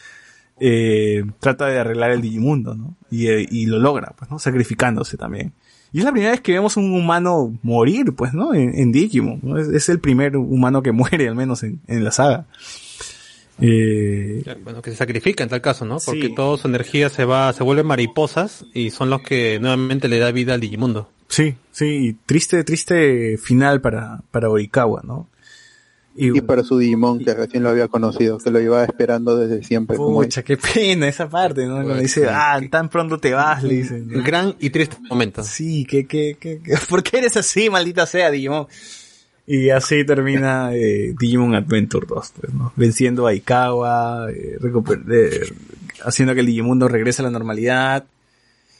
[0.58, 2.96] eh, trata de arreglar el Digimundo, ¿no?
[3.10, 4.38] Y, eh, y lo logra, pues, ¿no?
[4.38, 5.52] Sacrificándose también.
[5.92, 8.54] Y es la primera vez que vemos un humano morir, pues, ¿no?
[8.54, 9.58] En, Digimon, ¿no?
[9.58, 12.46] Es, es el primer humano que muere, al menos en, en la saga.
[13.60, 15.98] Eh, Bueno, que se sacrifica en tal caso, ¿no?
[16.04, 16.34] Porque Sí.
[16.34, 20.30] toda su energía se va, se vuelve mariposas y son los que nuevamente le da
[20.32, 21.10] vida al Digimundo.
[21.28, 25.28] sí, sí, y triste, triste final para, para Orikawa, ¿no?
[26.18, 29.98] Y para su Digimon, que recién lo había conocido, que lo iba esperando desde siempre.
[29.98, 31.74] como Pucha, qué pena esa parte, ¿no?
[31.74, 34.08] Cuando dice, ah, tan pronto te vas, le dicen.
[34.08, 34.22] ¿no?
[34.22, 35.44] Gran y triste momento.
[35.44, 38.66] Sí, que, que, que, que- ¿por qué eres así, maldita sea, Digimon?
[39.46, 42.72] Y así termina eh, Digimon Adventure 2, pues, ¿no?
[42.74, 44.58] Venciendo a Ikawa, eh,
[45.12, 45.40] eh,
[46.04, 48.04] haciendo que el Digimundo regrese a la normalidad.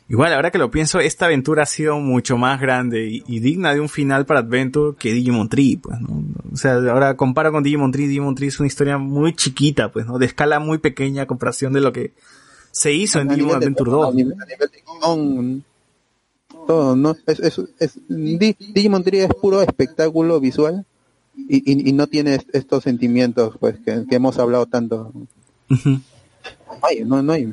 [0.09, 3.75] Igual, ahora que lo pienso, esta aventura ha sido mucho más grande y, y digna
[3.75, 6.25] de un final para Adventure que Digimon Tree, pues, ¿no?
[6.53, 10.07] O sea, ahora comparo con Digimon Tree, Digimon Tree es una historia muy chiquita, pues,
[10.07, 10.19] ¿no?
[10.19, 12.12] De escala muy pequeña a comparación de lo que
[12.70, 14.15] se hizo en Digimon Adventure a 2.
[14.15, 15.65] nivel- a nivel de Digimon,
[16.67, 17.17] todo, ¿no?
[17.27, 20.85] Es, es, es- Di- Digimon Tree es puro espectáculo visual
[21.36, 25.12] y, y, y no tiene est- estos sentimientos pues que, que hemos hablado tanto.
[25.70, 26.01] Ujú.
[26.83, 27.53] Ay, no, no hay.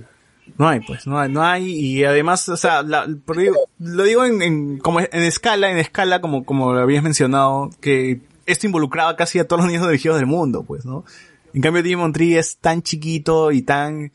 [0.58, 4.26] No hay, pues, no hay, no hay, y además, o sea, la- digo- lo digo
[4.26, 9.16] en, en- como en escala, en escala, como, como lo habías mencionado, que esto involucraba
[9.16, 11.06] casi a todos los niños elegidos del mundo, pues, ¿no?
[11.54, 14.12] En cambio, Digimon Tree es tan chiquito y tan,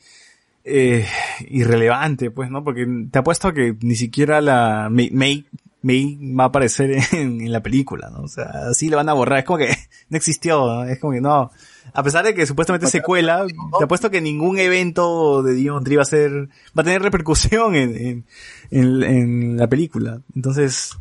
[0.63, 1.05] eh,
[1.47, 2.63] irrelevante, pues, ¿no?
[2.63, 5.45] Porque te apuesto a que ni siquiera la Mei, Mei,
[5.81, 8.23] Mei va a aparecer en, en la película, ¿no?
[8.23, 9.69] O sea, así le van a borrar, es como que
[10.09, 10.83] no existió, ¿no?
[10.83, 11.51] Es como que no.
[11.93, 13.45] A pesar de que supuestamente es secuela,
[13.77, 16.31] te apuesto que ningún evento de Digimon Tree va a ser,
[16.77, 18.25] va a tener repercusión en, en,
[18.69, 20.21] en, en la película.
[20.35, 20.97] Entonces,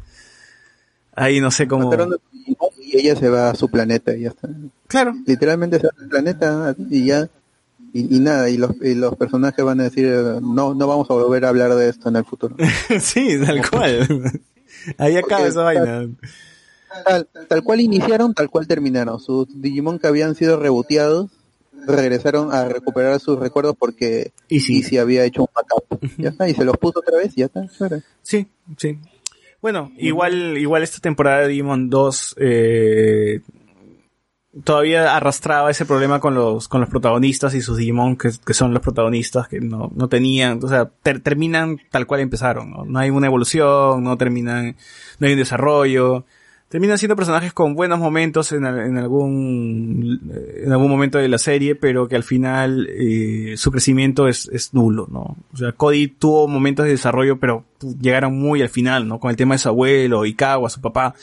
[1.15, 1.91] ahí no sé cómo.
[2.81, 4.49] Y ella se va a su planeta y ya está.
[4.87, 5.15] Claro.
[5.27, 7.29] Literalmente se va a su planeta y ya
[7.93, 10.07] y, y nada, y los, y los personajes van a decir,
[10.43, 12.57] no, no vamos a volver a hablar de esto en el futuro.
[13.01, 14.07] sí, tal cual.
[14.99, 16.09] Ahí acaba Porque esa vaina.
[17.05, 19.21] Tal, tal cual iniciaron, tal cual terminaron.
[19.21, 21.31] Sus Digimon que habían sido reboteados
[21.87, 24.79] regresaron a recuperar sus recuerdos porque Easy.
[24.79, 26.19] Easy había hecho un backup.
[26.19, 27.67] Ya está, y se los puso otra vez y ya está.
[28.23, 28.99] Sí, sí.
[29.61, 33.41] Bueno, igual, igual esta temporada de Demon 2 eh,
[34.65, 38.73] todavía arrastraba ese problema con los, con los protagonistas y sus Digimon que, que son
[38.73, 42.99] los protagonistas que no, no tenían, o sea, ter- terminan tal cual empezaron, ¿no?
[42.99, 44.77] Hay una evolución, no terminan,
[45.19, 46.25] no hay un desarrollo.
[46.71, 50.31] Terminan siendo personajes con buenos momentos en, en algún
[50.63, 54.75] en algún momento de la serie, pero que al final eh, su crecimiento es, es
[54.75, 55.39] nulo, ¿no?
[55.55, 57.65] O sea, Cody tuvo momentos de desarrollo, pero
[58.03, 59.19] llegaron muy al final, ¿no?
[59.19, 61.15] Con el tema de su abuelo, Ikawa, su papá,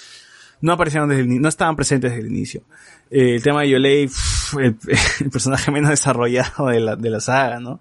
[0.61, 2.63] no aparecieron desde el no estaban presentes desde el inicio.
[3.11, 4.09] Eh, el tema de Yolei,
[4.59, 7.79] el, personaje menos desarrollado de la, de la saga, ¿no?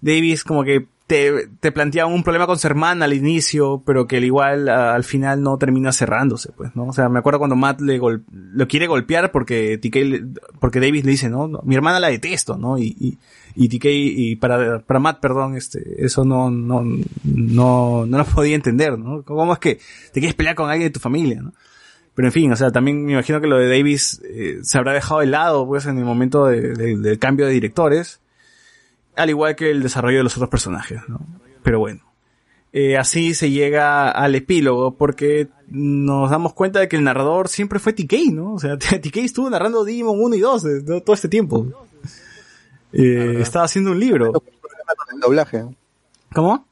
[0.00, 4.24] Davis como que te, te un problema con su hermana al inicio, pero que al
[4.24, 6.84] igual al final no termina cerrándose, pues, ¿no?
[6.88, 11.06] O sea, me acuerdo cuando Matt le gol- lo quiere golpear porque TK, porque Davis
[11.06, 11.48] le dice, ¿no?
[11.48, 12.76] No, Mi hermana la detesto, ¿no?
[12.76, 13.18] Y, y,
[13.56, 16.84] y TK, y para, para Matt, perdón, este, eso no, no,
[17.24, 19.22] no, no lo podía entender, ¿no?
[19.22, 19.76] ¿Cómo es que
[20.12, 21.54] te quieres pelear con alguien de tu familia, ¿no?
[22.18, 24.92] Pero en fin, o sea, también me imagino que lo de Davis eh, se habrá
[24.92, 28.18] dejado de lado, pues, en el momento de- de- del cambio de directores
[29.14, 31.20] al igual que el desarrollo de los otros personajes, ¿no?
[31.62, 32.00] Pero bueno.
[32.72, 37.78] Eh, así se llega al epílogo porque nos damos cuenta de que el narrador siempre
[37.78, 38.54] fue TK, ¿no?
[38.54, 41.66] O sea, TK estuvo narrando Digimon 1 y 2 de- de todo este tiempo.
[42.92, 44.32] Eh, estaba haciendo un libro.
[44.32, 44.42] Con
[45.14, 45.64] el doblaje.
[46.34, 46.67] ¿Cómo?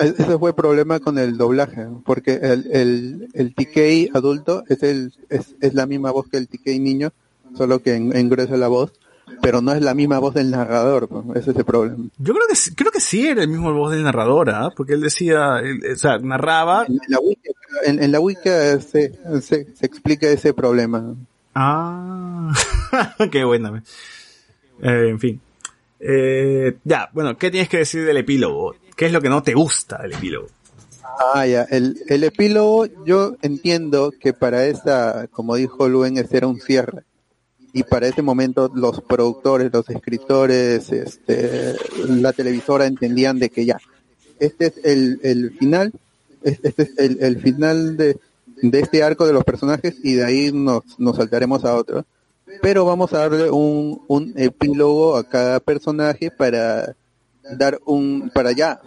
[0.00, 5.12] Ese fue el problema con el doblaje, porque el, el, el TK adulto es, el,
[5.28, 7.10] es, es la misma voz que el TK niño,
[7.56, 8.92] solo que en, engruesa la voz,
[9.42, 11.96] pero no es la misma voz del narrador, pues, ese es el problema.
[12.18, 14.70] Yo creo que sí- creo que sí era el mismo voz del narrador, ¿ah?
[14.76, 16.86] Porque él decía, él- o sea, narraba.
[16.86, 17.50] En la wiki,
[17.84, 18.48] en, en la wiki
[18.80, 21.14] se, se, se explica ese problema.
[21.54, 22.52] Ah,
[23.32, 23.70] qué buena.
[23.72, 23.78] me.
[24.80, 25.40] Eh, en fin.
[26.00, 28.74] Eh, ya, bueno, ¿qué tienes que decir del epílogo?
[28.96, 30.48] ¿Qué es lo que no te gusta del epílogo?
[31.34, 31.62] Ah, ya.
[31.64, 37.02] El, el epílogo, yo entiendo que para esa, como dijo Luen, era un cierre.
[37.72, 41.74] Y para ese momento los productores, los escritores, este,
[42.08, 43.78] la televisora entendían de que ya,
[44.40, 45.92] este es el, el final,
[46.42, 48.16] es- este es el, el final de,
[48.62, 52.06] de este arco de los personajes y de ahí nos, nos saltaremos a otro.
[52.62, 56.96] Pero vamos a darle un, un epílogo a cada personaje para
[57.56, 58.80] dar un, para ya,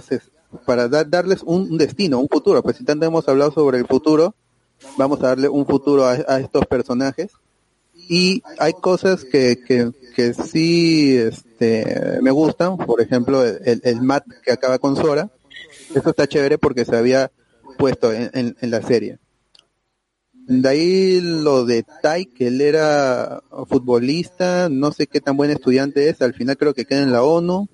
[0.65, 2.61] para dar, darles un, destino, un futuro.
[2.61, 4.35] Pues si tanto hemos hablado sobre el futuro,
[4.97, 7.31] vamos a darle un futuro a, estos personajes.
[7.93, 14.25] Y hay cosas que, que, que sí este, me gustan, por ejemplo, el, el Matt
[14.43, 15.29] que acaba con Sora.
[15.93, 17.31] Eso está chévere porque se había
[17.77, 19.19] puesto en, en la serie.
[20.59, 26.09] De ahí lo de Tai, que él era futbolista, no sé qué tan buen estudiante
[26.09, 27.69] es, al final creo que queda en la ONU.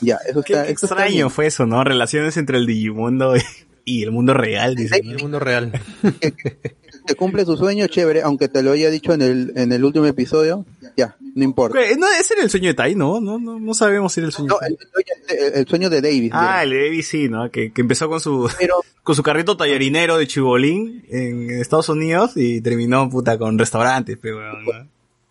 [0.00, 1.84] Ya, eso Qué, está, qué eso extraño fue eso, ¿no?
[1.84, 3.40] Relaciones entre el Digimundo y,
[3.84, 5.00] y el mundo real, dice.
[5.04, 5.12] ¿no?
[5.12, 5.72] El mundo real.
[7.06, 10.06] que cumple su sueño, chévere, aunque te lo haya dicho en el, en el último
[10.06, 10.64] episodio,
[10.96, 11.78] ya, no importa.
[11.98, 13.20] No, ese era el sueño de Tai, ¿no?
[13.20, 14.78] No, no, no sabemos si era el sueño No, de Tai.
[14.80, 16.30] el, sueño- el- el sueño de Davis.
[16.34, 17.50] Ah, el de Davis sí, ¿no?
[17.50, 22.32] Que, que empezó con su, pero con su carrito tallarinero de chibolín en Estados Unidos
[22.36, 24.88] y terminó, puta, con restaurantes, pero, ¿no?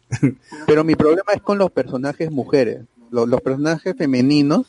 [0.66, 2.82] Pero mi problema es con los personajes mujeres.
[3.12, 4.66] Los, los personajes femeninos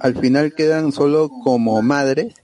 [0.00, 2.34] al final quedan solo como madres.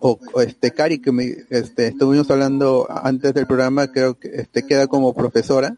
[0.00, 4.66] O, o este Cari que me, este estuvimos hablando antes del programa creo que este
[4.66, 5.76] queda como profesora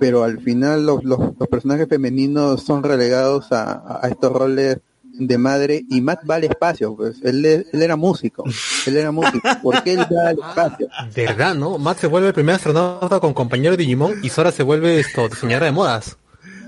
[0.00, 4.78] pero al final los, los, los personajes femeninos son relegados a, a estos roles
[5.18, 8.44] de madre y Matt va al espacio pues él, él era músico
[8.86, 10.88] él era músico ¿por qué él va al espacio?
[11.14, 11.78] ¿Verdad, no?
[11.78, 15.28] Matt se vuelve el primer astronauta con compañero de Digimon y Sora se vuelve esto,
[15.28, 16.18] diseñadora de modas.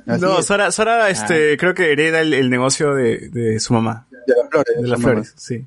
[0.06, 4.06] Así No, Sora, Sora, este, creo que hereda el, el negocio de, de su mamá,
[4.10, 5.12] de las flores de las mamá.
[5.12, 5.66] flores, sí.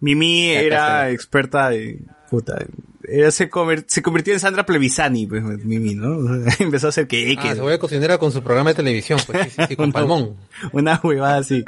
[0.00, 2.64] Mimi era experta de, puta,
[3.02, 3.48] era, se,
[3.86, 6.18] se convirtió en Sandra Plevisani, pues, Mimi, ¿no?
[6.60, 9.50] Empezó a hacer que, Ah, se vuelve cocinera con su programa de televisión, pues sí,
[9.56, 10.36] sí, sí, con Palmón.
[10.72, 11.64] una huevada así.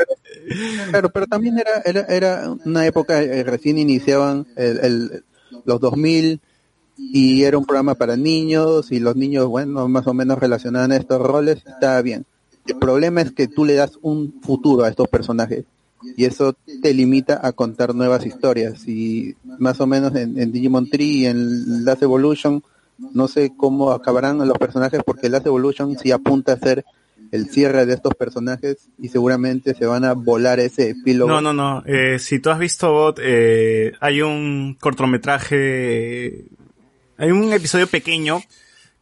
[0.91, 5.25] Claro, pero también era, era, era una época, eh, recién iniciaban el, el-
[5.65, 6.41] los 2000
[6.97, 10.97] y era un programa para niños y los niños, bueno, más o menos relacionaban a
[10.97, 12.25] estos roles, estaba bien.
[12.67, 15.65] El problema es que tú le das un futuro a estos personajes
[16.17, 21.19] y eso te limita a contar nuevas historias y más o menos en, Digimon Tree
[21.19, 22.62] y en Last Evolution
[23.12, 26.85] No sé cómo acabarán los personajes porque Last Evolution sí apunta a ser
[27.33, 31.31] el cierre de estos personajes y seguramente se van a volar ese epílogo.
[31.31, 31.83] No, no, no.
[31.87, 36.45] Eh, si tú has visto Bot, eh, hay un cortometraje,
[37.17, 38.41] hay un episodio pequeño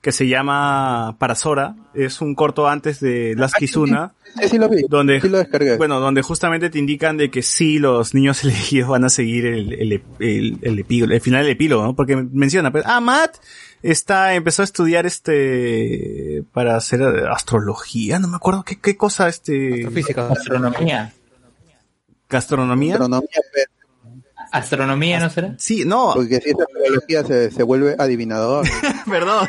[0.01, 1.75] que se llama Parasora.
[1.95, 4.13] Es un corto antes de Last Kizuna.
[4.41, 4.83] Sí, sí lo vi.
[4.89, 5.77] Donde, sí lo descargué.
[5.77, 9.73] bueno, donde justamente te indican de que sí, los niños elegidos van a seguir el,
[9.73, 11.97] el, el, el epílogo, el final del epílogo, ¿no?
[11.97, 13.39] Porque menciona, pues, ah, Matt
[13.83, 19.89] está, empezó a estudiar este, para hacer astrología, no me acuerdo qué, qué cosa, este,
[19.91, 20.29] Física.
[20.29, 21.13] Astronomía.
[22.29, 22.95] gastronomía.
[22.95, 23.78] Astronomía, pero-
[24.53, 25.55] Astronomía, ¿no será?
[25.59, 28.67] Sí, no, porque si esa astrología se, se vuelve adivinador.
[29.11, 29.49] perdón.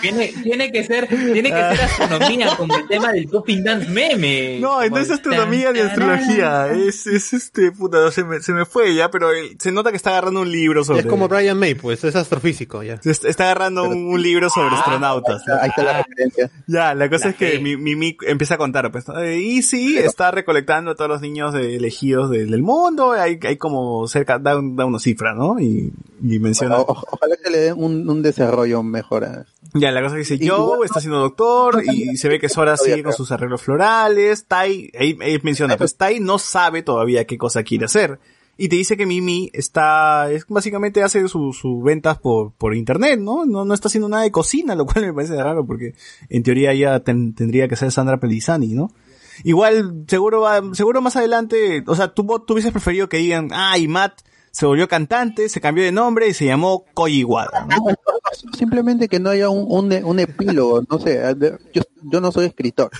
[0.00, 4.58] Tiene, tiene que ser, tiene que ser astronomía como el tema del Popping Dance meme.
[4.60, 8.94] No, no es astronomía ni astrología, es, es este, puta, se me, se me fue
[8.94, 11.00] ya, pero él- se nota que está agarrando un libro sobre...
[11.00, 12.94] Es como Brian May, pues, es astrofísico, ya.
[13.04, 15.42] Está está agarrando un, un libro sobre astronautas.
[15.46, 15.54] ¿no?
[15.60, 16.50] Ahí está la referencia.
[16.66, 19.04] Ya, la cosa La es que mi, mi, mi empieza a contar, pues.
[19.18, 23.38] Eh, y sí, está recolectando a todos los niños de- elegidos de- del mundo, hay,
[23.42, 25.58] hay como cerca, da, un- da una cifra, ¿no?
[25.60, 29.90] Y, y menciona, O- o- ojalá que le den un, un desarrollo mejor a ya,
[29.92, 32.76] la cosa que dice, Y Joe igual- está siendo doctor, y se ve que Sora
[32.76, 37.38] sigue con sus arreglos florales, Tai, ahí, ahí menciona, pues Tai no sabe todavía qué
[37.38, 38.18] cosa quiere hacer.
[38.58, 43.18] Y te dice que Mimi está, es básicamente hace sus su ventas por, por internet,
[43.18, 43.46] ¿no?
[43.46, 43.64] ¿no?
[43.64, 45.94] No está haciendo nada de cocina, lo cual me parece raro porque
[46.28, 48.92] en teoría ya ten- tendría que ser Sandra Pelizani, ¿no?
[49.44, 53.76] Igual, seguro va, seguro más adelante, o sea, tú, tú hubieses preferido que digan, ah,
[53.78, 54.20] y Matt
[54.52, 57.28] se volvió cantante, se cambió de nombre y se llamó Koji ¿no?
[58.58, 61.20] Simplemente que no haya un, un, un epílogo, no sé,
[61.72, 62.90] yo, yo no soy escritor,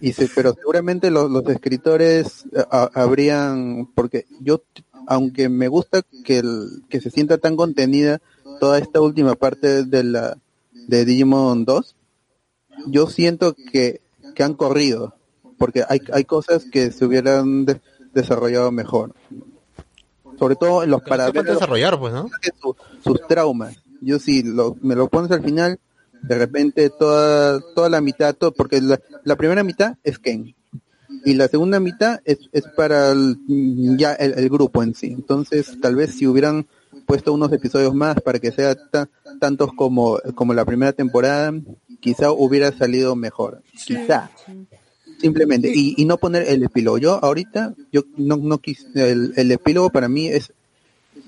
[0.00, 4.62] y se- pero seguramente los, escritores eh, ha- habrían, porque yo,
[5.06, 8.20] aunque me gusta que, el, que se sienta tan contenida
[8.58, 10.38] toda esta última parte de la
[10.86, 11.94] de Digimon 2,
[12.86, 14.00] yo siento que,
[14.34, 15.14] que han corrido,
[15.58, 17.80] porque hay, hay cosas que se hubieran de-
[18.14, 19.14] desarrollado mejor.
[20.38, 22.28] Sobre todo en los Para para ver los- desarrollar, pues, ¿no?
[23.02, 23.76] sus traumas.
[24.00, 25.80] Yo sí, lo, me lo pones al final,
[26.22, 30.54] de repente toda, toda la mitad, todo, porque la, la primera mitad es Ken.
[31.24, 33.38] Y la segunda mitad es, es para el-
[33.96, 35.08] ya el, el grupo en sí.
[35.08, 36.66] Entonces, tal vez si hubieran
[37.06, 39.08] puesto unos episodios más para que sea ta-
[39.40, 41.52] tantos como, como la primera temporada,
[42.00, 43.62] quizá hubiera salido mejor.
[43.84, 44.30] Quizá.
[45.20, 45.72] Simplemente.
[45.74, 46.98] Y, y no poner el epílogo.
[46.98, 50.52] Yo ahorita, yo no, no quis, el, el epílogo para mí es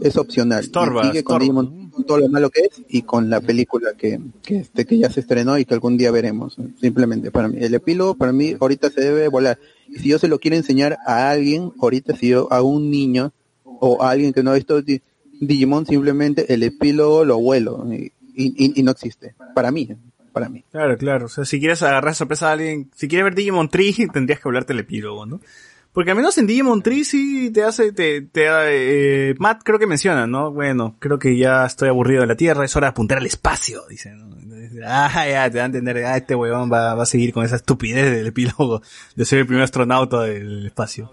[0.00, 0.64] es opcional.
[0.64, 1.62] Estorba, sigue con estorba.
[1.62, 4.96] Digimon, con todo lo malo que es y con la película que, que, este, que
[4.96, 6.56] ya se estrenó y que algún día veremos.
[6.80, 7.58] Simplemente para mí.
[7.60, 9.58] El epílogo para mí ahorita se debe volar.
[9.88, 13.32] Y si yo se lo quiero enseñar a alguien, ahorita si yo a un niño
[13.64, 15.02] o a alguien que no ha visto Di-
[15.40, 19.34] Digimon, simplemente el epílogo lo vuelo y, y, y no existe.
[19.54, 19.88] Para mí,
[20.32, 20.64] para mí.
[20.70, 21.26] Claro, claro.
[21.26, 24.48] O sea, si quieres agarrar sorpresa a alguien, si quieres ver Digimon Tree, tendrías que
[24.48, 25.40] hablarte el epílogo, ¿no?
[25.92, 29.88] Porque al menos en Digimon Tree sí te hace, te, te, eh, Matt creo que
[29.88, 30.52] menciona, ¿no?
[30.52, 33.82] Bueno, creo que ya estoy aburrido de la Tierra, es hora de apuntar al espacio,
[33.88, 34.30] dice, ¿no?
[34.86, 37.56] Ah, ya, te va a entender, ah, este huevón va, va a seguir con esa
[37.56, 38.82] estupidez del epílogo
[39.16, 41.12] de ser el primer astronauta del espacio.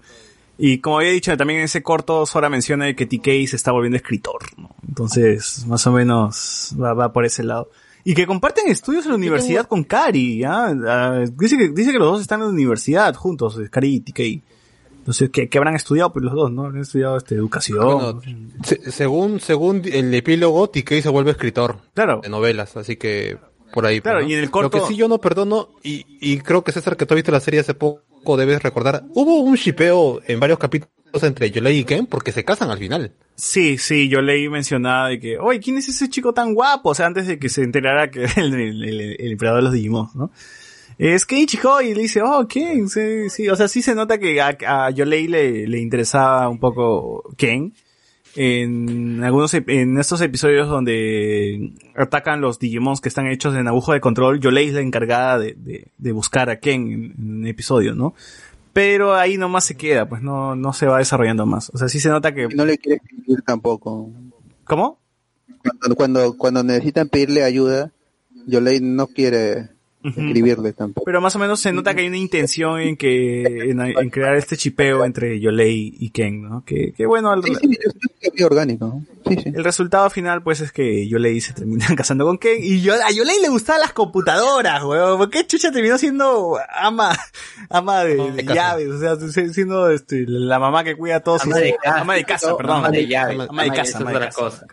[0.56, 3.96] Y como había dicho, también en ese corto Sora menciona que TK se está volviendo
[3.96, 4.74] escritor, ¿no?
[4.86, 7.70] Entonces, más o menos va, va por ese lado.
[8.10, 10.68] Y que comparten estudios en la universidad con Kari, ¿ya?
[10.86, 14.42] Ah, dice, que, dice que los dos están en la universidad juntos, Kari y TK.
[15.00, 16.12] Entonces, ¿qué, qué habrán estudiado?
[16.12, 16.66] Pues los dos, ¿no?
[16.66, 17.84] Han estudiado este, educación.
[17.84, 18.20] Bueno,
[18.62, 22.20] se- según, según el epílogo, TK se vuelve escritor Claro.
[22.22, 23.36] de novelas, así que
[23.74, 24.00] por ahí.
[24.00, 24.30] pues, Claro, ¿no?
[24.30, 26.96] y en el corto- Lo que sí yo no perdono, y, y creo que César,
[26.96, 30.58] que tú has visto la serie hace poco, debes recordar, hubo un shipeo en varios
[30.58, 33.12] capítulos entre Yolei y Ken porque se casan al final.
[33.34, 36.90] Sí, sí, yo leí mencionada de que, oye, ¿quién es ese chico tan guapo?
[36.90, 40.10] O sea, antes de que se enterara que el, el, el, emperador de los Digimon,
[40.14, 40.30] ¿no?
[40.98, 44.18] Es que chico, y le dice, oh, Ken, sí, sí, o sea, sí se nota
[44.18, 47.72] que a, a Yolei le, le interesaba un poco Ken.
[48.34, 54.00] En algunos, en estos episodios donde atacan los Digimons que están hechos en agujo de
[54.00, 57.94] control, Yolei es la encargada de, de, de buscar a Ken en, en un episodio,
[57.94, 58.14] ¿no?
[58.72, 61.70] Pero ahí nomás se queda, pues no, no se va desarrollando más.
[61.74, 62.48] O sea, sí se nota que...
[62.48, 64.10] No le quiere escribir tampoco.
[64.64, 64.98] ¿Cómo?
[65.62, 67.92] Cuando, cuando, cuando necesitan pedirle ayuda,
[68.46, 69.70] Yolei no quiere
[70.04, 71.04] escribirle tampoco.
[71.04, 74.36] Pero más o menos se nota que hay una intención en que en, en crear
[74.36, 76.64] este chipeo entre Yolei y Ken, ¿no?
[76.64, 77.42] Que, que bueno, el,
[79.28, 82.94] Sí, el resultado final pues es que Yolei se termina casando con Ken y yo,
[82.94, 85.18] a Yolei le gustaban las computadoras, weón.
[85.18, 87.16] ¿Por qué chucha terminó siendo ama,
[87.68, 88.54] ama de, de de casa.
[88.54, 88.88] llaves?
[88.88, 92.00] O sea, si- siendo este, la mamá que cuida a todos Ama sus- de casa.
[92.00, 92.76] ama de casa, perdón.
[92.78, 93.46] Ama de llave.
[93.48, 94.66] Ama de casa, ama de casa.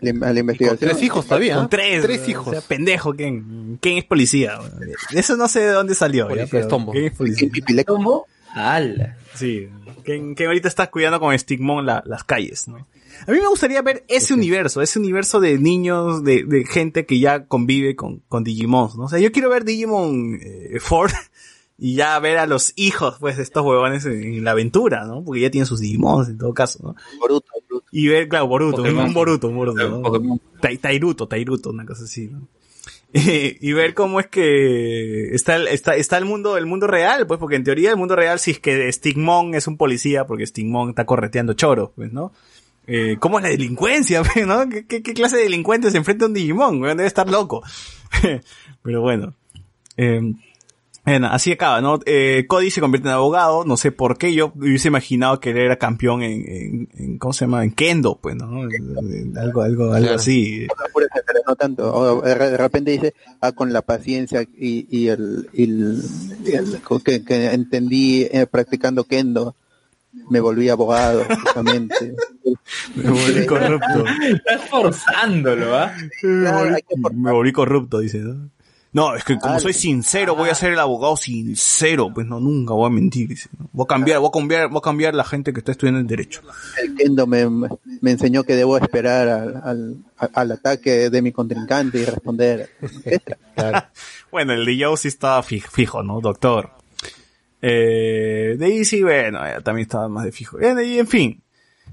[0.00, 0.12] Cosa.
[0.18, 0.78] la, a la investigación.
[0.90, 1.56] Tres hijos todavía.
[1.56, 2.02] Con tres.
[2.02, 2.50] Tres o hijos.
[2.50, 3.78] sea, pendejo, Ken.
[3.80, 4.58] Ken es policía.
[5.12, 6.24] Eso no sé de dónde salió.
[6.24, 6.92] ya, Policía pero es tombo.
[6.92, 7.48] Ken es policía.
[7.86, 8.26] ¿Cómo?
[8.52, 9.16] ¡Hala!
[9.34, 9.68] Sí.
[10.04, 12.76] Ken, Ken ahorita está cuidando con Stigmon la- las calles, ¿no?
[13.26, 17.18] A mí me gustaría ver ese universo, ese universo de niños, de, de gente que
[17.20, 19.04] ya convive con, con Digimon, ¿no?
[19.04, 21.10] O sea, yo quiero ver Digimon eh, Ford
[21.78, 25.22] y ya ver a los hijos, pues, de estos huevones en, en la aventura, ¿no?
[25.22, 26.96] Porque ya tienen sus Digimons en todo caso, ¿no?
[27.20, 27.46] Boruto.
[27.92, 29.06] Y ver, claro, Boruto, Pokémon.
[29.06, 30.40] un Boruto, un Boruto, ¿no?
[30.60, 32.46] Tai- Tairuto, Tairuto, una cosa así, ¿no?
[33.12, 37.40] y ver cómo es que está el, está, está el mundo, el mundo real, pues,
[37.40, 40.90] porque en teoría el mundo real, si es que Stigmon es un policía, porque Stigmon
[40.90, 42.32] está correteando choro, pues, ¿no?
[42.86, 44.68] Eh, ¿Cómo es la delincuencia, pues, no?
[44.68, 46.80] ¿Qué, qué, qué clase de delincuente se enfrenta a un Digimon?
[46.80, 47.62] Debe estar loco.
[48.82, 49.34] Pero bueno.
[49.96, 50.32] Eh,
[51.10, 51.98] bueno, así acaba, ¿no?
[52.06, 55.58] Eh, Cody se convierte en abogado, no sé por qué, yo hubiese imaginado que él
[55.58, 57.64] era campeón en, en, en- ¿cómo se llama?
[57.64, 58.64] En Kendo, pues, ¿no?
[58.64, 58.74] En-
[59.32, 60.16] en Algo, algo, algo Claro.
[60.16, 60.66] así.
[61.46, 61.92] No tanto.
[61.92, 66.02] O de repente dice, ah, con la paciencia y, y el, y el-
[66.46, 69.56] y el- que, que entendí eh, practicando kendo,
[70.30, 72.14] me volví abogado, justamente.
[72.96, 74.04] Me volví corrupto.
[74.28, 75.92] Estás forzándolo, ¿ah?
[76.22, 76.50] Me
[77.14, 78.50] me volví corrupto, dice, ¿no?
[78.92, 82.74] No, es que como soy sincero, voy a ser el abogado sincero, pues no, nunca
[82.74, 83.38] voy a mentir.
[83.72, 86.08] Voy a cambiar, voy a cambiar, voy a cambiar la gente que está estudiando el
[86.08, 86.40] derecho.
[86.82, 89.96] El kendo me, me enseñó que debo esperar al, al,
[90.34, 92.70] al ataque de mi contrincante y responder.
[93.54, 93.86] Claro.
[94.32, 96.20] Bueno, el de Joe sí estaba fi- fijo, ¿no?
[96.20, 96.70] Doctor.
[97.62, 100.58] Eh, de ahí sí, bueno, eh, también estaba más de fijo.
[100.60, 101.42] Eh, y en fin.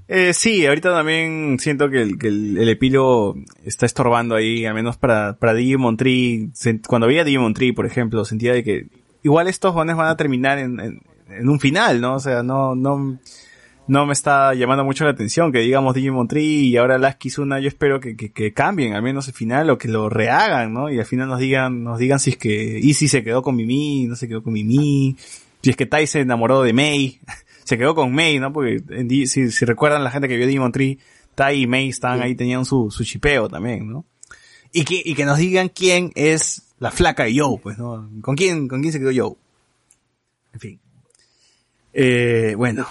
[0.07, 4.73] Eh, sí, ahorita también siento que el, que el, el epílogo está estorbando ahí, al
[4.73, 6.49] menos para, para Digimon Tree.
[6.87, 8.87] Cuando veía Digimon Tree, por ejemplo, sentía de que
[9.23, 12.15] igual estos jóvenes van a terminar en, en, en un final, ¿no?
[12.15, 13.19] O sea, no, no,
[13.87, 17.59] no me está llamando mucho la atención que digamos Digimon Tree y ahora las Kizuna,
[17.59, 20.89] yo espero que, que, que cambien al menos el final o que lo rehagan, ¿no?
[20.89, 24.05] Y al final nos digan, nos digan si es que Easy se quedó con Mimi,
[24.07, 25.15] no se quedó con Mimi,
[25.61, 27.19] si es que Tai se enamoró de Mei,
[27.67, 28.53] se quedó con Mei, ¿no?
[28.53, 30.99] Porque en Di- si, si recuerdan la gente que vio Digimon Tree,
[31.35, 34.05] Tai y Mei estaban ahí, tenían su, su chipeo también, ¿no?
[34.71, 38.09] Y que, y que nos digan quién es la flaca de Joe, pues, ¿no?
[38.21, 39.35] ¿Con quién, con quién se quedó Joe?
[40.53, 40.79] En fin.
[41.91, 42.87] Eh, bueno.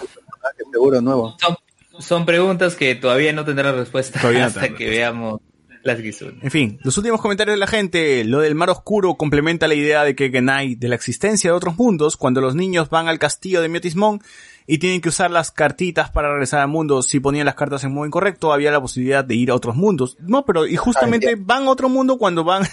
[0.71, 1.37] Seguro nuevo.
[1.41, 1.57] Son,
[1.99, 5.41] son preguntas que todavía no tendrán respuesta Todavía hasta tendrán que veamos
[5.83, 6.39] las Kizuna.
[6.43, 8.25] En fin, los últimos comentarios de la gente.
[8.25, 11.77] Lo del mar oscuro complementa la idea de que Genai, de la existencia de otros
[11.77, 14.21] mundos, cuando los niños van al castillo de Miotismón
[14.67, 17.93] y tienen que usar las cartitas para regresar al mundo, si ponían las cartas en
[17.95, 20.17] modo incorrecto, había la posibilidad de ir a otros mundos.
[20.21, 22.65] No, pero y justamente van a otro mundo cuando van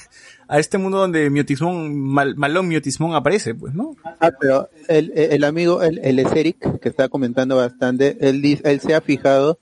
[0.47, 3.95] a este mundo donde Miotismón, Mal- Malón Miotismón aparece, pues, ¿no?
[4.19, 8.79] Ah, pero el, el amigo, el, el Eseric, que está comentando bastante, él, dice, él
[8.79, 9.59] se ha fijado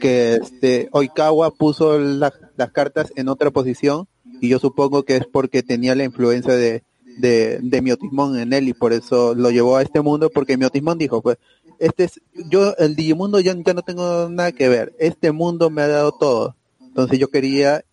[0.00, 4.06] que este Oikawa puso la- las cartas en otra posición
[4.40, 6.82] y yo supongo que es porque tenía la influencia de,
[7.16, 10.98] de, de Miotismón en él y por eso lo llevó a este mundo porque Miotismón
[10.98, 11.38] dijo pues
[11.78, 12.20] este es
[12.50, 16.12] yo el Digimundo ya, ya no tengo nada que ver este mundo me ha dado
[16.12, 17.84] todo entonces yo quería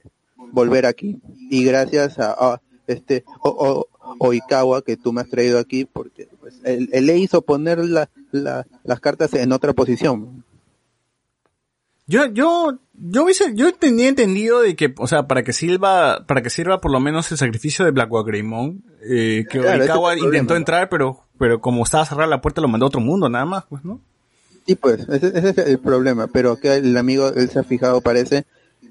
[0.51, 1.19] volver aquí
[1.49, 3.87] y gracias a, este o, o-
[4.19, 8.09] Oikawa que tú me has traído aquí porque pues, él, él le hizo poner la,
[8.31, 10.43] la- las cartas en otra posición
[12.11, 16.41] Yo, yo, yo hubiese, yo tenía entendido de que, o sea, para que sirva, para
[16.41, 20.25] que sirva por lo menos el sacrificio de Black Greymon, eh, que Claro, problema.
[20.25, 23.45] intentó entrar, pero, pero como estaba cerrada la puerta lo mandó a otro mundo, nada
[23.45, 24.01] más, pues, ¿no?
[24.67, 28.01] Sí, pues, ese, ese es el problema, pero acá el amigo, él se ha fijado,
[28.01, 28.43] parece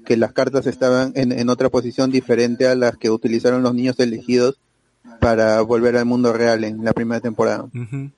[0.03, 3.99] que las cartas estaban en, en otra posición diferente a las que utilizaron los niños
[3.99, 4.57] elegidos
[5.19, 7.65] para volver al mundo real en la primera temporada.
[7.65, 8.09] Ujú.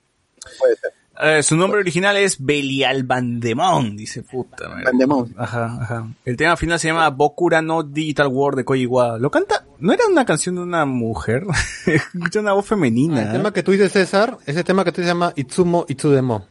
[0.58, 0.92] Puede ser.
[1.20, 4.68] Eh, su nombre original es Belial Bandemon, dice puta.
[4.68, 5.32] Bandemon.
[5.36, 6.08] Ajá, ajá.
[6.24, 9.18] El tema final se llama Bokura no Digital World de Koji Iwata.
[9.18, 9.64] ¿Lo canta?
[9.78, 11.44] ¿No era una canción de una mujer?
[11.86, 13.22] Escucha una voz femenina.
[13.22, 13.32] El ¿eh?
[13.32, 16.46] tema que tú dices, César, ese tema que tú dices se llama Itsumo Itsudemo.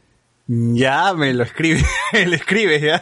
[0.45, 1.82] Ya, me lo escribe,
[2.14, 3.01] le escribe, ya.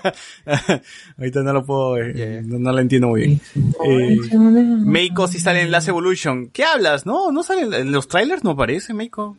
[1.18, 2.42] Ahorita no lo puedo, eh, ya.
[2.44, 3.42] No, no lo entiendo muy bien.
[3.84, 6.50] Eh, Meiko sí sale en Last Evolution.
[6.50, 7.08] ¿Qué hablas?
[7.08, 9.38] No, no sale, en los trailers no aparece Meiko.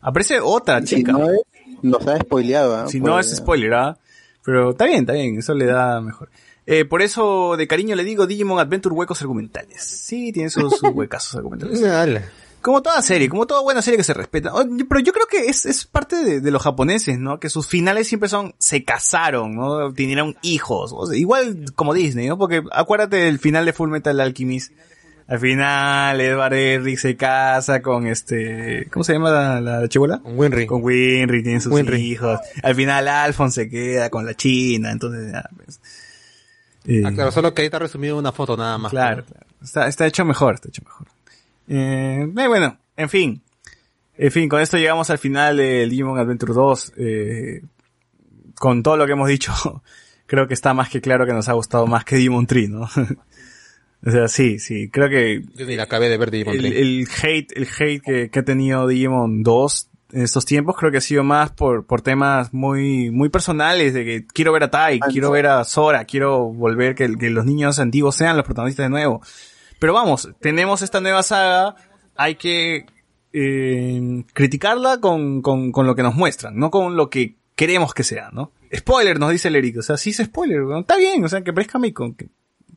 [0.00, 1.12] Aparece otra Si chica.
[1.12, 1.40] no es,
[1.82, 2.76] nos ha spoileado.
[2.76, 2.88] ¿ah?
[2.88, 3.98] Si no Pues, es spoiler, ¿ah?
[4.44, 6.30] Pero está bien, está bien, eso le da mejor.
[6.66, 9.82] Eh, por eso, de cariño le digo Digimon Adventure huecos argumentales.
[9.82, 11.80] Sí, tiene sus, sus huecazos argumentales.
[11.82, 12.22] Dale.
[12.60, 14.52] Como toda serie, como toda buena serie que se respeta.
[14.52, 17.38] Oh, Pero yo creo que es, es parte de, de los japoneses, ¿no?
[17.38, 19.92] Que sus finales siempre son, se casaron, ¿no?
[19.92, 20.92] Tuvieron hijos.
[20.94, 22.36] O sea, igual como Disney, ¿no?
[22.36, 24.72] Porque acuérdate del final de Full Metal Alchemist.
[25.28, 30.20] Al final, Edward Elric se casa con este, ¿cómo se llama la, la chibola?
[30.20, 30.66] Con Winry.
[30.66, 32.00] Con Winry, tienen sus Winry.
[32.00, 32.40] hijos.
[32.62, 35.80] Al final Alphonse se queda con la china, entonces, ya, pues.
[36.86, 38.90] Eh, Ah, claro, solo que ahí está resumido una foto nada más.
[38.90, 39.46] Claro, claro.
[39.62, 41.06] Está, está hecho mejor, está hecho mejor.
[41.68, 43.42] Eh, eh, bueno, en fin.
[44.16, 46.92] En fin, con esto llegamos al final del Digimon Adventure 2.
[46.96, 47.62] Eh,
[48.54, 49.52] con todo lo que hemos dicho,
[50.26, 52.88] creo que está más que claro que nos ha gustado más que Digimon Tree, ¿no?
[54.06, 56.74] o sea, sí, sí, creo que Yo ni la acabé de ver Digimon el, 3.
[56.76, 60.96] el hate, el hate que, que ha tenido Digimon 2 en estos tiempos creo que
[60.98, 65.00] ha sido más por, por temas muy, muy personales de que quiero ver a Tai,
[65.00, 68.90] quiero ver a Sora, quiero volver que, que los niños antiguos sean los protagonistas de
[68.90, 69.20] nuevo.
[69.78, 71.74] Pero vamos, tenemos esta nueva saga,
[72.16, 72.86] hay que
[73.34, 78.02] eh, criticarla con, con, con lo que nos muestran, no con lo que queremos que
[78.04, 78.52] sea, ¿no?
[78.74, 81.50] Spoiler, nos dice el Eric, o sea, sí es spoiler, está bien, o sea, que
[81.50, 82.28] aparezca con- que,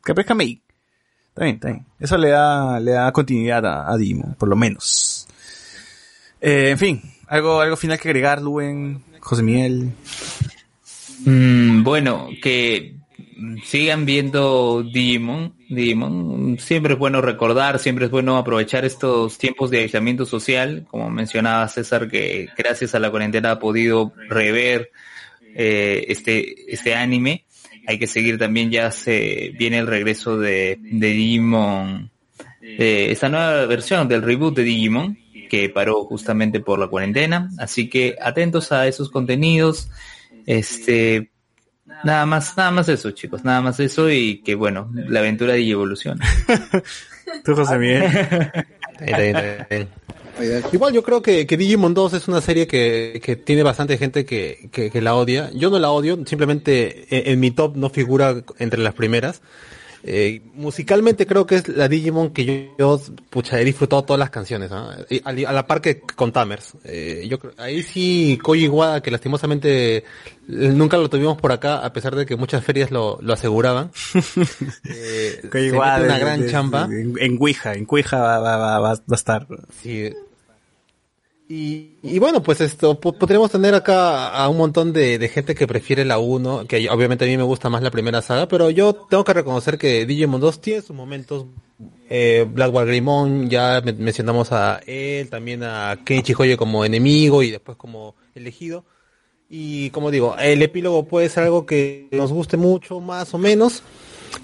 [0.03, 0.61] que aparezca Mei.
[1.31, 1.85] Está bien, está bien.
[1.99, 5.27] Eso le da, le da continuidad a, a Digimon, por lo menos.
[6.41, 9.93] Eh, en fin, algo, algo final que agregar, Luen, José Miguel.
[11.25, 12.95] Mm, bueno, que
[13.63, 15.53] sigan viendo Digimon.
[15.69, 16.57] Digimon.
[16.59, 20.85] Siempre es bueno recordar, siempre es bueno aprovechar estos tiempos de aislamiento social.
[20.89, 24.91] Como mencionaba César, que gracias a la cuarentena ha podido rever
[25.55, 27.45] eh, este, este anime.
[27.87, 32.11] Hay que seguir también, ya se viene el regreso de, de Digimon,
[32.61, 35.17] de esta nueva versión del reboot de Digimon,
[35.49, 37.49] que paró justamente por la cuarentena.
[37.57, 39.89] Así que atentos a esos contenidos.
[40.45, 41.31] Este,
[42.03, 45.69] nada más, nada más eso, chicos, nada más eso y que bueno, la aventura de
[45.69, 46.19] evolución.
[47.43, 48.09] Tú, José Miguel.
[50.71, 54.25] Igual yo creo que, que Digimon 2 es una serie que, que tiene bastante gente
[54.25, 55.51] que, que, la odia.
[55.53, 59.41] Yo no la odio, simplemente en, en mi top no figura entre las primeras.
[60.03, 64.29] Eh, musicalmente creo que es la Digimon que yo, yo, pucha, he disfrutado todas las
[64.31, 64.97] canciones, ¿ah?
[65.23, 66.73] A, la par que con Tamers.
[66.83, 68.69] Eh, yo creo- ahí sí, Koji
[69.03, 70.03] que lastimosamente eh,
[70.47, 73.91] nunca lo tuvimos por acá, a pesar de que muchas ferias lo, lo aseguraban.
[74.85, 76.85] Eh, mete una gran de- chamba.
[76.85, 79.47] en, en Ouija, en Ouija va, va, va, va a estar.
[79.81, 80.11] Sí.
[81.53, 85.67] Y, y bueno, pues esto, po- podríamos tener acá a un montón de, gente que
[85.67, 88.93] prefiere la 1, que obviamente a mí me gusta más la primera saga, pero yo
[88.93, 91.47] tengo que reconocer que Digimon 2 tiene sus momentos.
[92.09, 97.51] Eh, Blackboard Greymon, ya men- mencionamos a él, también a Kenichi Hoyo como enemigo y
[97.51, 98.85] después como elegido.
[99.49, 103.83] Y como digo, el epílogo puede ser algo que nos guste mucho, más o menos.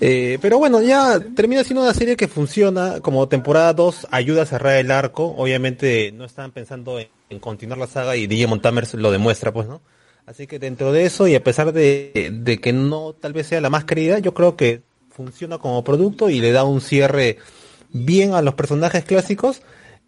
[0.01, 4.45] Eh, pero bueno, ya termina siendo una serie que funciona como temporada 2, ayuda a
[4.45, 5.33] cerrar el arco.
[5.37, 9.81] Obviamente no están pensando en, continuar la saga y Digimon Tamers lo demuestra, pues, ¿no?
[10.25, 13.61] Así que dentro de eso y a pesar de, de que no tal vez sea
[13.61, 17.37] la más querida, yo creo que funciona como producto y le da un cierre
[17.91, 19.61] bien a los personajes clásicos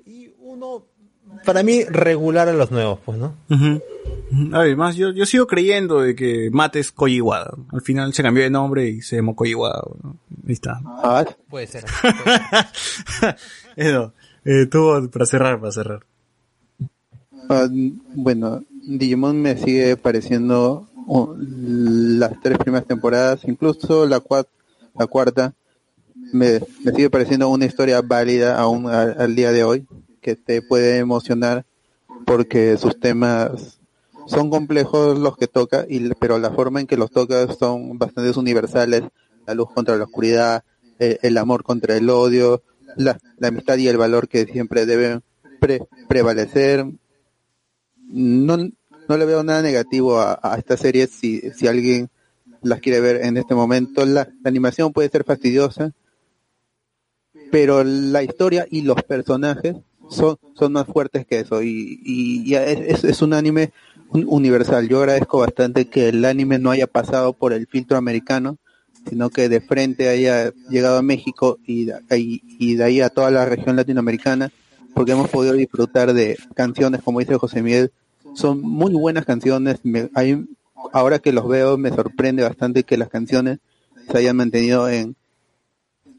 [0.05, 0.85] y uno,
[1.45, 3.35] para mí, regular a los nuevos, pues, ¿no?
[3.49, 3.81] Ujú.
[4.31, 4.55] Ujú.
[4.55, 7.51] Además, yo, yo sigo creyendo de que Mate es Koji Iwata.
[7.71, 10.15] Al final se cambió de nombre y se llamó Koji Iwata, ¿no?
[10.47, 10.79] Ahí está.
[10.85, 11.85] ah, Puede ser.
[13.75, 14.13] Eso.
[14.45, 15.99] Eh, tuvo para cerrar, para cerrar.
[17.49, 17.67] ah,
[18.13, 24.47] bueno, Digimon me sigue pareciendo oh, las tres primeras temporadas, incluso la, cua-
[24.97, 25.53] la cuarta,
[26.31, 29.85] me, me sigue pareciendo una historia válida aún al día de hoy,
[30.19, 31.65] que te puede emocionar
[32.25, 33.79] porque sus temas
[34.27, 38.37] son complejos los que toca, y, pero la forma en que los toca son bastante
[38.37, 39.03] universales,
[39.47, 40.63] la luz contra la oscuridad,
[40.99, 42.61] eh, el amor contra el odio,
[42.95, 45.23] la, amistad y el valor que siempre deben
[45.59, 46.85] pre- prevalecer.
[48.11, 52.09] No, no le veo nada negativo a, esta serie si, si alguien
[52.61, 54.05] las quiere ver en este momento.
[54.05, 55.91] La animación puede ser fastidiosa,
[57.51, 59.75] pero la historia y los personajes
[60.09, 63.71] son, son más fuertes que eso y, y, y es, es un anime
[64.09, 64.87] un- universal.
[64.87, 68.57] Yo agradezco bastante que el anime no haya pasado por el filtro americano,
[69.07, 73.45] sino que de frente haya llegado a México y, y de ahí a toda la
[73.45, 74.51] región latinoamericana,
[74.93, 77.91] porque hemos podido disfrutar de canciones, como dice José Miguel,
[78.35, 79.79] son muy buenas canciones.
[79.83, 80.45] Me, hay,
[80.91, 83.59] ahora que los veo me sorprende bastante que las canciones
[84.11, 85.15] se hayan mantenido en,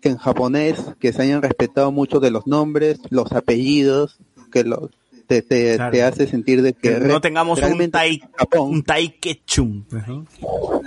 [0.08, 4.18] en japonés, que se hayan respetado mucho de los nombres, los apellidos,
[4.50, 4.90] que los,
[5.26, 5.92] te, te, Claro.
[5.92, 9.84] te hace sentir de que, Que no tengamos un Tai, Japón, un tai Ketchum.
[10.08, 10.26] ¿no?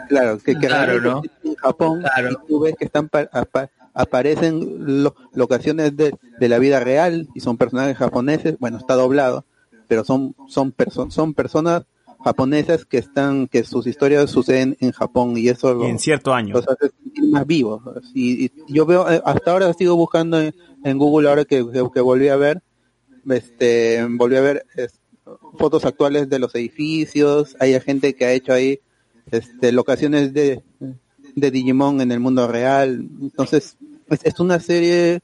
[0.09, 2.31] claro, que, que Claro, realmente en Japón Claro.
[2.31, 7.27] y tú ves que están pa- apa- aparecen lo- locaciones de, de la vida real
[7.35, 9.45] y son personajes japoneses, bueno, está doblado,
[9.87, 11.83] pero son son perso- son personas
[12.23, 16.53] japonesas que están que sus historias suceden en Japón y eso lo- en cierto año.
[16.55, 17.81] los hace sentir más vivos.
[18.13, 20.53] Y, y yo veo, eh, hasta ahora sigo buscando en,
[20.83, 22.61] en Google, ahora que, que, que volví a ver,
[23.29, 24.99] este, volví a ver es,
[25.57, 28.79] fotos actuales de los edificios, hay gente que ha hecho ahí
[29.31, 30.61] este, locaciones de,
[31.35, 33.07] de Digimon en el mundo real.
[33.21, 33.77] Entonces,
[34.09, 35.21] es, es una serie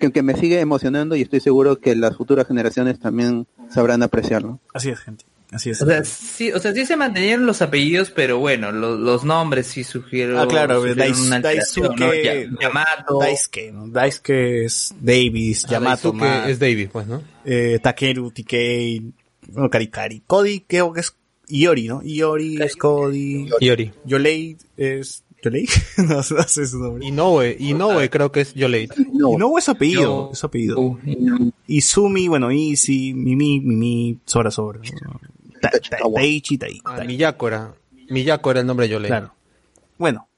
[0.00, 4.60] que, que me sigue emocionando y estoy seguro que las futuras generaciones también sabrán apreciarlo.
[4.74, 5.24] Así es, gente.
[5.52, 5.82] Así es.
[5.82, 9.66] O sea, sí, o sea, sí se mantenieron los apellidos, pero bueno, lo- los nombres
[9.66, 10.82] sí sugirieron, Ah, claro.
[10.82, 13.86] Daisuke, Ya- Yamato, Daisuke, ¿no?
[13.88, 17.22] Daisuke es Davis, Yamato, que Ma, es David, pues, ¿no?
[17.44, 19.02] eh, Takeru, TK,
[19.48, 20.22] bueno, Karikari.
[20.26, 21.14] Cody creo que es
[21.48, 22.00] Iori, ¿no?
[22.02, 23.46] Iori es Cody.
[23.60, 23.92] Iori.
[24.06, 25.22] Yolei es...
[25.44, 25.66] ¿Yolei?
[25.98, 27.04] no, no sé su nombre.
[27.04, 28.94] Inoue, Inoue creo que es Yolate.
[29.12, 30.80] No, Y no es su apellido, Yo- es su apellido.
[30.80, 30.98] Uh,
[31.66, 34.78] Izumi, bueno, Easy, Mimi, Mimi, Sora, Sora.
[35.62, 37.74] Ta- ta- Taichi, Tai- Ah, Tai- Miyako era.
[38.60, 39.08] El nombre de Yolate.
[39.08, 39.34] Claro.
[39.96, 40.28] Bueno.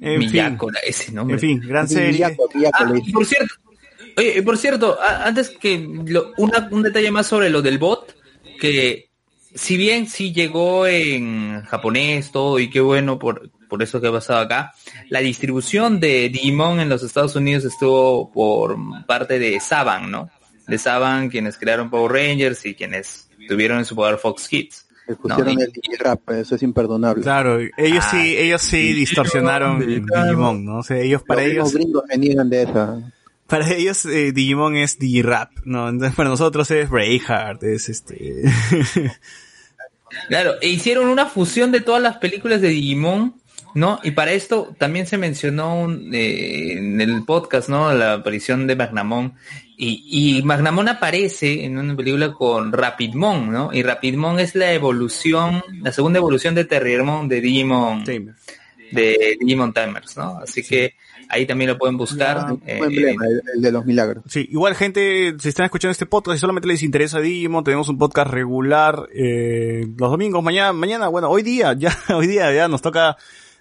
[0.00, 0.30] En fin.
[0.30, 1.34] Miyako, ese nombre.
[1.34, 2.24] En fin, gran serie.
[2.72, 3.54] Ah, por cierto,
[4.16, 7.78] oye, y por cierto, a- antes que lo- una- un detalle más sobre lo del
[7.78, 8.16] bot,
[8.58, 9.10] que
[9.54, 14.12] si bien sí llegó en japonés todo y qué bueno por, por eso que ha
[14.12, 14.72] pasado acá,
[15.10, 18.76] la distribución de Digimon en los Estados Unidos estuvo por
[19.06, 20.30] parte de Saban, ¿no?
[20.66, 24.86] De Saban, quienes crearon Power Rangers y quienes tuvieron en su poder Fox Kids.
[25.08, 27.22] le pusieron No, y- el Digirap, eso es imperdonable.
[27.22, 30.78] Claro, ellos Ah, sí, ellos sí distorsionaron Digimon, Digimon, ¿no?
[30.78, 33.12] O sea, ellos para Los ellos, gringos se niegan de esa.
[33.48, 35.88] para ellos eh, Digimon es Digirap, ¿no?
[35.88, 38.42] Entonces para nosotros es Braveheart, es este.
[40.28, 43.34] Claro, e hicieron una fusión de todas las películas de Digimon,
[43.74, 44.00] ¿no?
[44.02, 47.92] Y para esto también se mencionó un- eh, en el podcast, ¿no?
[47.94, 49.34] La aparición de Magnamon.
[49.82, 53.70] Y, y Magnamon aparece en una película con Rapidmon, ¿no?
[53.72, 58.34] Y Rapidmon es la evolución, la segunda evolución de Terriermon de Digimon, Tamer.
[58.92, 60.36] de Digimon Timers, ¿no?
[60.36, 60.96] Así que
[61.30, 62.52] ahí también lo pueden buscar.
[62.52, 64.22] Un eh, emblema, el, el de los milagros.
[64.28, 67.96] Sí, igual gente, si están escuchando este podcast y solamente les interesa Digimon, tenemos un
[67.96, 72.82] podcast regular eh, los domingos, mañana, mañana, bueno, hoy día, ya, hoy día ya nos
[72.82, 73.16] toca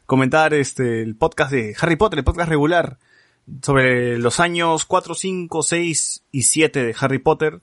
[0.05, 2.97] comentar este el podcast de Harry Potter, el podcast regular
[3.61, 7.61] sobre los años 4, 5, 6 y 7 de Harry Potter.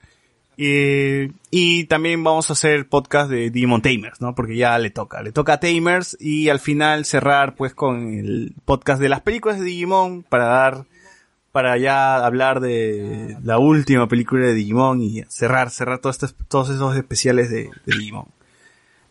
[0.59, 4.35] Eh, y también vamos a hacer podcast de Digimon Tamers, ¿no?
[4.35, 8.55] Porque ya le toca, le toca a Tamers y al final cerrar pues con el
[8.65, 10.87] podcast de las películas de Digimon para dar
[11.53, 16.69] para ya hablar de la última película de Digimon y cerrar, cerrar todos estos, todos
[16.69, 18.27] esos especiales de, de Digimon.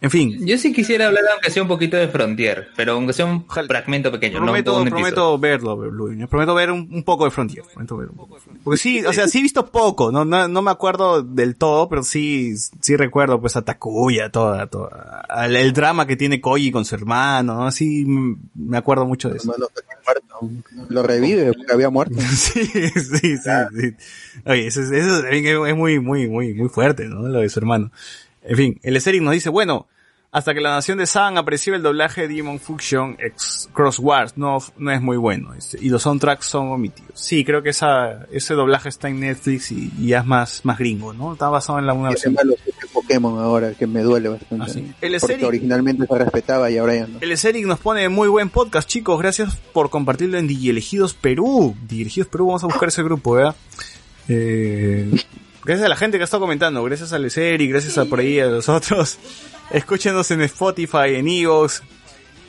[0.01, 3.25] En fin, Yo sí quisiera hablar aunque sea un poquito de Frontier, pero aunque sea
[3.25, 3.67] un Ojalá.
[3.67, 7.98] fragmento pequeño, prometo, un prometo verlo, Luis, prometo ver un, un poco de Frontier, prometo
[7.98, 8.38] ver un poco.
[8.64, 11.88] Porque sí, o sea, sí he visto poco, no, no, no me acuerdo del todo,
[11.90, 16.72] pero sí, sí recuerdo pues a Takuya, toda, toda, al- el drama que tiene Koji
[16.72, 17.72] con su hermano, ¿no?
[17.72, 19.56] Sí, mm, me acuerdo mucho de eso.
[20.90, 22.15] Lo revive porque había muerto.
[22.35, 23.95] Sí, sí, sí, sí.
[24.45, 27.22] Oye, eso, es- eso también es es muy, muy, muy, muy fuerte, ¿no?
[27.27, 27.91] Lo de su hermano.
[28.48, 29.88] En fin, el Eseric nos dice, bueno,
[30.35, 34.33] hasta que la nación de San apreció el doblaje de Demon Function X Cross Wars,
[34.35, 37.11] no, no es muy bueno, y los soundtracks son omitidos.
[37.14, 40.77] Sí, creo que esa, ese doblaje está en Netflix y, y ya es más, más
[40.77, 41.32] gringo, ¿no?
[41.33, 42.35] Está basado en la una versión.
[42.43, 42.57] los
[42.91, 44.65] Pokémon ahora, que me duele bastante.
[44.65, 44.93] Ah, sí.
[44.99, 47.19] El Porque originalmente se respetaba y ahora ya no.
[47.22, 49.17] El Eseric nos pone muy buen podcast, chicos.
[49.22, 51.77] Gracias por compartirlo en Digielegidos Perú.
[51.88, 53.56] Digielegidos Perú, vamos a buscar ese grupo, ¿verdad?
[54.27, 55.11] Eh,
[55.66, 56.84] gracias a la gente que ha estado comentando.
[56.84, 59.18] Gracias al Eseric, gracias a por ahí a los otros.
[59.72, 61.84] Escúchenos en Spotify, en Evox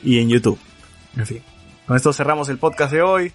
[0.03, 0.59] y en YouTube.
[1.15, 1.41] En fin.
[1.85, 3.33] Con esto cerramos el podcast de hoy.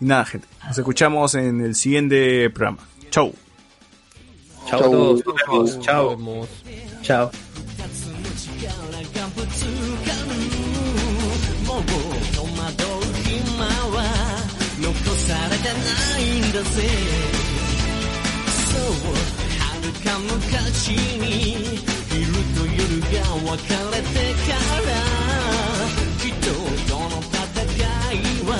[0.00, 0.46] Y nada, gente.
[0.66, 2.78] Nos escuchamos en el siguiente programa.
[3.10, 3.34] Chau.
[4.66, 4.90] Chao a Chau.
[4.90, 6.48] todos, nos vemos.
[6.66, 7.30] Nos Chao.
[20.66, 21.78] か昔に
[22.10, 24.14] 昼と夜が分かれて
[24.46, 24.50] か
[24.82, 24.90] ら
[26.18, 26.26] 人
[26.88, 27.38] との戦
[28.12, 28.14] い
[28.44, 28.50] は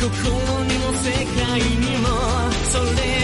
[0.00, 0.10] 心
[0.64, 1.06] にも世
[1.40, 2.06] 界にも
[2.70, 3.21] それ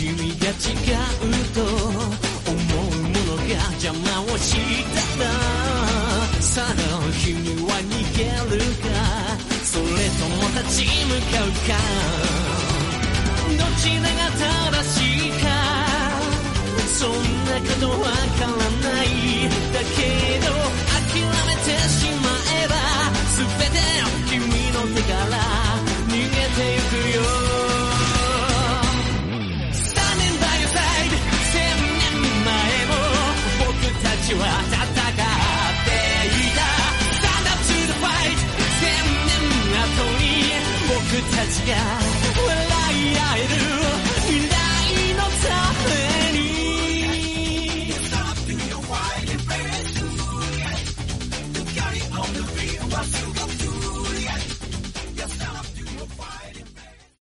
[0.00, 0.60] 君が違
[1.20, 1.70] うと思
[2.88, 4.89] うものが邪魔をした
[10.62, 11.72] 立ち向かうか。
[13.56, 14.94] どちらが正し
[15.28, 15.46] いか。
[16.98, 17.10] そん
[17.46, 19.06] なことわからない。
[19.72, 19.98] だけ
[20.40, 20.46] ど
[20.84, 22.28] 諦めてしま
[22.62, 22.74] えば
[23.36, 23.76] 全て
[24.28, 24.36] 君
[24.72, 25.32] の手から
[26.08, 27.18] 逃げてゆくよ。
[29.72, 31.14] Standing by your side
[31.52, 31.56] 千
[31.98, 32.12] 年
[32.44, 32.48] 前
[32.86, 32.92] も
[33.66, 33.72] 僕
[34.02, 34.40] たちは
[34.70, 34.99] 戦って
[41.19, 42.18] 僕たちが